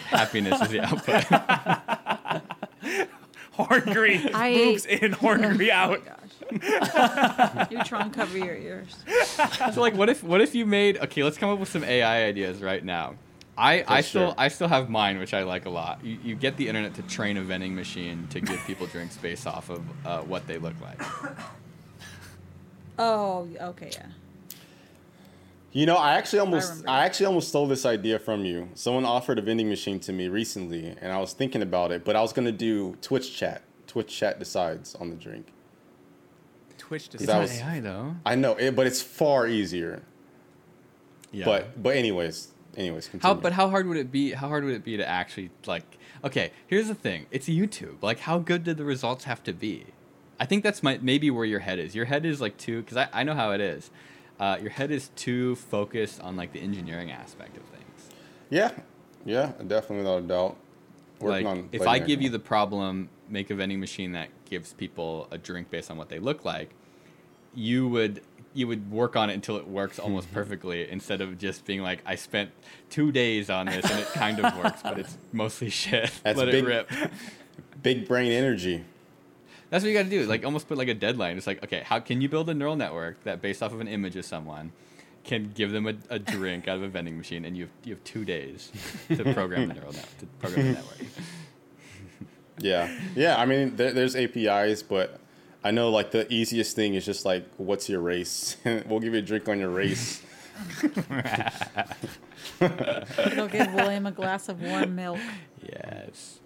Happiness 0.09 0.61
is 0.63 0.69
the 0.69 0.81
output. 0.81 1.25
horngry 3.59 4.31
I- 4.35 4.55
boobs 4.55 4.87
in, 4.87 5.13
horngry 5.13 5.71
out. 5.71 6.01
Oh 6.07 6.13
gosh. 6.59 7.71
Neutron 7.71 8.11
cover 8.11 8.39
your 8.39 8.57
ears. 8.57 8.97
so 9.73 9.81
like, 9.81 9.95
what 9.95 10.09
if 10.09 10.23
what 10.23 10.41
if 10.41 10.55
you 10.55 10.67
made? 10.67 10.99
Okay, 10.99 11.23
let's 11.23 11.39
come 11.39 11.51
up 11.51 11.59
with 11.59 11.69
some 11.69 11.85
AI 11.85 12.25
ideas 12.25 12.63
right 12.63 12.85
now. 12.85 13.15
I, 13.57 13.85
I 13.87 14.01
still 14.01 14.29
sure. 14.29 14.35
I 14.37 14.49
still 14.49 14.69
have 14.69 14.91
mine, 14.91 15.19
which 15.19 15.33
I 15.33 15.45
like 15.45 15.67
a 15.67 15.71
lot. 15.71 16.05
You, 16.05 16.19
you 16.23 16.35
get 16.35 16.57
the 16.57 16.67
internet 16.67 16.95
to 16.95 17.03
train 17.03 17.37
a 17.37 17.43
vending 17.43 17.75
machine 17.75 18.27
to 18.31 18.41
give 18.41 18.59
people 18.67 18.87
drinks 18.87 19.17
based 19.17 19.47
off 19.47 19.71
of 19.71 19.83
uh, 20.05 20.21
what 20.23 20.47
they 20.47 20.59
look 20.59 20.75
like. 20.81 21.01
Oh, 22.97 23.49
okay, 23.61 23.91
yeah. 23.93 24.07
You 25.73 25.87
know, 25.87 25.97
I 25.97 26.15
actually 26.15 26.39
almost 26.39 26.71
remember. 26.71 26.91
I, 26.91 27.05
actually 27.05 27.27
almost 27.27 27.49
stole 27.49 27.67
this 27.67 27.85
idea 27.85 28.21
from 28.21 28.45
you. 28.45 28.69
Someone 28.75 29.05
offered 29.05 29.41
a 29.41 29.43
vending 29.43 29.69
machine 29.69 29.99
to 30.01 30.13
me 30.13 30.29
recently, 30.29 30.95
and 31.01 31.13
I 31.13 31.19
was 31.19 31.33
thinking 31.33 31.63
about 31.63 31.91
it, 31.91 32.05
but 32.05 32.15
I 32.15 32.21
was 32.21 32.33
gonna 32.33 32.53
do 32.53 32.97
Twitch 33.03 33.37
chat. 33.37 33.63
Twitch 33.89 34.17
chat 34.17 34.39
decides 34.39 34.95
on 34.95 35.11
the 35.11 35.17
drink. 35.17 35.49
Twitch 36.87 37.09
It's 37.15 37.25
That 37.25 37.41
was- 37.41 37.59
AI 37.59 37.81
though. 37.81 38.17
I 38.27 38.35
know 38.35 38.53
it, 38.57 38.77
but 38.77 38.87
it's 38.87 39.01
far 39.01 39.47
easier. 39.47 40.03
Yeah. 41.33 41.47
But 41.47 41.83
but 41.83 41.97
anyways, 41.97 42.49
anyways, 42.77 43.09
How 43.21 43.33
but 43.35 43.53
how 43.53 43.71
hard 43.71 43.87
would 43.87 43.97
it 43.97 44.13
be? 44.13 44.33
How 44.33 44.49
hard 44.49 44.65
would 44.65 44.75
it 44.75 44.85
be 44.85 44.97
to 44.99 45.09
actually 45.09 45.51
like? 45.67 45.85
Okay, 46.23 46.53
here's 46.67 46.89
the 46.89 46.95
thing. 46.95 47.27
It's 47.31 47.49
YouTube. 47.49 48.03
Like, 48.03 48.21
how 48.21 48.39
good 48.39 48.65
did 48.65 48.77
the 48.77 48.85
results 48.85 49.25
have 49.25 49.43
to 49.45 49.53
be? 49.53 49.87
I 50.39 50.45
think 50.47 50.63
that's 50.63 50.83
my 50.83 50.99
maybe 51.01 51.31
where 51.31 51.47
your 51.47 51.61
head 51.61 51.79
is. 51.79 51.95
Your 51.95 52.05
head 52.05 52.27
is 52.27 52.41
like 52.41 52.57
too 52.59 52.83
because 52.83 52.99
I, 52.99 53.09
I 53.13 53.23
know 53.25 53.35
how 53.35 53.53
it 53.53 53.61
is. 53.61 53.91
Uh, 54.39 54.59
your 54.61 54.71
head 54.71 54.91
is 54.91 55.09
too 55.17 55.57
focused 55.57 56.21
on 56.21 56.37
like 56.37 56.53
the 56.53 56.61
engineering 56.61 57.11
aspect 57.11 57.57
of 57.57 57.63
things. 57.65 58.11
Yeah, 58.51 58.73
yeah, 59.25 59.53
definitely 59.67 59.99
without 59.99 60.19
a 60.19 60.27
doubt. 60.27 60.57
Working 61.21 61.47
like, 61.47 61.65
if 61.73 61.87
I 61.87 61.99
give 61.99 62.21
you 62.21 62.29
the 62.29 62.39
problem, 62.39 63.09
make 63.29 63.49
a 63.51 63.55
vending 63.55 63.81
machine 63.81 64.13
that 64.13 64.29
gives 64.55 64.73
people 64.73 65.27
a 65.33 65.39
drink 65.39 65.69
based 65.69 65.91
on 65.91 65.97
what 65.97 66.09
they 66.09 66.21
look 66.21 66.45
like, 66.45 66.71
you 67.55 67.89
would 67.89 68.21
you 68.57 68.69
would 68.69 68.89
work 68.89 69.17
on 69.17 69.29
it 69.31 69.35
until 69.35 69.57
it 69.57 69.67
works 69.67 69.99
almost 69.99 70.33
perfectly 70.39 70.89
instead 70.89 71.21
of 71.21 71.39
just 71.39 71.65
being 71.65 71.83
like 71.83 72.01
I 72.07 72.15
spent 72.15 72.51
two 72.89 73.11
days 73.11 73.51
on 73.51 73.67
this 73.67 73.85
and 73.91 73.99
it 73.99 74.07
kind 74.15 74.39
of 74.39 74.57
works, 74.57 74.81
but 74.83 74.99
it's 75.01 75.19
mostly 75.33 75.71
shit. 75.71 76.13
That's 76.23 76.39
Let 76.39 76.47
big- 76.53 76.65
it 76.65 76.67
rip. 76.69 76.91
Big 77.83 78.07
brain 78.07 78.31
energy. 78.31 78.85
That's 79.71 79.83
what 79.83 79.89
you 79.91 79.99
got 79.99 80.05
to 80.05 80.11
do. 80.11 80.25
Like 80.25 80.45
almost 80.45 80.69
put 80.69 80.79
like 80.79 80.87
a 80.89 80.95
deadline. 80.95 81.37
It's 81.37 81.49
like, 81.49 81.65
okay, 81.65 81.83
how 81.85 81.99
can 81.99 82.21
you 82.21 82.29
build 82.29 82.49
a 82.49 82.55
neural 82.55 82.77
network 82.77 83.25
that 83.25 83.43
based 83.43 83.61
off 83.61 83.73
of 83.73 83.81
an 83.81 83.89
image 83.89 84.15
of 84.15 84.25
someone 84.25 84.71
can 85.25 85.51
give 85.53 85.73
them 85.73 85.89
a, 85.89 85.95
a 86.11 86.19
drink 86.21 86.69
out 86.69 86.77
of 86.77 86.85
a 86.85 86.89
vending 86.89 87.17
machine, 87.19 87.45
and 87.45 87.57
you 87.57 87.65
have 87.65 87.73
you 87.83 87.95
have 87.95 88.05
two 88.05 88.25
days 88.25 88.71
to 89.09 89.35
program 89.35 89.67
the 89.69 89.75
neural 89.75 89.93
net 89.93 90.09
to 90.21 90.27
program 90.39 90.67
the 90.67 90.73
network. 90.75 90.99
Yeah, 92.59 92.93
yeah. 93.15 93.37
I 93.37 93.47
mean, 93.47 93.77
there, 93.77 93.93
there's 93.93 94.17
APIs, 94.17 94.83
but 94.83 95.19
I 95.63 95.71
know 95.71 95.91
like 95.91 96.11
the 96.11 96.33
easiest 96.33 96.77
thing 96.77 96.95
is 96.95 97.05
just 97.05 97.25
like, 97.25 97.47
what's 97.57 97.89
your 97.89 98.01
race? 98.01 98.57
we'll 98.65 99.01
give 99.01 99.15
you 99.15 99.21
a 99.21 99.23
drink 99.23 99.49
on 99.49 99.59
your 99.59 99.71
race. 99.71 100.23
It'll 102.61 103.49
give 103.49 103.73
William 103.75 104.07
a 104.07 104.13
glass 104.13 104.49
of 104.49 104.63
warm 104.63 104.95
milk. 104.95 105.19
Yes. 105.63 106.41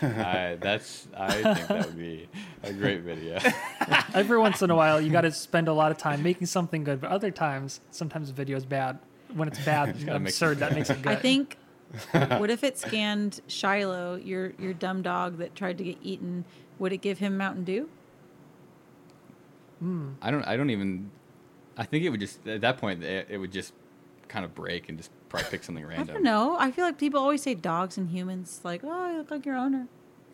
I, 0.00 0.58
that's. 0.60 1.08
I 1.16 1.30
think 1.30 1.68
that 1.68 1.86
would 1.86 1.98
be 1.98 2.28
a 2.62 2.72
great 2.72 3.02
video. 3.02 3.38
Every 4.14 4.38
once 4.38 4.62
in 4.62 4.70
a 4.70 4.76
while, 4.76 5.00
you 5.00 5.10
got 5.10 5.22
to 5.22 5.32
spend 5.32 5.68
a 5.68 5.72
lot 5.72 5.90
of 5.90 5.98
time 5.98 6.22
making 6.22 6.46
something 6.46 6.84
good, 6.84 7.00
but 7.00 7.10
other 7.10 7.30
times, 7.30 7.80
sometimes 7.90 8.28
the 8.28 8.34
video 8.34 8.56
is 8.56 8.64
bad. 8.64 8.98
When 9.32 9.48
it's 9.48 9.64
bad, 9.64 9.90
and 9.90 10.06
gotta 10.06 10.18
make 10.18 10.30
absurd, 10.30 10.58
it 10.58 10.60
that 10.60 10.74
makes 10.74 10.90
it 10.90 11.00
good. 11.00 11.12
I 11.12 11.16
think. 11.16 11.56
What 12.12 12.50
if 12.50 12.64
it 12.64 12.78
scanned 12.86 13.40
Shiloh, 13.46 14.16
your 14.16 14.52
your 14.58 14.72
dumb 14.72 15.02
dog 15.02 15.38
that 15.38 15.54
tried 15.54 15.78
to 15.78 15.84
get 15.84 15.98
eaten? 16.02 16.44
Would 16.78 16.92
it 16.92 16.98
give 16.98 17.18
him 17.18 17.36
Mountain 17.36 17.64
Dew? 17.64 17.88
Hmm. 19.78 20.12
I 20.20 20.30
don't. 20.30 20.42
I 20.44 20.56
don't 20.56 20.70
even. 20.70 21.10
I 21.76 21.84
think 21.84 22.04
it 22.04 22.10
would 22.10 22.20
just 22.20 22.46
at 22.46 22.60
that 22.60 22.78
point 22.78 23.02
it, 23.02 23.26
it 23.30 23.38
would 23.38 23.52
just 23.52 23.72
kind 24.28 24.44
of 24.44 24.54
break 24.54 24.88
and 24.88 24.98
just 24.98 25.10
probably 25.28 25.48
pick 25.50 25.64
something 25.64 25.84
random. 25.84 26.08
I 26.08 26.12
don't 26.12 26.22
know. 26.22 26.56
I 26.58 26.70
feel 26.70 26.84
like 26.84 26.98
people 26.98 27.20
always 27.20 27.42
say 27.42 27.54
dogs 27.54 27.98
and 27.98 28.10
humans. 28.10 28.60
Like, 28.62 28.82
oh, 28.84 29.10
you 29.10 29.18
look 29.18 29.30
like 29.30 29.44
your 29.44 29.56
owner. 29.56 29.88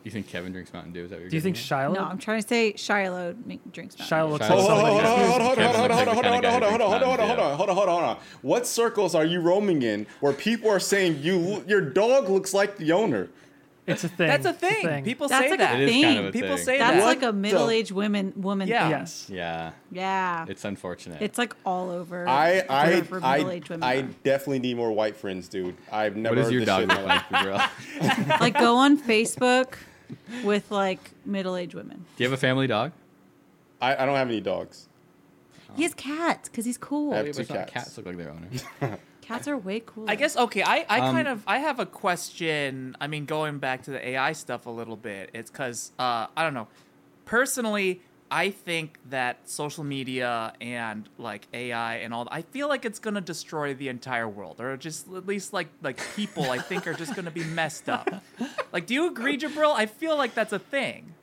Do 0.09 0.17
you 0.17 0.23
think 0.23 0.33
Kevin 0.33 0.53
drinks 0.53 0.73
Mountain 0.73 0.93
Dew? 0.95 1.05
Is 1.05 1.11
that 1.11 1.17
what 1.17 1.21
you're 1.21 1.29
Do 1.31 1.37
you 1.37 1.43
think 1.43 1.57
at? 1.57 1.63
Shiloh? 1.63 1.95
No, 1.95 2.01
I'm 2.05 2.17
trying 2.17 2.41
to 2.41 2.49
say 2.49 2.75
Shiloh 2.77 3.35
drinks 3.73 3.99
Mountain 3.99 4.07
Shiloh 4.07 4.27
Dew. 4.29 4.33
looks 4.33 4.47
Shiloh 4.47 4.63
like 4.63 4.69
looks 4.69 4.79
somebody. 4.79 4.95
like 4.95 5.05
Hold 5.05 5.19
on, 5.19 5.19
that. 5.19 5.29
hold 5.29 5.41
on, 5.41 5.47
hold 5.47 5.51
on, 5.51 5.57
Kevin 5.57 5.77
hold 5.77 5.91
on, 5.91 5.99
looks 5.99 6.15
hold 6.15 6.25
on, 6.25 6.31
hold 6.31 6.81
on, 6.81 6.81
hold 6.81 6.83
on, 6.83 6.89
hold 6.89 7.21
on, 7.21 7.29
hold 7.29 7.39
on, 7.39 7.39
hold 7.39 7.41
on, 7.41 7.57
hold 7.57 7.69
on, 7.69 7.77
hold 7.77 7.89
on, 7.89 7.95
hold 7.95 8.17
on. 8.17 8.25
What 8.43 8.67
circles 8.67 9.15
are 9.15 9.25
you 9.25 9.41
roaming 9.41 9.83
in 9.83 10.07
where 10.21 10.33
people 10.33 10.71
are 10.71 10.81
saying 10.81 11.19
you 11.21 11.63
your 11.67 11.81
dog 11.83 12.29
looks 12.31 12.55
like 12.55 12.79
the 12.79 12.93
owner? 12.93 13.29
It's 13.87 14.05
a 14.05 14.09
thing. 14.11 14.29
That's 14.29 14.45
a 14.45 14.51
It's 14.51 14.59
thing. 14.59 15.03
People 15.03 15.29
That's 15.29 15.45
say 15.47 15.51
like 15.53 15.61
a 15.61 15.63
that. 15.63 15.81
It 15.81 15.85
is 15.89 15.91
thing. 15.91 16.03
kind 16.05 16.19
of 16.19 16.25
a 16.27 16.33
People 16.33 16.57
thing. 16.57 16.65
say 16.67 16.77
That's 16.79 16.93
that. 16.97 17.01
What 17.01 17.07
like 17.07 17.23
a 17.23 17.27
the- 17.29 17.33
middle-aged 17.33 17.91
women 17.91 18.35
woman. 18.37 18.69
Yeah. 18.69 18.83
thing. 18.83 18.91
Yes. 18.91 19.27
Yeah, 19.31 19.71
Yeah. 19.91 20.45
it's 20.47 20.67
unfortunate. 20.67 21.23
It's 21.23 21.39
like 21.39 21.57
all 21.65 21.89
over. 21.89 22.29
I 22.29 22.63
I 22.69 23.01
for 23.01 23.19
I, 23.25 23.39
middle-aged 23.39 23.71
women. 23.71 23.89
I 23.89 24.03
definitely 24.25 24.59
need 24.59 24.77
more 24.77 24.93
white 24.93 25.17
friends, 25.17 25.49
dude. 25.49 25.75
I've 25.91 26.17
never 26.17 26.35
what 26.37 26.43
does 26.43 26.47
heard 26.49 26.53
your 26.53 26.61
this 26.61 26.67
dog 26.67 26.81
shit 26.83 26.91
in 26.91 26.97
look 26.99 27.07
my 27.07 27.15
like, 27.15 27.31
life. 27.31 27.71
Jabril? 27.97 28.41
like 28.41 28.59
go 28.59 28.77
on 28.77 28.99
Facebook 29.01 29.77
with 30.45 30.71
like 30.71 31.11
middle-aged 31.25 31.75
women. 31.75 32.05
Do 32.17 32.25
you 32.25 32.31
have 32.31 32.37
a 32.37 32.41
family 32.41 32.67
dog? 32.67 32.93
I, 33.81 34.03
I 34.03 34.07
don't 34.07 34.17
have 34.17 34.29
any 34.29 34.41
dogs. 34.41 34.89
He 35.77 35.83
has 35.83 35.95
cats 35.95 36.49
because 36.49 36.65
he's 36.65 36.79
cool. 36.79 37.13
I 37.13 37.19
have 37.19 37.27
two 37.27 37.33
but 37.33 37.41
it's 37.41 37.51
not 37.51 37.59
cats. 37.69 37.73
cats 37.73 37.97
look 37.97 38.07
like 38.07 38.17
their 38.17 38.31
owner. 38.31 38.99
Cats 39.29 39.47
are 39.47 39.59
way 39.59 39.81
cooler. 39.85 40.11
I 40.11 40.15
guess 40.15 40.39
okay. 40.39 40.63
I, 40.63 40.87
I 40.89 41.01
Um, 41.01 41.15
kind 41.15 41.29
of 41.29 41.43
I 41.47 41.59
have 41.59 41.79
a 41.79 41.85
question. 41.85 42.97
I 42.99 43.09
mean, 43.09 43.27
going 43.27 43.59
back 43.59 43.83
to 43.83 43.91
the 43.91 44.09
AI 44.09 44.33
stuff 44.33 44.65
a 44.65 44.71
little 44.71 44.97
bit, 44.97 45.29
it's 45.35 45.51
because 45.51 45.93
uh, 45.99 46.29
I 46.35 46.43
don't 46.43 46.55
know. 46.55 46.67
Personally, 47.27 48.01
I 48.31 48.51
think 48.51 48.99
that 49.11 49.49
social 49.49 49.85
media 49.85 50.53
and 50.61 51.09
like 51.19 51.47
AI 51.55 51.97
and 51.97 52.13
all, 52.13 52.29
I 52.31 52.43
feel 52.43 52.69
like 52.69 52.85
it's 52.85 52.99
gonna 52.99 53.21
destroy 53.23 53.75
the 53.75 53.89
entire 53.89 54.29
world, 54.29 54.61
or 54.61 54.77
just 54.77 55.07
at 55.09 55.27
least 55.27 55.53
like 55.53 55.69
like 55.83 55.99
people. 56.15 56.51
I 56.51 56.59
think 56.59 56.87
are 56.87 56.93
just 56.95 57.15
gonna 57.17 57.31
be 57.31 57.45
messed 57.45 57.89
up. 57.89 58.09
Like, 58.73 58.87
do 58.87 58.95
you 58.95 59.09
agree, 59.09 59.39
Jabril? 59.39 59.75
I 59.75 59.87
feel 59.87 60.17
like 60.17 60.35
that's 60.35 60.53
a 60.53 60.59
thing. 60.59 61.15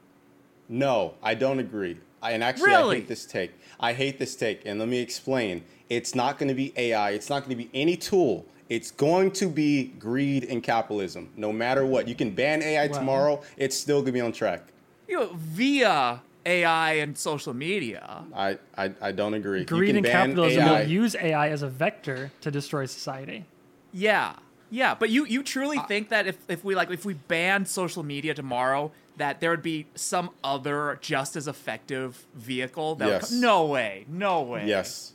No, 0.67 1.13
I 1.21 1.35
don't 1.35 1.59
agree. 1.59 1.97
I, 2.23 2.31
and 2.31 2.43
actually, 2.43 2.71
Really? 2.71 2.95
I 2.97 2.99
hate 3.01 3.07
this 3.07 3.25
take. 3.25 3.51
I 3.79 3.93
hate 3.93 4.17
this 4.17 4.35
take, 4.35 4.63
and 4.65 4.79
let 4.79 4.87
me 4.87 4.99
explain. 4.99 5.63
It's 5.89 6.15
not 6.15 6.39
going 6.39 6.47
to 6.47 6.55
be 6.55 6.73
AI. 6.75 7.11
It's 7.11 7.29
not 7.29 7.41
going 7.45 7.55
to 7.55 7.63
be 7.63 7.69
any 7.73 7.95
tool. 7.95 8.45
It's 8.67 8.89
going 8.89 9.29
to 9.33 9.47
be 9.47 9.83
greed 9.99 10.45
and 10.45 10.63
capitalism. 10.63 11.29
No 11.37 11.53
matter 11.53 11.85
what, 11.85 12.07
you 12.07 12.15
can 12.15 12.31
ban 12.31 12.63
AI 12.63 12.87
Wow. 12.87 12.97
tomorrow. 12.97 13.41
It's 13.57 13.77
still 13.77 13.97
going 13.97 14.07
to 14.07 14.11
be 14.13 14.21
on 14.21 14.31
track. 14.31 14.63
You 15.07 15.19
know, 15.19 15.29
via 15.35 16.21
AI 16.45 16.93
and 16.93 17.17
social 17.17 17.53
media. 17.53 18.23
I, 18.33 18.57
I, 18.77 18.91
I 19.01 19.11
don't 19.11 19.33
agree. 19.33 19.61
You 19.61 19.65
Greed 19.65 19.89
can 19.89 19.97
and 19.97 20.05
ban 20.05 20.13
capitalism 20.29 20.63
AI. 20.63 20.81
will 20.81 20.87
use 20.89 21.15
AI 21.15 21.49
as 21.49 21.61
a 21.63 21.67
vector 21.69 22.31
to 22.41 22.51
destroy 22.51 22.85
society. 22.85 23.45
Yeah. 23.91 24.33
Yeah, 24.71 24.95
but 24.95 25.09
you 25.09 25.25
you 25.25 25.43
truly 25.43 25.77
Uh, 25.77 25.85
think 25.85 26.09
that 26.09 26.27
if, 26.27 26.37
if 26.49 26.63
we 26.63 26.75
like 26.75 26.89
if 26.91 27.05
we 27.05 27.13
banned 27.13 27.67
social 27.67 28.03
media 28.03 28.33
tomorrow 28.33 28.91
that 29.17 29.39
there 29.39 29.49
would 29.51 29.61
be 29.61 29.85
some 29.95 30.29
other 30.43 30.97
just 31.01 31.35
as 31.35 31.47
effective 31.47 32.25
vehicle 32.33 32.95
that 32.95 33.05
would 33.05 33.11
Yes. 33.21 33.29
co- 33.29 33.35
no 33.37 33.65
way. 33.65 34.05
No 34.09 34.41
way. 34.41 34.65
Yes. 34.67 35.13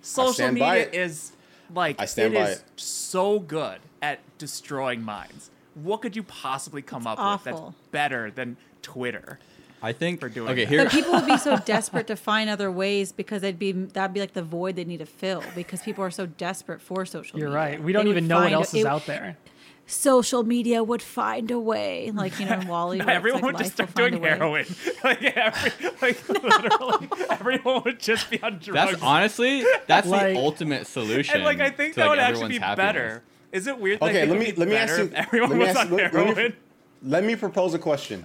Social 0.00 0.50
media 0.52 0.88
is 0.90 1.32
like 1.74 2.00
I 2.00 2.06
stand 2.06 2.34
it 2.34 2.36
by 2.38 2.48
is 2.50 2.58
it. 2.58 2.64
so 2.76 3.38
good 3.40 3.80
at 4.00 4.20
destroying 4.38 5.02
minds. 5.04 5.50
What 5.74 6.00
could 6.02 6.16
you 6.16 6.22
possibly 6.22 6.80
come 6.82 7.06
up 7.06 7.18
with 7.18 7.44
that's 7.44 7.74
better 7.90 8.30
than 8.30 8.56
Twitter? 8.82 9.38
I 9.82 9.92
think. 9.92 10.20
For 10.20 10.28
doing 10.28 10.48
okay, 10.50 10.64
that. 10.64 10.68
here. 10.68 10.84
But 10.84 10.92
people 10.92 11.12
would 11.12 11.26
be 11.26 11.36
so 11.38 11.56
desperate 11.56 12.06
to 12.06 12.16
find 12.16 12.48
other 12.48 12.70
ways 12.70 13.10
because 13.12 13.42
they'd 13.42 13.58
be 13.58 13.72
that'd 13.72 14.14
be 14.14 14.20
like 14.20 14.32
the 14.34 14.42
void 14.42 14.76
they 14.76 14.84
need 14.84 14.98
to 14.98 15.06
fill 15.06 15.42
because 15.54 15.82
people 15.82 16.04
are 16.04 16.10
so 16.10 16.26
desperate 16.26 16.80
for 16.80 17.04
social 17.04 17.36
media. 17.36 17.48
You're 17.50 17.58
media. 17.58 17.76
right. 17.78 17.82
We 17.82 17.92
don't 17.92 18.06
would 18.06 18.12
even 18.12 18.28
know 18.28 18.36
what 18.36 18.42
find 18.44 18.54
a- 18.54 18.56
else 18.58 18.74
is 18.74 18.80
it- 18.80 18.86
out 18.86 19.06
there. 19.06 19.36
Social 19.84 20.44
media 20.44 20.82
would 20.82 21.02
find 21.02 21.50
a 21.50 21.58
way, 21.58 22.12
like 22.14 22.38
you 22.38 22.46
know, 22.46 22.52
in 22.60 22.68
Wally. 22.72 22.98
No, 22.98 23.06
everyone 23.06 23.42
like 23.42 23.54
would 23.54 23.58
just 23.64 23.78
life 23.78 23.90
start 23.90 24.10
doing 24.12 24.22
find 24.22 24.24
a 24.24 24.36
heroin. 24.36 24.66
like, 25.04 25.22
every, 25.24 25.90
like 26.00 26.28
literally, 26.42 27.08
everyone 27.28 27.82
would 27.84 27.98
just 27.98 28.30
be 28.30 28.40
on 28.42 28.58
drugs. 28.58 28.90
That's 28.92 29.02
honestly 29.02 29.64
that's 29.88 30.06
Like- 30.06 30.34
the 30.34 30.40
ultimate 30.40 30.86
solution. 30.86 31.34
and 31.34 31.44
like 31.44 31.60
I 31.60 31.70
think 31.70 31.94
to, 31.94 32.00
that 32.00 32.06
like, 32.06 32.10
would 32.10 32.18
actually 32.20 32.48
be 32.50 32.54
everyone's 32.56 32.76
better. 32.76 33.22
Is 33.50 33.66
it 33.66 33.76
weird? 33.78 34.00
Okay, 34.00 34.22
it 34.22 34.28
let 34.28 34.38
me 34.38 34.52
let 34.56 34.68
me 34.68 34.76
ask 34.76 34.96
you. 34.96 35.10
everyone 35.14 35.50
let 35.50 35.58
was 35.58 35.68
ask 35.70 35.80
on 35.80 35.90
let- 35.90 36.12
heroin. 36.12 36.26
let 36.28 36.36
me- 36.36 36.56
Let 37.04 37.24
me 37.24 37.34
propose 37.34 37.74
a 37.74 37.78
question. 37.80 38.24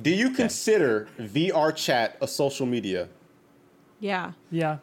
Do 0.00 0.10
you 0.10 0.30
consider 0.30 1.08
VR 1.18 1.74
chat 1.74 2.16
a 2.20 2.28
social 2.28 2.66
media? 2.66 3.08
Yeah, 4.00 4.32
Yeah. 4.50 4.78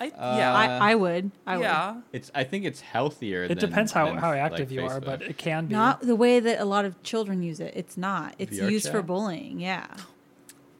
I, 0.00 0.08
Uh, 0.08 0.34
yeah, 0.36 0.52
I, 0.52 0.92
I 0.92 0.94
would. 0.96 1.30
I 1.46 1.56
would. 1.56 1.62
yeah. 1.62 2.00
It's. 2.12 2.30
I 2.34 2.42
think 2.42 2.64
it's 2.64 2.80
healthier. 2.80 3.44
It 3.44 3.48
than, 3.48 3.58
depends 3.58 3.92
how, 3.92 4.06
than, 4.06 4.16
how 4.16 4.30
like, 4.30 4.40
active 4.40 4.72
you 4.72 4.84
are, 4.84 5.00
Facebook. 5.00 5.04
but 5.04 5.22
it 5.22 5.38
can 5.38 5.66
be. 5.66 5.72
Not 5.74 6.00
the 6.00 6.16
way 6.16 6.40
that 6.40 6.60
a 6.60 6.64
lot 6.64 6.84
of 6.84 7.00
children 7.04 7.42
use 7.42 7.60
it. 7.60 7.72
It's 7.76 7.96
not. 7.96 8.34
It's 8.38 8.58
VR 8.58 8.70
used 8.70 8.86
for 8.86 8.98
chat? 8.98 9.06
bullying. 9.06 9.60
Yeah. 9.60 9.86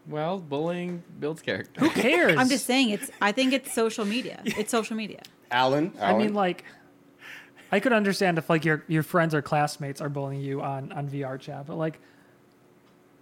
well, 0.08 0.38
bullying 0.38 1.04
builds 1.20 1.42
character. 1.42 1.80
Who 1.80 1.90
cares? 1.90 2.36
I'm 2.36 2.48
just 2.48 2.66
saying. 2.66 2.90
It's. 2.90 3.10
I 3.22 3.30
think 3.30 3.52
it's 3.52 3.72
social 3.72 4.04
media. 4.04 4.42
It's 4.58 4.70
social 4.70 4.96
media. 4.96 5.22
Allen, 5.50 5.92
I 6.00 6.14
mean, 6.14 6.34
like, 6.34 6.64
I 7.70 7.78
could 7.78 7.92
understand 7.92 8.38
if 8.38 8.50
like 8.50 8.64
your 8.64 8.82
your 8.88 9.04
friends 9.04 9.32
or 9.34 9.42
classmates 9.42 10.00
are 10.00 10.08
bullying 10.08 10.40
you 10.40 10.60
on 10.60 10.90
on 10.92 11.08
VR 11.08 11.38
chat, 11.38 11.66
but 11.66 11.76
like, 11.76 12.00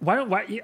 why 0.03 0.15
don't 0.15 0.29
why? 0.29 0.43
You, 0.43 0.61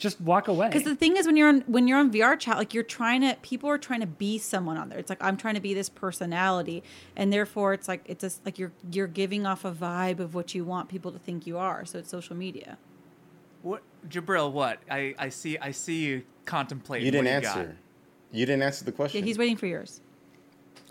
just 0.00 0.20
walk 0.20 0.48
away. 0.48 0.68
Because 0.68 0.84
the 0.84 0.96
thing 0.96 1.16
is, 1.16 1.26
when 1.26 1.36
you're 1.36 1.48
on 1.48 1.60
when 1.66 1.86
you're 1.86 1.98
on 1.98 2.10
VR 2.10 2.38
chat, 2.38 2.56
like 2.56 2.74
you're 2.74 2.82
trying 2.82 3.20
to, 3.20 3.36
people 3.42 3.68
are 3.68 3.78
trying 3.78 4.00
to 4.00 4.06
be 4.06 4.38
someone 4.38 4.76
on 4.76 4.88
there. 4.88 4.98
It's 4.98 5.10
like 5.10 5.22
I'm 5.22 5.36
trying 5.36 5.54
to 5.54 5.60
be 5.60 5.74
this 5.74 5.88
personality, 5.88 6.82
and 7.14 7.32
therefore 7.32 7.74
it's 7.74 7.86
like 7.86 8.02
it's 8.06 8.22
just 8.22 8.44
like 8.44 8.58
you're 8.58 8.72
you're 8.90 9.06
giving 9.06 9.46
off 9.46 9.64
a 9.64 9.72
vibe 9.72 10.18
of 10.18 10.34
what 10.34 10.54
you 10.54 10.64
want 10.64 10.88
people 10.88 11.12
to 11.12 11.18
think 11.18 11.46
you 11.46 11.58
are. 11.58 11.84
So 11.84 11.98
it's 11.98 12.10
social 12.10 12.34
media. 12.34 12.78
What, 13.62 13.82
Jabril? 14.08 14.50
What? 14.50 14.78
I, 14.90 15.14
I 15.18 15.28
see. 15.28 15.58
I 15.58 15.70
see 15.70 16.00
you 16.06 16.22
contemplating. 16.46 17.04
you 17.04 17.12
didn't 17.12 17.26
what 17.26 17.42
got. 17.42 17.58
answer. 17.58 17.76
You 18.32 18.46
didn't 18.46 18.62
answer 18.62 18.84
the 18.84 18.92
question. 18.92 19.18
Yeah, 19.18 19.20
question. 19.20 19.26
he's 19.26 19.38
waiting 19.38 19.56
for 19.58 19.66
yours. 19.66 20.00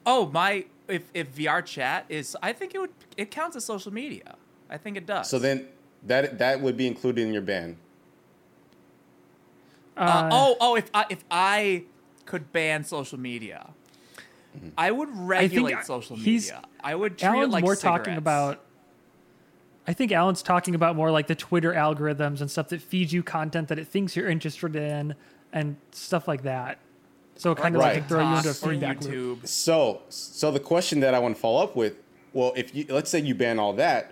Oh 0.06 0.30
my! 0.32 0.66
If 0.88 1.10
if 1.16 1.36
VR 1.36 1.66
chat 1.66 2.06
is, 2.10 2.38
I 2.44 2.54
think 2.54 2.76
it 2.76 2.80
would. 2.80 2.92
It 3.18 3.32
counts 3.32 3.56
as 3.56 3.66
social 3.66 3.92
media. 3.92 4.36
I 4.70 4.78
think 4.78 4.98
it 4.98 5.08
does. 5.08 5.28
so 5.28 5.40
then 5.40 5.68
that 6.04 6.38
that 6.40 6.62
would 6.62 6.78
be 6.78 6.88
included 6.88 7.26
in 7.28 7.34
your 7.34 7.42
ban. 7.42 7.78
Uh, 9.98 10.02
Uh, 10.02 10.30
oh, 10.32 10.56
oh! 10.62 10.76
If 10.76 10.90
I 10.94 11.06
if 11.10 11.24
I 11.30 11.84
could 12.26 12.52
ban 12.54 12.84
social 12.84 13.20
media, 13.20 13.70
I 14.78 14.92
would 14.92 15.10
regulate 15.14 15.76
I- 15.76 15.82
social 15.84 16.18
media. 16.18 16.62
I 16.82 16.96
would 16.96 17.18
treat 17.18 17.28
Allen's 17.28 17.48
it 17.48 17.52
like 17.52 17.64
more 17.64 17.76
cigarettes. 17.76 18.06
talking 18.06 18.18
about. 18.18 18.64
I 19.88 19.94
think 19.94 20.12
Allen's 20.12 20.44
talking 20.44 20.76
about 20.76 20.96
more 20.96 21.10
like 21.10 21.26
the 21.28 21.36
Twitter 21.36 21.74
algorithms 21.74 22.42
and 22.42 22.50
stuff 22.52 22.70
that 22.70 22.80
feeds 22.82 23.12
you 23.12 23.24
content 23.24 23.70
that 23.70 23.80
it 23.80 23.88
thinks 23.88 24.16
you're 24.16 24.30
interested 24.30 24.76
in 24.76 25.16
and 25.52 25.78
stuff 25.92 26.28
like 26.28 26.44
that. 26.44 26.78
So 27.36 27.52
it 27.54 27.58
kind 27.58 27.74
of 27.76 27.82
Right. 27.82 27.96
like 27.96 28.08
throw 28.08 28.20
you 28.22 28.36
into 28.38 28.50
a 28.50 28.54
TikTok 28.54 28.68
or 28.68 28.72
feedback 28.72 29.04
loop. 29.04 29.40
YouTube. 29.44 29.48
So 29.48 30.02
so 30.10 30.52
the 30.52 30.60
question 30.60 31.00
that 31.00 31.14
I 31.16 31.20
want 31.20 31.36
to 31.36 31.42
follow 31.42 31.64
up 31.64 31.76
with, 31.76 31.96
well, 32.34 32.54
if 32.56 32.74
you 32.76 32.86
let's 32.88 33.10
say 33.10 33.20
you 33.20 33.34
ban 33.34 33.58
all 33.60 33.74
that, 33.74 34.12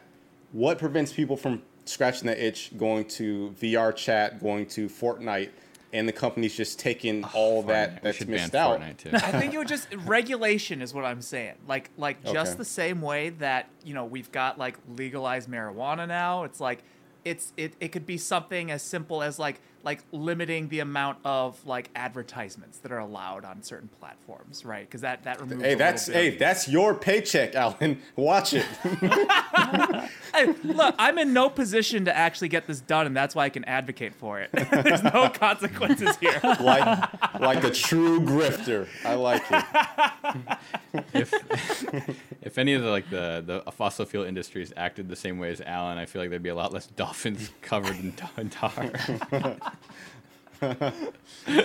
what 0.51 0.79
prevents 0.79 1.13
people 1.13 1.37
from 1.37 1.61
scratching 1.89 2.27
the 2.27 2.45
itch, 2.45 2.71
going 2.77 3.05
to 3.05 3.55
VR 3.59 3.95
chat, 3.95 4.41
going 4.41 4.65
to 4.67 4.87
Fortnite, 4.87 5.49
and 5.93 6.07
the 6.07 6.11
company's 6.13 6.55
just 6.55 6.79
taking 6.79 7.23
ah, 7.23 7.31
all 7.33 7.63
Fortnite. 7.63 7.67
that 7.67 8.03
that's 8.03 8.17
should 8.17 8.29
missed 8.29 8.55
out. 8.55 8.81
I 8.81 8.93
think 9.39 9.53
it 9.53 9.57
would 9.57 9.67
just 9.67 9.87
regulation 10.05 10.81
is 10.81 10.93
what 10.93 11.05
I'm 11.05 11.21
saying. 11.21 11.55
Like 11.67 11.89
like 11.97 12.23
just 12.23 12.51
Okay. 12.51 12.57
the 12.57 12.65
same 12.65 13.01
way 13.01 13.29
that 13.29 13.69
you 13.83 13.93
know 13.93 14.05
we've 14.05 14.31
got 14.31 14.57
like 14.57 14.77
legalized 14.95 15.49
marijuana 15.49 16.07
now. 16.07 16.43
It's 16.43 16.59
like 16.59 16.83
it's 17.25 17.53
it, 17.57 17.73
it 17.79 17.89
could 17.89 18.05
be 18.05 18.17
something 18.17 18.69
as 18.71 18.81
simple 18.83 19.21
as 19.23 19.39
like 19.39 19.59
like 19.83 20.01
limiting 20.11 20.67
the 20.69 20.79
amount 20.79 21.19
of 21.23 21.65
like 21.65 21.89
advertisements 21.95 22.79
that 22.79 22.91
are 22.91 22.99
allowed 22.99 23.45
on 23.45 23.63
certain 23.63 23.89
platforms, 23.99 24.65
right? 24.65 24.85
Because 24.87 25.01
that 25.01 25.23
that 25.23 25.39
removes. 25.39 25.61
Hey, 25.63 25.75
that's 25.75 26.07
little 26.07 26.21
bit 26.23 26.31
hey, 26.31 26.37
that's 26.37 26.67
your 26.67 26.93
paycheck, 26.93 27.55
Allen. 27.55 28.01
Watch 28.15 28.53
it. 28.53 28.65
Hey, 30.33 30.53
look, 30.63 30.93
I'm 30.99 31.17
in 31.17 31.33
no 31.33 31.49
position 31.49 32.05
to 32.05 32.15
actually 32.15 32.49
get 32.49 32.67
this 32.67 32.79
done, 32.79 33.07
and 33.07 33.17
that's 33.17 33.33
why 33.33 33.45
I 33.45 33.49
can 33.49 33.65
advocate 33.65 34.13
for 34.13 34.39
it. 34.39 34.49
There's 34.71 35.01
no 35.01 35.29
consequences 35.29 36.15
here. 36.17 36.39
like 36.43 37.39
like 37.39 37.63
a 37.63 37.71
true 37.71 38.19
grifter. 38.21 38.87
I 39.03 39.15
like 39.15 39.43
it. 39.49 40.57
if 41.13 41.33
if 42.41 42.57
any 42.57 42.73
of 42.73 42.83
the 42.83 42.89
like 42.89 43.09
the 43.09 43.63
the 43.65 43.71
fossil 43.71 44.05
fuel 44.05 44.25
industries 44.25 44.71
acted 44.77 45.09
the 45.09 45.15
same 45.15 45.39
way 45.39 45.49
as 45.49 45.61
Allen, 45.61 45.97
I 45.97 46.05
feel 46.05 46.21
like 46.21 46.29
there'd 46.29 46.43
be 46.43 46.49
a 46.49 46.55
lot 46.55 46.71
less 46.71 46.87
dolphins 46.87 47.49
covered 47.61 47.95
in 47.95 48.13
in 48.37 48.49
tar. 48.49 48.91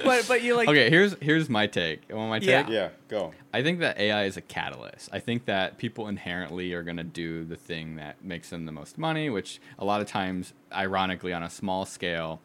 But 0.04 0.26
but 0.28 0.42
you 0.42 0.54
like 0.54 0.68
okay, 0.68 0.90
here's 0.90 1.16
here's 1.20 1.48
my 1.48 1.66
take. 1.66 2.08
You 2.08 2.16
want 2.16 2.30
my 2.30 2.36
Yeah. 2.38 2.68
Yeah, 2.68 2.88
go. 3.08 3.32
I 3.52 3.62
think 3.62 3.80
that 3.80 3.98
AI 3.98 4.24
is 4.24 4.36
a 4.36 4.40
catalyst. 4.40 5.08
I 5.12 5.18
think 5.18 5.46
that 5.46 5.78
people 5.78 6.08
inherently 6.08 6.72
are 6.74 6.82
going 6.82 6.98
to 6.98 7.04
do 7.04 7.44
the 7.44 7.56
thing 7.56 7.96
that 7.96 8.24
makes 8.24 8.50
them 8.50 8.66
the 8.66 8.72
most 8.72 8.98
money, 8.98 9.28
which 9.30 9.60
a 9.78 9.84
lot 9.84 10.00
of 10.00 10.06
times, 10.06 10.52
ironically, 10.72 11.32
on 11.32 11.42
a 11.42 11.50
small 11.50 11.84
scale, 11.84 12.40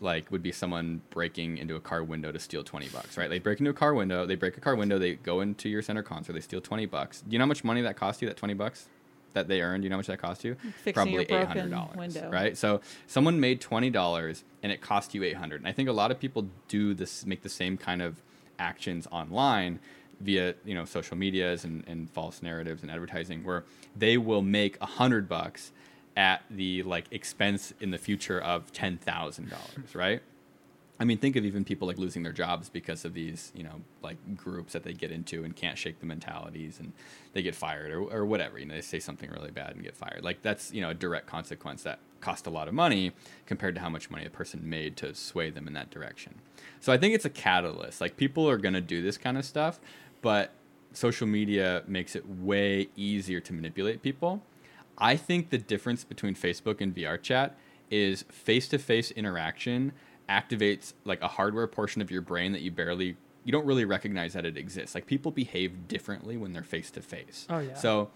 like 0.00 0.30
would 0.30 0.42
be 0.42 0.52
someone 0.52 1.02
breaking 1.10 1.58
into 1.58 1.76
a 1.76 1.80
car 1.80 2.02
window 2.02 2.32
to 2.32 2.38
steal 2.38 2.64
20 2.64 2.88
bucks, 2.88 3.16
right? 3.16 3.30
They 3.30 3.38
break 3.38 3.60
into 3.60 3.70
a 3.70 3.74
car 3.74 3.94
window, 3.94 4.26
they 4.26 4.34
break 4.34 4.56
a 4.56 4.60
car 4.60 4.74
window, 4.74 4.98
they 4.98 5.14
go 5.14 5.40
into 5.40 5.68
your 5.68 5.82
center 5.82 6.02
console, 6.02 6.34
they 6.34 6.40
steal 6.40 6.60
20 6.60 6.86
bucks. 6.86 7.20
Do 7.20 7.32
you 7.32 7.38
know 7.38 7.44
how 7.44 7.48
much 7.48 7.62
money 7.64 7.82
that 7.82 7.96
cost 7.96 8.22
you, 8.22 8.28
that 8.28 8.36
20 8.36 8.54
bucks? 8.54 8.88
That 9.32 9.46
they 9.48 9.60
earned, 9.62 9.84
you 9.84 9.90
know 9.90 9.94
how 9.94 9.98
much 9.98 10.06
that 10.08 10.18
cost 10.20 10.44
you? 10.44 10.56
Fixing 10.82 10.94
your 11.12 11.22
broken 11.28 11.70
window. 11.96 12.30
right? 12.30 12.56
So 12.56 12.80
someone 13.06 13.38
made 13.40 13.60
twenty 13.60 13.90
dollars 13.90 14.44
and 14.62 14.72
it 14.72 14.80
cost 14.80 15.14
you 15.14 15.22
eight 15.22 15.36
hundred. 15.36 15.60
And 15.60 15.68
I 15.68 15.72
think 15.72 15.88
a 15.88 15.92
lot 15.92 16.10
of 16.10 16.18
people 16.18 16.48
do 16.68 16.94
this, 16.94 17.24
make 17.26 17.42
the 17.42 17.48
same 17.48 17.76
kind 17.76 18.02
of 18.02 18.22
actions 18.58 19.06
online 19.10 19.78
via 20.20 20.54
you 20.64 20.74
know 20.74 20.84
social 20.84 21.16
medias 21.16 21.64
and, 21.64 21.84
and 21.86 22.10
false 22.10 22.42
narratives 22.42 22.82
and 22.82 22.90
advertising, 22.90 23.44
where 23.44 23.64
they 23.96 24.16
will 24.18 24.42
make 24.42 24.76
a 24.80 24.86
hundred 24.86 25.28
bucks 25.28 25.72
at 26.16 26.42
the 26.50 26.82
like 26.82 27.06
expense 27.12 27.72
in 27.80 27.90
the 27.92 27.98
future 27.98 28.40
of 28.40 28.72
ten 28.72 28.98
thousand 28.98 29.48
dollars, 29.50 29.94
right? 29.94 30.22
I 31.00 31.04
mean, 31.04 31.16
think 31.16 31.34
of 31.36 31.46
even 31.46 31.64
people 31.64 31.88
like 31.88 31.96
losing 31.96 32.22
their 32.22 32.32
jobs 32.32 32.68
because 32.68 33.06
of 33.06 33.14
these, 33.14 33.52
you 33.54 33.64
know, 33.64 33.80
like 34.02 34.18
groups 34.36 34.74
that 34.74 34.84
they 34.84 34.92
get 34.92 35.10
into 35.10 35.44
and 35.44 35.56
can't 35.56 35.78
shake 35.78 35.98
the 35.98 36.04
mentalities 36.04 36.78
and 36.78 36.92
they 37.32 37.40
get 37.40 37.54
fired 37.54 37.90
or, 37.90 38.02
or 38.02 38.26
whatever. 38.26 38.58
You 38.58 38.66
know, 38.66 38.74
they 38.74 38.82
say 38.82 39.00
something 39.00 39.30
really 39.30 39.50
bad 39.50 39.74
and 39.74 39.82
get 39.82 39.96
fired. 39.96 40.22
Like 40.22 40.42
that's, 40.42 40.74
you 40.74 40.82
know, 40.82 40.90
a 40.90 40.94
direct 40.94 41.26
consequence 41.26 41.82
that 41.84 42.00
cost 42.20 42.46
a 42.46 42.50
lot 42.50 42.68
of 42.68 42.74
money 42.74 43.12
compared 43.46 43.74
to 43.76 43.80
how 43.80 43.88
much 43.88 44.10
money 44.10 44.26
a 44.26 44.30
person 44.30 44.60
made 44.62 44.98
to 44.98 45.14
sway 45.14 45.48
them 45.48 45.66
in 45.66 45.72
that 45.72 45.90
direction. 45.90 46.34
So 46.80 46.92
I 46.92 46.98
think 46.98 47.14
it's 47.14 47.24
a 47.24 47.30
catalyst. 47.30 48.02
Like 48.02 48.18
people 48.18 48.46
are 48.46 48.58
going 48.58 48.74
to 48.74 48.82
do 48.82 49.00
this 49.00 49.16
kind 49.16 49.38
of 49.38 49.46
stuff, 49.46 49.80
but 50.20 50.52
social 50.92 51.26
media 51.26 51.82
makes 51.86 52.14
it 52.14 52.28
way 52.28 52.88
easier 52.94 53.40
to 53.40 53.54
manipulate 53.54 54.02
people. 54.02 54.42
I 54.98 55.16
think 55.16 55.48
the 55.48 55.56
difference 55.56 56.04
between 56.04 56.34
Facebook 56.34 56.82
and 56.82 56.94
VR 56.94 57.20
chat 57.22 57.56
is 57.90 58.26
face 58.28 58.68
to 58.68 58.78
face 58.78 59.10
interaction 59.12 59.92
activates 60.30 60.92
like 61.04 61.20
a 61.20 61.28
hardware 61.28 61.66
portion 61.66 62.00
of 62.00 62.10
your 62.10 62.22
brain 62.22 62.52
that 62.52 62.62
you 62.62 62.70
barely 62.70 63.16
you 63.44 63.52
don't 63.52 63.66
really 63.66 63.84
recognize 63.86 64.34
that 64.34 64.44
it 64.44 64.56
exists. 64.56 64.94
Like 64.94 65.06
people 65.06 65.30
behave 65.32 65.88
differently 65.88 66.36
when 66.36 66.52
they're 66.52 66.62
face 66.62 66.90
to 66.92 67.02
face. 67.02 67.46
Oh, 67.50 67.58
yeah. 67.58 67.74
So 67.74 68.10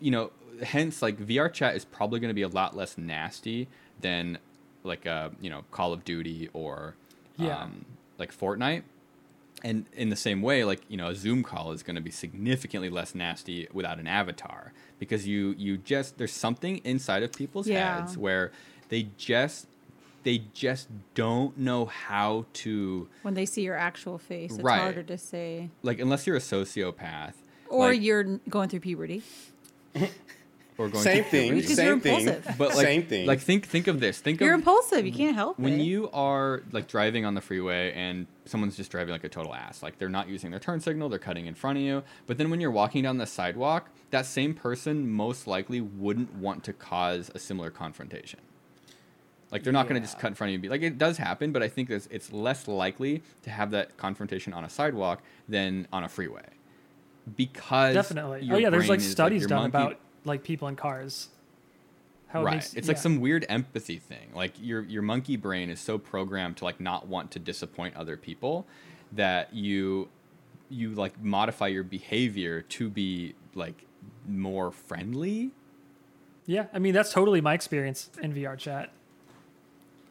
you 0.00 0.10
know, 0.10 0.30
hence 0.62 1.02
like 1.02 1.18
VR 1.18 1.52
chat 1.52 1.74
is 1.76 1.84
probably 1.84 2.20
going 2.20 2.28
to 2.30 2.34
be 2.34 2.42
a 2.42 2.48
lot 2.48 2.76
less 2.76 2.98
nasty 2.98 3.68
than 4.00 4.38
like 4.82 5.06
a, 5.06 5.32
you 5.40 5.48
know, 5.50 5.64
Call 5.70 5.92
of 5.92 6.04
Duty 6.04 6.48
or 6.52 6.94
Yeah. 7.36 7.62
um, 7.62 7.84
like 8.18 8.36
Fortnite. 8.36 8.82
And 9.62 9.86
in 9.94 10.10
the 10.10 10.16
same 10.16 10.42
way, 10.42 10.62
like 10.64 10.82
you 10.88 10.96
know, 10.96 11.08
a 11.08 11.14
Zoom 11.14 11.42
call 11.42 11.72
is 11.72 11.82
going 11.82 11.96
to 11.96 12.02
be 12.02 12.10
significantly 12.10 12.90
less 12.90 13.14
nasty 13.14 13.66
without 13.72 13.98
an 13.98 14.06
avatar 14.06 14.72
because 14.98 15.26
you 15.26 15.54
you 15.56 15.78
just 15.78 16.18
there's 16.18 16.32
something 16.32 16.78
inside 16.78 17.22
of 17.22 17.32
people's 17.32 17.66
Yeah. 17.68 18.00
heads 18.00 18.18
where 18.18 18.52
they 18.90 19.08
just 19.16 19.66
they 20.24 20.42
just 20.54 20.88
don't 21.14 21.56
know 21.56 21.84
how 21.86 22.46
to 22.54 23.08
When 23.22 23.34
they 23.34 23.46
see 23.46 23.62
your 23.62 23.76
actual 23.76 24.18
face, 24.18 24.52
it's 24.54 24.62
Right. 24.62 24.80
harder 24.80 25.02
to 25.04 25.16
say. 25.18 25.70
like 25.82 26.00
unless 26.00 26.26
you're 26.26 26.36
a 26.36 26.40
sociopath 26.40 27.34
Or 27.68 27.88
like- 27.92 28.02
you're 28.02 28.24
going 28.48 28.68
through 28.68 28.80
puberty. 28.80 29.22
or 30.76 30.88
going 30.88 31.04
Same 31.04 31.22
through 31.22 31.30
thing. 31.30 31.42
puberty. 31.52 31.60
Because 31.60 31.78
you're 31.78 31.86
Same 31.92 32.00
thing. 32.00 32.28
impulsive. 32.28 32.54
but 32.58 32.68
like, 32.74 32.84
Same 32.86 33.02
thing. 33.06 33.26
Like 33.26 33.40
think 33.40 33.66
think 33.66 33.86
of 33.86 34.00
this. 34.00 34.18
Think 34.20 34.40
You're 34.40 34.54
of 34.54 34.58
impulsive. 34.60 35.06
You 35.06 35.12
can't 35.12 35.36
help 35.36 35.58
it. 35.58 35.62
when 35.62 35.74
it. 35.80 35.84
you 35.84 36.10
are 36.12 36.62
like 36.72 36.88
driving 36.88 37.24
on 37.24 37.34
the 37.34 37.40
freeway 37.40 37.92
and 37.92 38.26
someone's 38.44 38.76
just 38.76 38.90
driving 38.90 39.12
like 39.12 39.22
a 39.24 39.28
total 39.28 39.54
ass. 39.54 39.82
Like 39.84 39.98
they're 39.98 40.08
not 40.08 40.28
using 40.28 40.50
their 40.50 40.58
turn 40.60 40.80
signal, 40.80 41.08
they're 41.08 41.18
cutting 41.20 41.46
in 41.46 41.54
front 41.54 41.78
of 41.78 41.84
you. 41.84 42.02
But 42.26 42.38
then 42.38 42.50
when 42.50 42.60
you're 42.60 42.72
walking 42.72 43.04
down 43.04 43.18
the 43.18 43.26
sidewalk, 43.26 43.90
that 44.10 44.26
same 44.26 44.52
person 44.54 45.08
most 45.10 45.46
likely 45.46 45.80
wouldn't 45.80 46.34
want 46.34 46.64
to 46.64 46.72
cause 46.72 47.30
a 47.34 47.38
similar 47.38 47.70
confrontation. 47.70 48.40
Like 49.54 49.62
they're 49.62 49.72
not 49.72 49.88
going 49.88 50.00
to 50.00 50.04
just 50.04 50.16
Yeah. 50.18 50.22
cut 50.22 50.28
in 50.28 50.34
front 50.34 50.48
of 50.48 50.52
you. 50.52 50.54
and 50.56 50.62
be 50.62 50.68
Like 50.68 50.82
it 50.82 50.98
does 50.98 51.16
happen, 51.16 51.52
but 51.52 51.62
I 51.62 51.68
think 51.68 51.88
it's, 51.88 52.08
it's 52.10 52.32
less 52.32 52.66
likely 52.68 53.22
to 53.42 53.50
have 53.50 53.70
that 53.70 53.96
confrontation 53.96 54.52
on 54.52 54.64
a 54.64 54.68
sidewalk 54.68 55.22
than 55.48 55.86
on 55.92 56.02
a 56.02 56.08
freeway. 56.08 56.42
Because 57.36 57.94
Definitely. 57.94 58.48
Oh 58.50 58.56
yeah, 58.56 58.68
there's 58.68 58.88
like 58.88 59.00
studies 59.00 59.42
your 59.42 59.48
done 59.48 59.70
monkey- 59.70 59.76
about 59.78 60.00
like 60.24 60.42
people 60.42 60.66
in 60.68 60.74
cars. 60.76 61.28
How 62.28 62.40
it 62.40 62.44
right 62.44 62.54
makes- 62.54 62.74
it's 62.74 62.88
like 62.88 62.98
some 62.98 63.20
weird 63.20 63.46
empathy 63.48 63.98
thing 63.98 64.28
like 64.34 64.52
your 64.60 64.82
your 64.82 65.02
monkey 65.02 65.36
brain 65.36 65.70
is 65.70 65.78
so 65.78 65.98
programmed 65.98 66.56
to 66.56 66.64
like 66.64 66.80
not 66.80 67.06
want 67.06 67.30
to 67.30 67.38
disappoint 67.38 67.94
other 67.94 68.16
people 68.16 68.66
that 69.12 69.54
you 69.54 70.08
you 70.68 70.90
like 70.96 71.22
modify 71.22 71.68
your 71.68 71.84
behavior 71.84 72.62
to 72.62 72.90
be 72.90 73.34
like 73.54 73.86
more 74.26 74.72
friendly 74.72 75.52
Yeah, 76.46 76.66
I 76.74 76.80
mean 76.80 76.92
that's 76.92 77.12
totally 77.12 77.40
my 77.40 77.54
experience 77.54 78.10
in 78.20 78.34
VR 78.34 78.58
chat. 78.58 78.90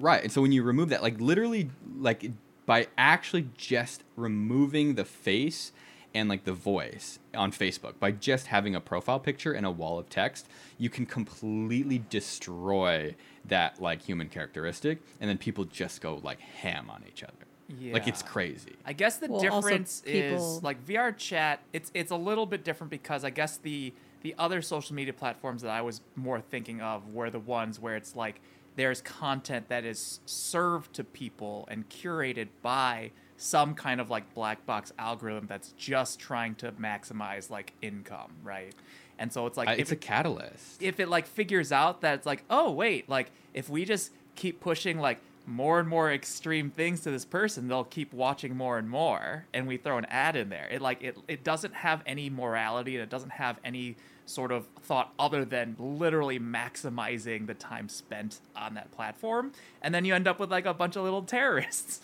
Right 0.03 0.21
and 0.23 0.31
so 0.31 0.41
when 0.41 0.51
you 0.51 0.61
remove 0.63 0.89
that 0.89 1.01
like 1.01 1.19
literally 1.19 1.69
like 1.97 2.29
by 2.65 2.87
actually 2.97 3.47
just 3.57 4.03
removing 4.15 4.95
the 4.95 5.03
face 5.05 5.71
and 6.15 6.29
like 6.29 6.43
the 6.43 6.53
voice 6.53 7.17
on 7.33 7.51
Facebook 7.51 7.93
by 7.99 8.11
just 8.11 8.47
having 8.47 8.75
a 8.75 8.79
profile 8.79 9.19
picture 9.19 9.51
and 9.51 9.65
a 9.65 9.71
wall 9.71 9.97
of 9.97 10.07
text, 10.09 10.47
you 10.77 10.87
can 10.89 11.05
completely 11.07 12.03
destroy 12.09 13.15
that 13.45 13.81
like 13.81 14.01
human 14.03 14.29
characteristic, 14.29 15.01
and 15.19 15.27
then 15.29 15.37
people 15.39 15.65
just 15.65 16.01
go 16.01 16.19
like 16.23 16.39
ham 16.39 16.89
on 16.89 17.03
each 17.07 17.23
other. 17.23 17.33
Yeah. 17.79 17.93
Like 17.93 18.07
it's 18.07 18.21
crazy. 18.21 18.73
I 18.85 18.93
guess 18.93 19.17
the 19.17 19.27
Well, 19.27 19.41
difference 19.41 20.01
people- 20.05 20.57
is 20.57 20.63
like 20.63 20.85
VR 20.85 21.11
chat. 21.17 21.61
It's 21.73 21.89
it's 21.95 22.11
a 22.11 22.15
little 22.15 22.45
bit 22.45 22.63
different 22.63 22.91
because 22.91 23.23
I 23.23 23.31
guess 23.31 23.57
the 23.57 23.91
the 24.23 24.33
other 24.39 24.61
social 24.61 24.95
media 24.95 25.13
platforms 25.13 25.61
that 25.61 25.71
I 25.71 25.81
was 25.81 26.01
more 26.15 26.41
thinking 26.41 26.81
of 26.81 27.13
were 27.13 27.29
the 27.29 27.39
ones 27.39 27.79
where 27.79 27.95
it's 27.95 28.15
like 28.15 28.41
there's 28.75 29.01
content 29.01 29.69
that 29.69 29.85
is 29.85 30.19
served 30.25 30.93
to 30.93 31.03
people 31.03 31.67
and 31.69 31.87
curated 31.89 32.47
by 32.63 33.11
some 33.37 33.75
kind 33.75 33.99
of 34.01 34.09
like 34.09 34.33
black 34.33 34.65
box 34.65 34.91
algorithm 34.97 35.45
that's 35.47 35.73
just 35.73 36.19
trying 36.19 36.55
to 36.55 36.71
maximize 36.73 37.49
like 37.49 37.73
income, 37.81 38.31
right? 38.43 38.73
And 39.19 39.31
so 39.31 39.45
it's 39.45 39.57
like 39.57 39.67
Uh, 39.69 39.75
it's 39.77 39.91
a 39.91 39.95
it- 39.95 40.01
catalyst. 40.01 40.81
if 40.81 40.99
it 40.99 41.09
like 41.09 41.27
figures 41.27 41.71
out 41.71 42.01
that 42.01 42.15
it's 42.15 42.25
like, 42.25 42.43
oh 42.49 42.71
wait, 42.71 43.07
like 43.09 43.29
if 43.53 43.69
we 43.69 43.85
just 43.85 44.11
keep 44.35 44.59
pushing 44.59 44.97
like 44.99 45.19
more 45.45 45.79
and 45.79 45.89
more 45.89 46.11
extreme 46.11 46.71
things 46.71 47.01
to 47.01 47.11
this 47.11 47.25
person, 47.25 47.67
they'll 47.67 47.83
keep 47.83 48.13
watching 48.13 48.55
more 48.55 48.77
and 48.77 48.89
more, 48.89 49.45
and 49.53 49.67
we 49.67 49.75
throw 49.75 49.97
an 49.97 50.05
ad 50.05 50.37
in 50.37 50.47
there. 50.49 50.67
It 50.71 50.81
like 50.81 51.03
it 51.03 51.17
it 51.27 51.43
doesn't 51.43 51.73
have 51.75 52.01
any 52.05 52.29
morality 52.29 52.95
and 52.95 53.03
it 53.03 53.09
doesn't 53.09 53.31
have 53.33 53.59
any 53.63 53.97
sort 54.25 54.51
of 54.51 54.65
thought 54.81 55.13
other 55.19 55.45
than 55.45 55.75
literally 55.79 56.39
maximizing 56.39 57.47
the 57.47 57.53
time 57.53 57.89
spent 57.89 58.39
on 58.55 58.73
that 58.75 58.91
platform, 58.91 59.51
and 59.81 59.93
then 59.93 60.05
you 60.05 60.13
end 60.13 60.27
up 60.27 60.39
with 60.39 60.51
like 60.51 60.65
a 60.65 60.73
bunch 60.73 60.95
of 60.95 61.03
little 61.03 61.23
terrorists. 61.23 62.01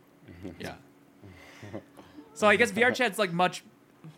yeah. 0.58 0.74
So 2.34 2.46
I 2.46 2.56
guess 2.56 2.70
VR 2.70 2.94
chat's 2.94 3.18
like 3.18 3.32
much 3.32 3.64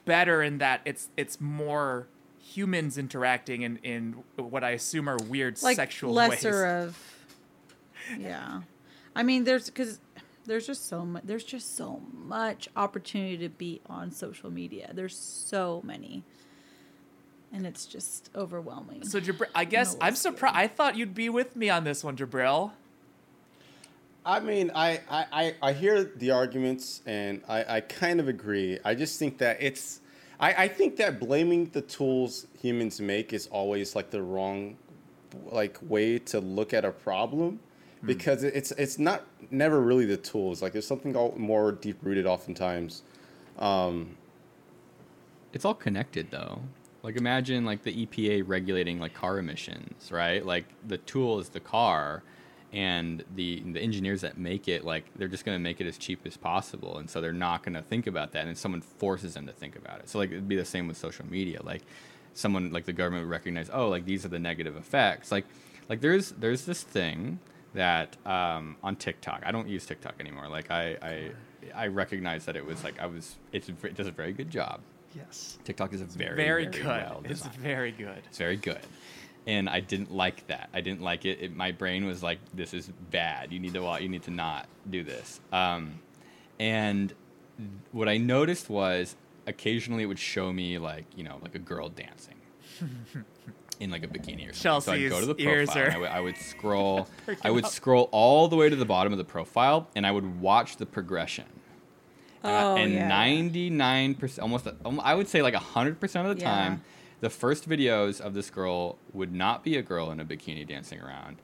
better 0.05 0.43
in 0.43 0.59
that 0.59 0.83
it's 0.85 1.09
it's 1.17 1.41
more 1.41 2.07
humans 2.39 2.99
interacting 2.99 3.63
in 3.63 3.79
in 3.83 4.23
what 4.37 4.65
I 4.65 4.71
assume 4.71 5.09
are 5.09 5.17
weird 5.29 5.63
like 5.63 5.77
sexual 5.77 6.13
lesser 6.13 6.51
ways. 6.51 6.87
of. 6.89 7.17
Yeah, 8.19 8.63
I 9.15 9.23
mean, 9.23 9.45
there's 9.45 9.67
because 9.67 10.01
there's 10.47 10.67
just 10.67 10.89
so 10.89 11.05
much. 11.05 11.23
There's 11.25 11.45
just 11.45 11.77
so 11.77 12.03
much 12.13 12.69
opportunity 12.77 13.39
to 13.39 13.49
be 13.49 13.81
on 13.87 14.11
social 14.11 14.51
media. 14.51 14.91
There's 14.93 15.17
so 15.17 15.81
many, 15.85 16.25
and 17.53 17.67
it's 17.67 17.87
just 17.87 18.31
overwhelming. 18.35 19.05
So 19.05 19.21
Jabril, 19.21 19.49
I 19.55 19.65
guess 19.65 19.97
I'm 20.01 20.15
surprised. 20.15 20.57
I 20.57 20.67
thought 20.67 20.97
you'd 20.97 21.15
be 21.15 21.29
with 21.29 21.57
me 21.57 21.71
on 21.71 21.85
this 21.85 22.05
one, 22.05 22.17
Jabril. 22.17 22.73
I 24.25 24.41
mean, 24.41 24.71
I, 24.75 25.01
I, 25.11 25.27
I, 25.33 25.55
I 25.63 25.73
hear 25.73 26.05
the 26.05 26.31
arguments 26.31 27.03
and 27.07 27.43
I, 27.49 27.77
I 27.77 27.81
kind 27.81 28.21
of 28.21 28.29
agree. 28.29 28.79
I 28.85 28.95
just 28.95 29.19
think 29.19 29.39
that 29.39 29.57
it's, 29.61 30.01
I, 30.39 30.65
I 30.65 30.69
think 30.69 30.97
that 30.97 31.19
blaming 31.19 31.67
the 31.71 31.83
tools 31.83 32.47
humans 32.61 33.01
make 33.01 33.33
is 33.33 33.47
always 33.49 33.97
like 33.97 34.11
the 34.11 34.23
wrong, 34.23 34.77
like 35.47 35.79
way 35.83 36.19
to 36.19 36.41
look 36.41 36.75
at 36.75 36.85
a 36.85 36.91
problem, 36.91 37.61
because 38.03 38.43
it's 38.45 38.73
it's 38.73 38.99
not 38.99 39.27
never 39.51 39.81
really 39.81 40.07
the 40.07 40.17
tools. 40.17 40.63
Like 40.63 40.73
there's 40.73 40.87
something 40.87 41.15
all 41.15 41.35
more 41.37 41.71
deep 41.71 41.99
rooted 42.03 42.27
oftentimes. 42.27 43.03
Um, 43.59 44.17
It's 45.53 45.67
all 45.67 45.75
connected 45.75 46.31
though. 46.31 46.63
Like 47.03 47.17
imagine 47.17 47.65
like 47.65 47.83
the 47.83 48.07
EPA 48.07 48.45
regulating 48.47 48.99
like 48.99 49.15
car 49.15 49.39
emissions, 49.39 50.11
right? 50.13 50.45
Like 50.45 50.67
the 50.87 50.99
tool 50.99 51.39
is 51.39 51.49
the 51.51 51.61
car 51.61 52.23
and 52.73 53.25
the 53.35 53.63
the 53.73 53.81
engineers 53.81 54.21
that 54.21 54.39
make 54.39 54.69
it 54.69 54.85
like 54.85 55.05
they're 55.17 55.29
just 55.29 55.45
going 55.45 55.57
to 55.57 55.63
make 55.63 55.81
it 55.81 55.87
as 55.87 55.99
cheap 55.99 56.21
as 56.25 56.37
possible 56.37 56.99
and 56.99 57.11
so 57.11 57.21
they're 57.21 57.33
not 57.33 57.65
going 57.65 57.75
to 57.75 57.83
think 57.83 58.07
about 58.07 58.31
that 58.31 58.47
and 58.47 58.57
someone 58.57 58.81
forces 58.81 59.35
them 59.35 59.47
to 59.47 59.53
think 59.53 59.77
about 59.77 60.01
it. 60.01 60.09
So 60.09 60.19
like 60.19 60.31
it'd 60.31 60.49
be 60.49 60.57
the 60.57 60.65
same 60.65 60.87
with 60.87 60.97
social 60.97 61.27
media. 61.27 61.61
Like 61.63 61.83
someone 62.35 62.71
like 62.71 62.85
the 62.85 62.93
government 62.93 63.25
would 63.25 63.31
recognize, 63.31 63.71
"Oh, 63.73 63.89
like 63.89 64.05
these 64.05 64.25
are 64.25 64.29
the 64.29 64.39
negative 64.39 64.77
effects." 64.77 65.33
Like 65.33 65.47
like 65.89 66.01
there's 66.01 66.31
there's 66.31 66.65
this 66.65 66.83
thing 66.83 67.41
that 67.75 68.17
um, 68.27 68.77
on 68.83 68.97
TikTok. 68.97 69.43
I 69.45 69.53
don't 69.53 69.69
use 69.69 69.87
TikTok 69.87 70.15
anymore. 70.21 70.49
Like 70.49 70.71
I 70.71 70.97
I 71.03 71.31
I 71.75 71.87
recognize 71.89 72.45
that 72.47 72.57
it 72.57 72.65
was 72.65 72.85
like 72.85 72.99
I 73.01 73.07
was 73.07 73.37
it's 73.53 73.69
it 73.69 73.95
does 73.95 74.07
a 74.07 74.13
very 74.13 74.33
good 74.33 74.51
job. 74.51 74.81
Yes. 75.15 75.59
TikTok 75.65 75.93
is 75.93 76.01
a 76.01 76.05
very 76.05 76.37
Very, 76.37 76.65
very, 76.65 76.77
good. 76.77 76.87
well 76.87 77.21
it's 77.25 77.43
very 77.47 77.93
good. 77.93 78.23
It's 78.29 78.39
very 78.39 78.57
good. 78.57 78.81
And 79.47 79.69
I 79.69 79.81
didn't 79.81 80.13
like 80.13 80.47
that. 80.49 80.69
I 80.73 80.81
didn't 80.83 81.01
like 81.03 81.25
it. 81.25 81.39
it. 81.41 81.57
My 81.57 81.73
brain 81.73 82.05
was 82.05 82.23
like, 82.23 82.39
"This 82.55 82.75
is 82.75 82.89
bad. 83.11 83.53
You 83.53 83.59
need 83.59 83.73
to 83.75 83.81
wa- 83.81 83.97
You 83.97 84.09
need 84.09 84.23
to 84.25 84.31
not 84.31 84.67
do 84.89 85.03
this." 85.03 85.41
Um, 85.53 85.99
and 86.61 87.13
what 87.93 88.09
I 88.09 88.19
noticed 88.19 88.69
was 88.71 89.17
occasionally 89.47 90.03
it 90.03 90.07
would 90.07 90.19
show 90.19 90.53
me 90.53 90.79
like 90.79 91.07
you 91.17 91.25
know 91.25 91.39
like 91.43 91.55
a 91.55 91.59
girl 91.59 91.89
dancing 91.89 92.35
in 93.81 93.91
like 93.91 94.05
a 94.05 94.09
bikini 94.09 94.49
or 94.49 94.53
something. 94.53 94.81
so 94.83 94.93
I'd 94.93 95.09
go 95.09 95.21
to 95.21 95.27
the 95.27 95.35
Chelsea's 95.35 95.71
profile. 95.71 95.85
and 95.87 95.95
are 95.95 95.97
I 95.97 96.01
would, 96.01 96.11
I 96.11 96.21
would 96.21 96.37
scroll. 96.37 97.09
I 97.43 97.51
would 97.51 97.65
up. 97.65 97.71
scroll 97.71 98.09
all 98.13 98.47
the 98.49 98.57
way 98.57 98.69
to 98.69 98.77
the 98.77 98.85
bottom 98.85 99.13
of 99.13 99.19
the 99.19 99.25
profile, 99.25 99.89
and 99.97 100.07
I 100.07 100.11
would 100.11 100.41
watch 100.41 100.77
the 100.77 100.87
progression. 100.87 101.47
Oh, 102.43 102.77
and 102.77 102.95
yeah. 102.95 103.09
ninety 103.09 103.71
nine 103.71 104.15
percent, 104.15 104.43
almost, 104.43 104.67
um, 104.85 105.01
I 105.03 105.15
would 105.15 105.29
say 105.29 105.43
like 105.43 105.55
hundred 105.55 106.01
percent 106.01 106.27
of 106.27 106.37
the 106.37 106.43
Yeah. 106.43 106.49
time, 106.51 106.83
the 107.21 107.31
first 107.31 107.69
videos 107.69 108.21
of 108.21 108.35
this 108.35 108.51
girl 108.51 108.97
would 109.13 109.33
not 109.35 109.63
be 109.63 109.77
a 109.77 109.83
girl 109.83 110.11
in 110.11 110.21
a 110.21 110.25
bikini 110.25 110.67
dancing 110.67 111.01
around, 111.01 111.37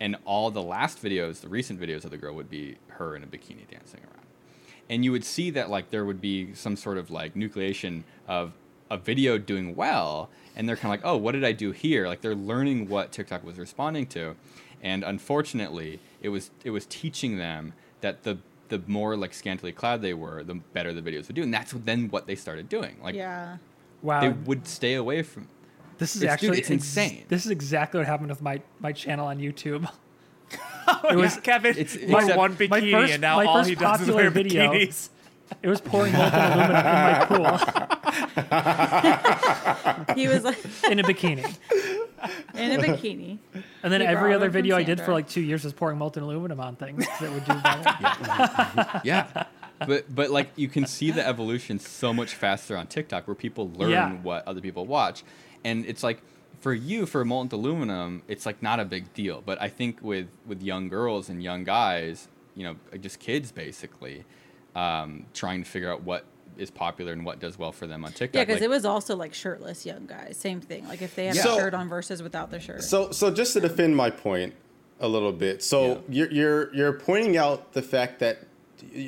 and 0.00 0.16
all 0.24 0.50
the 0.50 0.62
last 0.62 1.02
videos, 1.02 1.40
the 1.40 1.48
recent 1.48 1.80
videos 1.80 2.04
of 2.04 2.10
the 2.10 2.18
girl, 2.18 2.34
would 2.34 2.50
be 2.50 2.76
her 2.88 3.16
in 3.16 3.22
a 3.22 3.26
bikini 3.26 3.66
dancing 3.70 4.00
around. 4.00 4.26
And 4.90 5.04
you 5.04 5.12
would 5.12 5.24
see 5.24 5.48
that 5.50 5.70
like 5.70 5.90
there 5.90 6.04
would 6.04 6.20
be 6.20 6.54
some 6.54 6.76
sort 6.76 6.98
of 6.98 7.10
like 7.10 7.34
nucleation 7.34 8.02
of 8.28 8.52
a 8.90 8.98
video 8.98 9.38
doing 9.38 9.74
well, 9.74 10.28
and 10.54 10.68
they're 10.68 10.76
kind 10.76 10.94
of 10.94 11.00
like, 11.02 11.10
oh, 11.10 11.16
what 11.16 11.32
did 11.32 11.44
I 11.44 11.52
do 11.52 11.70
here? 11.72 12.06
Like 12.06 12.20
they're 12.20 12.34
learning 12.34 12.88
what 12.90 13.10
TikTok 13.10 13.42
was 13.42 13.58
responding 13.58 14.06
to, 14.08 14.36
and 14.82 15.02
unfortunately, 15.02 15.98
it 16.20 16.28
was 16.28 16.50
it 16.62 16.70
was 16.70 16.84
teaching 16.84 17.38
them 17.38 17.72
that 18.02 18.24
the 18.24 18.36
the 18.72 18.82
more 18.86 19.16
like 19.16 19.32
scantily 19.34 19.72
clad 19.72 20.00
they 20.02 20.14
were, 20.14 20.42
the 20.42 20.54
better 20.54 20.92
the 20.92 21.02
videos 21.02 21.26
would 21.28 21.36
do, 21.36 21.42
and 21.42 21.52
that's 21.52 21.72
then 21.72 22.08
what 22.08 22.26
they 22.26 22.34
started 22.34 22.68
doing. 22.68 22.96
Like 23.02 23.14
yeah. 23.14 23.58
Wow. 24.02 24.20
they 24.22 24.30
would 24.30 24.66
stay 24.66 24.94
away 24.94 25.22
from. 25.22 25.46
this 25.98 26.16
is 26.16 26.22
it's- 26.22 26.40
dude, 26.40 26.50
actually 26.50 26.58
it's 26.60 26.70
ex- 26.70 26.82
insane. 26.82 27.24
This 27.28 27.44
is 27.46 27.50
exactly 27.52 27.98
what 27.98 28.06
happened 28.06 28.30
with 28.30 28.42
my 28.42 28.60
my 28.80 28.92
channel 28.92 29.26
on 29.26 29.38
YouTube. 29.38 29.88
It 31.10 31.16
was- 31.16 31.36
Kevin. 31.38 31.70
it's- 31.76 31.94
It's 31.94 32.04
except- 32.12 32.36
one 32.36 32.50
my 32.52 32.80
bikini, 32.80 32.90
first- 32.92 33.12
and 33.12 33.20
now 33.22 33.36
my 33.36 33.44
all 33.46 33.62
he 33.64 33.74
does 33.76 34.00
is 34.00 34.10
wear 34.10 34.30
video- 34.30 34.72
bikinis. 34.72 35.10
It 35.62 35.68
was 35.68 35.80
pouring 35.82 36.14
molten 36.14 36.40
aluminum 36.40 36.76
in 36.76 37.02
my 37.12 37.24
pool 37.28 37.58
He 40.16 40.26
was 40.28 40.42
like 40.44 40.58
in 40.90 40.98
a 40.98 41.02
bikini. 41.04 41.44
In 42.54 42.72
a 42.72 42.82
bikini. 42.82 43.38
And 43.82 43.92
then 43.92 44.00
He 44.00 44.06
every 44.06 44.20
borrowed 44.30 44.36
other 44.36 44.46
from 44.46 44.52
video 44.52 44.76
I 44.76 44.82
did 44.82 44.98
for 44.98 45.04
Sandra. 45.04 45.14
like 45.14 45.28
two 45.28 45.40
years 45.40 45.64
was 45.64 45.72
pouring 45.72 45.98
molten 45.98 46.22
aluminum 46.22 46.60
on 46.60 46.76
things 46.76 47.06
that 47.20 47.32
would 47.32 47.44
do 47.44 47.54
better. 47.54 49.00
Yeah, 49.04 49.44
but 49.86 50.14
but 50.14 50.30
like 50.30 50.50
you 50.56 50.68
can 50.68 50.86
see 50.86 51.10
the 51.10 51.26
evolution 51.26 51.78
so 51.78 52.12
much 52.12 52.34
faster 52.34 52.76
on 52.76 52.86
TikTok, 52.86 53.26
where 53.26 53.34
people 53.34 53.70
learn 53.76 53.90
Yeah. 53.90 54.12
what 54.22 54.46
other 54.46 54.60
people 54.60 54.86
watch, 54.86 55.24
and 55.64 55.84
it's 55.86 56.02
like 56.02 56.22
for 56.60 56.72
you 56.72 57.06
for 57.06 57.24
molten 57.24 57.58
aluminum, 57.58 58.22
it's 58.28 58.46
like 58.46 58.62
not 58.62 58.78
a 58.80 58.84
big 58.84 59.12
deal. 59.14 59.42
But 59.44 59.60
I 59.60 59.68
think 59.68 59.98
with 60.02 60.28
with 60.46 60.62
young 60.62 60.88
girls 60.88 61.28
and 61.28 61.42
young 61.42 61.64
guys, 61.64 62.28
you 62.54 62.64
know, 62.64 62.76
just 63.00 63.18
kids 63.18 63.50
basically, 63.50 64.24
um, 64.76 65.26
trying 65.34 65.64
to 65.64 65.68
figure 65.68 65.90
out 65.90 66.02
what 66.02 66.24
is 66.58 66.70
popular 66.70 67.12
and 67.12 67.24
what 67.24 67.40
does 67.40 67.58
well 67.58 67.72
for 67.72 67.86
them 67.86 68.04
on 68.04 68.12
TikTok. 68.12 68.34
Yeah, 68.38 68.44
because 68.44 68.60
like- 68.60 68.66
it 68.66 68.70
was 68.70 68.84
also 68.84 69.16
like 69.16 69.34
shirtless 69.34 69.84
young 69.86 70.06
guys. 70.06 70.36
Same 70.36 70.60
thing. 70.60 70.86
Like 70.88 71.02
if 71.02 71.14
they 71.14 71.26
have 71.26 71.36
So- 71.36 71.56
a 71.56 71.60
shirt 71.60 71.74
on 71.74 71.88
versus 71.88 72.22
without 72.22 72.50
the 72.50 72.60
shirt. 72.60 72.82
So, 72.82 73.10
so 73.10 73.30
just 73.30 73.52
to 73.54 73.60
defend 73.60 73.96
my 73.96 74.10
point 74.10 74.54
a 75.00 75.08
little 75.08 75.32
bit, 75.32 75.62
so 75.62 76.02
you're 76.08 76.30
you're 76.30 76.74
you're 76.74 76.92
pointing 76.92 77.36
out 77.36 77.72
the 77.72 77.82
fact 77.82 78.20
that 78.20 78.38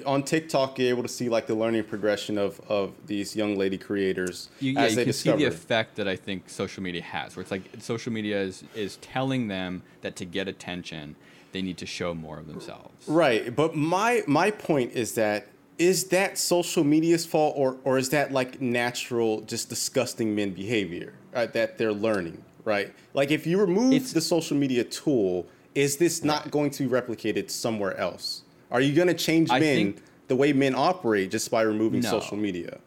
on 0.07 0.23
TikTok 0.23 0.79
you're 0.79 0.89
able 0.89 1.03
to 1.03 1.09
see 1.09 1.29
like 1.29 1.47
the 1.47 1.55
learning 1.55 1.85
progression 1.85 2.39
of 2.39 2.61
of 2.69 2.93
these 3.07 3.35
young 3.37 3.57
lady 3.57 3.77
creators 3.79 4.49
you, 4.61 4.73
yeah, 4.73 4.83
as 4.83 4.93
you 4.93 4.97
they 4.97 5.03
can 5.03 5.09
discover. 5.09 5.39
see 5.39 5.45
the 5.45 5.49
effect 5.51 5.97
that 5.97 6.07
I 6.09 6.17
think 6.17 6.49
social 6.49 6.83
media 6.83 7.03
has, 7.03 7.37
where 7.37 7.43
it's 7.43 7.51
like 7.51 7.63
social 7.81 8.13
media 8.13 8.41
is 8.41 8.65
is 8.75 8.97
telling 8.99 9.49
them 9.49 9.83
that 10.03 10.17
to 10.17 10.25
get 10.25 10.49
attention, 10.49 11.17
they 11.53 11.61
need 11.63 11.77
to 11.79 11.87
show 11.87 12.15
more 12.15 12.39
of 12.39 12.47
themselves. 12.47 13.07
Right, 13.09 13.55
but 13.55 13.77
my 13.77 14.23
my 14.27 14.51
point 14.51 14.93
is 14.93 15.15
that 15.15 15.47
is 15.79 16.05
that 16.09 16.39
social 16.39 16.85
media's 16.85 17.27
fault 17.27 17.55
or 17.57 17.77
or 17.85 17.99
is 17.99 18.09
that 18.11 18.33
like 18.33 18.61
natural 18.61 19.41
just 19.43 19.69
disgusting 19.69 20.35
men 20.35 20.51
behavior 20.53 21.15
right, 21.35 21.53
that 21.53 21.79
they're 21.79 21.93
learning, 21.93 22.43
right? 22.65 22.93
Like 23.13 23.31
if 23.31 23.47
you 23.47 23.59
remove 23.59 23.93
It's- 23.93 24.13
the 24.13 24.21
social 24.21 24.57
media 24.57 24.85
tool, 24.85 25.47
is 25.75 25.97
this 25.97 26.23
not 26.23 26.51
going 26.51 26.71
to 26.71 26.85
be 26.85 26.89
replicated 26.89 27.51
somewhere 27.51 27.97
else? 27.97 28.43
Are 28.71 28.81
you 28.81 28.93
going 28.95 29.09
to 29.09 29.15
change 29.15 29.51
I 29.51 29.59
men 29.59 29.77
think- 29.77 30.03
the 30.29 30.37
way 30.37 30.53
men 30.53 30.75
operate 30.75 31.31
just 31.31 31.51
by 31.51 31.63
removing 31.63 32.01
No. 32.01 32.11
social 32.11 32.37
media? 32.37 32.79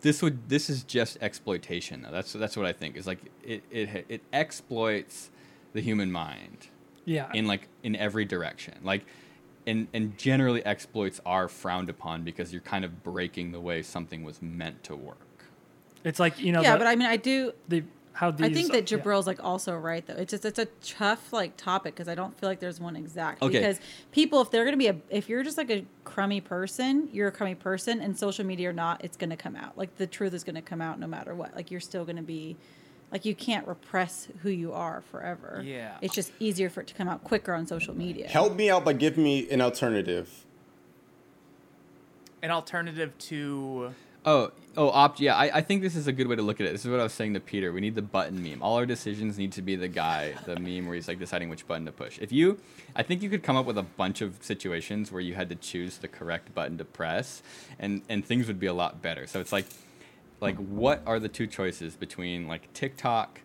this 0.00 0.22
would 0.22 0.48
this 0.48 0.70
is 0.70 0.84
just 0.84 1.18
exploitation 1.20 2.02
though. 2.02 2.12
That's 2.12 2.32
that's 2.32 2.56
what 2.56 2.66
I 2.66 2.72
think 2.72 2.96
is 2.96 3.06
like 3.06 3.18
it 3.44 3.62
it 3.70 4.04
it 4.08 4.20
exploits 4.32 5.30
the 5.72 5.80
human 5.80 6.10
mind 6.12 6.68
Yeah. 7.04 7.30
in 7.34 7.46
like 7.46 7.68
in 7.82 7.96
every 7.96 8.24
direction. 8.24 8.74
Like 8.84 9.04
and 9.68 9.88
and 9.92 10.18
generally 10.18 10.64
exploits 10.64 11.20
are 11.24 11.48
frowned 11.48 11.88
upon 11.88 12.24
because 12.24 12.52
you're 12.52 12.62
kind 12.62 12.84
of 12.84 13.02
breaking 13.02 13.52
the 13.52 13.60
way 13.60 13.82
something 13.82 14.24
was 14.24 14.42
meant 14.42 14.82
to 14.84 14.96
work. 14.96 15.44
it's 16.04 16.18
like, 16.18 16.38
you 16.40 16.52
know, 16.52 16.62
yeah, 16.62 16.72
the, 16.72 16.78
but 16.78 16.86
I 16.86 16.96
mean, 16.96 17.08
I 17.08 17.16
do. 17.16 17.52
the, 17.68 17.84
how 18.18 18.32
these, 18.32 18.48
I 18.48 18.52
think 18.52 18.72
that 18.72 18.90
yeah. 18.90 18.98
Jabril's 18.98 19.28
like 19.28 19.44
also 19.44 19.76
right 19.76 20.04
though. 20.04 20.14
It's 20.14 20.32
just 20.32 20.44
it's 20.44 20.58
a 20.58 20.66
tough 20.82 21.32
like 21.32 21.56
topic 21.56 21.94
because 21.94 22.08
I 22.08 22.16
don't 22.16 22.36
feel 22.36 22.48
like 22.48 22.58
there's 22.58 22.80
one 22.80 22.96
exact. 22.96 23.42
Okay. 23.42 23.60
Because 23.60 23.78
people, 24.10 24.40
if 24.40 24.50
they're 24.50 24.64
gonna 24.64 24.76
be 24.76 24.88
a, 24.88 24.96
if 25.08 25.28
you're 25.28 25.44
just 25.44 25.56
like 25.56 25.70
a 25.70 25.84
crummy 26.02 26.40
person, 26.40 27.08
you're 27.12 27.28
a 27.28 27.32
crummy 27.32 27.54
person, 27.54 28.00
and 28.00 28.18
social 28.18 28.44
media 28.44 28.70
or 28.70 28.72
not, 28.72 29.04
it's 29.04 29.16
gonna 29.16 29.36
come 29.36 29.54
out. 29.54 29.78
Like 29.78 29.96
the 29.98 30.06
truth 30.08 30.34
is 30.34 30.42
gonna 30.42 30.62
come 30.62 30.80
out 30.80 30.98
no 30.98 31.06
matter 31.06 31.32
what. 31.32 31.54
Like 31.54 31.70
you're 31.70 31.78
still 31.78 32.04
gonna 32.04 32.22
be, 32.22 32.56
like 33.10 33.24
you 33.24 33.34
can't 33.34 33.66
repress 33.66 34.28
who 34.42 34.50
you 34.50 34.72
are 34.72 35.02
forever. 35.10 35.62
Yeah. 35.64 35.96
It's 36.00 36.14
just 36.14 36.32
easier 36.38 36.70
for 36.70 36.80
it 36.82 36.86
to 36.88 36.94
come 36.94 37.08
out 37.08 37.24
quicker 37.24 37.54
on 37.54 37.66
social 37.66 37.96
media. 37.96 38.28
Help 38.28 38.54
me 38.54 38.70
out 38.70 38.84
by 38.84 38.92
giving 38.92 39.24
me 39.24 39.48
an 39.50 39.60
alternative. 39.60 40.44
An 42.42 42.50
alternative 42.50 43.16
to 43.18 43.94
Oh, 44.24 44.50
oh, 44.76 44.90
opt. 44.90 45.20
Yeah, 45.20 45.36
I, 45.36 45.58
I 45.58 45.60
think 45.62 45.80
this 45.80 45.96
is 45.96 46.06
a 46.06 46.12
good 46.12 46.26
way 46.26 46.36
to 46.36 46.42
look 46.42 46.60
at 46.60 46.66
it. 46.66 46.72
This 46.72 46.84
is 46.84 46.90
what 46.90 47.00
I 47.00 47.02
was 47.02 47.14
saying 47.14 47.32
to 47.32 47.40
Peter. 47.40 47.72
We 47.72 47.80
need 47.80 47.94
the 47.94 48.02
button 48.02 48.42
meme. 48.42 48.62
All 48.62 48.76
our 48.76 48.84
decisions 48.84 49.38
need 49.38 49.52
to 49.52 49.62
be 49.62 49.74
the 49.74 49.88
guy, 49.88 50.34
the 50.44 50.56
meme 50.60 50.86
where 50.86 50.96
he's 50.96 51.08
like 51.08 51.18
deciding 51.18 51.48
which 51.48 51.66
button 51.66 51.86
to 51.86 51.92
push. 51.92 52.18
If 52.18 52.30
you, 52.30 52.58
I 52.94 53.02
think 53.02 53.22
you 53.22 53.30
could 53.30 53.42
come 53.42 53.56
up 53.56 53.64
with 53.64 53.78
a 53.78 53.82
bunch 53.82 54.20
of 54.20 54.36
situations 54.42 55.10
where 55.10 55.22
you 55.22 55.34
had 55.34 55.48
to 55.48 55.54
choose 55.54 55.98
the 55.98 56.08
correct 56.08 56.54
button 56.54 56.76
to 56.78 56.84
press, 56.84 57.42
and 57.78 58.02
and 58.10 58.22
things 58.24 58.48
would 58.48 58.60
be 58.60 58.66
a 58.66 58.74
lot 58.74 59.00
better. 59.00 59.26
So 59.26 59.40
it's 59.40 59.52
like, 59.52 59.66
like 60.40 60.56
what 60.56 61.02
are 61.06 61.18
the 61.18 61.28
two 61.28 61.46
choices 61.46 61.96
between 61.96 62.46
like 62.48 62.72
TikTok, 62.72 63.40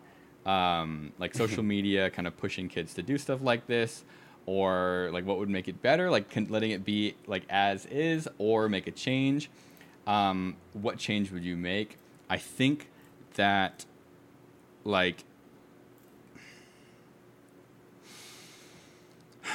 um, 0.46 1.12
like 1.20 1.34
social 1.44 1.64
media, 1.64 2.10
kind 2.10 2.28
of 2.28 2.38
pushing 2.38 2.70
kids 2.70 2.94
to 2.96 3.04
do 3.04 3.18
stuff 3.18 3.42
like 3.42 3.68
this, 3.68 4.04
or 4.46 5.10
like 5.14 5.26
what 5.26 5.38
would 5.40 5.50
make 5.50 5.68
it 5.68 5.82
better, 5.82 6.10
like 6.10 6.30
con- 6.30 6.48
letting 6.50 6.72
it 6.72 6.84
be 6.86 7.16
like 7.28 7.44
as 7.50 7.86
is, 7.88 8.28
or 8.38 8.70
make 8.70 8.88
a 8.88 8.92
change 8.92 9.50
um, 10.08 10.56
what 10.74 10.98
change 10.98 11.32
would 11.32 11.44
you 11.44 11.56
make? 11.56 11.98
I 12.30 12.38
think 12.38 12.90
that, 13.36 13.86
like, 14.84 15.24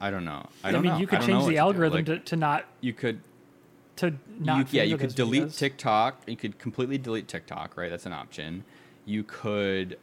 I 0.00 0.10
don't 0.10 0.24
know. 0.24 0.48
I 0.62 0.68
I, 0.68 0.72
don't 0.72 0.82
mean, 0.82 0.92
know. 0.92 0.98
you 0.98 1.06
could 1.06 1.22
change 1.22 1.44
the 1.46 1.52
to 1.52 1.56
algorithm 1.56 1.96
Like, 1.96 2.06
to, 2.06 2.18
to 2.18 2.36
not 2.36 2.66
You 2.80 2.92
could. 2.92 3.20
To 3.98 4.14
not. 4.38 4.72
you, 4.72 4.78
yeah, 4.78 4.84
you 4.84 4.96
could 4.96 5.14
delete 5.14 5.44
videos. 5.44 5.58
TikTok. 5.58 6.22
You 6.26 6.36
could 6.36 6.58
completely 6.58 6.98
delete 6.98 7.26
TikTok, 7.28 7.76
right? 7.76 7.90
That's 7.90 8.06
an 8.06 8.12
option. 8.12 8.64
You 9.04 9.24
could 9.24 9.98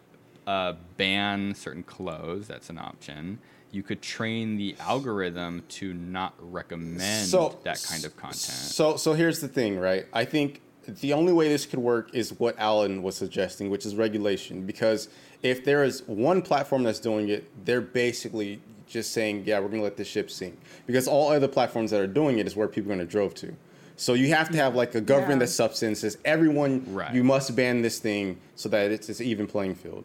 uh, 0.47 0.73
ban 0.97 1.55
certain 1.55 1.83
clothes. 1.83 2.47
That's 2.47 2.69
an 2.69 2.77
option. 2.77 3.39
You 3.71 3.83
could 3.83 4.01
train 4.01 4.57
the 4.57 4.75
algorithm 4.79 5.63
to 5.69 5.93
not 5.93 6.33
recommend 6.39 7.27
So- 7.27 7.57
that 7.63 7.81
kind 7.89 8.03
of 8.05 8.15
content. 8.17 8.39
So 8.41 8.95
so 8.97 9.13
here's 9.13 9.39
the 9.39 9.47
thing, 9.47 9.79
right? 9.79 10.05
I 10.13 10.25
think 10.25 10.61
the 11.01 11.13
only 11.13 11.33
way 11.33 11.49
this 11.49 11.65
could 11.65 11.79
work 11.79 12.13
is 12.13 12.37
what 12.39 12.55
Allen 12.59 13.01
was 13.01 13.15
suggesting, 13.15 13.69
which 13.69 13.85
is 13.85 13.95
regulation. 13.95 14.65
Because 14.65 15.09
if 15.41 15.63
there 15.65 15.83
is 15.83 16.03
one 16.07 16.41
platform 16.41 16.83
that's 16.83 16.99
doing 16.99 17.29
it, 17.29 17.49
they're 17.65 17.81
basically 17.81 18.61
just 18.87 19.11
saying, 19.13 19.43
yeah, 19.45 19.59
we're 19.59 19.69
gonna 19.69 19.81
let 19.81 19.97
this 19.97 20.07
ship 20.07 20.29
sink. 20.29 20.59
Because 20.85 21.07
all 21.07 21.31
other 21.31 21.47
platforms 21.47 21.91
that 21.91 21.99
are 22.01 22.07
doing 22.07 22.39
it 22.39 22.45
is 22.45 22.55
where 22.55 22.67
people 22.67 22.91
are 22.91 22.95
gonna 22.95 23.05
drove 23.05 23.33
to. 23.35 23.55
So 23.97 24.13
you 24.13 24.27
have 24.33 24.49
to 24.51 24.57
have 24.57 24.75
like 24.75 24.93
a 24.95 25.01
government 25.01 25.39
Yeah. 25.39 25.45
that 25.45 25.51
substances 25.51 26.17
everyone. 26.25 26.83
Right. 26.93 27.13
You 27.13 27.23
must 27.23 27.55
ban 27.55 27.81
this 27.81 27.99
thing 27.99 28.37
so 28.55 28.67
that 28.69 28.91
it's 28.91 29.09
it's 29.09 29.19
an 29.19 29.25
even 29.25 29.47
playing 29.47 29.75
field. 29.75 30.03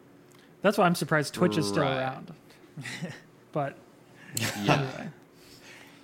That's 0.63 0.79
why 0.79 0.87
I'm 0.87 0.95
surprised 0.95 1.35
Twitch 1.35 1.57
is 1.57 1.67
still 1.69 1.83
Right. 1.83 1.97
around. 1.99 2.33
but 3.53 3.77
yeah. 4.37 4.75
anyway. 4.75 5.09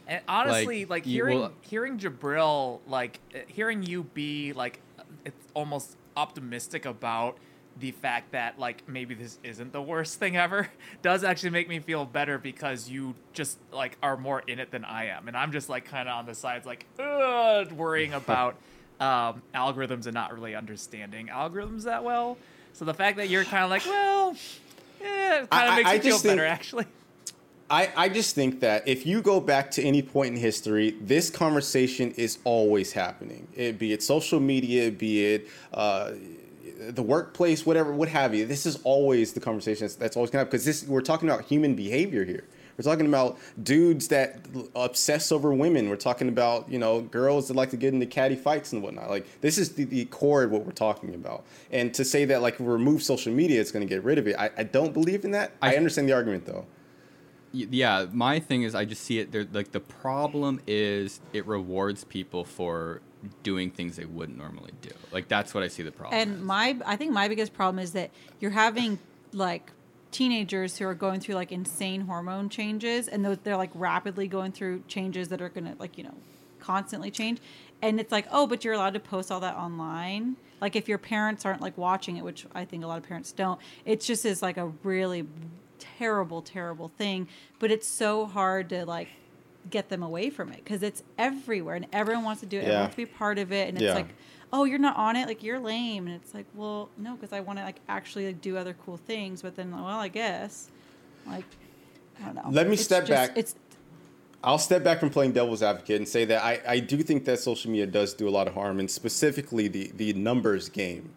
And 0.09 0.21
honestly, 0.29 0.81
Like, 0.85 0.91
like, 0.91 1.07
you 1.07 1.13
hearing 1.15 1.39
will- 1.41 1.53
hearing 1.63 1.99
Jabril, 1.99 2.79
like 2.87 3.19
uh, 3.35 3.39
hearing 3.49 3.83
you 3.83 4.05
be 4.05 4.53
like, 4.53 4.81
it's 5.25 5.49
almost 5.53 5.97
optimistic 6.17 6.87
about 6.87 7.39
the 7.79 7.91
fact 7.93 8.33
that 8.33 8.59
like 8.59 8.89
maybe 8.89 9.15
this 9.15 9.39
isn't 9.43 9.73
the 9.73 9.83
worst 9.83 10.19
thing 10.19 10.37
ever 10.37 10.69
does 11.03 11.25
actually 11.25 11.51
make 11.51 11.69
me 11.69 11.79
feel 11.79 12.05
better 12.05 12.39
because 12.39 12.89
you 12.89 13.15
just 13.33 13.59
like 13.73 13.97
are 14.03 14.17
more 14.17 14.43
in 14.47 14.59
it 14.59 14.71
than 14.71 14.85
I 14.85 15.07
am, 15.07 15.29
and 15.29 15.37
I'm 15.37 15.53
just 15.53 15.69
like 15.69 15.85
kind 15.85 16.09
of 16.09 16.17
on 16.17 16.27
the 16.27 16.35
sides, 16.35 16.67
like 16.67 16.87
worrying 16.99 18.13
about 18.15 18.57
um, 19.01 19.43
algorithms 19.55 20.07
and 20.07 20.15
not 20.15 20.33
really 20.35 20.55
understanding 20.55 21.29
algorithms 21.29 21.85
that 21.85 22.03
well. 22.05 22.39
So 22.73 22.85
the 22.85 22.95
fact 22.95 23.17
that 23.19 23.29
you're 23.29 23.45
kind 23.45 23.65
of 23.65 23.71
like, 23.71 23.85
well, 23.87 24.37
yeah, 25.01 25.43
it 25.43 25.51
kind 25.51 25.69
of 25.71 25.77
makes 25.77 25.89
I 25.91 25.95
me 25.95 26.01
feel 26.01 26.19
think- 26.19 26.33
better 26.33 26.47
actually. 26.47 26.87
I, 27.69 27.91
I 27.97 28.09
just 28.09 28.37
think 28.37 28.61
that 28.61 28.87
if 28.87 29.05
you 29.07 29.21
go 29.21 29.41
back 29.41 29.73
to 29.73 29.83
any 29.83 30.01
point 30.01 30.37
in 30.37 30.41
history, 30.41 30.95
this 31.01 31.31
conversation 31.31 32.13
is 32.13 32.39
always 32.45 32.93
happening. 32.93 33.49
It 33.57 33.77
be 33.77 33.93
it 33.93 34.05
social 34.05 34.39
media, 34.39 34.93
be 34.93 35.35
it 35.35 35.49
uh, 35.75 36.13
the 36.79 37.03
workplace, 37.03 37.65
whatever, 37.65 37.93
what 37.93 38.09
have 38.09 38.35
you. 38.35 38.47
This 38.47 38.67
is 38.67 38.79
always 38.85 39.33
the 39.33 39.41
conversation 39.41 39.85
that's, 39.85 39.95
that's 39.97 40.17
always 40.17 40.31
to 40.31 40.39
happen 40.39 40.51
because 40.51 40.65
this 40.65 40.85
we're 40.85 41.01
talking 41.01 41.29
about 41.29 41.45
human 41.45 41.75
behavior 41.75 42.25
here. 42.25 42.45
We're 42.77 42.83
talking 42.83 43.07
about 43.07 43.39
dudes 43.63 44.09
that 44.09 44.41
obsess 44.75 45.33
over 45.33 45.53
women. 45.55 45.89
We're 45.89 45.97
talking 45.97 46.29
about 46.29 46.71
you 46.71 46.79
know 46.79 47.01
girls 47.01 47.49
that 47.49 47.55
like 47.55 47.71
to 47.71 47.77
get 47.77 47.95
into 47.95 48.07
catty 48.07 48.37
fights 48.37 48.73
and 48.73 48.83
whatnot. 48.83 49.09
Like 49.09 49.41
this 49.41 49.57
is 49.57 49.73
the, 49.75 49.85
the 49.85 50.05
core 50.07 50.43
of 50.43 50.51
what 50.51 50.67
we're 50.67 50.73
talking 50.73 51.15
about. 51.15 51.45
And 51.71 51.95
to 51.95 52.05
say 52.05 52.27
that 52.27 52.43
like 52.43 52.57
remove 52.59 53.03
social 53.03 53.33
media, 53.33 53.61
it's 53.61 53.73
going 53.73 53.87
to 53.87 53.93
get 53.93 54.05
rid 54.05 54.19
of 54.19 54.29
it. 54.29 54.37
I, 54.39 54.51
I 54.59 54.63
don't 54.65 54.93
believe 54.93 55.25
in 55.25 55.31
that. 55.31 55.53
I 55.63 55.73
I- 55.73 55.77
understand 55.77 56.09
the 56.09 56.13
argument 56.13 56.45
though. 56.47 56.67
Yeah 57.53 58.07
my 58.13 58.39
thing 58.39 58.65
is 58.65 58.75
i 58.75 58.85
just 58.85 59.03
see 59.03 59.19
it 59.19 59.33
there 59.33 59.47
like 59.51 59.73
the 59.73 59.81
problem 59.81 60.61
is 60.67 61.21
it 61.33 61.47
rewards 61.47 62.05
people 62.05 62.45
for 62.45 63.01
doing 63.43 63.71
things 63.71 63.97
they 63.97 64.05
wouldn't 64.05 64.39
normally 64.39 64.73
do 64.83 64.91
like 65.11 65.27
that's 65.27 65.55
what 65.55 65.63
i 65.63 65.69
see 65.69 65.83
the 65.83 65.91
problem 65.91 66.19
And 66.21 66.37
is. 66.37 66.43
my, 66.43 66.77
I 66.85 66.97
think 66.97 67.13
my 67.13 67.29
biggest 67.29 67.53
problem 67.55 67.83
is 67.83 67.93
that 67.93 68.11
you're 68.41 68.51
having 68.53 68.99
like 69.33 69.73
teenagers 70.13 70.79
who 70.79 70.87
are 70.87 70.95
going 70.95 71.21
through 71.21 71.35
like 71.35 71.53
insane 71.53 72.03
hormone 72.03 72.49
changes, 72.49 73.09
and 73.09 73.25
those 73.25 73.39
they're 73.43 73.57
like 73.57 73.71
rapidly 73.75 74.27
going 74.29 74.53
through 74.53 74.83
changes 74.89 75.29
that 75.29 75.43
are 75.43 75.49
gonna 75.49 75.75
like 75.79 75.99
you 75.99 76.05
know 76.05 76.15
constantly 76.61 77.11
change, 77.11 77.39
and 77.83 78.01
it's 78.01 78.13
like 78.13 78.27
oh, 78.31 78.47
but 78.47 78.65
you're 78.65 78.75
allowed 78.75 78.95
to 78.95 79.01
post 79.01 79.31
all 79.31 79.41
that 79.41 79.57
online. 79.57 80.37
Like 80.61 80.75
if 80.75 80.89
your 80.89 80.99
parents 80.99 81.45
aren't 81.45 81.61
like 81.61 81.77
watching 81.77 82.17
it, 82.17 82.25
which 82.25 82.47
I 82.55 82.65
think 82.65 82.83
a 82.83 82.87
lot 82.87 82.99
of 82.99 83.05
parents 83.05 83.33
don't, 83.33 83.61
it 83.85 84.01
just 84.01 84.25
is 84.25 84.41
like 84.43 84.57
a 84.57 84.67
really 84.83 85.27
terrible, 85.79 86.41
terrible 86.41 86.89
thing. 86.97 87.29
But 87.59 87.71
it's 87.71 87.87
so 87.87 88.25
hard 88.27 88.71
to 88.71 88.87
like 88.87 89.09
get 89.71 89.89
them 89.89 90.03
away 90.03 90.31
from 90.31 90.51
it 90.53 90.63
because 90.65 90.83
it's 90.83 91.03
everywhere 91.19 91.75
and 91.77 91.87
everyone 91.93 92.25
wants 92.25 92.41
to 92.41 92.47
do 92.47 92.57
it. 92.59 92.61
Everyone 92.61 92.75
Yeah. 92.75 92.81
wants 92.83 92.95
to 92.97 93.03
be 93.03 93.07
part 93.07 93.39
of 93.39 93.53
it, 93.53 93.69
and 93.69 93.77
it's 93.79 93.85
Yeah. 93.85 93.95
like 93.95 94.09
oh 94.53 94.63
you're 94.65 94.79
not 94.79 94.97
on 94.97 95.17
it 95.17 95.27
like 95.27 95.43
you're 95.43 95.59
lame 95.59 96.07
and 96.07 96.15
it's 96.15 96.33
like 96.33 96.47
well 96.55 96.89
no 96.97 97.17
because 97.17 97.33
i 97.33 97.41
want 97.41 97.59
to 97.59 97.65
like 97.65 97.81
actually 97.89 98.27
like 98.29 98.41
do 98.41 98.57
other 98.57 98.77
cool 98.85 98.97
things 98.97 99.43
but 99.43 99.57
then 99.57 99.73
well 99.73 99.85
i 99.99 100.07
guess 100.07 100.69
like 101.27 101.45
i 102.23 102.27
don't 102.27 102.37
know 102.37 102.43
Let 102.53 102.69
me 102.69 102.75
It's 102.75 102.85
step 102.85 103.07
just- 103.07 103.11
back. 103.31 103.37
it's 103.37 103.57
I'll 104.45 104.59
step 104.59 104.85
back 104.85 105.01
from 105.01 105.11
playing 105.11 105.33
devil's 105.33 105.65
advocate 105.65 105.97
and 105.97 106.07
say 106.09 106.25
that 106.27 106.45
I, 106.45 106.61
I 106.75 106.79
do 106.79 107.03
think 107.03 107.25
that 107.25 107.41
social 107.41 107.73
media 107.73 107.87
does 107.89 108.15
do 108.15 108.29
a 108.29 108.31
lot 108.31 108.47
of 108.47 108.55
harm, 108.55 108.79
and 108.79 108.89
specifically 108.89 109.67
the, 109.67 109.91
the 109.97 110.13
numbers 110.13 110.69
game. 110.69 111.11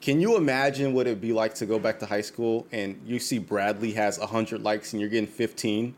Can 0.00 0.20
you 0.20 0.36
imagine 0.36 0.92
what 0.92 1.06
it'd 1.06 1.20
be 1.20 1.32
like 1.32 1.54
to 1.56 1.66
go 1.66 1.78
back 1.78 2.00
to 2.00 2.06
high 2.06 2.20
school 2.22 2.66
and 2.72 3.00
you 3.06 3.20
see 3.20 3.38
Bradley 3.38 3.92
has 3.92 4.18
100 4.18 4.62
likes 4.64 4.92
and 4.92 5.00
you're 5.00 5.08
getting 5.10 5.28
15? 5.28 5.94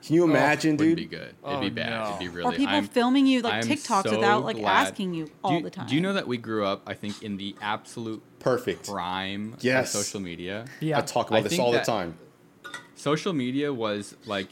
Yeah 0.00 0.06
Can 0.06 0.14
you 0.16 0.22
oh, 0.22 0.28
imagine, 0.30 0.76
dude? 0.76 0.86
Oh, 0.86 0.92
it'd 0.92 0.96
be 1.10 1.16
good 1.16 1.34
Oh, 1.44 1.50
it'd 1.58 1.74
be 1.74 1.80
bad 1.80 1.90
no. 1.90 2.08
it'd 2.08 2.18
be 2.20 2.28
really. 2.28 2.40
or 2.42 2.50
really 2.50 2.58
people 2.58 2.74
I'm- 2.74 2.86
filming 2.86 3.26
you 3.26 3.42
like 3.42 3.52
I'm 3.54 3.62
tiktoks 3.62 4.04
so 4.04 4.10
without 4.16 4.44
like 4.44 4.56
glad- 4.56 4.86
asking 4.88 5.14
you 5.14 5.26
Do 5.26 5.32
all 5.44 5.52
you- 5.54 5.62
the 5.62 5.70
time 5.70 5.86
do 5.86 5.94
you 5.94 6.00
know 6.00 6.12
that 6.14 6.26
we 6.28 6.36
grew 6.38 6.64
up 6.64 6.82
i 6.86 6.94
think 6.94 7.22
in 7.22 7.36
the 7.36 7.54
absolute 7.60 8.22
Perfect. 8.38 8.88
prime 8.88 9.56
Yes. 9.60 9.94
of 9.94 10.04
social 10.04 10.20
media 10.20 10.66
Yeah. 10.80 10.98
I 10.98 11.00
talk 11.02 11.28
about 11.28 11.40
I 11.40 11.42
this 11.48 11.58
all 11.58 11.72
the 11.72 11.80
time. 11.80 12.16
social 12.94 13.32
media 13.32 13.72
was 13.72 14.14
like 14.26 14.48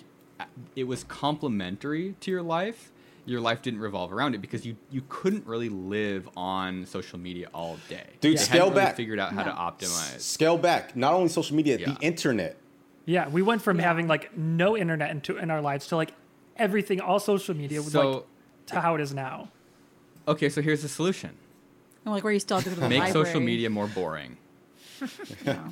it 0.75 0.85
was 0.85 1.05
complementary 1.05 2.15
to 2.21 2.31
your 2.31 2.43
life 2.43 2.91
your 3.25 3.41
life 3.41 3.61
didn't 3.63 3.81
revolve 3.81 4.13
around 4.13 4.35
it 4.35 4.39
because 4.41 4.65
you 4.65 4.77
you 4.91 5.03
couldn't 5.09 5.45
really 5.47 5.69
live 5.69 6.29
on 6.37 6.87
social 6.87 7.19
media 7.19 7.49
all 7.53 7.77
day 7.89 8.05
Dude, 8.21 8.35
They 8.39 8.43
scale 8.43 8.53
hadn't 8.67 8.75
really 8.75 8.85
back. 8.87 8.97
figured 8.97 9.19
out 9.19 9.33
how 9.33 9.43
to 9.43 9.51
optimize 9.51 10.21
Scale 10.21 10.57
back. 10.59 10.95
Not 10.97 11.13
only 11.15 11.29
social 11.29 11.57
media, 11.57 11.77
Yeah. 11.79 11.93
the 11.95 12.01
internet. 12.07 12.57
Yeah, 13.07 13.29
we 13.29 13.41
went 13.41 13.63
from 13.63 13.79
Yeah. 13.79 13.85
having 13.87 14.09
like 14.09 14.37
no 14.37 14.77
internet 14.77 15.11
into 15.11 15.39
in 15.39 15.51
our 15.51 15.63
lives 15.63 15.87
to 15.89 15.97
like 15.97 16.13
everything, 16.57 17.01
all 17.01 17.19
social 17.21 17.55
media, 17.57 17.81
with 17.81 17.93
So- 17.93 18.11
like 18.11 18.23
to 18.67 18.81
how 18.81 18.95
it 18.97 19.01
is 19.01 19.15
now. 19.15 19.49
okay 20.29 20.49
so 20.49 20.61
here's 20.61 20.83
the 20.83 20.89
solution 20.89 21.31
and 22.05 22.13
like 22.13 22.25
where 22.25 22.33
you 22.33 22.41
still 22.41 22.57
have 22.57 22.65
to 22.65 22.71
go 22.71 22.75
to 22.75 22.81
the 22.81 22.89
make 22.89 22.99
library 22.99 23.25
social 23.27 23.41
media 23.41 23.71
more 23.71 23.87
boring 23.87 24.37
Yeah. 25.45 25.71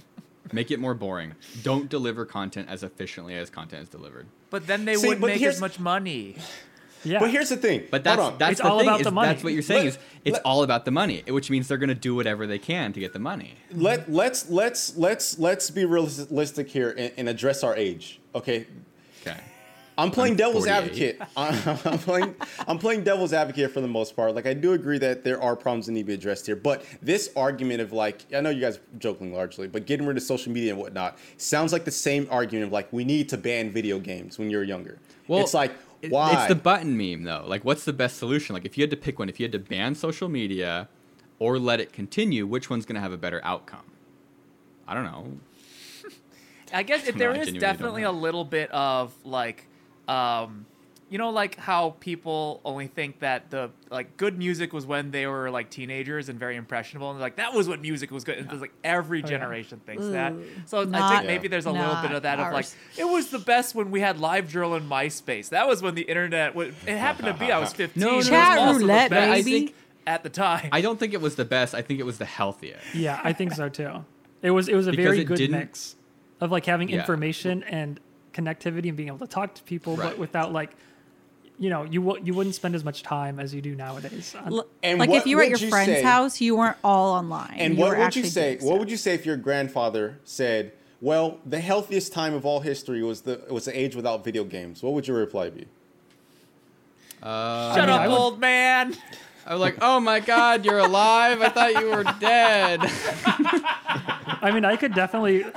make 0.53 0.71
it 0.71 0.79
more 0.79 0.95
boring 0.95 1.35
don't 1.65 1.89
deliver 1.89 2.25
content 2.25 2.69
as 2.69 2.85
efficiently 2.85 3.35
as 3.35 3.51
content 3.51 3.83
is 3.83 3.89
delivered 3.89 4.27
But 4.51 4.69
then 4.69 4.85
they 4.85 4.95
See, 4.95 5.09
wouldn't 5.09 5.27
make 5.27 5.43
as 5.43 5.61
much 5.61 5.81
money. 5.81 6.37
Yeah, 7.05 7.19
But 7.21 7.31
here's 7.31 7.49
the 7.51 7.57
thing. 7.57 7.85
but 7.91 8.05
Hold 8.07 8.19
that's 8.19 8.21
on. 8.33 8.39
that's 8.39 8.53
It's 8.53 8.61
the 8.61 8.69
all 8.69 8.79
thing 8.79 8.89
about 8.89 9.01
is 9.01 9.05
the 9.05 9.11
money. 9.11 9.29
that's 9.29 9.45
what 9.45 9.53
you're 9.53 9.63
saying 9.63 9.85
Let- 9.85 9.95
is 9.95 9.99
it's 10.25 10.33
let- 10.35 10.43
all 10.45 10.63
about 10.63 10.85
the 10.85 10.91
money 10.91 11.23
which 11.29 11.51
means 11.51 11.69
they're 11.69 11.79
going 11.79 11.89
to 11.89 11.95
do 11.95 12.15
whatever 12.15 12.47
they 12.47 12.59
can 12.59 12.93
to 12.95 13.01
get 13.01 13.13
the 13.13 13.19
money 13.19 13.55
let 13.73 14.11
let's 14.11 14.49
let's 14.51 14.97
let's 14.97 15.39
let's 15.39 15.71
be 15.71 15.85
realistic 15.85 16.69
here 16.69 16.95
and, 16.97 17.13
and 17.17 17.29
address 17.29 17.63
our 17.63 17.77
age. 17.77 18.21
Okay, 18.35 18.67
okay 19.23 19.39
I'm 19.97 20.11
playing 20.11 20.33
I'm 20.33 20.39
devil's 20.39 20.67
48. 20.67 21.21
advocate. 21.21 21.21
I'm, 21.37 21.79
I'm 21.93 21.99
playing. 22.01 22.35
I'm 22.67 22.79
playing 22.81 23.05
devil's 23.05 23.33
advocate 23.33 23.71
for 23.71 23.81
the 23.81 23.87
most 23.87 24.17
part. 24.17 24.35
Like 24.35 24.45
I 24.45 24.53
do 24.53 24.73
agree 24.73 24.99
that 24.99 25.23
there 25.23 25.41
are 25.41 25.55
problems 25.55 25.87
that 25.87 25.93
need 25.93 26.01
to 26.03 26.07
be 26.07 26.15
addressed 26.15 26.47
here, 26.47 26.57
but 26.57 26.85
this 27.01 27.31
argument 27.37 27.81
of 27.81 27.93
like, 27.93 28.25
I 28.35 28.41
know 28.41 28.51
you 28.51 28.61
guys 28.61 28.79
are 28.79 28.99
joking 28.99 29.33
largely, 29.33 29.69
but 29.69 29.87
getting 29.87 30.05
rid 30.05 30.17
of 30.17 30.25
social 30.25 30.51
media 30.53 30.73
and 30.73 30.81
whatnot 30.81 31.17
sounds 31.37 31.73
like 31.73 31.85
the 31.85 31.93
same 31.93 32.27
argument 32.29 32.67
of 32.67 32.73
like 32.73 32.93
we 32.93 33.05
need 33.05 33.29
to 33.29 33.37
ban 33.39 33.71
video 33.71 34.01
games 34.01 34.37
when 34.37 34.51
you're 34.51 34.65
younger. 34.65 34.99
Well, 35.29 35.41
it's 35.43 35.55
like 35.55 35.71
it- 35.71 35.77
why? 36.11 36.33
It's 36.33 36.49
the 36.49 36.55
button 36.55 36.97
meme 36.97 37.25
though. 37.25 37.45
Like, 37.47 37.65
what's 37.65 37.85
the 37.85 37.93
best 37.93 38.17
solution? 38.19 38.55
Like, 38.55 38.65
if 38.65 38.77
you 38.77 38.83
had 38.83 38.91
to 38.91 38.97
pick 38.97 39.19
one, 39.19 39.29
if 39.29 39.39
you 39.41 39.45
had 39.45 39.53
to 39.53 39.59
ban 39.59 39.95
social 39.95 40.29
media 40.29 40.89
or 41.39 41.59
let 41.59 41.81
it 41.81 41.93
continue, 41.93 42.47
which 42.47 42.71
one's 42.71 42.87
going 42.87 42.95
to 42.95 43.01
have 43.01 43.13
a 43.13 43.17
better 43.19 43.41
outcome? 43.45 43.91
I 44.87 44.95
don't 44.95 45.05
know. 45.05 45.39
I 46.73 46.83
guess 46.83 47.05
if 47.09 47.15
No, 47.15 47.19
there 47.19 47.33
I 47.33 47.39
is 47.39 47.53
definitely 47.53 48.03
a 48.03 48.13
little 48.13 48.45
bit 48.45 48.71
of 48.71 49.15
like, 49.25 49.67
um, 50.09 50.67
you 51.15 51.19
know, 51.19 51.31
like 51.31 51.55
how 51.55 51.91
people 52.01 52.61
only 52.65 52.89
think 52.89 53.21
that 53.21 53.49
the 53.49 53.71
like 53.89 54.17
good 54.17 54.37
music 54.37 54.73
was 54.73 54.85
when 54.85 55.13
they 55.13 55.29
were 55.29 55.49
like 55.49 55.71
teenagers 55.71 56.29
and 56.29 56.41
very 56.41 56.57
impressionable, 56.57 57.13
and 57.13 57.21
like 57.21 57.37
that 57.37 57.55
was 57.55 57.69
what 57.69 57.81
music 57.81 58.11
was 58.11 58.25
good. 58.25 58.37
And 58.39 58.51
it's 58.51 58.61
like 58.61 58.73
every 58.83 59.21
oh, 59.21 59.21
yeah. 59.21 59.29
generation 59.29 59.81
thinks 59.87 60.09
that. 60.09 60.33
Ooh, 60.33 60.45
So 60.67 60.81
I 60.93 61.15
think 61.15 61.29
maybe 61.29 61.47
there's 61.47 61.67
a 61.67 61.71
little 61.71 61.95
bit 62.03 62.11
of 62.11 62.25
that 62.25 62.41
of 62.41 62.53
like 62.53 62.67
it 62.99 63.05
was 63.05 63.31
the 63.31 63.39
best 63.39 63.77
when 63.77 63.93
we 63.93 64.01
had 64.01 64.19
live 64.19 64.49
LiveJournal 64.49 64.77
and 64.77 64.91
MySpace. 64.91 65.51
That 65.51 65.69
was 65.69 65.83
when 65.83 65.95
the 65.95 66.03
internet. 66.03 66.57
was 66.57 66.71
It 66.85 66.97
happened 66.99 67.29
to 67.29 67.35
be 67.35 67.53
I 67.53 67.61
was 67.61 67.73
15. 67.75 68.01
No, 68.01 68.09
but 68.09 68.13
it 68.15 68.17
was 68.17 68.31
no, 68.31 68.37
Chat 68.37 68.59
the 68.75 68.81
roulette, 68.81 69.11
best 69.11 69.31
I 69.31 69.37
baby. 69.37 69.51
think 69.67 69.75
at 70.09 70.25
the 70.25 70.31
time. 70.31 70.69
I 70.73 70.81
don't 70.81 70.99
think 70.99 71.15
it 71.15 71.21
was 71.21 71.37
the 71.37 71.45
best. 71.45 71.77
I 71.77 71.83
think 71.83 72.01
it 72.01 72.07
was 72.07 72.19
the 72.19 72.25
healthiest. 72.25 72.93
yeah, 72.93 73.21
I 73.23 73.33
think 73.33 73.53
so 73.53 73.69
too. 73.69 74.05
It 74.43 74.51
was 74.51 74.69
it 74.69 74.75
was 74.75 74.89
a 74.89 74.91
Because 74.91 75.05
very 75.15 75.23
good 75.23 75.49
mix 75.49 75.95
of 76.41 76.51
like 76.51 76.67
having 76.67 76.89
Yeah. 76.89 76.99
information 76.99 77.63
and 77.63 78.01
connectivity 78.33 78.89
and 78.89 78.97
being 78.97 79.07
able 79.09 79.19
to 79.21 79.29
talk 79.29 79.55
to 79.55 79.63
people, 79.63 79.95
Right. 79.97 80.11
but 80.11 80.19
without 80.19 80.53
like, 80.53 80.73
you 81.59 81.71
know, 81.71 81.85
you 81.85 82.01
w- 82.03 82.25
you 82.25 82.35
wouldn't 82.35 82.55
spend 82.55 82.75
as 82.75 82.83
much 82.85 83.03
time 83.03 83.39
as 83.39 83.55
you 83.55 83.61
do 83.61 83.75
nowadays. 83.77 84.35
on- 84.45 84.63
And 84.83 84.99
like 84.99 85.11
if 85.11 85.27
you 85.27 85.37
were 85.37 85.43
at 85.45 85.51
your 85.51 85.59
you 85.59 85.69
friend's 85.71 85.93
say- 85.93 86.03
house 86.03 86.41
you 86.41 86.57
weren't 86.57 86.77
all 86.83 87.13
online 87.15 87.55
and 87.59 87.75
you 87.75 87.81
what 87.81 87.97
would 87.97 88.17
you 88.17 88.25
say? 88.25 88.59
What 88.61 88.79
would 88.79 88.91
you 88.91 88.97
say 88.97 89.15
if 89.15 89.25
your 89.25 89.37
grandfather 89.37 90.19
said, 90.25 90.73
"Well, 91.01 91.39
the 91.47 91.61
healthiest 91.61 92.13
time 92.13 92.35
of 92.35 92.45
all 92.45 92.61
history 92.61 93.03
was 93.03 93.21
the 93.23 93.41
was 93.51 93.67
the 93.67 93.79
age 93.79 93.95
without 93.95 94.25
video 94.25 94.43
games"? 94.45 94.83
What 94.83 94.93
would 94.95 95.07
your 95.07 95.17
reply 95.19 95.51
be? 95.51 95.67
Uh, 97.23 97.75
Shut 97.75 97.89
I 97.89 97.93
mean, 97.93 98.01
up, 98.01 98.09
would- 98.11 98.19
old 98.19 98.41
man. 98.41 98.97
I 99.47 99.53
was 99.53 99.61
like, 99.61 99.77
"Oh 99.83 100.01
my 100.01 100.21
God, 100.21 100.65
you're 100.65 100.79
alive! 100.79 101.41
I 101.43 101.49
thought 101.51 101.73
you 101.75 101.87
were 101.91 102.05
dead." 102.19 102.81
I 104.43 104.51
mean, 104.53 104.65
I 104.65 104.77
could 104.77 104.95
definitely. 104.95 105.45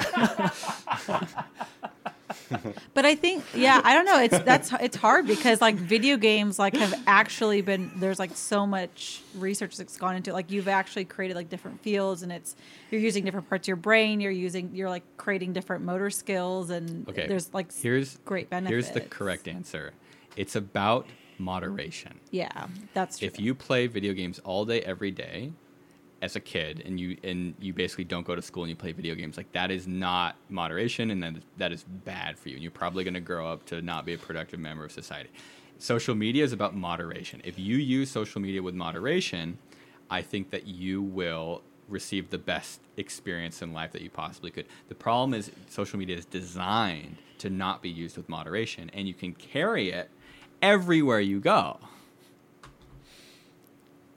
But 2.94 3.06
I 3.06 3.16
think, 3.16 3.44
yeah, 3.56 3.82
I 3.84 3.94
don't 3.94 4.06
know. 4.06 4.20
It's 4.20 4.40
that's 4.40 4.72
it's 4.82 4.96
hard 4.96 5.28
because 5.28 5.62
like 5.62 5.76
video 5.76 6.18
games 6.18 6.58
like 6.58 6.76
have 6.76 6.94
actually 7.06 7.62
been 7.62 7.92
there's 7.98 8.20
like 8.20 8.36
so 8.36 8.66
much 8.66 9.22
research 9.36 9.78
that's 9.78 9.98
gone 9.98 10.16
into 10.16 10.32
it. 10.32 10.34
like 10.34 10.50
you've 10.52 10.68
actually 10.68 11.06
created 11.06 11.36
like 11.36 11.50
different 11.50 11.82
fields 11.82 12.24
and 12.24 12.32
it's 12.32 12.56
you're 12.90 13.02
using 13.02 13.24
different 13.26 13.50
parts 13.50 13.66
of 13.66 13.68
your 13.68 13.76
brain. 13.78 14.20
You're 14.22 14.32
using 14.32 14.72
you're 14.74 14.90
like 14.90 15.04
creating 15.18 15.54
different 15.54 15.84
motor 15.84 16.10
skills 16.10 16.70
and 16.70 17.08
Okay. 17.10 17.28
there's 17.28 17.54
like 17.54 17.74
here's 17.74 18.18
great 18.26 18.50
benefits. 18.50 18.88
Here's 18.88 18.92
the 18.92 19.02
correct 19.10 19.48
answer. 19.48 19.94
It's 20.36 20.56
about 20.56 21.06
moderation. 21.38 22.20
Yeah, 22.32 22.68
that's 22.94 23.20
true. 23.20 23.28
If 23.28 23.40
you 23.40 23.54
play 23.56 23.88
video 23.88 24.14
games 24.14 24.40
all 24.40 24.66
day 24.66 24.82
every 24.82 25.12
day 25.12 25.52
as 26.22 26.36
a 26.36 26.40
kid 26.40 26.82
and 26.86 27.00
you 27.00 27.16
and 27.24 27.54
you 27.60 27.74
basically 27.74 28.04
don't 28.04 28.26
go 28.26 28.36
to 28.36 28.42
school 28.42 28.64
and 28.64 28.70
you 28.70 28.76
play 28.76 28.92
video 28.92 29.14
games 29.14 29.38
like 29.38 29.52
that 29.52 29.70
is 29.70 29.88
not 29.88 30.36
moderation 30.50 31.12
and 31.12 31.22
that 31.22 31.36
that 31.58 31.72
is 31.72 31.84
bad 31.84 32.38
for 32.38 32.50
you 32.50 32.56
and 32.56 32.64
you're 32.64 32.72
probably 32.72 33.04
going 33.04 33.14
to 33.14 33.20
grow 33.20 33.52
up 33.52 33.66
to 33.66 33.82
not 33.82 34.06
be 34.06 34.14
a 34.14 34.18
productive 34.18 34.60
member 34.60 34.84
of 34.84 34.92
society. 34.92 35.30
Social 35.80 36.16
media 36.16 36.44
is 36.44 36.54
about 36.54 36.76
moderation. 36.76 37.40
If 37.44 37.60
you 37.60 37.78
use 37.78 38.10
social 38.10 38.42
media 38.42 38.64
with 38.64 38.74
moderation, 38.74 39.60
I 40.10 40.24
think 40.24 40.50
that 40.50 40.66
you 40.66 41.04
will 41.04 41.62
receive 41.88 42.32
the 42.32 42.38
best 42.38 42.82
experience 42.98 43.62
in 43.62 43.74
life 43.74 43.92
that 43.92 44.02
you 44.02 44.10
possibly 44.10 44.50
could. 44.50 44.66
The 44.90 44.96
problem 44.96 45.34
is 45.36 45.52
social 45.70 46.00
media 46.00 46.18
is 46.18 46.26
designed 46.26 47.18
to 47.38 47.52
not 47.52 47.84
be 47.84 47.90
used 47.90 48.18
with 48.18 48.28
moderation 48.28 48.90
and 48.94 49.08
you 49.08 49.14
can 49.14 49.34
carry 49.34 49.92
it 49.92 50.10
everywhere 50.64 51.20
you 51.20 51.40
go. 51.40 51.78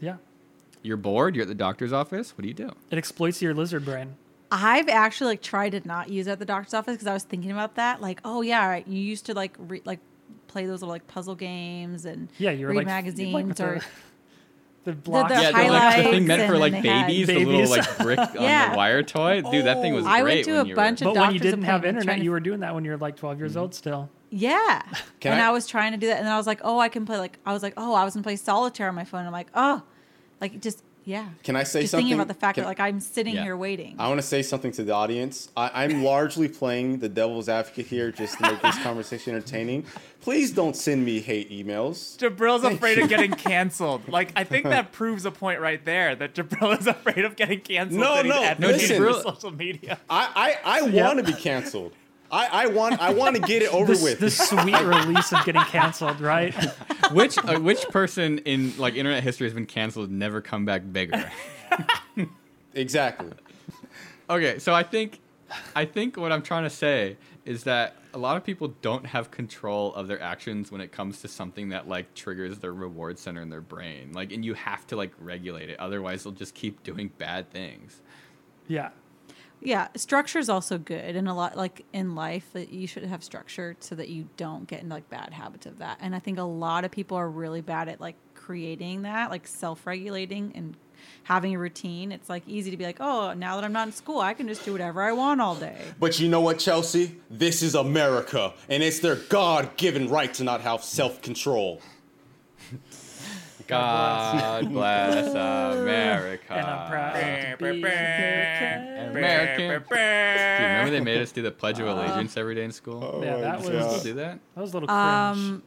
Yeah. 0.00 0.16
You're 0.82 0.96
bored, 0.96 1.34
you're 1.36 1.42
at 1.42 1.48
the 1.48 1.54
doctor's 1.54 1.92
office, 1.92 2.36
what 2.36 2.42
do 2.42 2.48
you 2.48 2.54
do? 2.54 2.70
It 2.90 2.98
exploits 2.98 3.42
your 3.42 3.54
lizard 3.54 3.84
brain. 3.84 4.16
I've 4.50 4.88
actually 4.88 5.28
like 5.28 5.42
tried 5.42 5.70
to 5.70 5.86
not 5.86 6.08
use 6.08 6.26
it 6.26 6.32
at 6.32 6.38
the 6.38 6.44
doctor's 6.44 6.74
office 6.74 6.94
because 6.94 7.06
I 7.06 7.14
was 7.14 7.22
thinking 7.22 7.52
about 7.52 7.76
that. 7.76 8.00
Like, 8.00 8.20
oh 8.24 8.42
yeah, 8.42 8.66
right. 8.66 8.86
You 8.86 9.00
used 9.00 9.26
to 9.26 9.34
like 9.34 9.54
re- 9.58 9.82
like 9.84 10.00
play 10.48 10.66
those 10.66 10.82
little 10.82 10.92
like 10.92 11.06
puzzle 11.06 11.36
games 11.36 12.04
and 12.04 12.28
Yeah, 12.38 12.50
you 12.50 12.66
were 12.66 12.72
read 12.72 12.86
like 12.86 12.86
you'd, 12.86 13.32
like, 13.32 13.46
magazines 13.46 13.60
or 13.60 13.80
the, 14.84 14.90
the 14.90 14.96
block. 14.96 15.28
the 15.28 15.34
yeah, 15.34 15.52
they're 15.52 15.70
like 15.70 15.96
the 16.04 16.10
thing 16.10 16.26
meant 16.26 16.50
for 16.50 16.58
like 16.58 16.72
then 16.72 16.82
they 16.82 16.88
had- 16.88 17.06
babies, 17.06 17.26
the 17.28 17.44
little 17.44 17.70
like 17.70 17.98
brick 17.98 18.18
on 18.18 18.32
the 18.34 18.76
wire 18.76 19.02
toy. 19.04 19.42
Dude, 19.42 19.66
that 19.66 19.80
thing 19.82 19.94
was 19.94 20.04
I 20.04 20.22
great. 20.22 20.34
went 20.34 20.46
to 20.46 20.52
when 20.52 20.66
a 20.66 20.68
you 20.68 20.74
bunch 20.74 21.02
were, 21.02 21.08
of 21.08 21.14
but 21.14 21.20
when 21.20 21.34
you 21.34 21.40
didn't 21.40 21.62
have 21.62 21.84
internet, 21.84 22.04
trying 22.04 22.24
you 22.24 22.32
were 22.32 22.40
doing 22.40 22.60
that 22.60 22.74
when 22.74 22.84
you 22.84 22.90
were 22.90 22.96
like 22.96 23.16
12 23.16 23.38
years 23.38 23.52
mm-hmm. 23.52 23.60
old 23.60 23.74
still. 23.74 24.10
Yeah. 24.30 24.82
Can 25.20 25.32
and 25.32 25.42
I- 25.42 25.48
I, 25.48 25.50
was 25.50 25.66
trying 25.66 25.92
to 25.92 25.98
do 25.98 26.06
that. 26.06 26.18
And 26.18 26.26
then 26.26 26.32
I 26.32 26.36
was 26.36 26.46
like, 26.46 26.60
oh, 26.62 26.78
I 26.78 26.88
can 26.88 27.04
play 27.04 27.18
like, 27.18 27.38
I 27.44 27.52
was 27.52 27.62
like, 27.62 27.74
oh, 27.76 27.94
I 27.94 28.04
was 28.04 28.14
going 28.14 28.22
to 28.22 28.26
play 28.26 28.36
solitaire 28.36 28.88
on 28.88 28.94
my 28.94 29.04
phone. 29.04 29.26
I'm 29.26 29.32
like, 29.32 29.48
oh, 29.54 29.82
like 30.40 30.60
just, 30.60 30.82
yeah. 31.04 31.28
Can 31.44 31.56
I 31.56 31.62
say 31.64 31.80
just 31.82 31.92
something? 31.92 32.04
thinking 32.04 32.14
about 32.20 32.28
the 32.28 32.34
fact 32.34 32.56
Can- 32.56 32.64
that 32.64 32.68
like 32.68 32.80
I'm 32.80 33.00
sitting 33.00 33.34
Yeah. 33.34 33.44
here 33.44 33.56
waiting. 33.56 33.96
I 33.98 34.08
want 34.08 34.20
to 34.20 34.26
say 34.26 34.42
something 34.42 34.70
to 34.72 34.84
the 34.84 34.92
audience. 34.92 35.48
I, 35.56 35.84
I'm 35.84 36.04
largely 36.04 36.46
playing 36.48 36.98
the 36.98 37.08
devil's 37.08 37.48
advocate 37.48 37.86
here 37.86 38.10
just 38.12 38.36
to 38.38 38.50
make 38.50 38.60
this 38.60 38.78
conversation 38.82 39.34
entertaining. 39.34 39.84
Please 40.20 40.52
don't 40.52 40.76
send 40.76 41.04
me 41.04 41.20
hate 41.20 41.50
emails. 41.50 42.18
Jabril's 42.18 42.64
afraid 42.64 42.98
of 42.98 43.08
getting 43.08 43.32
canceled. 43.32 44.02
Like 44.08 44.32
I 44.36 44.44
think 44.44 44.64
that 44.64 44.92
proves 44.92 45.24
a 45.24 45.30
point 45.30 45.60
right 45.60 45.82
there 45.84 46.14
that 46.16 46.34
Jabril 46.34 46.78
is 46.78 46.86
afraid 46.86 47.24
of 47.24 47.36
getting 47.36 47.60
canceled. 47.60 48.00
No, 48.00 48.14
that 48.16 48.24
he's 48.26 48.34
no, 48.34 48.42
advocating 48.42 49.02
listen. 49.02 49.22
for 49.24 49.30
social 49.36 49.50
media. 49.52 49.98
I, 50.10 50.56
I, 50.64 50.78
I 50.78 50.82
want 50.82 51.18
to 51.18 51.24
be 51.24 51.32
canceled. 51.32 51.92
I, 52.32 52.46
I 52.64 52.66
want 52.68 53.00
I 53.00 53.12
want 53.12 53.36
to 53.36 53.42
get 53.42 53.62
it 53.62 53.68
over 53.74 53.92
This, 53.92 54.02
with. 54.02 54.18
this 54.20 54.38
sweet 54.38 54.80
release 54.80 55.32
of 55.32 55.44
getting 55.44 55.62
canceled, 55.62 56.20
right? 56.20 56.54
which 57.12 57.36
uh, 57.38 57.58
which 57.58 57.88
person 57.88 58.38
in 58.38 58.76
like 58.78 58.94
internet 58.94 59.22
history 59.22 59.46
has 59.46 59.54
been 59.54 59.66
canceled 59.66 60.10
and 60.10 60.18
never 60.18 60.40
come 60.40 60.64
back 60.64 60.82
bigger? 60.92 61.30
exactly. 62.74 63.32
okay, 64.28 64.58
so 64.58 64.72
I 64.74 64.82
think 64.82 65.18
I 65.74 65.84
think 65.84 66.16
what 66.16 66.32
I'm 66.32 66.42
trying 66.42 66.64
to 66.64 66.70
say 66.70 67.16
is 67.44 67.64
that 67.64 67.96
a 68.12 68.18
lot 68.18 68.36
of 68.36 68.44
people 68.44 68.68
don't 68.82 69.06
have 69.06 69.30
control 69.30 69.94
of 69.94 70.06
their 70.08 70.20
actions 70.20 70.70
when 70.70 70.80
it 70.80 70.92
comes 70.92 71.20
to 71.22 71.28
something 71.28 71.70
that 71.70 71.88
like 71.88 72.12
triggers 72.14 72.58
their 72.58 72.72
reward 72.72 73.18
center 73.18 73.40
in 73.40 73.50
their 73.50 73.60
brain. 73.60 74.12
Like 74.12 74.32
and 74.32 74.44
you 74.44 74.54
have 74.54 74.86
to 74.88 74.96
like 74.96 75.12
regulate 75.18 75.70
it 75.70 75.78
otherwise 75.80 76.22
they'll 76.24 76.32
just 76.32 76.54
keep 76.54 76.82
doing 76.82 77.10
bad 77.18 77.50
things. 77.50 78.00
Yeah. 78.68 78.90
Yeah. 79.62 79.88
Structure 79.96 80.38
is 80.38 80.48
also 80.48 80.78
good. 80.78 81.16
And 81.16 81.28
a 81.28 81.34
lot 81.34 81.56
like 81.56 81.84
in 81.92 82.14
life 82.14 82.50
that 82.52 82.72
you 82.72 82.86
should 82.86 83.04
have 83.04 83.22
structure 83.22 83.76
so 83.80 83.94
that 83.94 84.08
you 84.08 84.28
don't 84.36 84.66
get 84.66 84.80
into 84.82 84.94
like 84.94 85.08
bad 85.10 85.32
habits 85.32 85.66
of 85.66 85.78
that. 85.78 85.98
And 86.00 86.14
I 86.14 86.18
think 86.18 86.38
a 86.38 86.42
lot 86.42 86.84
of 86.84 86.90
people 86.90 87.16
are 87.16 87.28
really 87.28 87.60
bad 87.60 87.88
at 87.88 88.00
like 88.00 88.16
creating 88.34 89.02
that, 89.02 89.30
like 89.30 89.46
self 89.46 89.86
regulating 89.86 90.52
and 90.54 90.76
having 91.24 91.54
a 91.54 91.58
routine. 91.58 92.12
It's 92.12 92.28
like 92.28 92.42
easy 92.46 92.70
to 92.70 92.76
be 92.76 92.84
like, 92.84 92.98
oh, 93.00 93.32
now 93.32 93.56
that 93.56 93.64
I'm 93.64 93.72
not 93.72 93.88
in 93.88 93.92
school, 93.92 94.20
I 94.20 94.34
can 94.34 94.48
just 94.48 94.64
do 94.64 94.72
whatever 94.72 95.02
I 95.02 95.12
want 95.12 95.40
all 95.40 95.54
day. 95.54 95.76
But 95.98 96.18
you 96.18 96.28
know 96.28 96.40
what, 96.40 96.58
Chelsea? 96.58 97.16
This 97.30 97.62
is 97.62 97.74
America, 97.74 98.52
and 98.68 98.82
it's 98.82 98.98
their 98.98 99.16
God-given 99.16 100.08
right 100.08 100.32
to 100.34 100.44
not 100.44 100.60
have 100.60 100.82
self-control. 100.82 101.80
God 103.70 104.72
bless 104.72 105.28
America. 105.80 106.52
And 106.54 106.66
I'm 106.66 106.90
proud 106.90 107.12
to 107.14 107.56
be 107.58 107.80
American. 107.80 109.10
American. 109.10 109.58
Do 109.58 109.94
you 109.94 110.68
remember 110.68 110.90
they 110.90 111.00
made 111.00 111.20
us 111.22 111.32
do 111.32 111.42
the 111.42 111.50
Pledge 111.50 111.80
of 111.80 111.86
Allegiance 111.86 112.36
every 112.36 112.54
day 112.54 112.64
in 112.64 112.72
school? 112.72 113.02
Oh 113.02 113.22
Yeah, 113.22 113.36
that 113.38 113.58
was- 113.58 113.68
Did 113.68 113.78
God. 113.80 114.02
do 114.02 114.14
that? 114.14 114.38
That 114.54 114.60
was 114.60 114.70
a 114.72 114.74
little 114.74 114.86
cringe. 114.88 115.00
Um, 115.00 115.62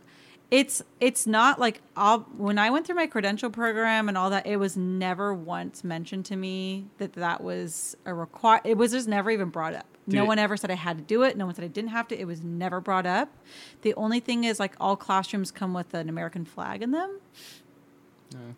it's 0.51 0.83
it's 0.99 1.25
not 1.25 1.59
like 1.59 1.81
I'll, 1.97 2.19
when 2.37 2.59
I 2.59 2.69
went 2.69 2.85
through 2.85 2.95
my 2.97 3.07
credential 3.07 3.49
program 3.49 4.07
and 4.07 4.15
all 4.15 4.29
that, 4.29 4.45
it 4.45 4.57
was 4.57 4.77
never 4.77 5.33
once 5.33 5.83
mentioned 5.83 6.25
to 6.25 6.35
me 6.35 6.85
that 6.99 7.13
that 7.13 7.41
was 7.41 7.97
a 8.05 8.13
require. 8.13 8.61
It 8.63 8.77
was 8.77 8.91
just 8.91 9.07
never 9.07 9.31
even 9.31 9.49
brought 9.49 9.73
up. 9.73 9.87
no 10.05 10.25
one 10.25 10.37
ever 10.37 10.55
said 10.55 10.69
I 10.69 10.75
had 10.75 10.97
to 10.99 11.03
do 11.03 11.23
it. 11.23 11.37
No 11.37 11.47
one 11.47 11.55
said 11.55 11.63
I 11.65 11.69
didn't 11.69 11.89
have 11.89 12.07
to. 12.09 12.19
It 12.19 12.25
was 12.25 12.43
never 12.43 12.79
brought 12.79 13.07
up. 13.07 13.29
The 13.81 13.95
only 13.95 14.19
thing 14.19 14.43
is 14.43 14.59
like 14.59 14.75
all 14.79 14.95
classrooms 14.95 15.49
come 15.49 15.73
with 15.73 15.91
an 15.95 16.07
American 16.07 16.45
flag 16.45 16.83
in 16.83 16.91
them. 16.91 17.19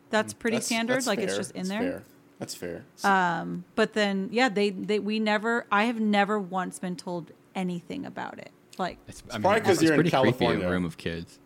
That's 0.10 0.34
pretty 0.34 0.56
That's- 0.58 0.66
standard. 0.68 0.96
that's 0.96 1.08
like 1.08 1.20
it's 1.20 1.34
fair. 1.34 1.40
just 1.40 1.52
in 1.52 1.68
That's 1.68 1.70
there. 1.70 1.82
Fair. 1.92 2.04
That's 2.40 2.56
fair. 2.56 2.84
Um, 3.04 3.64
But 3.76 3.94
then 3.94 4.30
yeah, 4.32 4.50
they 4.50 4.70
they 4.70 5.00
we 5.00 5.20
never. 5.20 5.66
I 5.72 5.86
have 5.86 6.00
never 6.00 6.38
once 6.40 6.80
been 6.80 6.96
told 6.96 7.32
anything 7.56 8.06
about 8.06 8.38
it. 8.40 8.52
Like 8.78 8.98
It's, 9.08 9.24
I 9.32 9.40
probably 9.40 9.62
'cause 9.62 9.70
it's 9.78 9.84
you're 9.84 9.94
in 9.94 9.98
pretty 9.98 10.10
creepy, 10.12 10.24
California. 10.32 10.68
a 10.68 10.72
room 10.72 10.84
of 10.86 10.98
kids. 10.98 11.40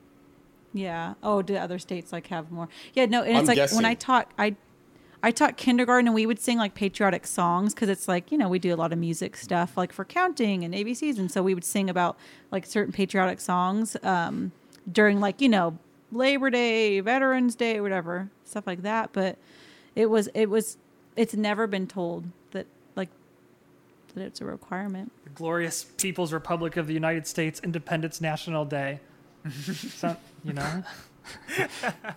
Yeah. 0.74 1.14
Oh, 1.24 1.42
do 1.42 1.56
other 1.56 1.80
states 1.80 2.12
like 2.12 2.28
have 2.28 2.52
more? 2.52 2.70
Yeah. 2.94 3.06
No, 3.06 3.22
and 3.22 3.32
it's 3.32 3.40
I'm 3.42 3.46
like 3.46 3.56
guessing. 3.56 3.76
when 3.78 3.86
I 3.86 3.94
taught, 3.96 4.32
I, 4.38 4.56
I 5.22 5.32
taught 5.32 5.58
kindergarten, 5.58 6.08
and 6.08 6.16
we 6.16 6.26
would 6.26 6.40
sing 6.40 6.58
like 6.58 6.74
patriotic 6.76 7.28
songs 7.28 7.74
because 7.74 7.90
it's 7.90 8.08
like 8.08 8.32
you 8.32 8.38
know 8.38 8.48
we 8.50 8.58
do 8.60 8.74
a 8.74 8.78
lot 8.78 8.92
of 8.94 9.00
music 9.00 9.36
stuff 9.36 9.78
like 9.78 9.92
for 9.94 10.06
counting 10.06 10.64
and 10.64 10.74
ABCs, 10.74 11.18
and 11.20 11.32
so 11.32 11.44
we 11.44 11.54
would 11.54 11.64
sing 11.66 11.90
about 11.90 12.18
like 12.52 12.66
certain 12.66 12.92
patriotic 12.94 13.40
songs 13.40 13.96
um, 14.04 14.52
during 14.92 15.20
like 15.20 15.42
you 15.42 15.50
know 15.50 15.78
Labor 16.12 16.50
Day, 16.50 17.00
Veterans 17.00 17.56
Day, 17.56 17.80
whatever 17.80 18.30
stuff 18.46 18.68
like 18.68 18.82
that. 18.82 19.12
But 19.14 19.38
it 19.96 20.10
was 20.10 20.30
it 20.34 20.50
was 20.50 20.78
it's 21.16 21.34
never 21.34 21.68
been 21.68 21.88
told 21.88 22.26
that 22.52 22.66
like 22.96 23.10
that 24.16 24.24
it's 24.24 24.42
a 24.42 24.46
requirement. 24.46 25.12
the 25.24 25.30
glorious 25.30 25.84
People's 25.84 26.34
Republic 26.34 26.78
of 26.78 26.88
the 26.88 26.94
United 26.94 27.28
States 27.28 27.60
Independence 27.64 28.22
National 28.22 28.66
Day. 28.66 29.00
so, 29.62 30.18
you 30.44 30.54
know, 30.54 30.84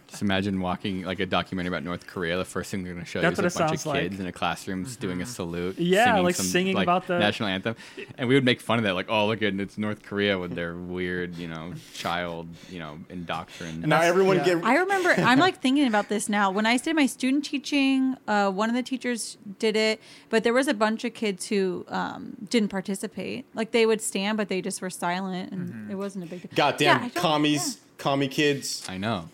Just 0.09 0.22
imagine 0.22 0.60
walking 0.60 1.02
like 1.02 1.20
a 1.20 1.26
documentary 1.26 1.68
about 1.68 1.84
North 1.84 2.06
Korea. 2.06 2.36
The 2.36 2.44
first 2.44 2.70
thing 2.70 2.84
they're 2.84 2.93
going 2.93 3.05
to 3.05 3.10
show 3.10 3.20
That's 3.20 3.39
you 3.39 3.47
is 3.47 3.56
a 3.56 3.59
bunch 3.59 3.72
of 3.72 3.80
sounds 3.80 3.86
like. 3.86 4.02
kids 4.02 4.20
in 4.20 4.26
a 4.26 4.32
classroom 4.32 4.84
just 4.84 5.01
doing 5.01 5.22
a 5.22 5.26
salute. 5.26 5.78
Yeah, 5.78 6.18
like 6.20 6.34
singing 6.36 6.74
like, 6.74 6.84
about 6.84 7.06
the- 7.06 7.18
national 7.18 7.48
anthem, 7.48 7.76
and 8.18 8.28
we 8.28 8.34
would 8.34 8.44
make 8.44 8.60
fun 8.60 8.78
of 8.78 8.84
that. 8.84 8.94
Like, 8.94 9.06
oh, 9.09 9.26
look 9.26 9.43
at 9.43 9.55
it's 9.55 9.78
North 9.78 10.02
Korea 10.02 10.39
with 10.39 10.55
their 10.55 10.74
weird, 10.76 11.36
you 11.36 11.48
know, 11.48 11.72
child, 11.94 12.48
you 12.70 12.78
know, 12.78 12.98
indoctrination. 13.09 13.89
now 13.89 14.01
everyone 14.01 14.36
yeah. 14.39 14.44
get 14.44 14.64
I 14.64 14.76
remember 14.76 15.10
I'm 15.10 15.39
like 15.39 15.60
thinking 15.60 15.86
about 15.86 16.09
this 16.09 16.28
now. 16.28 16.51
When 16.51 16.66
I 16.66 16.76
did 16.76 16.94
my 16.97 17.06
student 17.06 17.44
teaching, 17.44 18.16
uh, 18.28 18.51
one 18.51 18.68
of 18.68 18.74
the 18.76 18.82
teachers 18.82 19.39
did 19.59 19.76
it, 19.76 20.01
but 20.30 20.44
there 20.44 20.52
was 20.52 20.68
a 20.68 20.74
bunch 20.74 21.05
of 21.05 21.14
kids 21.14 21.47
who 21.48 21.84
um, 21.89 22.36
didn't 22.51 22.68
participate. 22.68 23.47
Like 23.55 23.70
they 23.72 23.86
would 23.86 24.01
stand, 24.01 24.36
but 24.36 24.48
they 24.48 24.60
just 24.60 24.80
were 24.82 24.90
silent, 24.90 25.52
and 25.52 25.90
it 25.90 25.94
wasn't 25.94 26.24
a 26.24 26.28
big 26.28 26.43
deal. 26.43 26.51
goddamn 26.55 26.86
Yeah, 26.98 27.05
I 27.06 27.09
don't- 27.09 27.22
commies, 27.22 27.78
commie 28.02 28.28
kids. 28.28 28.84
I 28.88 28.98
know. 28.98 29.28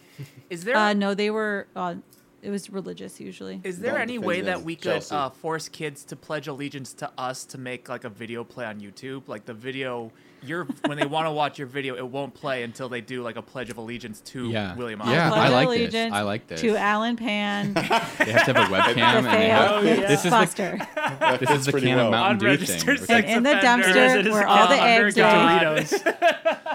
Is 0.50 0.64
there 0.64 0.76
Uh, 0.76 0.92
no, 0.92 1.14
they 1.14 1.30
were. 1.30 1.66
Uh, 1.74 1.96
it 2.40 2.50
was 2.50 2.70
religious 2.70 3.18
usually. 3.18 3.60
Is 3.64 3.80
there 3.80 3.92
Don't 3.92 4.00
any 4.02 4.12
defend 4.12 4.26
way 4.26 4.40
that 4.42 4.62
we 4.62 4.76
could 4.76 4.84
Chelsea. 5.02 5.14
uh, 5.14 5.28
force 5.30 5.68
kids 5.68 6.04
to 6.04 6.16
pledge 6.16 6.46
allegiance 6.46 6.92
to 6.94 7.10
us 7.18 7.44
to 7.46 7.58
make 7.58 7.88
like 7.88 8.04
a 8.04 8.08
video 8.08 8.44
play 8.44 8.64
on 8.64 8.80
YouTube? 8.80 9.26
Like 9.26 9.44
the 9.44 9.54
video, 9.54 10.12
your 10.42 10.66
when 10.86 10.98
they 10.98 11.04
want 11.06 11.26
to 11.26 11.32
watch 11.32 11.58
your 11.58 11.66
video, 11.66 11.96
it 11.96 12.06
won't 12.06 12.34
play 12.34 12.62
until 12.62 12.88
they 12.88 13.00
do 13.00 13.22
like 13.24 13.34
a 13.34 13.42
pledge 13.42 13.70
of 13.70 13.76
allegiance 13.78 14.20
to 14.32 14.50
Yeah. 14.50 14.76
William. 14.76 15.00
Yeah, 15.04 15.26
Osman. 15.32 15.38
I 15.40 15.48
Pledge 15.48 15.52
like 15.52 15.68
this. 15.68 15.76
allegiance 15.80 16.14
I 16.14 16.20
like 16.22 16.46
this. 16.46 16.60
To 16.60 16.76
Allen 16.76 17.16
Pan, 17.16 17.74
They 17.74 17.80
have 17.82 18.14
to 18.18 18.52
have 18.52 18.56
a 18.56 18.60
webcam, 18.74 18.98
and 18.98 19.26
they 19.26 19.48
have, 19.48 19.70
Oh, 19.72 19.80
yeah. 19.82 19.94
this 20.06 20.18
is 20.18 20.22
the 20.24 20.30
Foster, 20.30 20.78
this 21.40 21.50
is 21.50 21.66
the 21.66 21.72
pretty 21.72 21.88
can 21.88 21.98
of 21.98 22.02
well. 22.04 22.10
Mountain 22.12 22.38
Dew 22.38 22.46
Unregistered 22.46 22.98
thing. 22.98 23.06
sex 23.06 23.26
and 23.28 23.36
in 23.38 23.42
the 23.42 23.58
offender. 23.58 23.86
dumpster 23.88 24.18
It 24.20 24.26
is 24.28 24.32
where 24.32 24.46
all 24.46 24.68
the 24.68 24.76
calendar 24.76 25.06
eggs 25.06 25.14
guide. 25.16 25.66
are. 25.66 25.76
Doritos. 25.80 26.67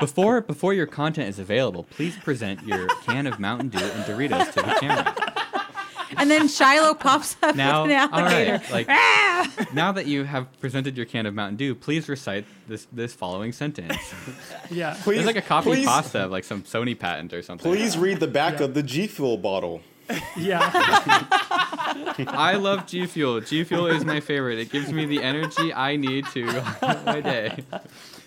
Before 0.00 0.40
before 0.40 0.72
your 0.74 0.86
content 0.86 1.28
is 1.28 1.38
available, 1.38 1.84
please 1.84 2.16
present 2.16 2.62
your 2.66 2.88
can 3.04 3.26
of 3.26 3.38
Mountain 3.38 3.68
Dew 3.68 3.78
and 3.84 4.04
Doritos 4.04 4.46
to 4.54 4.62
the 4.62 4.74
camera. 4.80 5.14
and 6.16 6.30
then 6.30 6.48
Shiloh 6.48 6.94
pops 6.94 7.36
up 7.42 7.54
Now, 7.54 7.82
with 7.82 7.92
an 7.92 8.10
alligator. 8.12 8.52
right. 8.52 8.70
Like 8.72 8.86
ah! 8.90 9.66
now 9.72 9.92
that 9.92 10.06
you 10.06 10.24
have 10.24 10.46
presented 10.60 10.96
your 10.96 11.06
can 11.06 11.26
of 11.26 11.34
Mountain 11.34 11.56
Dew, 11.56 11.74
please 11.74 12.08
recite 12.08 12.46
this 12.66 12.86
this 12.92 13.12
following 13.14 13.52
sentence. 13.52 13.96
Yeah. 14.70 14.96
Please, 15.02 15.18
It's 15.18 15.26
like 15.26 15.36
a 15.36 15.42
copy 15.42 15.70
please, 15.70 15.86
pasta 15.86 16.24
of 16.26 16.30
like 16.30 16.44
some 16.44 16.62
Sony 16.62 16.96
patent 16.98 17.32
or 17.32 17.42
something. 17.42 17.70
Please 17.70 17.98
read 17.98 18.20
the 18.20 18.28
back 18.28 18.58
Yeah. 18.60 18.66
of 18.66 18.74
the 18.74 18.82
G 18.84 19.06
Fuel 19.08 19.36
bottle. 19.36 19.82
Yeah. 20.36 20.60
I 22.28 22.56
love 22.60 22.86
G 22.86 23.06
Fuel. 23.06 23.40
G 23.40 23.64
Fuel 23.64 23.86
is 23.86 24.04
my 24.04 24.20
favorite. 24.20 24.58
It 24.58 24.70
gives 24.70 24.92
me 24.92 25.06
the 25.06 25.22
energy 25.22 25.72
I 25.74 25.96
need 25.96 26.26
to 26.34 26.46
go 26.52 26.64
on 26.82 27.04
my 27.04 27.20
day. 27.20 27.64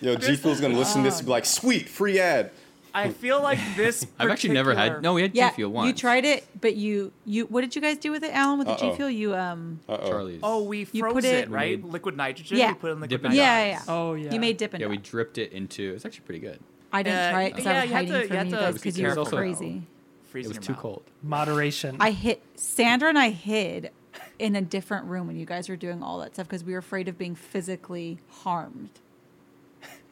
Yo, 0.00 0.16
G 0.16 0.36
Fuel's 0.36 0.60
gonna 0.60 0.76
listen 0.76 1.02
to 1.02 1.08
this 1.08 1.18
and 1.18 1.26
be 1.26 1.30
like, 1.30 1.44
sweet, 1.46 1.88
free 1.88 2.18
ad. 2.20 2.50
I 2.96 3.08
feel 3.10 3.42
like 3.42 3.58
this. 3.76 4.06
I've 4.20 4.30
actually 4.30 4.54
never 4.54 4.72
had. 4.74 5.02
No, 5.02 5.14
we 5.14 5.22
had 5.22 5.34
Yeah, 5.34 5.50
G 5.50 5.56
Fuel 5.56 5.72
once. 5.72 5.86
you 5.88 5.92
tried 5.94 6.24
it, 6.24 6.46
but 6.60 6.76
you 6.76 7.12
you 7.26 7.46
what 7.46 7.62
did 7.62 7.74
you 7.74 7.82
guys 7.82 7.98
do 7.98 8.12
with 8.12 8.22
it, 8.22 8.32
Allen? 8.32 8.58
With 8.58 8.68
the 8.68 8.74
Uh-oh. 8.74 8.90
G 8.90 8.96
Fuel, 8.96 9.10
you 9.10 9.34
um 9.34 9.80
Uh 9.88 9.98
oh. 10.00 10.08
Charlie's. 10.08 10.40
Oh, 10.42 10.62
we 10.62 10.80
You 10.92 11.00
froze 11.00 11.14
put 11.14 11.24
it, 11.24 11.34
it- 11.44 11.50
right? 11.50 11.82
We 11.82 11.90
liquid 11.90 12.16
nitrogen. 12.16 12.56
Yeah. 12.58 12.68
We 12.68 12.74
put 12.74 12.88
it 12.90 12.92
in 12.92 13.00
liquid 13.00 13.10
Dip 13.10 13.22
nitrogen. 13.22 13.44
yeah, 13.44 13.64
yeah, 13.64 13.70
yeah. 13.72 13.82
Oh, 13.88 14.14
yeah. 14.14 14.32
You 14.32 14.38
made 14.40 14.56
dip 14.58 14.74
and 14.74 14.80
yeah, 14.80 14.86
we 14.86 14.96
dripped 14.98 15.38
it 15.38 15.52
into. 15.52 15.92
It's 15.94 16.04
actually 16.04 16.24
pretty 16.24 16.40
good. 16.40 16.60
I 16.92 17.02
didn't 17.02 17.18
Uh, 17.18 17.30
try 17.32 17.42
it 17.44 17.50
because 17.50 17.64
yeah, 17.64 17.72
I 17.80 17.82
was 17.82 17.92
hiding 17.92 18.12
to- 18.12 18.26
from 18.28 18.46
you 18.48 18.52
guys 18.56 18.74
because 18.74 18.98
you 18.98 19.06
were 19.08 19.14
careful. 19.16 19.38
crazy. 19.38 19.82
Freeze 20.30 20.46
It 20.46 20.48
was 20.48 20.58
too 20.58 20.72
mouth. 20.72 20.80
cold. 20.82 21.02
Moderation. 21.22 21.96
I 21.98 22.10
hid 22.12 22.38
Sandra 22.54 23.08
and 23.08 23.18
I 23.18 23.30
hid 23.30 23.90
in 24.38 24.54
a 24.54 24.62
different 24.62 25.06
room 25.06 25.26
when 25.26 25.36
you 25.36 25.46
guys 25.46 25.68
were 25.68 25.76
doing 25.76 26.02
all 26.02 26.18
that 26.20 26.34
stuff 26.34 26.46
because 26.46 26.62
we 26.64 26.72
were 26.72 26.78
afraid 26.78 27.08
of 27.08 27.18
being 27.18 27.34
physically 27.34 28.18
harmed 28.28 28.90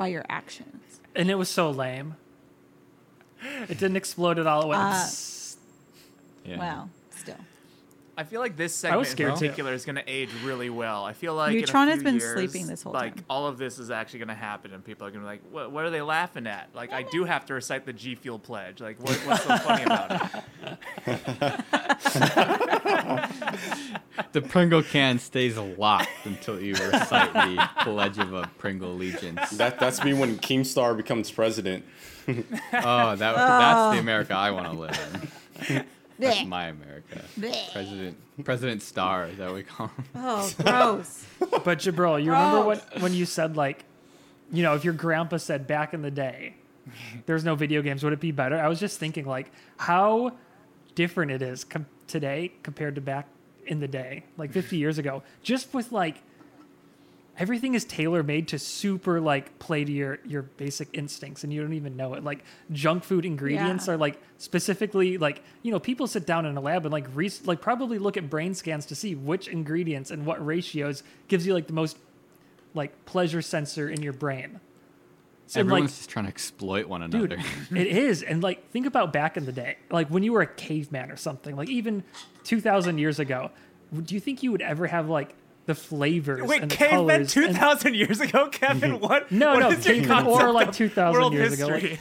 by 0.02 0.08
your 0.08 0.24
actions. 0.28 1.00
and 1.14 1.30
it 1.30 1.36
was 1.36 1.48
so 1.48 1.70
lame. 1.70 2.16
It 3.68 3.78
didn't 3.78 3.96
explode 3.96 4.38
at 4.40 4.46
all 4.48 4.72
at 4.72 4.78
Uh, 4.80 4.88
once. 4.90 5.56
Yeah. 6.44 6.58
Well, 6.58 6.90
still. 7.10 7.36
I 8.16 8.24
feel 8.24 8.40
like 8.40 8.56
this 8.56 8.84
I 8.84 8.88
segment 8.90 9.06
in 9.06 9.10
scared 9.12 9.30
too. 9.36 9.40
particular 9.46 9.72
is 9.72 9.84
going 9.84 9.96
to 9.96 10.02
age 10.06 10.28
really 10.44 10.68
well. 10.70 11.04
I 11.04 11.12
feel 11.12 11.34
like 11.34 11.54
Neutron 11.54 11.88
has 11.88 12.02
been 12.02 12.16
years, 12.16 12.34
sleeping 12.34 12.66
this 12.66 12.82
whole 12.82 12.92
like 12.92 13.14
time. 13.16 13.24
all 13.30 13.46
of 13.46 13.56
this 13.58 13.78
is 13.78 13.90
actually 13.90 14.18
going 14.18 14.28
to 14.28 14.34
happen, 14.34 14.74
and 14.74 14.84
people 14.84 15.06
are 15.06 15.10
going 15.10 15.22
to 15.22 15.26
be 15.26 15.30
like, 15.30 15.42
"What? 15.50 15.70
What 15.72 15.84
are 15.84 15.90
they 15.90 16.02
laughing 16.02 16.46
at?" 16.46 16.68
Like, 16.74 16.92
I 16.92 17.04
do 17.04 17.24
have 17.32 17.46
to 17.46 17.54
recite 17.54 17.86
the 17.86 17.92
G 17.92 18.14
Fuel 18.16 18.38
pledge. 18.38 18.80
Like, 18.80 19.00
what, 19.00 19.16
what's 19.26 19.44
so 19.44 19.56
funny 19.58 19.84
about 19.84 20.44
it? 21.06 21.62
The 24.32 24.42
Pringle 24.42 24.82
can 24.82 25.18
stays 25.18 25.56
locked 25.56 26.08
until 26.24 26.60
you 26.60 26.72
recite 26.74 27.32
the 27.32 27.68
Pledge 27.80 28.18
of 28.18 28.32
a 28.34 28.48
Pringle 28.58 28.92
Allegiance. 28.92 29.50
That 29.52 29.78
that's 29.78 30.04
me 30.04 30.12
when 30.12 30.38
Keemstar 30.38 30.96
becomes 30.96 31.30
president. 31.30 31.84
Oh, 32.28 32.34
that, 33.16 33.18
that's 33.18 33.94
the 33.94 34.00
America 34.00 34.34
I 34.34 34.50
want 34.50 34.66
to 34.66 34.72
live 34.78 34.98
in. 35.68 35.84
That's 36.18 36.38
Blech. 36.38 36.48
my 36.48 36.66
America. 36.68 37.22
Blech. 37.38 37.72
President 37.72 38.16
President 38.44 38.82
Star 38.82 39.26
is 39.26 39.38
that 39.38 39.46
what 39.46 39.54
we 39.56 39.62
call 39.62 39.88
him? 39.88 40.04
Oh, 40.14 40.52
gross. 40.62 41.24
But 41.40 41.78
Jabril, 41.78 42.22
you 42.22 42.30
remember 42.30 42.62
Gross. 42.64 42.80
when 42.92 43.02
when 43.02 43.12
you 43.14 43.26
said 43.26 43.56
like, 43.56 43.84
you 44.52 44.62
know, 44.62 44.74
if 44.74 44.84
your 44.84 44.94
grandpa 44.94 45.38
said 45.38 45.66
back 45.66 45.94
in 45.94 46.02
the 46.02 46.10
day, 46.10 46.54
there's 47.26 47.44
no 47.44 47.54
video 47.54 47.82
games, 47.82 48.04
would 48.04 48.12
it 48.12 48.20
be 48.20 48.30
better? 48.30 48.56
I 48.56 48.68
was 48.68 48.78
just 48.78 48.98
thinking 49.00 49.24
like 49.26 49.50
how 49.78 50.32
different 50.94 51.32
it 51.32 51.42
is 51.42 51.64
com- 51.64 51.86
today 52.12 52.52
compared 52.62 52.94
to 52.94 53.00
back 53.00 53.26
in 53.66 53.80
the 53.80 53.88
day, 53.88 54.24
like 54.36 54.52
50 54.52 54.76
years 54.76 54.98
ago. 54.98 55.22
Just 55.42 55.72
with 55.74 55.90
like 55.92 56.22
everything 57.38 57.74
is 57.74 57.84
tailor 57.86 58.22
made 58.22 58.46
to 58.48 58.58
super 58.58 59.18
like 59.20 59.58
play 59.58 59.84
to 59.84 59.90
your 59.90 60.18
your 60.26 60.42
basic 60.42 60.88
instincts 60.92 61.42
and 61.44 61.52
you 61.52 61.62
don't 61.62 61.72
even 61.72 61.96
know 61.96 62.12
it 62.12 62.22
like 62.22 62.44
junk 62.72 63.02
food 63.02 63.24
ingredients 63.24 63.86
Yeah. 63.88 63.94
are 63.94 63.96
like 63.96 64.20
specifically 64.36 65.16
like 65.16 65.42
you 65.62 65.72
know 65.72 65.80
people 65.80 66.06
sit 66.06 66.26
down 66.26 66.44
in 66.44 66.58
a 66.58 66.60
lab 66.60 66.84
and 66.84 66.92
like 66.92 67.06
re- 67.14 67.30
like 67.46 67.62
probably 67.62 67.98
look 67.98 68.18
at 68.18 68.28
brain 68.28 68.52
scans 68.54 68.84
to 68.86 68.94
see 68.94 69.14
which 69.14 69.48
ingredients 69.48 70.10
and 70.10 70.26
what 70.26 70.44
ratios 70.44 71.02
gives 71.28 71.46
you 71.46 71.54
like 71.54 71.66
the 71.68 71.72
most 71.72 71.96
like 72.74 72.92
pleasure 73.06 73.40
sensor 73.40 73.88
in 73.88 74.02
your 74.02 74.12
brain 74.12 74.60
so 75.46 75.60
Everyone's 75.60 75.90
like 75.90 75.96
just 75.98 76.10
trying 76.10 76.24
to 76.26 76.30
exploit 76.30 76.86
one 76.86 77.02
another. 77.02 77.26
dude 77.36 77.44
it 77.76 77.86
is 77.86 78.22
and 78.22 78.42
like 78.42 78.70
think 78.70 78.86
about 78.86 79.12
back 79.12 79.36
in 79.36 79.44
the 79.44 79.52
day 79.52 79.76
like 79.90 80.08
when 80.08 80.22
you 80.22 80.32
were 80.32 80.42
a 80.42 80.46
caveman 80.46 81.10
or 81.10 81.16
something 81.16 81.56
like 81.56 81.68
even 81.68 82.04
2000 82.44 82.98
years 82.98 83.18
ago 83.18 83.50
do 84.04 84.14
you 84.14 84.20
think 84.20 84.42
you 84.42 84.50
would 84.52 84.62
ever 84.62 84.86
have 84.86 85.08
like 85.08 85.34
the 85.66 85.74
flavors 85.76 86.42
Wait, 86.42 86.60
and 86.62 86.70
the 86.70 86.76
cavemen 86.76 87.06
colors 87.06 87.32
two 87.32 87.44
and- 87.44 87.94
years 87.94 88.20
ago, 88.20 88.48
Kevin? 88.52 88.94
Mhm. 88.98 89.00
What? 89.00 89.30
No, 89.30 89.52
what 89.54 89.60
no, 89.60 89.70
is 89.70 89.86
your 89.86 89.94
cavemen 90.04 90.26
or, 90.26 90.50
like, 90.50 90.72
2,000 90.72 91.12
world 91.12 91.32
years 91.32 91.52
ago, 91.52 91.68
like- 91.68 91.82
history? 91.82 92.00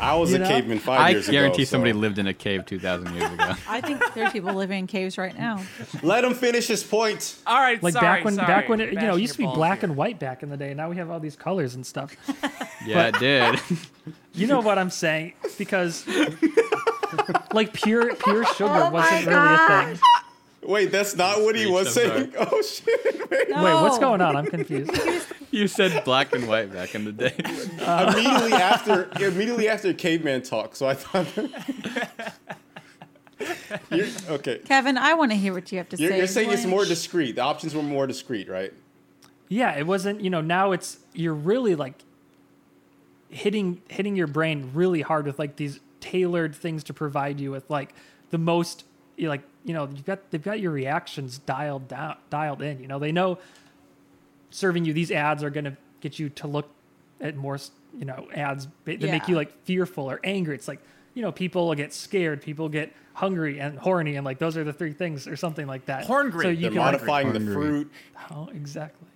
I 0.00 0.14
was 0.16 0.30
You 0.30 0.36
a 0.36 0.38
know? 0.40 0.48
caveman 0.48 0.78
five 0.78 1.00
I 1.00 1.10
years 1.10 1.28
ago. 1.28 1.36
I 1.36 1.40
guarantee 1.40 1.64
so- 1.64 1.70
somebody 1.72 1.92
lived 1.92 2.18
in 2.18 2.26
a 2.26 2.34
cave 2.34 2.64
2,000 2.66 3.14
years 3.14 3.32
ago. 3.32 3.52
I 3.68 3.80
think 3.80 4.02
there's 4.14 4.32
people 4.32 4.54
living 4.54 4.78
in 4.80 4.86
caves 4.86 5.18
right 5.18 5.36
now. 5.38 5.62
Let 6.02 6.24
him 6.24 6.34
finish 6.34 6.66
his 6.68 6.82
point. 6.82 7.36
All 7.46 7.58
right, 7.60 7.82
like 7.82 7.92
sorry, 7.92 8.06
back 8.06 8.24
when 8.24 8.34
sorry. 8.34 8.46
back 8.46 8.68
when 8.68 8.80
it, 8.80 8.92
you 8.94 9.00
know 9.00 9.16
it 9.16 9.20
used 9.20 9.34
to 9.34 9.38
be 9.38 9.44
black 9.46 9.80
here. 9.80 9.88
and 9.90 9.96
white 9.96 10.18
back 10.18 10.42
in 10.42 10.48
the 10.50 10.56
day 10.56 10.72
now 10.74 10.88
we 10.88 10.96
have 10.96 11.10
all 11.10 11.20
these 11.20 11.36
colors 11.36 11.74
and 11.74 11.86
stuff 11.86 12.16
Yeah, 12.86 13.08
it 13.08 13.18
did. 13.18 13.60
you 14.34 14.46
know 14.46 14.60
what 14.60 14.78
i'm 14.78 14.90
saying 14.90 15.34
because 15.58 16.06
like 17.52 17.72
pure 17.74 18.14
pure 18.16 18.44
sugar 18.54 18.70
Oh 18.70 18.90
wasn't 18.90 19.26
my 19.26 19.32
really 19.32 19.92
a 19.92 19.96
thing 19.96 19.98
Wait, 20.62 20.92
that's 20.92 21.16
not 21.16 21.40
what 21.42 21.56
he 21.56 21.66
was 21.66 21.96
I'm 21.96 22.10
saying. 22.10 22.32
Oh 22.38 22.62
shit! 22.62 23.30
Wait. 23.30 23.48
wait 23.48 23.74
what's 23.74 23.98
going 23.98 24.20
on 24.20 24.36
i'm 24.36 24.46
confused 24.46 24.90
you 25.50 25.68
said 25.68 26.04
black 26.04 26.34
and 26.34 26.48
white 26.48 26.72
back 26.72 26.94
in 26.94 27.04
the 27.04 27.12
day. 27.12 27.34
immediately 27.38 28.52
after, 28.52 29.10
immediately 29.20 29.68
after 29.68 29.92
caveman 29.92 30.42
talk. 30.42 30.76
So 30.76 30.86
I 30.86 30.94
thought. 30.94 31.26
you're, 33.90 34.06
okay, 34.28 34.58
Kevin, 34.64 34.98
I 34.98 35.14
want 35.14 35.32
to 35.32 35.36
hear 35.36 35.52
what 35.52 35.72
you 35.72 35.78
have 35.78 35.88
to 35.90 35.96
you're, 35.96 36.10
say. 36.10 36.18
you're 36.18 36.26
saying 36.26 36.50
it's 36.50 36.66
more 36.66 36.84
discreet. 36.84 37.36
The 37.36 37.42
options 37.42 37.74
were 37.74 37.82
more 37.82 38.06
discreet, 38.06 38.48
right? 38.48 38.72
yeah 39.50 39.76
it 39.76 39.86
wasn't 39.86 40.22
you 40.22 40.30
know 40.30 40.40
now 40.40 40.72
it's 40.72 40.98
you're 41.12 41.34
really 41.34 41.74
like 41.74 41.94
hitting 43.28 43.82
hitting 43.88 44.16
your 44.16 44.28
brain 44.28 44.70
really 44.72 45.02
hard 45.02 45.26
with 45.26 45.38
like 45.38 45.56
these 45.56 45.80
tailored 46.00 46.54
things 46.54 46.82
to 46.84 46.94
provide 46.94 47.38
you 47.38 47.50
with 47.50 47.68
like 47.68 47.92
the 48.30 48.38
most 48.38 48.84
like 49.18 49.42
you 49.64 49.74
know 49.74 49.86
you've 49.88 50.06
got 50.06 50.30
they've 50.30 50.42
got 50.42 50.60
your 50.60 50.70
reactions 50.70 51.38
dialed 51.38 51.88
down 51.88 52.16
dialed 52.30 52.62
in 52.62 52.80
you 52.80 52.86
know 52.86 52.98
they 52.98 53.12
know 53.12 53.38
serving 54.50 54.84
you 54.84 54.92
these 54.92 55.10
ads 55.10 55.42
are 55.42 55.50
going 55.50 55.64
to 55.64 55.76
get 56.00 56.18
you 56.18 56.28
to 56.30 56.46
look 56.46 56.68
at 57.20 57.36
more 57.36 57.58
you 57.98 58.04
know 58.04 58.28
ads 58.34 58.66
ba- 58.84 58.96
that 58.96 59.10
make 59.10 59.28
you 59.28 59.34
like 59.36 59.52
fearful 59.64 60.10
or 60.10 60.20
angry 60.24 60.54
it's 60.54 60.68
like 60.68 60.80
you 61.14 61.22
know 61.22 61.32
people 61.32 61.74
get 61.74 61.92
scared 61.92 62.40
people 62.40 62.68
get 62.68 62.92
hungry 63.14 63.60
and 63.60 63.78
horny 63.78 64.16
and 64.16 64.24
like 64.24 64.38
those 64.38 64.56
are 64.56 64.64
the 64.64 64.72
three 64.72 64.92
things 64.92 65.26
or 65.26 65.36
something 65.36 65.66
like 65.66 65.84
that 65.86 66.06
Horngry. 66.06 66.42
so 66.42 66.48
you 66.48 66.56
They're 66.62 66.70
can 66.70 66.78
like, 66.78 66.92
modifying 66.92 67.32
the 67.32 67.40
fruit. 67.40 67.90
Oh, 68.30 68.48
exactly. 68.54 69.08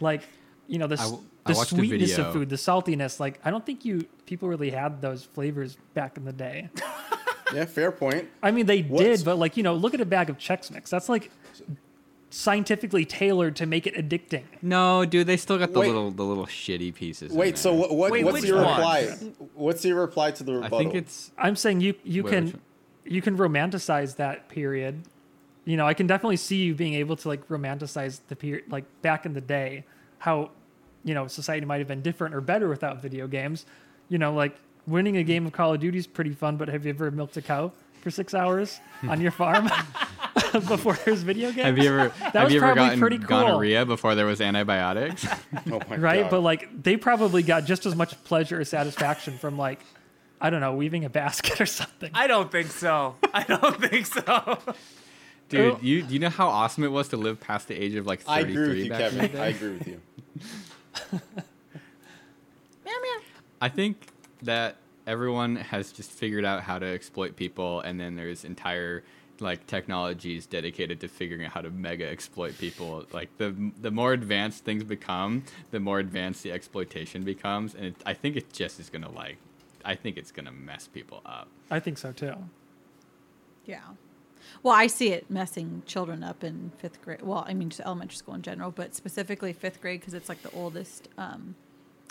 Like, 0.00 0.22
you 0.66 0.78
know, 0.78 0.86
the, 0.86 0.96
I 0.98 1.02
s- 1.02 1.10
w- 1.10 1.28
I 1.44 1.52
the 1.52 1.54
sweetness 1.54 2.10
video. 2.12 2.26
of 2.26 2.32
food, 2.32 2.48
the 2.48 2.56
saltiness. 2.56 3.20
Like, 3.20 3.38
I 3.44 3.50
don't 3.50 3.64
think 3.64 3.84
you 3.84 4.06
people 4.24 4.48
really 4.48 4.70
had 4.70 5.02
those 5.02 5.22
flavors 5.22 5.76
back 5.94 6.16
in 6.16 6.24
the 6.24 6.32
day. 6.32 6.70
Yeah, 7.54 7.66
fair 7.66 7.92
point. 7.92 8.28
I 8.42 8.50
mean, 8.50 8.64
they 8.66 8.80
What's- 8.80 9.04
did, 9.18 9.24
but 9.24 9.36
like, 9.36 9.56
you 9.58 9.62
know, 9.62 9.74
look 9.74 9.92
at 9.92 10.00
a 10.00 10.06
bag 10.06 10.30
of 10.30 10.38
Chex 10.38 10.70
Mix. 10.70 10.88
That's 10.90 11.08
like 11.10 11.30
scientifically 12.30 13.04
tailored 13.04 13.56
to 13.56 13.66
make 13.66 13.86
it 13.86 13.94
addicting. 13.94 14.44
No, 14.62 15.04
dude, 15.04 15.26
they 15.26 15.36
still 15.36 15.58
got 15.58 15.72
the 15.72 15.80
Wait. 15.80 15.88
little 15.88 16.10
the 16.10 16.22
little 16.22 16.46
shitty 16.46 16.94
pieces. 16.94 17.32
Wait, 17.32 17.58
so 17.58 17.74
what? 17.74 17.94
what 17.94 18.12
Wait, 18.12 18.24
what's 18.24 18.34
which 18.40 18.44
your 18.44 18.62
one? 18.62 18.68
reply? 18.76 19.06
What's 19.54 19.84
your 19.84 20.00
reply 20.00 20.30
to 20.32 20.44
the 20.44 20.52
I 20.52 20.54
rebuttal? 20.56 20.78
think 20.78 20.94
it's 20.94 21.32
I'm 21.36 21.56
saying 21.56 21.80
you 21.80 21.94
you 22.04 22.22
Wait, 22.22 22.30
can 22.30 22.44
one? 22.46 22.60
you 23.04 23.20
can 23.20 23.36
romanticize 23.36 24.16
that 24.16 24.48
period. 24.48 25.02
You 25.64 25.76
know, 25.76 25.86
I 25.86 25.94
can 25.94 26.06
definitely 26.06 26.36
see 26.38 26.56
you 26.56 26.74
being 26.74 26.94
able 26.94 27.16
to 27.16 27.28
like 27.28 27.46
romanticize 27.48 28.20
the 28.28 28.36
period, 28.36 28.70
like 28.70 28.84
back 29.02 29.26
in 29.26 29.34
the 29.34 29.40
day, 29.40 29.84
how 30.18 30.50
you 31.04 31.14
know 31.14 31.26
society 31.26 31.66
might 31.66 31.78
have 31.78 31.88
been 31.88 32.02
different 32.02 32.34
or 32.34 32.40
better 32.40 32.68
without 32.68 33.02
video 33.02 33.26
games. 33.26 33.66
You 34.08 34.18
know, 34.18 34.32
like 34.32 34.56
winning 34.86 35.16
a 35.16 35.22
game 35.22 35.46
of 35.46 35.52
Call 35.52 35.74
of 35.74 35.80
Duty 35.80 35.98
is 35.98 36.06
pretty 36.06 36.32
fun, 36.32 36.56
but 36.56 36.68
have 36.68 36.84
you 36.86 36.90
ever 36.90 37.10
milked 37.10 37.36
a 37.36 37.42
cow 37.42 37.72
for 38.00 38.10
six 38.10 38.34
hours 38.34 38.80
on 39.06 39.20
your 39.20 39.30
farm 39.30 39.68
before 40.52 40.94
there's 41.04 41.22
video 41.22 41.50
games? 41.52 41.62
Have 41.64 41.78
you 41.78 41.88
ever 41.88 42.08
have 42.32 42.44
was 42.44 42.52
you 42.52 42.58
ever 42.58 42.66
probably 42.66 42.84
gotten 42.84 43.00
pretty 43.00 43.18
cool. 43.18 43.26
gonorrhea 43.28 43.84
before 43.86 44.14
there 44.14 44.26
was 44.26 44.40
antibiotics? 44.40 45.26
oh 45.70 45.80
my 45.88 45.96
right? 45.96 46.22
God. 46.22 46.30
But 46.30 46.40
like 46.40 46.82
they 46.82 46.96
probably 46.96 47.42
got 47.42 47.64
just 47.64 47.86
as 47.86 47.94
much 47.96 48.22
pleasure 48.24 48.60
or 48.60 48.64
satisfaction 48.64 49.38
from 49.38 49.56
like 49.58 49.80
I 50.40 50.50
don't 50.50 50.60
know 50.60 50.74
weaving 50.74 51.04
a 51.04 51.10
basket 51.10 51.60
or 51.60 51.66
something. 51.66 52.10
I 52.14 52.26
don't 52.26 52.50
think 52.50 52.70
so. 52.70 53.16
I 53.34 53.42
don't 53.42 53.80
think 53.80 54.06
so. 54.06 54.58
Dude, 55.48 55.74
Oh. 55.74 55.78
you 55.82 56.02
do 56.02 56.14
you 56.14 56.20
know 56.20 56.28
how 56.30 56.48
awesome 56.48 56.84
it 56.84 56.92
was 56.92 57.08
to 57.08 57.16
live 57.16 57.40
past 57.40 57.68
the 57.68 57.74
age 57.74 57.94
of 57.96 58.06
like 58.06 58.20
I 58.28 58.42
33 58.42 58.52
agree 58.62 58.68
with 58.68 58.84
you, 58.84 58.90
back 58.90 59.00
in 59.12 59.18
the 59.18 59.28
Kevin. 59.28 59.40
I 59.40 59.46
agree 59.48 59.72
with 59.72 59.86
you. 59.88 60.00
Meow, 61.12 62.92
meow. 63.02 63.20
I 63.60 63.68
think 63.68 64.06
that 64.42 64.76
everyone 65.06 65.56
has 65.56 65.92
just 65.92 66.10
figured 66.10 66.44
out 66.44 66.62
how 66.62 66.78
to 66.78 66.86
exploit 66.86 67.36
people, 67.36 67.80
and 67.80 68.00
then 68.00 68.16
there's 68.16 68.44
entire 68.44 69.02
like 69.40 69.66
technologies 69.66 70.46
dedicated 70.46 71.00
to 71.00 71.08
figuring 71.08 71.44
out 71.44 71.52
how 71.52 71.60
to 71.60 71.70
mega 71.70 72.08
exploit 72.08 72.56
people. 72.58 73.04
Like 73.12 73.36
the 73.38 73.54
the 73.80 73.90
more 73.90 74.12
advanced 74.12 74.64
things 74.64 74.84
become, 74.84 75.44
the 75.70 75.80
more 75.80 75.98
advanced 75.98 76.42
the 76.42 76.52
exploitation 76.52 77.22
becomes, 77.22 77.74
and 77.74 77.86
it, 77.86 77.94
I 78.04 78.14
think 78.14 78.36
it 78.36 78.52
just 78.52 78.80
is 78.80 78.90
gonna 78.90 79.10
like, 79.10 79.36
I 79.84 79.94
think 79.94 80.16
it's 80.16 80.32
gonna 80.32 80.52
mess 80.52 80.88
people 80.88 81.22
up. 81.24 81.48
I 81.70 81.80
think 81.80 81.98
so 81.98 82.12
too. 82.12 82.34
Yeah. 83.64 83.80
Well, 84.62 84.74
I 84.74 84.86
see 84.86 85.12
it 85.12 85.30
messing 85.30 85.82
children 85.86 86.24
up 86.24 86.42
in 86.42 86.72
fifth 86.78 87.00
grade. 87.02 87.22
Well, 87.22 87.44
I 87.46 87.54
mean, 87.54 87.70
just 87.70 87.80
elementary 87.80 88.16
school 88.16 88.34
in 88.34 88.42
general, 88.42 88.70
but 88.70 88.94
specifically 88.94 89.52
fifth 89.52 89.80
grade 89.80 90.00
because 90.00 90.14
it's 90.14 90.28
like 90.28 90.42
the 90.42 90.50
oldest. 90.50 91.08
Um, 91.18 91.54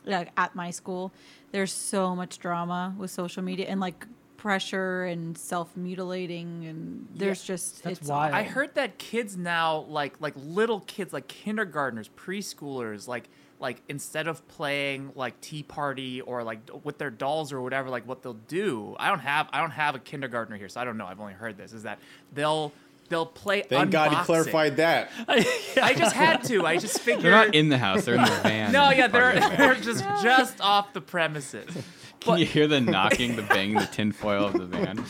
like 0.06 0.32
at 0.38 0.56
my 0.56 0.72
school, 0.72 1.12
there's 1.52 1.72
so 1.74 2.16
much 2.16 2.40
drama 2.40 2.96
with 2.98 3.12
social 3.12 3.44
media 3.44 3.68
and 3.68 3.80
like 3.80 4.06
pressure 4.40 5.04
and 5.04 5.38
self 5.38 5.76
mutilating, 5.76 6.66
and 6.66 7.08
there's 7.14 7.44
just 7.44 7.84
That's 7.84 8.00
it's 8.00 8.10
wild. 8.10 8.34
I 8.34 8.44
heard 8.44 8.74
that 8.76 8.98
kids 8.98 9.36
now, 9.36 9.80
like 9.90 10.16
like 10.22 10.34
little 10.38 10.80
kids, 10.82 11.12
like 11.12 11.28
kindergartners, 11.28 12.10
preschoolers, 12.16 13.06
like 13.06 13.30
like 13.60 13.82
instead 13.90 14.30
of 14.30 14.48
playing 14.48 15.12
like 15.16 15.40
Tea 15.42 15.64
Party 15.64 16.22
or 16.22 16.44
like 16.44 16.60
with 16.86 16.98
their 16.98 17.10
dolls 17.10 17.52
or 17.52 17.62
whatever, 17.62 17.90
like 17.90 18.08
what 18.08 18.24
they'll 18.24 18.34
do. 18.34 18.96
I 18.98 19.10
don't 19.10 19.20
have 19.20 19.50
I 19.52 19.60
don't 19.60 19.72
have 19.72 19.96
a 19.96 20.00
kindergartner 20.00 20.56
here, 20.56 20.70
so 20.70 20.80
I 20.80 20.86
don't 20.86 20.98
know. 20.98 21.06
I've 21.06 21.20
only 21.20 21.34
heard 21.34 21.58
this. 21.58 21.74
Is 21.74 21.84
that 21.84 22.00
they'll 22.34 22.72
they'll 23.10 23.26
play. 23.26 23.64
Thank 23.64 23.92
God 23.92 24.12
he 24.12 24.16
unboxing. 24.18 24.26
clarified 24.26 24.78
that. 24.78 25.12
I 25.28 25.94
just 25.98 26.16
had 26.16 26.44
to. 26.46 26.66
I 26.66 26.78
just 26.78 27.00
figured. 27.02 27.24
They're 27.24 27.32
not 27.32 27.54
in 27.56 27.70
the 27.70 27.78
house. 27.78 28.06
They're 28.06 28.16
in 28.16 28.24
the 28.24 28.40
van. 28.44 28.72
no, 28.72 28.90
yeah, 28.92 29.08
they're 29.08 29.40
they're 29.58 29.76
just 29.76 30.04
just 30.24 30.62
off 30.62 30.94
the 30.94 31.02
premises. 31.02 31.70
Can 32.22 32.38
you 32.38 32.46
hear 32.46 32.68
the 32.68 32.82
knocking, 32.82 33.36
the 33.36 33.42
banging, 33.44 33.76
the 33.76 33.86
tinfoil 33.86 34.46
of 34.46 34.54
the 34.54 34.66
van? 34.66 35.04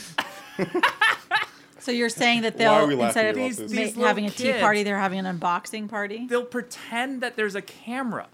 So 1.80 1.92
you're 1.94 2.10
saying 2.10 2.42
that 2.42 2.58
Why 2.58 2.66
are 2.66 2.86
we 2.88 2.96
they'll 2.96 3.06
instead 3.06 3.36
of 3.36 3.38
laughing 3.38 3.52
about 3.54 3.58
this? 3.58 3.72
ma- 3.74 3.82
These 3.82 3.96
having 3.96 4.26
a 4.26 4.30
tea 4.30 4.44
kids- 4.44 4.60
party, 4.60 4.84
they're 4.84 5.00
having 5.00 5.26
an 5.26 5.40
unboxing 5.40 5.90
party. 5.90 6.28
they'll 6.28 6.44
pretend 6.44 7.22
that 7.22 7.36
there's 7.36 7.56
a 7.56 7.62
camera 7.62 8.28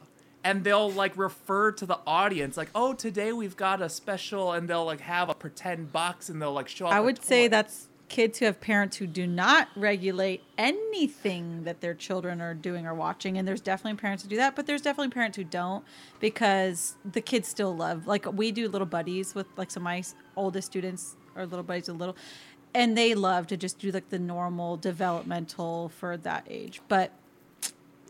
and 0.43 0.63
they'll 0.63 0.91
like 0.91 1.15
refer 1.15 1.71
to 1.71 1.85
the 1.85 1.97
audience 2.05 2.57
like 2.57 2.69
oh 2.75 2.93
today 2.93 3.31
we've 3.33 3.55
got 3.55 3.81
a 3.81 3.87
special 3.89 4.51
and 4.53 4.67
they'll 4.67 4.83
like 4.85 4.99
have 5.01 5.29
a 5.29 5.33
pretend 5.35 5.91
box 5.93 6.27
and 6.29 6.41
they'll 6.41 6.53
like 6.53 6.67
show 6.67 6.87
off 6.87 6.93
I 6.93 6.97
a 6.97 7.03
would 7.03 7.23
say 7.23 7.43
toy. 7.45 7.49
that's 7.49 7.87
kids 8.07 8.39
who 8.39 8.45
have 8.45 8.61
parents 8.61 8.97
who 8.97 9.07
do 9.07 9.25
not 9.25 9.67
regulate 9.75 10.43
anything 10.57 11.63
that 11.63 11.81
their 11.81 11.93
children 11.93 12.41
are 12.41 12.53
doing 12.53 12.85
or 12.85 12.93
watching. 12.93 13.37
And 13.37 13.47
there's 13.47 13.61
definitely 13.61 13.97
parents 13.99 14.23
who 14.23 14.29
do 14.29 14.35
that, 14.37 14.55
but 14.55 14.67
there's 14.67 14.81
definitely 14.81 15.11
parents 15.11 15.37
who 15.37 15.43
don't 15.43 15.83
because 16.19 16.97
the 17.09 17.21
kids 17.21 17.47
still 17.47 17.75
love. 17.75 18.07
Like 18.07 18.31
we 18.31 18.51
do 18.51 18.69
little 18.69 18.85
buddies 18.85 19.33
with 19.33 19.47
like 19.57 19.71
some 19.71 19.81
of 19.81 19.85
my 19.85 20.03
oldest 20.35 20.67
students 20.67 21.15
or 21.35 21.45
little 21.45 21.63
buddies 21.63 21.87
with 21.87 21.97
little, 21.97 22.15
and 22.73 22.97
they 22.97 23.15
love 23.15 23.47
to 23.47 23.57
just 23.57 23.79
do 23.79 23.91
like 23.91 24.09
the 24.09 24.19
normal 24.19 24.77
developmental 24.77 25.89
for 25.89 26.17
that 26.17 26.45
age. 26.49 26.81
But 26.87 27.11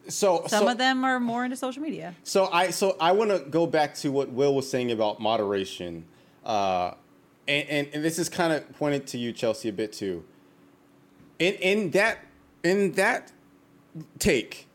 So 0.08 0.44
some 0.48 0.66
so, 0.66 0.72
of 0.72 0.78
them 0.78 1.04
are 1.04 1.20
more 1.20 1.46
into 1.46 1.56
social 1.56 1.82
media. 1.82 2.16
So 2.24 2.50
I 2.52 2.70
so 2.72 2.98
I 3.00 3.12
want 3.14 3.32
to 3.32 3.40
go 3.40 3.66
back 3.66 3.96
to 3.96 4.12
what 4.12 4.30
Will 4.30 4.54
was 4.54 4.70
saying 4.70 4.92
about 4.92 5.20
moderation, 5.20 6.06
uh, 6.46 6.92
and, 7.48 7.70
and 7.70 7.88
and 7.94 8.04
this 8.04 8.18
is 8.20 8.30
kind 8.30 8.52
of 8.54 8.72
pointed 8.78 9.08
to 9.08 9.18
you, 9.18 9.32
Chelsea, 9.32 9.70
a 9.70 9.74
bit 9.74 9.94
too. 9.94 10.24
In 11.40 11.54
in 11.56 11.92
that 11.92 12.20
in 12.64 12.94
that 12.94 13.32
take, 14.20 14.68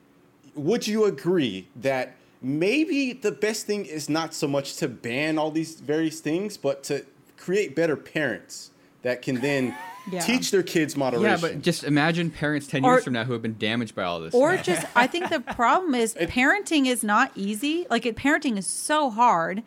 would 0.55 0.86
you 0.86 1.05
agree 1.05 1.68
that 1.76 2.16
maybe 2.42 3.12
the 3.12 3.32
best 3.32 3.66
thing 3.66 3.84
is 3.86 4.09
not 4.09 4.34
so 4.34 4.47
much 4.48 4.76
to 4.76 4.88
ban 4.88 5.38
all 5.38 5.51
these 5.51 5.80
various 5.80 6.20
things, 6.20 6.56
but 6.56 6.82
to 6.84 7.05
create 7.36 7.74
better 7.76 7.97
parents 7.97 8.70
that 9.02 9.22
can 9.22 9.40
then 9.40 9.76
Yeah. 10.10 10.20
teach 10.20 10.51
their 10.51 10.62
kids 10.62 10.97
moderation? 10.97 11.24
Yeah, 11.30 11.36
but 11.55 11.62
just 11.62 11.84
imagine 11.84 12.30
parents 12.30 12.66
10 12.66 12.84
Or- 12.84 12.94
years 12.94 13.05
from 13.05 13.12
now 13.12 13.24
who 13.24 13.34
have 13.34 13.42
been 13.42 13.59
damaged 13.59 13.94
by 13.94 14.02
all 14.05 14.18
this. 14.18 14.34
or 14.34 14.56
just 14.56 14.84
i 14.97 15.06
think 15.06 15.28
the 15.28 15.40
problem 15.40 15.94
is 15.94 16.14
parenting 16.20 16.86
is 16.86 17.05
not 17.05 17.30
easy 17.36 17.86
like 17.90 18.06
it, 18.06 18.16
parenting 18.16 18.56
is 18.56 18.66
so 18.66 19.10
hard 19.10 19.62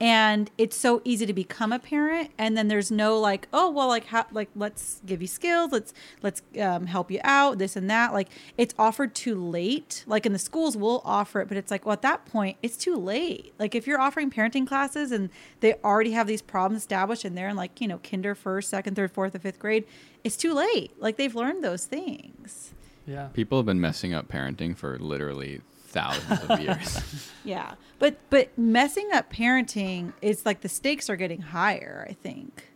and 0.00 0.50
it's 0.56 0.76
so 0.76 1.02
easy 1.04 1.26
to 1.26 1.32
become 1.32 1.72
a 1.72 1.78
parent. 1.78 2.30
And 2.38 2.56
then 2.56 2.68
there's 2.68 2.90
no 2.90 3.18
like 3.18 3.48
oh 3.52 3.70
well 3.70 3.88
like 3.88 4.06
how 4.06 4.26
like 4.32 4.48
let's 4.54 5.00
give 5.04 5.20
you 5.20 5.28
skills. 5.28 5.72
Let's 5.72 5.92
let's 6.22 6.42
um, 6.60 6.86
help 6.86 7.10
you 7.10 7.20
out 7.24 7.58
this 7.58 7.76
and 7.76 7.90
that. 7.90 8.12
Like 8.12 8.28
it's 8.56 8.74
offered 8.78 9.14
too 9.14 9.34
late. 9.34 10.04
Like 10.06 10.24
in 10.24 10.32
the 10.32 10.38
schools 10.38 10.76
we'll 10.76 11.02
offer 11.04 11.40
it 11.40 11.48
but 11.48 11.56
it's 11.56 11.70
like 11.70 11.84
well 11.84 11.94
at 11.94 12.02
that 12.02 12.26
point 12.26 12.56
it's 12.62 12.76
too 12.76 12.96
late. 12.96 13.52
Like 13.58 13.74
if 13.74 13.86
you're 13.86 14.00
offering 14.00 14.30
parenting 14.30 14.66
classes 14.66 15.10
and 15.10 15.30
they 15.60 15.74
already 15.84 16.12
have 16.12 16.26
these 16.26 16.42
problems 16.42 16.82
established 16.82 17.24
and 17.24 17.36
they're 17.36 17.48
in 17.48 17.56
like 17.56 17.80
you 17.80 17.88
know 17.88 17.98
kinder 17.98 18.34
first 18.34 18.70
second 18.70 18.94
third 18.94 19.10
fourth 19.10 19.34
or 19.34 19.40
fifth 19.40 19.58
grade 19.58 19.84
it's 20.22 20.36
too 20.36 20.54
late. 20.54 20.92
Like 20.98 21.16
they've 21.16 21.34
learned 21.34 21.64
those 21.64 21.86
things. 21.86 22.74
Yeah. 23.06 23.28
People 23.28 23.58
have 23.58 23.66
been 23.66 23.80
messing 23.80 24.12
up 24.12 24.28
parenting 24.28 24.76
for 24.76 24.98
literally 24.98 25.62
thousands 25.88 26.40
of 26.44 26.60
years. 26.60 27.32
Yeah, 27.44 27.74
but 27.98 28.18
but 28.28 28.50
messing 28.58 29.08
up 29.10 29.32
parenting 29.32 30.12
is 30.20 30.44
like 30.44 30.60
the 30.60 30.68
stakes 30.68 31.08
are 31.08 31.16
getting 31.16 31.40
higher. 31.40 32.06
I 32.06 32.12
think, 32.12 32.68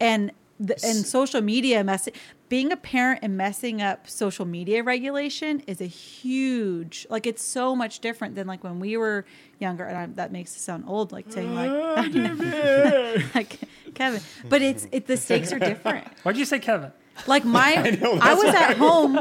and 0.00 0.30
the, 0.60 0.74
and 0.84 1.04
social 1.04 1.40
media 1.40 1.82
mess 1.82 2.08
being 2.48 2.70
a 2.70 2.76
parent 2.76 3.20
and 3.22 3.36
messing 3.36 3.82
up 3.82 4.08
social 4.08 4.44
media 4.44 4.82
regulation 4.84 5.60
is 5.66 5.80
a 5.80 5.86
huge 5.86 7.06
like 7.10 7.26
it's 7.26 7.42
so 7.42 7.74
much 7.74 7.98
different 7.98 8.36
than 8.36 8.46
like 8.46 8.62
when 8.62 8.78
we 8.78 8.96
were 8.96 9.24
younger. 9.58 9.84
And 9.84 9.96
I, 9.96 10.06
that 10.14 10.30
makes 10.30 10.54
it 10.54 10.60
sound 10.60 10.84
old, 10.86 11.10
like 11.10 11.26
saying 11.30 11.54
like, 11.54 11.70
ah, 11.72 13.22
like 13.34 13.58
Kevin, 13.94 14.20
but 14.48 14.62
it's 14.62 14.86
it 14.92 15.06
the 15.06 15.16
stakes 15.16 15.52
are 15.52 15.58
different. 15.58 16.06
Why'd 16.22 16.36
you 16.36 16.44
say 16.44 16.60
Kevin? 16.60 16.92
Like 17.26 17.44
my, 17.44 17.98
I, 18.20 18.34
was 18.34 18.54
at 18.54 18.76
home. 18.76 19.18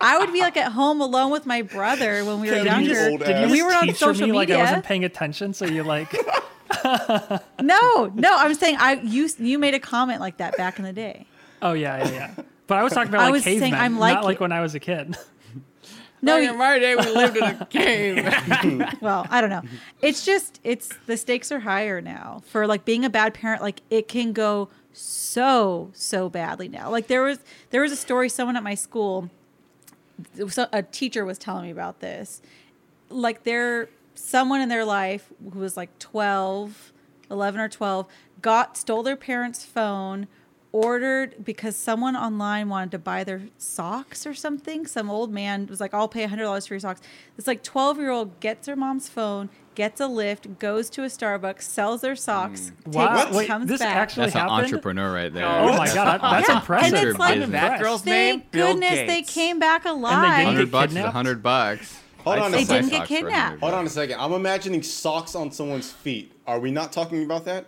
I 0.00 0.18
would 0.18 0.32
be 0.32 0.40
like 0.40 0.56
at 0.56 0.72
home 0.72 1.00
alone 1.00 1.30
with 1.30 1.46
my 1.46 1.62
brother 1.62 2.24
when 2.24 2.40
we 2.40 2.50
were 2.50 2.56
younger. 2.58 3.08
old 3.10 3.20
Did 3.20 3.28
you 3.28 3.34
ass. 3.34 3.42
and 3.44 3.50
we 3.50 3.62
were 3.62 3.72
on 3.74 3.86
teacher 3.86 3.96
social 3.98 4.26
me 4.26 4.32
media. 4.32 4.36
like 4.36 4.50
I 4.50 4.62
wasn't 4.62 4.84
paying 4.84 5.04
attention? 5.04 5.54
So 5.54 5.64
you 5.66 5.82
like, 5.82 6.12
No, 7.62 8.10
no, 8.14 8.36
I'm 8.36 8.54
saying 8.54 8.76
I 8.78 8.94
you 9.02 9.28
you 9.38 9.58
made 9.58 9.74
a 9.74 9.80
comment 9.80 10.20
like 10.20 10.38
that 10.38 10.56
back 10.56 10.78
in 10.78 10.84
the 10.84 10.92
day. 10.92 11.26
oh 11.62 11.72
yeah, 11.72 11.98
yeah, 11.98 12.10
yeah. 12.12 12.34
But 12.66 12.78
I 12.78 12.82
was 12.82 12.92
talking 12.92 13.08
about 13.08 13.22
I 13.22 13.24
like 13.24 13.32
was 13.32 13.44
saying 13.44 13.74
I'm 13.74 13.98
like 13.98 14.14
not 14.14 14.24
like 14.24 14.40
when 14.40 14.52
I 14.52 14.60
was 14.60 14.74
a 14.74 14.80
kid. 14.80 15.16
No, 16.22 16.34
Back 16.36 16.42
you- 16.44 16.50
in 16.50 16.58
my 16.58 16.78
day, 16.78 16.94
we 16.96 17.06
lived 17.06 17.36
in 17.38 17.42
a 17.44 17.66
cave. 17.70 18.96
well, 19.00 19.26
I 19.30 19.40
don't 19.40 19.48
know. 19.48 19.62
It's 20.02 20.24
just 20.24 20.60
it's 20.62 20.90
the 21.06 21.16
stakes 21.16 21.50
are 21.50 21.60
higher 21.60 22.02
now 22.02 22.42
for 22.46 22.66
like 22.66 22.84
being 22.84 23.04
a 23.06 23.10
bad 23.10 23.32
parent. 23.34 23.62
Like 23.62 23.80
it 23.88 24.06
can 24.06 24.32
go 24.34 24.68
so 24.92 25.90
so 25.94 26.28
badly 26.28 26.68
now. 26.68 26.90
Like 26.90 27.06
there 27.06 27.22
was 27.22 27.38
there 27.70 27.80
was 27.80 27.90
a 27.90 27.96
story 27.96 28.28
someone 28.28 28.56
at 28.56 28.62
my 28.62 28.74
school, 28.74 29.22
so 29.22 29.30
a 30.72 30.82
teacher 30.82 31.24
was 31.24 31.38
telling 31.38 31.64
me 31.64 31.70
about 31.70 32.00
this. 32.00 32.42
Like 33.08 33.44
there 33.44 33.88
someone 34.14 34.60
in 34.60 34.68
their 34.68 34.84
life 34.84 35.32
who 35.52 35.60
was 35.60 35.76
like 35.76 35.98
12, 35.98 36.92
11 37.30 37.60
or 37.60 37.68
12 37.68 38.06
got 38.42 38.76
stole 38.76 39.02
their 39.02 39.16
parents' 39.16 39.64
phone 39.64 40.28
ordered 40.72 41.44
because 41.44 41.76
someone 41.76 42.14
online 42.14 42.68
wanted 42.68 42.90
to 42.92 42.98
buy 42.98 43.24
their 43.24 43.42
socks 43.58 44.24
or 44.24 44.32
something 44.32 44.86
some 44.86 45.10
old 45.10 45.32
man 45.32 45.66
was 45.66 45.80
like 45.80 45.92
i'll 45.92 46.06
pay 46.06 46.24
$100 46.24 46.68
for 46.68 46.74
your 46.74 46.80
socks 46.80 47.00
this 47.36 47.48
like 47.48 47.62
12 47.64 47.98
year 47.98 48.10
old 48.10 48.38
gets 48.38 48.68
her 48.68 48.76
mom's 48.76 49.08
phone 49.08 49.48
gets 49.80 49.98
a 49.98 50.06
lift 50.06 50.58
goes 50.58 50.90
to 50.90 51.02
a 51.04 51.06
starbucks 51.06 51.62
sells 51.62 52.02
their 52.02 52.14
socks 52.14 52.70
Wow, 52.86 53.24
takes, 53.24 53.36
wait, 53.36 53.46
comes 53.46 53.66
this 53.66 53.80
back 53.80 53.96
actually 53.96 54.26
That's 54.26 54.36
an 54.36 54.48
entrepreneur 54.48 55.10
right 55.10 55.32
there. 55.32 55.46
Oh 55.46 55.74
my 55.74 55.86
god, 55.94 56.20
that's 56.20 56.48
Yeah, 56.48 56.84
and 56.84 56.94
it's 57.08 57.18
like- 57.18 57.50
that 57.50 57.80
girl's 57.80 58.04
name 58.04 58.40
thank 58.40 58.50
Bill 58.50 58.66
goodness 58.74 59.06
they 59.06 59.22
came 59.22 59.58
back 59.58 59.84
didn't 59.84 59.96
alive 59.98 60.36
get 60.36 60.44
Hundred 60.44 60.70
bucks 60.70 60.92
is 60.92 60.94
kidnapped? 60.96 61.12
hundred 61.14 61.42
bucks. 61.42 61.98
Hold 62.24 62.38
on 62.38 62.54
a 62.54 62.58
second. 62.58 62.66
They 62.68 62.74
didn't 62.74 62.90
get 62.90 63.08
kidnapped. 63.08 63.60
Hold 63.60 63.72
on 63.72 63.86
a 63.86 63.88
second. 63.88 64.20
I'm 64.20 64.32
imagining 64.34 64.82
socks 64.82 65.34
on 65.34 65.50
someone's 65.50 65.90
feet. 65.90 66.32
Are 66.46 66.60
we 66.60 66.70
not 66.70 66.92
talking 66.92 67.24
about 67.24 67.46
that? 67.46 67.64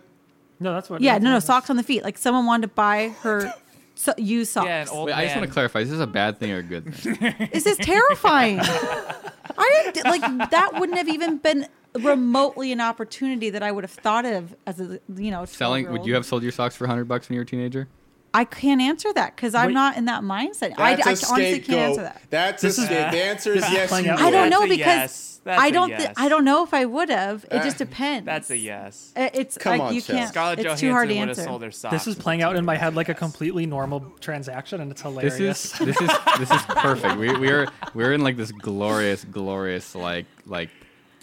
No, 0.59 0.71
that's 0.73 0.89
what. 0.89 1.01
yeah 1.01 1.17
no 1.17 1.31
no 1.31 1.39
socks 1.39 1.69
on 1.71 1.77
the 1.77 1.83
feet 1.83 2.03
like 2.03 2.17
someone 2.17 2.45
wanted 2.45 2.67
to 2.67 2.73
buy 2.75 3.09
her 3.21 3.51
so, 3.95 4.13
used 4.17 4.51
socks 4.51 4.67
Yeah, 4.67 4.81
an 4.83 4.87
old 4.89 5.07
Wait, 5.07 5.13
I 5.13 5.23
just 5.25 5.35
want 5.35 5.47
to 5.47 5.53
clarify: 5.53 5.79
is 5.79 5.89
this 5.89 5.99
a 5.99 6.07
bad 6.07 6.39
thing 6.39 6.51
or 6.51 6.57
a 6.57 6.63
good 6.63 6.93
thing? 6.93 7.49
This 7.51 7.65
is 7.65 7.77
terrifying. 7.77 8.59
I 8.61 9.91
didn't 9.93 10.05
like 10.05 10.49
that. 10.51 10.71
Wouldn't 10.79 10.97
have 10.97 11.09
even 11.09 11.37
been 11.37 11.67
remotely 11.95 12.71
an 12.71 12.81
opportunity 12.81 13.49
that 13.51 13.63
I 13.63 13.71
would 13.71 13.83
have 13.83 13.91
thought 13.91 14.25
of 14.25 14.55
as 14.65 14.79
a 14.79 14.99
you 15.15 15.31
know 15.31 15.45
Selling? 15.45 15.91
Would 15.91 16.05
you 16.05 16.13
have 16.15 16.25
sold 16.25 16.43
your 16.43 16.51
socks 16.51 16.75
for 16.75 16.87
hundred 16.87 17.05
bucks 17.07 17.29
when 17.29 17.35
you 17.35 17.39
were 17.39 17.43
a 17.43 17.47
teenager? 17.47 17.87
I 18.35 18.45
can't 18.45 18.81
answer 18.81 19.13
that 19.13 19.35
because 19.35 19.53
I'm 19.53 19.67
Wait. 19.67 19.73
not 19.73 19.95
in 19.95 20.05
that 20.05 20.23
mindset. 20.23 20.73
I, 20.79 20.93
I 20.93 20.95
That's 20.95 21.21
a 21.21 21.33
honestly 21.33 21.59
can't 21.59 21.79
answer 21.79 22.01
that. 22.01 22.19
That's 22.31 22.63
This 22.63 22.79
a 22.79 22.81
is- 22.81 22.87
scape. 22.87 23.11
The 23.11 23.23
answer 23.23 23.51
is 23.53 23.61
yes. 23.71 23.89
playing 23.89 24.05
you 24.05 24.11
out- 24.11 24.21
I 24.21 24.31
don't 24.31 24.49
know 24.49 24.63
because 24.63 24.77
yes. 24.79 25.29
That's 25.43 25.61
I 25.61 25.67
a 25.67 25.71
don't. 25.71 25.89
thi- 25.89 26.01
yes. 26.03 26.13
I 26.17 26.29
don't 26.29 26.43
know 26.45 26.63
if 26.63 26.73
I 26.73 26.85
would 26.85 27.09
have. 27.09 27.43
It 27.51 27.61
just 27.63 27.75
Uh, 27.75 27.85
depends. 27.85 28.25
That's 28.25 28.49
a 28.49 28.57
yes. 28.57 29.11
Uh, 29.15 29.29
It's 29.35 29.57
Come 29.59 29.73
like 29.73 29.81
on, 29.81 29.93
you 29.93 30.01
Chelsea. 30.01 30.13
can't. 30.13 30.29
Scarlett 30.29 30.59
it's 30.59 30.63
Johansson 30.65 30.87
too 30.87 30.91
hard 30.93 31.09
to 31.09 31.13
would 31.13 31.19
have 31.19 31.29
answer. 31.29 31.43
sold 31.43 31.61
their 31.61 31.71
socks. 31.71 31.91
This 31.93 32.07
is 32.07 32.15
playing 32.15 32.41
out 32.41 32.55
in 32.55 32.65
my 32.65 32.75
head 32.77 32.95
like 32.95 33.09
a 33.09 33.13
completely 33.13 33.65
normal 33.67 33.99
transaction, 34.19 34.81
and 34.81 34.89
it's 34.89 35.01
hilarious. 35.03 35.37
This 35.37 35.65
is 35.75 35.79
this 35.79 36.01
is 36.01 36.09
this 36.39 36.49
is 36.49 36.61
perfect. 36.69 37.17
We 37.17 37.37
we're 37.37 37.67
we're 37.93 38.13
in 38.13 38.21
like 38.21 38.37
this 38.37 38.51
glorious, 38.51 39.25
glorious 39.25 39.93
like 39.93 40.25
like 40.47 40.69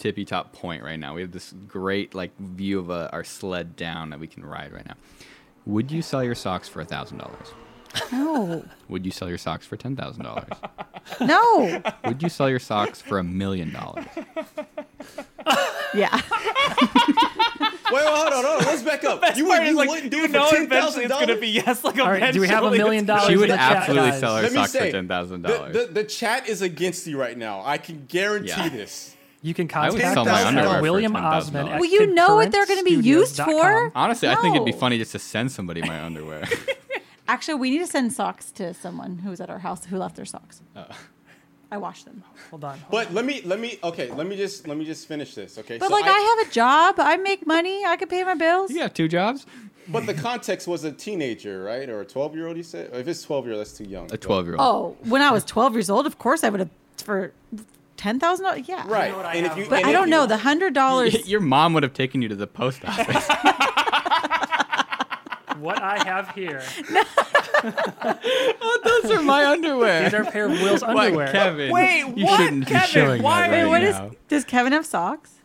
tippy 0.01 0.25
top 0.25 0.51
point 0.51 0.83
right 0.83 0.99
now. 0.99 1.13
We 1.13 1.21
have 1.21 1.31
this 1.31 1.53
great 1.67 2.13
like 2.15 2.35
view 2.39 2.79
of 2.79 2.89
uh, 2.89 3.09
our 3.13 3.23
sled 3.23 3.75
down 3.75 4.09
that 4.09 4.19
we 4.19 4.27
can 4.27 4.43
ride 4.43 4.71
right 4.73 4.85
now. 4.85 4.95
Would 5.65 5.91
you 5.91 6.01
sell 6.01 6.23
your 6.23 6.35
socks 6.35 6.67
for 6.67 6.81
a 6.81 6.85
thousand 6.85 7.19
dollars? 7.19 7.47
No, 8.11 8.63
Would 8.87 9.05
you 9.05 9.11
sell 9.11 9.27
your 9.27 9.37
socks 9.37 9.65
for 9.67 9.75
ten 9.75 9.95
thousand 9.97 10.23
dollars? 10.23 10.47
no. 11.19 11.81
Would 12.05 12.23
you 12.23 12.29
sell 12.29 12.49
your 12.49 12.59
socks 12.59 13.01
for 13.01 13.19
a 13.19 13.23
million 13.23 13.71
dollars? 13.73 14.05
Yeah. 15.93 16.09
wait, 17.91 18.03
hold 18.05 18.27
on, 18.27 18.45
hold 18.45 18.45
on. 18.45 18.65
Let's 18.65 18.81
back 18.83 19.03
up. 19.03 19.21
You, 19.37 19.45
would, 19.45 19.51
Part 19.57 19.63
is, 19.63 19.69
you 19.71 19.75
like, 19.75 19.89
wouldn't 19.89 20.09
do 20.11 20.17
you 20.17 20.23
it 20.25 20.31
know 20.31 20.45
for 20.47 20.55
ten 20.55 20.63
eventually 20.65 21.05
thousand 21.07 21.11
it's 21.11 21.19
gonna 21.19 21.39
be 21.39 21.47
yes. 21.49 21.83
Like 21.83 21.99
All 21.99 22.07
right, 22.09 22.33
do 22.33 22.39
we 22.39 22.47
have 22.47 22.63
a 22.63 22.71
million 22.71 23.05
dollars 23.05 23.27
She 23.27 23.35
would 23.37 23.49
the 23.49 23.55
chat, 23.55 23.71
absolutely 23.77 24.11
sell 24.19 24.35
her 24.37 24.43
Let 24.43 24.51
me 24.53 24.57
socks 24.57 24.71
for 24.71 24.77
say, 24.79 24.91
ten 24.91 25.07
thousand 25.09 25.41
the, 25.41 25.47
dollars. 25.49 25.73
the, 25.73 25.85
the 25.93 26.03
chat 26.05 26.47
is 26.47 26.61
against 26.61 27.05
you 27.07 27.19
right 27.19 27.37
now. 27.37 27.61
I 27.65 27.77
can 27.77 28.05
guarantee 28.07 28.47
Yeah. 28.49 28.69
this. 28.69 29.15
You 29.43 29.53
can 29.53 29.69
I 29.73 29.89
would 29.89 30.01
contact 30.01 30.13
sell 30.13 30.25
my 30.25 30.31
us 30.41 30.45
underwear 30.45 30.69
at 30.69 30.75
for 30.77 30.81
William 30.83 31.13
$10,000. 31.13 31.23
Osmond. 31.23 31.69
at 31.69 31.79
Well, 31.79 31.89
you 31.89 32.13
know 32.13 32.35
what 32.35 32.51
they're 32.51 32.65
gonna 32.67 32.83
be 32.83 32.91
used 32.91 33.37
for. 33.37 33.43
concurrentstudios.com. 33.45 33.91
Honestly, 33.95 34.29
I 34.29 34.35
think 34.35 34.55
it'd 34.55 34.65
be 34.65 34.71
funny 34.71 34.97
just 34.97 35.11
to 35.13 35.19
send 35.19 35.51
somebody 35.51 35.81
my 35.81 36.03
underwear. 36.03 36.47
Actually, 37.27 37.55
we 37.55 37.69
need 37.71 37.79
to 37.79 37.87
send 37.87 38.13
socks 38.13 38.51
to 38.51 38.73
someone 38.73 39.19
who's 39.19 39.41
at 39.41 39.49
our 39.49 39.59
house 39.59 39.85
who 39.85 39.97
left 39.97 40.15
their 40.15 40.25
socks. 40.25 40.61
Oh. 40.75 40.85
I 41.71 41.77
washed 41.77 42.03
them. 42.05 42.23
Hold 42.49 42.65
on. 42.65 42.77
hold 42.79 42.91
But 42.91 43.13
let 43.13 43.23
me 43.23 43.41
let 43.45 43.59
me 43.59 43.79
okay. 43.83 44.11
Let 44.11 44.27
me 44.27 44.35
just 44.35 44.67
let 44.67 44.77
me 44.77 44.83
just 44.83 45.07
finish 45.07 45.33
this. 45.33 45.57
Okay. 45.57 45.77
But 45.77 45.87
So 45.87 45.93
like, 45.95 46.03
I, 46.05 46.35
have 46.37 46.47
a 46.47 46.51
job. 46.51 46.95
I 46.97 47.15
make 47.17 47.47
money. 47.47 47.85
I 47.85 47.95
can 47.95 48.09
pay 48.09 48.23
my 48.25 48.35
bills. 48.35 48.69
you 48.71 48.81
have 48.81 48.93
two 48.93 49.07
jobs. 49.07 49.45
But 49.87 50.05
the 50.05 50.13
context 50.13 50.67
was 50.67 50.83
a 50.83 50.91
teenager, 50.91 51.63
right, 51.63 51.89
or 51.89 52.01
a 52.01 52.05
twelve 52.05 52.35
year 52.35 52.47
old? 52.47 52.57
You 52.57 52.63
said. 52.63 52.91
If 52.93 53.07
it's 53.07 53.23
twelve 53.23 53.45
year 53.45 53.53
old, 53.53 53.61
that's 53.61 53.77
too 53.77 53.85
young. 53.85 54.11
A 54.13 54.17
twelve-year-old. 54.17 54.61
Oh, 54.61 54.97
when 55.09 55.21
I 55.21 55.31
was 55.31 55.43
12 55.45 55.73
years 55.73 55.89
old, 55.89 56.05
of 56.05 56.19
course 56.19 56.43
I 56.43 56.49
would 56.49 56.59
have 56.59 56.69
for 56.97 57.31
ten 58.01 58.19
thousand 58.19 58.45
dollars. 58.45 58.67
Yeah. 58.67 58.83
Right. 58.87 59.15
what 59.15 59.25
I 59.25 59.35
and 59.35 59.45
if 59.45 59.57
you, 59.57 59.65
But 59.69 59.79
and 59.79 59.87
I 59.87 59.91
don't 59.91 60.07
you- 60.07 60.11
know 60.11 60.25
the 60.25 60.37
hundred 60.37 60.73
dollars. 60.73 61.27
Your 61.27 61.41
mom 61.41 61.73
would 61.73 61.83
have 61.83 61.93
taken 61.93 62.21
you 62.21 62.27
to 62.29 62.35
the 62.35 62.47
post 62.47 62.83
office. 62.85 63.27
What 65.59 65.79
I 65.79 66.03
have 66.05 66.33
here. 66.33 66.63
Oh, 67.63 68.79
Those 69.03 69.11
are 69.11 69.21
my 69.21 69.45
underwear. 69.45 70.05
These 70.05 70.13
are 70.15 70.23
a 70.23 70.31
pair 70.31 70.45
of 70.47 70.53
Will's 70.53 70.81
What, 70.81 70.97
underwear. 70.97 71.31
Kevin? 71.31 71.71
Wait, 71.71 71.99
you 72.17 72.25
what, 72.25 72.39
shouldn't 72.39 72.65
Kevin? 72.65 72.81
be 72.81 72.87
showing 72.87 73.21
Why- 73.21 73.41
that 73.41 73.51
Wait, 73.51 73.57
right 73.57 73.63
Wait, 73.65 73.69
what 73.69 73.83
is? 73.83 73.95
now. 73.95 74.11
Does 74.27 74.43
Kevin 74.43 74.73
have 74.73 74.87
socks? 74.87 75.35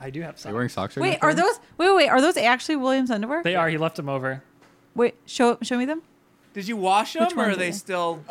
I 0.00 0.08
do 0.08 0.22
have 0.22 0.38
some. 0.38 0.48
Are 0.48 0.52
you 0.52 0.56
wearing 0.56 0.68
socks 0.70 0.96
right 0.96 1.02
Wait, 1.02 1.18
are 1.20 1.34
those? 1.34 1.60
Wait, 1.76 1.88
wait, 1.90 1.96
wait, 1.96 2.08
are 2.08 2.22
those 2.22 2.38
actually 2.38 2.76
Williams 2.76 3.10
underwear? 3.10 3.42
They 3.42 3.54
are. 3.54 3.68
He 3.68 3.76
left 3.76 3.96
them 3.96 4.08
over. 4.08 4.42
Wait, 4.94 5.14
show 5.26 5.58
show 5.62 5.76
me 5.76 5.84
them. 5.84 6.00
Did 6.54 6.66
you 6.66 6.78
wash 6.78 7.12
them, 7.12 7.24
Which 7.24 7.36
or 7.36 7.40
are 7.40 7.50
are 7.50 7.56
they 7.56 7.66
they? 7.66 7.72
still 7.72 8.24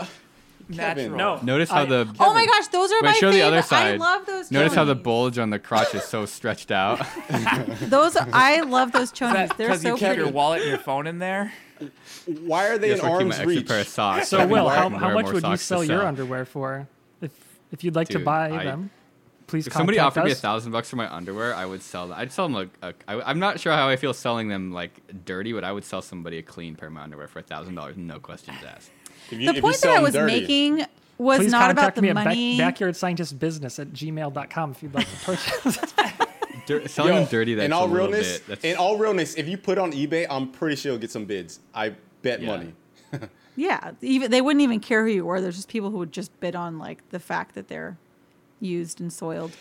natural? 0.71 1.17
No. 1.17 1.39
Notice 1.41 1.69
how 1.69 1.81
I- 1.81 1.85
the 1.85 2.15
Oh 2.19 2.33
my 2.33 2.45
gosh, 2.45 2.67
those 2.67 2.91
are 2.91 2.95
Wait, 3.01 3.03
my 3.03 3.13
show 3.13 3.27
the 3.27 3.33
favorite. 3.39 3.47
other 3.47 3.61
side. 3.61 3.95
I 3.95 3.97
love 3.97 4.25
those. 4.25 4.51
Notice 4.51 4.73
how 4.73 4.83
the 4.85 4.95
bulge 4.95 5.37
on 5.37 5.49
the 5.49 5.59
crotch 5.59 5.93
is 5.95 6.03
so 6.03 6.25
stretched 6.25 6.71
out. 6.71 6.99
Those 7.81 8.15
I 8.17 8.61
love 8.61 8.91
those 8.91 9.11
Is 9.11 9.11
chonies. 9.13 9.33
that 9.33 9.57
They're 9.57 9.67
because 9.67 9.81
so 9.81 9.89
you 9.89 9.95
keep 9.95 10.07
pretty. 10.07 10.21
your 10.23 10.31
wallet 10.31 10.61
and 10.61 10.69
your 10.69 10.79
phone 10.79 11.07
in 11.07 11.19
there? 11.19 11.51
Why 12.25 12.67
are 12.67 12.77
they 12.77 12.89
Yes, 12.89 12.99
in 12.99 13.05
arm's 13.05 13.29
extra 13.35 13.47
reach? 13.47 13.67
pair 13.67 13.79
of 13.81 13.87
socks. 13.87 14.27
So 14.27 14.45
Will, 14.45 14.69
how, 14.69 14.89
how 14.89 15.13
much 15.13 15.25
would 15.27 15.35
you 15.35 15.39
socks 15.41 15.61
sell 15.63 15.83
your 15.83 16.05
underwear 16.05 16.45
for? 16.45 16.87
If 17.21 17.31
if 17.71 17.83
you'd 17.83 17.95
like 17.95 18.09
to 18.09 18.19
buy 18.19 18.51
I- 18.51 18.63
them, 18.65 18.91
please 19.47 19.65
If 19.67 19.73
somebody 19.73 19.97
offered 19.97 20.25
me 20.25 20.31
a 20.31 20.35
thousand 20.35 20.71
bucks 20.71 20.89
for 20.89 20.95
my 20.97 21.11
underwear, 21.13 21.55
I 21.55 21.65
would 21.65 21.81
sell 21.81 22.07
them. 22.07 22.17
I'd 22.19 22.31
sell 22.31 22.45
them 22.45 22.53
like 22.53 22.69
a, 22.83 22.93
I, 23.07 23.21
I'm 23.21 23.39
not 23.39 23.59
sure 23.59 23.73
how 23.73 23.89
I 23.89 23.95
feel 23.95 24.13
selling 24.13 24.47
them 24.47 24.71
like 24.71 24.91
dirty, 25.25 25.53
but 25.53 25.63
I 25.63 25.71
would 25.71 25.83
sell 25.83 26.01
somebody 26.03 26.37
a 26.37 26.43
clean 26.43 26.75
pair 26.75 26.87
of 26.87 26.93
my 26.93 27.01
underwear 27.01 27.27
for 27.27 27.39
a 27.39 27.43
thousand 27.43 27.75
dollars, 27.75 27.97
no 27.97 28.19
questions 28.19 28.57
asked. 28.67 28.91
If 29.29 29.39
you- 29.39 29.53
The 29.53 29.61
point 29.61 29.79
that 29.81 29.91
I 29.91 29.99
was 30.01 30.13
dirty. 30.13 30.41
making 30.41 30.85
was 31.17 31.39
Please 31.39 31.51
not 31.51 31.69
about 31.71 31.93
contact 31.93 31.95
the 31.97 32.01
me 32.01 32.09
at 32.09 32.15
back, 32.15 32.25
money. 32.25 32.57
backyardscientistbusiness 32.57 33.79
at 33.79 33.89
gmail.com 33.93 34.71
if 34.71 34.83
you'd 34.83 34.93
like 34.93 35.07
to 35.09 35.25
purchase. 35.25 35.93
Dir- 36.65 36.87
selling 36.87 37.13
Yo, 37.13 37.19
them 37.21 37.29
dirty, 37.29 37.53
that's 37.55 37.65
in 37.65 37.73
all 37.73 37.85
a 37.85 37.89
realness, 37.89 38.39
bit. 38.39 38.47
That's, 38.47 38.63
in 38.63 38.75
all 38.75 38.97
realness, 38.97 39.35
if 39.35 39.47
you 39.47 39.57
put 39.57 39.77
on 39.77 39.91
eBay, 39.93 40.25
I'm 40.29 40.51
pretty 40.51 40.75
sure 40.75 40.91
you'll 40.91 41.01
get 41.01 41.11
some 41.11 41.25
bids. 41.25 41.59
I 41.73 41.93
bet 42.21 42.41
Yeah. 42.41 42.47
money. 42.47 42.73
Yeah, 43.57 43.91
even 44.01 44.31
they 44.31 44.39
wouldn't 44.39 44.63
even 44.63 44.79
care 44.79 45.05
who 45.05 45.11
you 45.11 45.25
were. 45.25 45.41
There's 45.41 45.57
just 45.57 45.67
people 45.67 45.91
who 45.91 45.97
would 45.97 46.13
just 46.13 46.37
bid 46.39 46.55
on 46.55 46.79
like 46.79 47.07
the 47.09 47.19
fact 47.19 47.53
that 47.55 47.67
they're 47.67 47.97
used 48.61 49.01
and 49.01 49.11
soiled. 49.11 49.51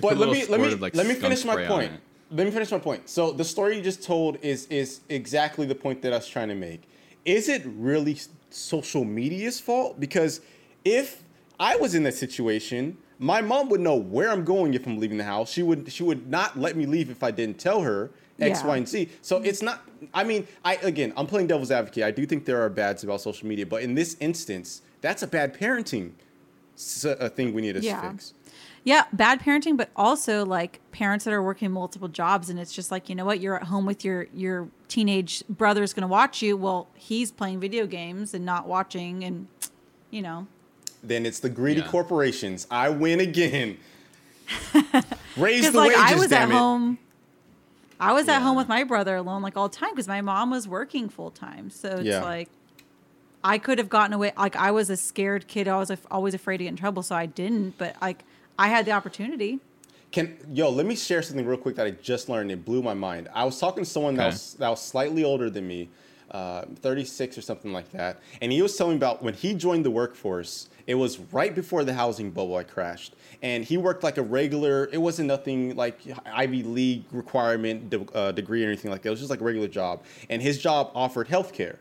But 0.00 0.18
let 0.18 0.28
me 0.28 0.44
let 0.46 0.60
me 0.60 0.70
of, 0.74 0.82
like, 0.82 0.94
let 0.94 1.06
me 1.06 1.14
finish 1.14 1.46
my 1.46 1.66
point. 1.66 1.92
Let 2.30 2.44
me 2.44 2.50
finish 2.52 2.70
my 2.70 2.78
point. 2.78 3.08
So 3.08 3.32
the 3.32 3.44
story 3.44 3.76
you 3.78 3.82
just 3.82 4.02
told 4.02 4.36
is 4.42 4.66
is 4.66 5.00
exactly 5.08 5.64
the 5.64 5.74
point 5.74 6.02
that 6.02 6.12
I 6.12 6.16
was 6.16 6.28
trying 6.28 6.48
to 6.48 6.54
make. 6.54 6.82
Is 7.24 7.48
it 7.48 7.62
really 7.64 8.12
s- 8.12 8.28
social 8.50 9.04
media's 9.04 9.60
fault? 9.60 9.98
Because 10.00 10.40
if 10.84 11.22
I 11.60 11.76
was 11.76 11.94
in 11.94 12.02
that 12.04 12.14
situation, 12.14 12.96
my 13.18 13.40
mom 13.40 13.68
would 13.68 13.80
know 13.80 13.96
where 13.96 14.30
I'm 14.30 14.44
going 14.44 14.74
if 14.74 14.86
I'm 14.86 14.98
leaving 14.98 15.18
the 15.18 15.24
house. 15.24 15.50
She 15.50 15.62
would 15.62 15.90
she 15.92 16.02
would 16.02 16.28
not 16.30 16.58
let 16.58 16.76
me 16.76 16.86
leave 16.86 17.10
if 17.10 17.22
I 17.22 17.30
didn't 17.30 17.58
tell 17.58 17.82
her 17.82 18.10
X, 18.40 18.60
Yeah. 18.60 18.66
Y, 18.68 18.76
and 18.76 18.88
Z. 18.88 19.08
So 19.22 19.36
mm-hmm. 19.36 19.44
it's 19.46 19.62
not. 19.62 19.82
I 20.14 20.22
mean, 20.24 20.46
I 20.64 20.76
again, 20.76 21.12
I'm 21.16 21.26
playing 21.26 21.48
devil's 21.48 21.70
advocate. 21.72 22.04
I 22.04 22.10
do 22.12 22.24
think 22.26 22.44
there 22.44 22.62
are 22.62 22.68
bads 22.68 23.02
about 23.04 23.20
social 23.20 23.48
media, 23.48 23.66
but 23.66 23.82
in 23.82 23.94
this 23.94 24.16
instance, 24.20 24.82
that's 25.00 25.22
a 25.22 25.26
bad 25.26 25.58
parenting 25.58 26.12
s- 26.76 27.04
a 27.04 27.28
thing 27.28 27.52
we 27.52 27.62
need 27.62 27.74
to 27.74 27.80
Yeah. 27.80 28.12
fix. 28.12 28.34
Yeah, 28.84 29.04
bad 29.12 29.40
parenting, 29.40 29.76
but 29.76 29.90
also 29.96 30.44
like 30.46 30.80
parents 30.92 31.24
that 31.26 31.34
are 31.34 31.42
working 31.42 31.70
multiple 31.70 32.08
jobs, 32.08 32.48
and 32.48 32.58
it's 32.58 32.72
just 32.72 32.90
like 32.90 33.08
you 33.08 33.14
know 33.14 33.24
what, 33.24 33.40
you're 33.40 33.56
at 33.56 33.64
home 33.64 33.84
with 33.86 34.04
your 34.04 34.26
your 34.32 34.68
teenage 34.88 35.42
brother's 35.48 35.92
going 35.92 36.02
to 36.02 36.08
watch 36.08 36.40
you. 36.42 36.56
Well, 36.56 36.88
he's 36.94 37.30
playing 37.30 37.60
video 37.60 37.86
games 37.86 38.32
and 38.34 38.44
not 38.44 38.66
watching, 38.66 39.24
and 39.24 39.48
you 40.10 40.22
know, 40.22 40.46
then 41.02 41.26
it's 41.26 41.40
the 41.40 41.50
greedy 41.50 41.80
Yeah. 41.80 41.88
corporations. 41.88 42.66
I 42.70 42.88
win 42.88 43.20
again. 43.20 43.76
Raise 45.36 45.60
because 45.60 45.72
the 45.72 45.78
like 45.78 45.88
wages, 45.90 46.02
I 46.02 46.14
was 46.16 46.32
at 46.32 46.48
it. 46.48 46.52
home. 46.52 46.98
I 48.00 48.12
was 48.12 48.28
at 48.28 48.40
home 48.40 48.56
with 48.56 48.68
my 48.68 48.84
brother 48.84 49.16
alone, 49.16 49.42
like 49.42 49.56
all 49.56 49.68
the 49.68 49.76
time, 49.76 49.90
because 49.90 50.08
my 50.08 50.20
mom 50.20 50.50
was 50.50 50.68
working 50.68 51.08
full 51.08 51.30
time. 51.30 51.68
So 51.70 51.88
it's 51.96 52.04
Yeah. 52.06 52.22
like 52.22 52.48
I 53.44 53.58
could 53.58 53.78
have 53.78 53.88
gotten 53.88 54.12
away. 54.14 54.32
Like 54.38 54.56
I 54.56 54.70
was 54.70 54.88
a 54.88 54.96
scared 54.96 55.46
kid. 55.48 55.68
I 55.68 55.76
was 55.78 55.90
af- 55.90 56.06
always 56.10 56.32
afraid 56.34 56.58
to 56.58 56.64
get 56.64 56.70
in 56.70 56.76
trouble, 56.76 57.02
so 57.02 57.14
I 57.16 57.26
didn't. 57.26 57.76
But 57.76 57.96
like 58.00 58.24
I 58.58 58.68
had 58.68 58.84
the 58.84 58.92
opportunity. 58.92 59.60
Can 60.10 60.36
yo, 60.52 60.70
let 60.70 60.86
me 60.86 60.96
share 60.96 61.22
something 61.22 61.46
real 61.46 61.58
quick 61.58 61.76
that 61.76 61.86
I 61.86 61.90
just 61.92 62.28
learned. 62.28 62.50
It 62.50 62.64
blew 62.64 62.82
my 62.82 62.94
mind. 62.94 63.28
I 63.32 63.44
was 63.44 63.58
talking 63.60 63.84
to 63.84 63.88
someone 63.88 64.14
that 64.16 64.26
was 64.26 64.54
that 64.54 64.68
was 64.68 64.82
slightly 64.82 65.22
older 65.22 65.50
than 65.50 65.68
me, 65.68 65.90
uh, 66.30 66.64
36 66.76 67.38
or 67.38 67.42
something 67.42 67.72
like 67.72 67.90
that, 67.92 68.18
and 68.40 68.50
he 68.50 68.62
was 68.62 68.74
telling 68.76 68.94
me 68.94 68.96
about 68.96 69.22
when 69.22 69.34
he 69.34 69.54
joined 69.54 69.84
the 69.84 69.90
workforce. 69.90 70.68
It 70.86 70.94
was 70.94 71.18
right 71.32 71.54
before 71.54 71.84
the 71.84 71.92
housing 71.92 72.30
bubble 72.30 72.56
had 72.56 72.68
crashed, 72.68 73.14
and 73.42 73.62
he 73.62 73.76
worked 73.76 74.02
like 74.02 74.16
a 74.16 74.22
regular. 74.22 74.88
It 74.90 74.98
wasn't 74.98 75.28
nothing 75.28 75.76
like 75.76 76.00
Ivy 76.24 76.62
League 76.62 77.04
requirement 77.12 77.90
de- 77.90 78.10
uh, 78.14 78.32
degree 78.32 78.64
or 78.64 78.68
anything 78.68 78.90
like 78.90 79.02
that. 79.02 79.10
It 79.10 79.12
was 79.12 79.20
just 79.20 79.30
like 79.30 79.42
a 79.42 79.44
regular 79.44 79.68
job, 79.68 80.02
and 80.30 80.40
his 80.40 80.56
job 80.56 80.90
offered 80.94 81.28
health 81.28 81.52
care. 81.52 81.78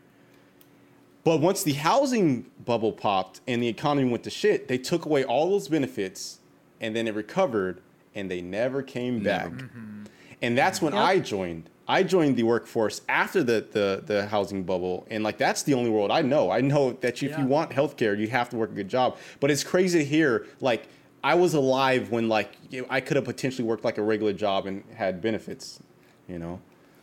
But 1.24 1.40
once 1.40 1.64
the 1.64 1.74
housing 1.74 2.52
bubble 2.66 2.92
popped 2.92 3.40
and 3.48 3.64
the 3.64 3.68
economy 3.70 4.10
went 4.10 4.26
to 4.26 4.30
shit, 4.30 4.68
they 4.68 4.78
took 4.78 5.06
away 5.06 5.24
all 5.24 5.50
those 5.50 5.70
benefits 5.70 6.40
and 6.82 6.96
then 6.96 7.08
it 7.08 7.16
recovered 7.16 7.82
and 8.16 8.30
they 8.32 8.42
never 8.42 8.82
came 8.82 9.22
back. 9.24 9.50
Mm-hmm. 9.52 10.04
And 10.42 10.58
that's 10.58 10.82
when 10.82 10.94
Yep. 10.94 11.04
I 11.04 11.20
joined. 11.20 11.70
I 11.88 12.04
joined 12.04 12.36
the 12.36 12.44
workforce 12.44 13.02
after 13.08 13.44
the, 13.44 13.66
the, 13.72 14.04
the 14.06 14.28
housing 14.28 14.64
bubble. 14.64 15.08
And 15.10 15.24
like 15.24 15.38
that's 15.38 15.64
the 15.64 15.74
only 15.74 15.90
world 15.90 16.12
I 16.12 16.22
know. 16.22 16.52
I 16.52 16.62
know 16.62 16.94
that 17.02 17.22
if 17.24 17.32
Yeah. 17.32 17.42
you 17.42 17.48
want 17.48 17.72
healthcare, 17.72 18.18
you 18.18 18.28
have 18.28 18.50
to 18.50 18.58
work 18.58 18.72
a 18.72 18.76
good 18.76 18.90
job. 18.90 19.18
But 19.40 19.52
it's 19.52 19.64
crazy 19.64 20.00
to 20.00 20.06
hear 20.06 20.46
like 20.60 20.88
I 21.24 21.36
was 21.36 21.54
alive 21.54 22.12
when 22.12 22.28
like 22.30 22.58
I 22.90 23.00
could 23.02 23.16
have 23.16 23.26
potentially 23.26 23.68
worked 23.68 23.84
like 23.84 23.98
a 23.98 24.04
regular 24.04 24.34
job 24.34 24.66
and 24.66 24.84
had 24.96 25.22
benefits, 25.22 25.80
you 26.28 26.38
know? 26.40 26.60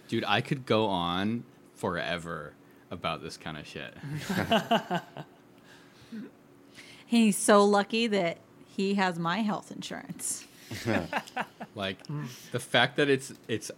Dude, 0.09 0.25
I 0.27 0.41
could 0.41 0.67
go 0.67 0.87
on 0.87 1.45
forever 1.75 2.53
about 2.91 3.23
this 3.23 3.37
kind 3.37 3.57
of 3.57 3.67
shit. 3.67 3.95
He's 7.07 7.37
so 7.37 7.65
lucky 7.65 8.07
that 8.09 8.39
he 8.77 8.95
has 8.95 9.19
my 9.19 9.39
health 9.39 9.71
insurance. 9.71 10.45
Like 11.77 11.99
the 12.53 12.61
fact 12.61 12.97
that 12.99 13.09
it's 13.09 13.33
it's 13.49 13.71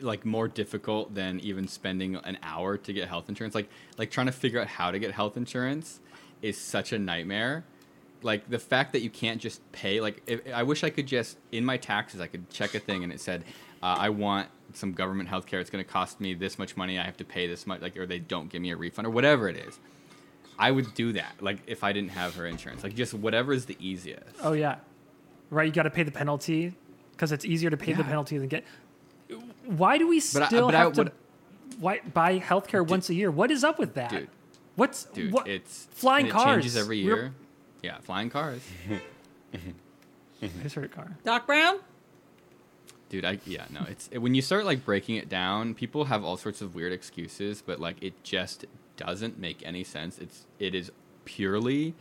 like 0.00 0.24
more 0.24 0.48
difficult 0.48 1.14
than 1.14 1.40
even 1.40 1.68
spending 1.68 2.16
an 2.16 2.38
hour 2.42 2.78
to 2.78 2.92
get 2.92 3.06
health 3.08 3.28
insurance. 3.28 3.54
Like 3.54 3.68
like 3.98 4.10
trying 4.10 4.26
to 4.26 4.32
figure 4.32 4.60
out 4.60 4.66
how 4.66 4.90
to 4.90 4.98
get 4.98 5.12
health 5.12 5.36
insurance 5.36 6.00
is 6.40 6.56
such 6.58 6.92
a 6.92 6.98
nightmare. 6.98 7.64
Like 8.22 8.48
the 8.48 8.58
fact 8.58 8.92
that 8.92 9.02
you 9.02 9.10
can't 9.10 9.40
just 9.40 9.60
pay. 9.72 10.00
Like 10.00 10.22
if, 10.26 10.40
I 10.54 10.62
wish 10.62 10.84
I 10.84 10.90
could 10.90 11.06
just 11.06 11.36
in 11.52 11.64
my 11.64 11.76
taxes 11.76 12.20
I 12.20 12.28
could 12.28 12.48
check 12.48 12.74
a 12.74 12.80
thing 12.80 13.04
and 13.04 13.12
it 13.12 13.20
said 13.20 13.44
uh, 13.82 13.96
I 13.98 14.08
want 14.08 14.48
some 14.72 14.92
government 14.92 15.28
health 15.28 15.44
care. 15.46 15.60
It's 15.60 15.70
going 15.70 15.84
to 15.84 15.90
cost 15.90 16.18
me 16.18 16.32
this 16.32 16.58
much 16.58 16.76
money. 16.76 16.98
I 16.98 17.04
have 17.04 17.18
to 17.18 17.24
pay 17.24 17.46
this 17.46 17.66
much. 17.66 17.82
Like 17.82 17.96
or 17.98 18.06
they 18.06 18.18
don't 18.18 18.48
give 18.48 18.62
me 18.62 18.70
a 18.70 18.76
refund 18.76 19.06
or 19.06 19.10
whatever 19.10 19.48
it 19.48 19.56
is. 19.56 19.78
I 20.58 20.70
would 20.70 20.94
do 20.94 21.12
that. 21.14 21.34
Like 21.40 21.58
if 21.66 21.82
I 21.84 21.92
didn't 21.92 22.10
have 22.10 22.34
her 22.36 22.46
insurance. 22.46 22.82
Like 22.84 22.94
just 22.94 23.14
whatever 23.14 23.52
is 23.52 23.66
the 23.66 23.76
easiest. 23.80 24.24
Oh 24.42 24.52
yeah, 24.52 24.76
right. 25.50 25.66
You 25.66 25.72
got 25.72 25.82
to 25.84 25.90
pay 25.90 26.02
the 26.04 26.10
penalty 26.12 26.74
because 27.12 27.32
it's 27.32 27.44
easier 27.44 27.70
to 27.70 27.76
pay 27.76 27.92
the 27.92 28.04
penalty 28.04 28.38
than 28.38 28.48
get. 28.48 28.64
Why 29.66 29.98
do 29.98 30.06
we 30.08 30.20
But 30.32 30.42
I- 30.42 30.46
still 30.46 30.66
but 30.66 30.74
I 30.74 30.80
have 30.80 30.92
to 30.94 31.02
would- 31.04 31.12
why, 31.80 32.00
buy 32.12 32.38
healthcare 32.38 32.86
once 32.86 33.08
a 33.10 33.14
year? 33.14 33.30
What 33.30 33.50
is 33.50 33.64
up 33.64 33.78
with 33.78 33.94
that? 33.94 34.10
Dude. 34.10 34.28
What's 34.76 35.04
Dude, 35.04 35.32
what? 35.32 35.48
it's 35.48 35.86
flying 35.90 36.26
and 36.26 36.30
it 36.30 36.32
cars 36.32 36.46
changes 36.56 36.76
every 36.76 37.04
We're- 37.04 37.16
year. 37.20 37.34
Yeah, 37.82 37.98
flying 37.98 38.30
cars. 38.30 38.60
I 40.42 40.48
just 40.62 40.74
heard 40.74 40.84
a 40.84 40.88
car. 40.88 41.16
Doc 41.24 41.46
Brown. 41.46 41.78
Dude, 43.08 43.24
I 43.24 43.38
yeah, 43.46 43.64
no, 43.70 43.84
it's 43.88 44.08
when 44.10 44.34
you 44.34 44.42
start 44.42 44.64
like 44.64 44.84
breaking 44.84 45.16
it 45.16 45.28
down, 45.28 45.74
people 45.74 46.06
have 46.06 46.24
all 46.24 46.36
sorts 46.36 46.60
of 46.62 46.74
weird 46.74 46.92
excuses, 46.92 47.62
but 47.64 47.78
like 47.78 48.02
it 48.02 48.22
just 48.24 48.64
doesn't 48.96 49.38
make 49.38 49.62
any 49.64 49.84
sense. 49.84 50.18
It's 50.18 50.46
it 50.58 50.74
is 50.74 50.90
purely 51.24 51.94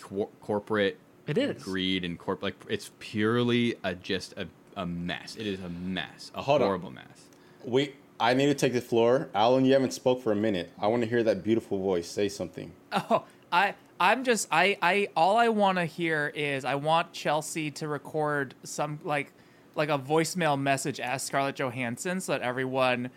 cor- 0.00 0.28
corporate 0.40 0.98
It 1.26 1.38
is. 1.38 1.62
greed 1.62 2.04
and 2.04 2.18
corp 2.18 2.42
like 2.42 2.54
it's 2.68 2.90
purely 2.98 3.76
a 3.84 3.94
just 3.94 4.34
a, 4.36 4.46
a 4.76 4.86
mess. 4.86 5.36
It 5.36 5.46
is 5.46 5.60
a 5.60 5.68
mess. 5.68 6.30
A 6.34 6.42
Hold 6.42 6.62
on. 6.62 6.68
horrible 6.68 6.90
mess. 6.90 7.28
Wait, 7.64 7.96
I 8.20 8.34
need 8.34 8.46
to 8.46 8.54
take 8.54 8.72
the 8.72 8.80
floor. 8.80 9.28
Allen, 9.34 9.64
you 9.64 9.72
haven't 9.72 9.92
spoke 9.92 10.22
for 10.22 10.32
a 10.32 10.36
minute. 10.36 10.72
I 10.80 10.86
want 10.86 11.02
to 11.02 11.08
hear 11.08 11.22
that 11.24 11.42
beautiful 11.42 11.78
voice. 11.78 12.08
Say 12.08 12.28
something. 12.28 12.72
Oh, 12.92 13.24
I 13.52 13.74
I'm 14.00 14.24
just 14.24 14.48
I 14.52 14.78
I 14.82 15.08
all 15.16 15.36
I 15.36 15.48
want 15.48 15.78
to 15.78 15.84
hear 15.84 16.32
is 16.34 16.64
I 16.64 16.76
want 16.76 17.12
Chelsea 17.12 17.70
to 17.72 17.88
record 17.88 18.54
some 18.62 19.00
like 19.04 19.32
like 19.74 19.88
a 19.88 19.98
voicemail 19.98 20.60
message 20.60 20.98
as 21.00 21.22
Scarlett 21.22 21.56
Johansson 21.56 22.20
so 22.20 22.32
that 22.32 22.42
everyone 22.42 23.10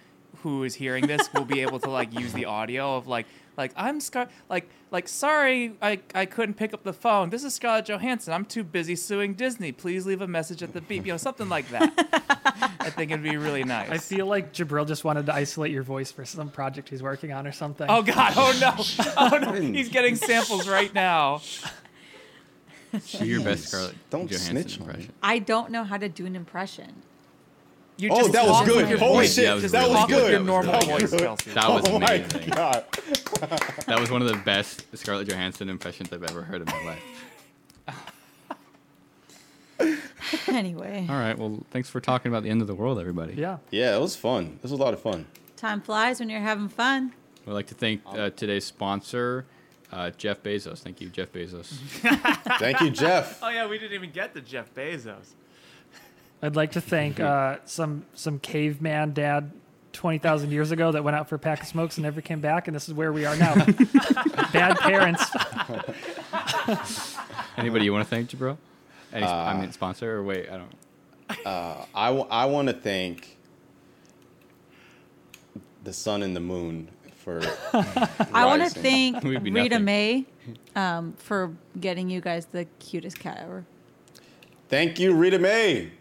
who 0.44 0.64
is 0.64 0.76
hearing 0.76 1.08
this 1.08 1.32
will 1.34 1.46
be 1.46 1.62
able 1.62 1.80
to 1.80 1.90
like 1.90 2.18
use 2.18 2.34
the 2.34 2.46
audio 2.46 2.96
of 2.98 3.08
like 3.08 3.28
like 3.58 3.72
I'm 3.76 4.00
Scar 4.00 4.28
like 4.50 4.70
like 4.92 5.08
sorry 5.08 5.74
I 5.82 6.00
I 6.16 6.26
couldn't 6.26 6.56
pick 6.56 6.74
up 6.74 6.84
the 6.84 6.94
phone. 6.94 7.30
This 7.30 7.44
is 7.44 7.54
Scarlett 7.54 7.86
Johansson. 7.86 8.34
I'm 8.34 8.46
too 8.46 8.64
busy 8.64 8.96
suing 8.96 9.34
Disney. 9.34 9.72
Please 9.72 10.06
leave 10.06 10.22
a 10.22 10.28
message 10.28 10.64
at 10.64 10.74
the 10.74 10.82
beep. 10.82 11.06
You 11.06 11.14
know 11.14 11.18
something 11.18 11.50
like 11.50 11.70
that. 11.70 11.94
I 12.80 12.90
think 12.90 13.12
it'd 13.12 13.24
be 13.24 13.38
really 13.38 13.64
nice. 13.64 13.90
I 13.90 13.98
feel 13.98 14.26
like 14.26 14.54
Jabril 14.54 14.88
just 14.88 15.04
wanted 15.04 15.26
to 15.28 15.34
isolate 15.34 15.72
your 15.72 15.84
voice 15.84 16.12
for 16.12 16.26
some 16.26 16.50
project 16.50 16.90
he's 16.90 17.04
working 17.04 17.32
on 17.32 17.46
or 17.46 17.52
something. 17.52 17.86
Oh 17.90 18.02
God! 18.02 18.34
Oh 18.36 18.58
no! 18.60 18.84
Oh 19.18 19.38
no! 19.38 19.52
He's 19.54 19.90
getting 19.90 20.16
samples 20.16 20.68
right 20.68 20.94
now. 20.94 21.42
Do 23.18 23.26
your 23.26 23.42
best 23.42 23.68
Scarlett 23.70 23.96
Don't 24.10 24.30
Johansson 24.30 24.52
snitch 24.58 24.80
on 24.80 24.86
me. 24.88 24.90
impression. 24.94 25.14
I 25.24 25.40
don't 25.40 25.72
know 25.72 25.84
how 25.84 25.98
to 25.98 26.10
do 26.10 26.26
an 26.26 26.36
impression. 26.36 27.04
You 28.02 28.10
Oh, 28.12 28.28
that 28.30 28.48
was 28.48 28.68
good. 28.68 28.86
Holy 29.00 29.14
voice. 29.18 29.36
shit, 29.36 29.46
that 29.46 29.54
was 29.54 29.62
Just 29.64 29.74
really 29.76 29.94
talk 29.94 30.10
good. 30.10 30.24
with 30.40 30.48
your 30.48 30.64
That 30.64 30.76
was 30.76 30.86
voice, 30.86 31.12
good. 31.12 31.54
That 31.54 31.70
was 31.70 31.84
oh 31.90 32.00
my 32.00 32.14
amazing. 32.14 32.50
god. 32.50 32.86
That 33.86 34.00
was 34.00 34.10
one 34.10 34.22
of 34.24 34.28
the 34.28 34.38
best 34.44 34.86
Scarlett 34.98 35.28
Johansson 35.28 35.70
impressions 35.70 36.12
I've 36.12 36.24
ever 36.24 36.42
heard 36.42 36.62
in 36.62 36.66
my 36.68 36.84
life. 36.84 37.04
anyway, 40.48 41.06
All 41.10 41.16
right. 41.16 41.38
Well, 41.38 41.60
thanks 41.72 41.90
for 41.90 42.00
talking 42.00 42.32
about 42.32 42.44
the 42.44 42.50
end 42.50 42.62
of 42.62 42.68
the 42.68 42.76
world, 42.76 43.00
everybody. 43.00 43.34
Yeah. 43.34 43.58
Yeah, 43.72 43.96
it 43.96 44.00
was 44.02 44.16
fun. 44.16 44.60
This 44.62 44.72
was 44.72 44.80
a 44.80 44.84
lot 44.84 44.94
of 44.94 45.02
fun. 45.02 45.26
time 45.58 45.82
flies 45.82 46.20
when 46.20 46.30
you're 46.30 46.40
having 46.42 46.70
fun. 46.70 47.14
We'd 47.46 47.54
like 47.54 47.68
to 47.68 47.76
thank 47.76 48.02
uh, 48.06 48.30
today's 48.32 48.66
sponsor, 48.66 49.46
uh, 49.92 50.12
Jeff 50.12 50.44
Bezos. 50.44 50.80
Thank 50.80 51.02
you, 51.02 51.10
Jeff 51.10 51.32
Bezos. 51.34 51.66
Thank 52.60 52.82
you, 52.82 52.92
Jeff. 52.92 53.40
Oh 53.42 53.50
yeah, 53.50 53.66
we 53.68 53.80
didn't 53.80 53.94
even 53.94 54.12
get 54.12 54.34
to 54.36 54.42
Jeff 54.42 54.74
Bezos. 54.76 55.34
I'd 56.42 56.56
like 56.56 56.72
to 56.72 56.82
thank 56.82 57.20
uh, 57.20 57.58
some 57.66 58.06
some 58.14 58.40
caveman 58.40 59.14
dad 59.14 59.52
twenty 59.94 60.18
thousand 60.18 60.52
years 60.52 60.72
ago 60.72 60.92
that 60.92 61.04
went 61.04 61.16
out 61.16 61.30
for 61.30 61.36
a 61.36 61.40
pack 61.40 61.62
of 61.62 61.68
smokes 61.68 61.98
and 61.98 62.04
never 62.04 62.22
came 62.22 62.42
back, 62.42 62.68
and 62.68 62.76
this 62.76 62.88
is 62.88 62.94
where 62.96 63.14
we 63.14 63.26
are 63.26 63.36
now. 63.36 63.54
Bad 64.54 64.78
parents. 64.80 65.24
Anybody 67.58 67.86
you 67.86 67.94
want 67.94 68.04
to 68.06 68.10
thank, 68.10 68.30
Jabro? 68.30 68.58
Any, 69.14 69.26
I 69.26 69.60
mean, 69.60 69.72
sponsor 69.72 70.18
or 70.18 70.24
wait, 70.24 70.50
I 70.50 70.58
don't. 70.58 70.76
I, 71.94 72.08
w- 72.08 72.28
I 72.30 72.46
want 72.46 72.70
to 72.70 72.74
thank 72.74 73.38
the 75.84 75.94
sun 75.94 76.24
and 76.24 76.36
the 76.36 76.40
moon 76.40 76.90
for. 77.18 77.42
I 77.74 78.46
want 78.46 78.62
to 78.62 78.68
rising. 78.68 78.82
thank 78.82 79.24
We'd 79.24 79.44
be 79.44 79.52
Rita 79.52 79.76
nothing. 79.80 79.86
May 79.86 80.26
um, 80.76 81.14
for 81.14 81.56
getting 81.80 82.10
you 82.10 82.22
guys 82.22 82.48
the 82.48 82.66
cutest 82.80 83.20
cat 83.20 83.40
ever. 83.42 83.66
Thank 84.70 85.00
you, 85.00 85.14
Rita 85.14 85.38
May. 85.40 85.92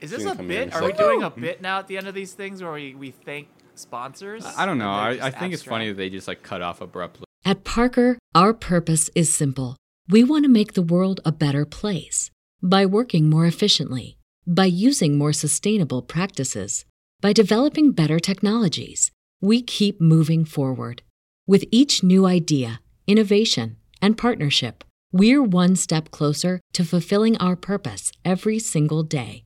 Is 0.00 0.10
this 0.10 0.22
a 0.22 0.24
gonna 0.24 0.36
come 0.36 0.50
here 0.50 0.64
bit? 0.66 0.74
Are 0.74 0.82
a 0.82 0.84
we 0.84 0.90
second. 0.92 1.04
doing 1.04 1.22
a 1.22 1.30
bit 1.30 1.62
now 1.62 1.78
at 1.78 1.86
the 1.86 1.96
end 1.96 2.08
of 2.08 2.14
these 2.14 2.32
things, 2.32 2.62
where 2.62 2.72
we, 2.72 2.94
we 2.94 3.10
thank 3.10 3.48
sponsors? 3.74 4.44
I 4.44 4.66
don't 4.66 4.78
know. 4.78 4.90
I, 4.90 5.10
I 5.10 5.16
just 5.16 5.38
think 5.38 5.54
it's 5.54 5.62
funny 5.62 5.88
that 5.88 5.96
they 5.96 6.10
just 6.10 6.28
like 6.28 6.42
cut 6.42 6.62
off 6.62 6.80
abruptly. 6.80 7.24
At 7.44 7.64
Parker, 7.64 8.18
our 8.34 8.52
purpose 8.52 9.08
is 9.14 9.32
simple. 9.32 9.76
We 10.08 10.24
want 10.24 10.44
to 10.44 10.50
make 10.50 10.74
the 10.74 10.82
world 10.82 11.20
a 11.24 11.32
better 11.32 11.64
place 11.64 12.30
by 12.62 12.86
working 12.86 13.30
more 13.30 13.46
efficiently, 13.46 14.18
by 14.46 14.66
using 14.66 15.16
more 15.16 15.32
sustainable 15.32 16.02
practices, 16.02 16.84
by 17.20 17.32
developing 17.32 17.92
better 17.92 18.18
technologies. 18.18 19.10
We 19.40 19.62
keep 19.62 20.00
moving 20.00 20.44
forward. 20.44 21.02
With 21.46 21.64
each 21.70 22.02
new 22.02 22.26
idea, 22.26 22.80
innovation, 23.06 23.76
and 24.02 24.18
partnership, 24.18 24.84
we're 25.12 25.42
one 25.42 25.76
step 25.76 26.10
closer 26.10 26.60
to 26.72 26.84
fulfilling 26.84 27.36
our 27.38 27.56
purpose 27.56 28.12
every 28.24 28.58
single 28.58 29.02
day. 29.02 29.45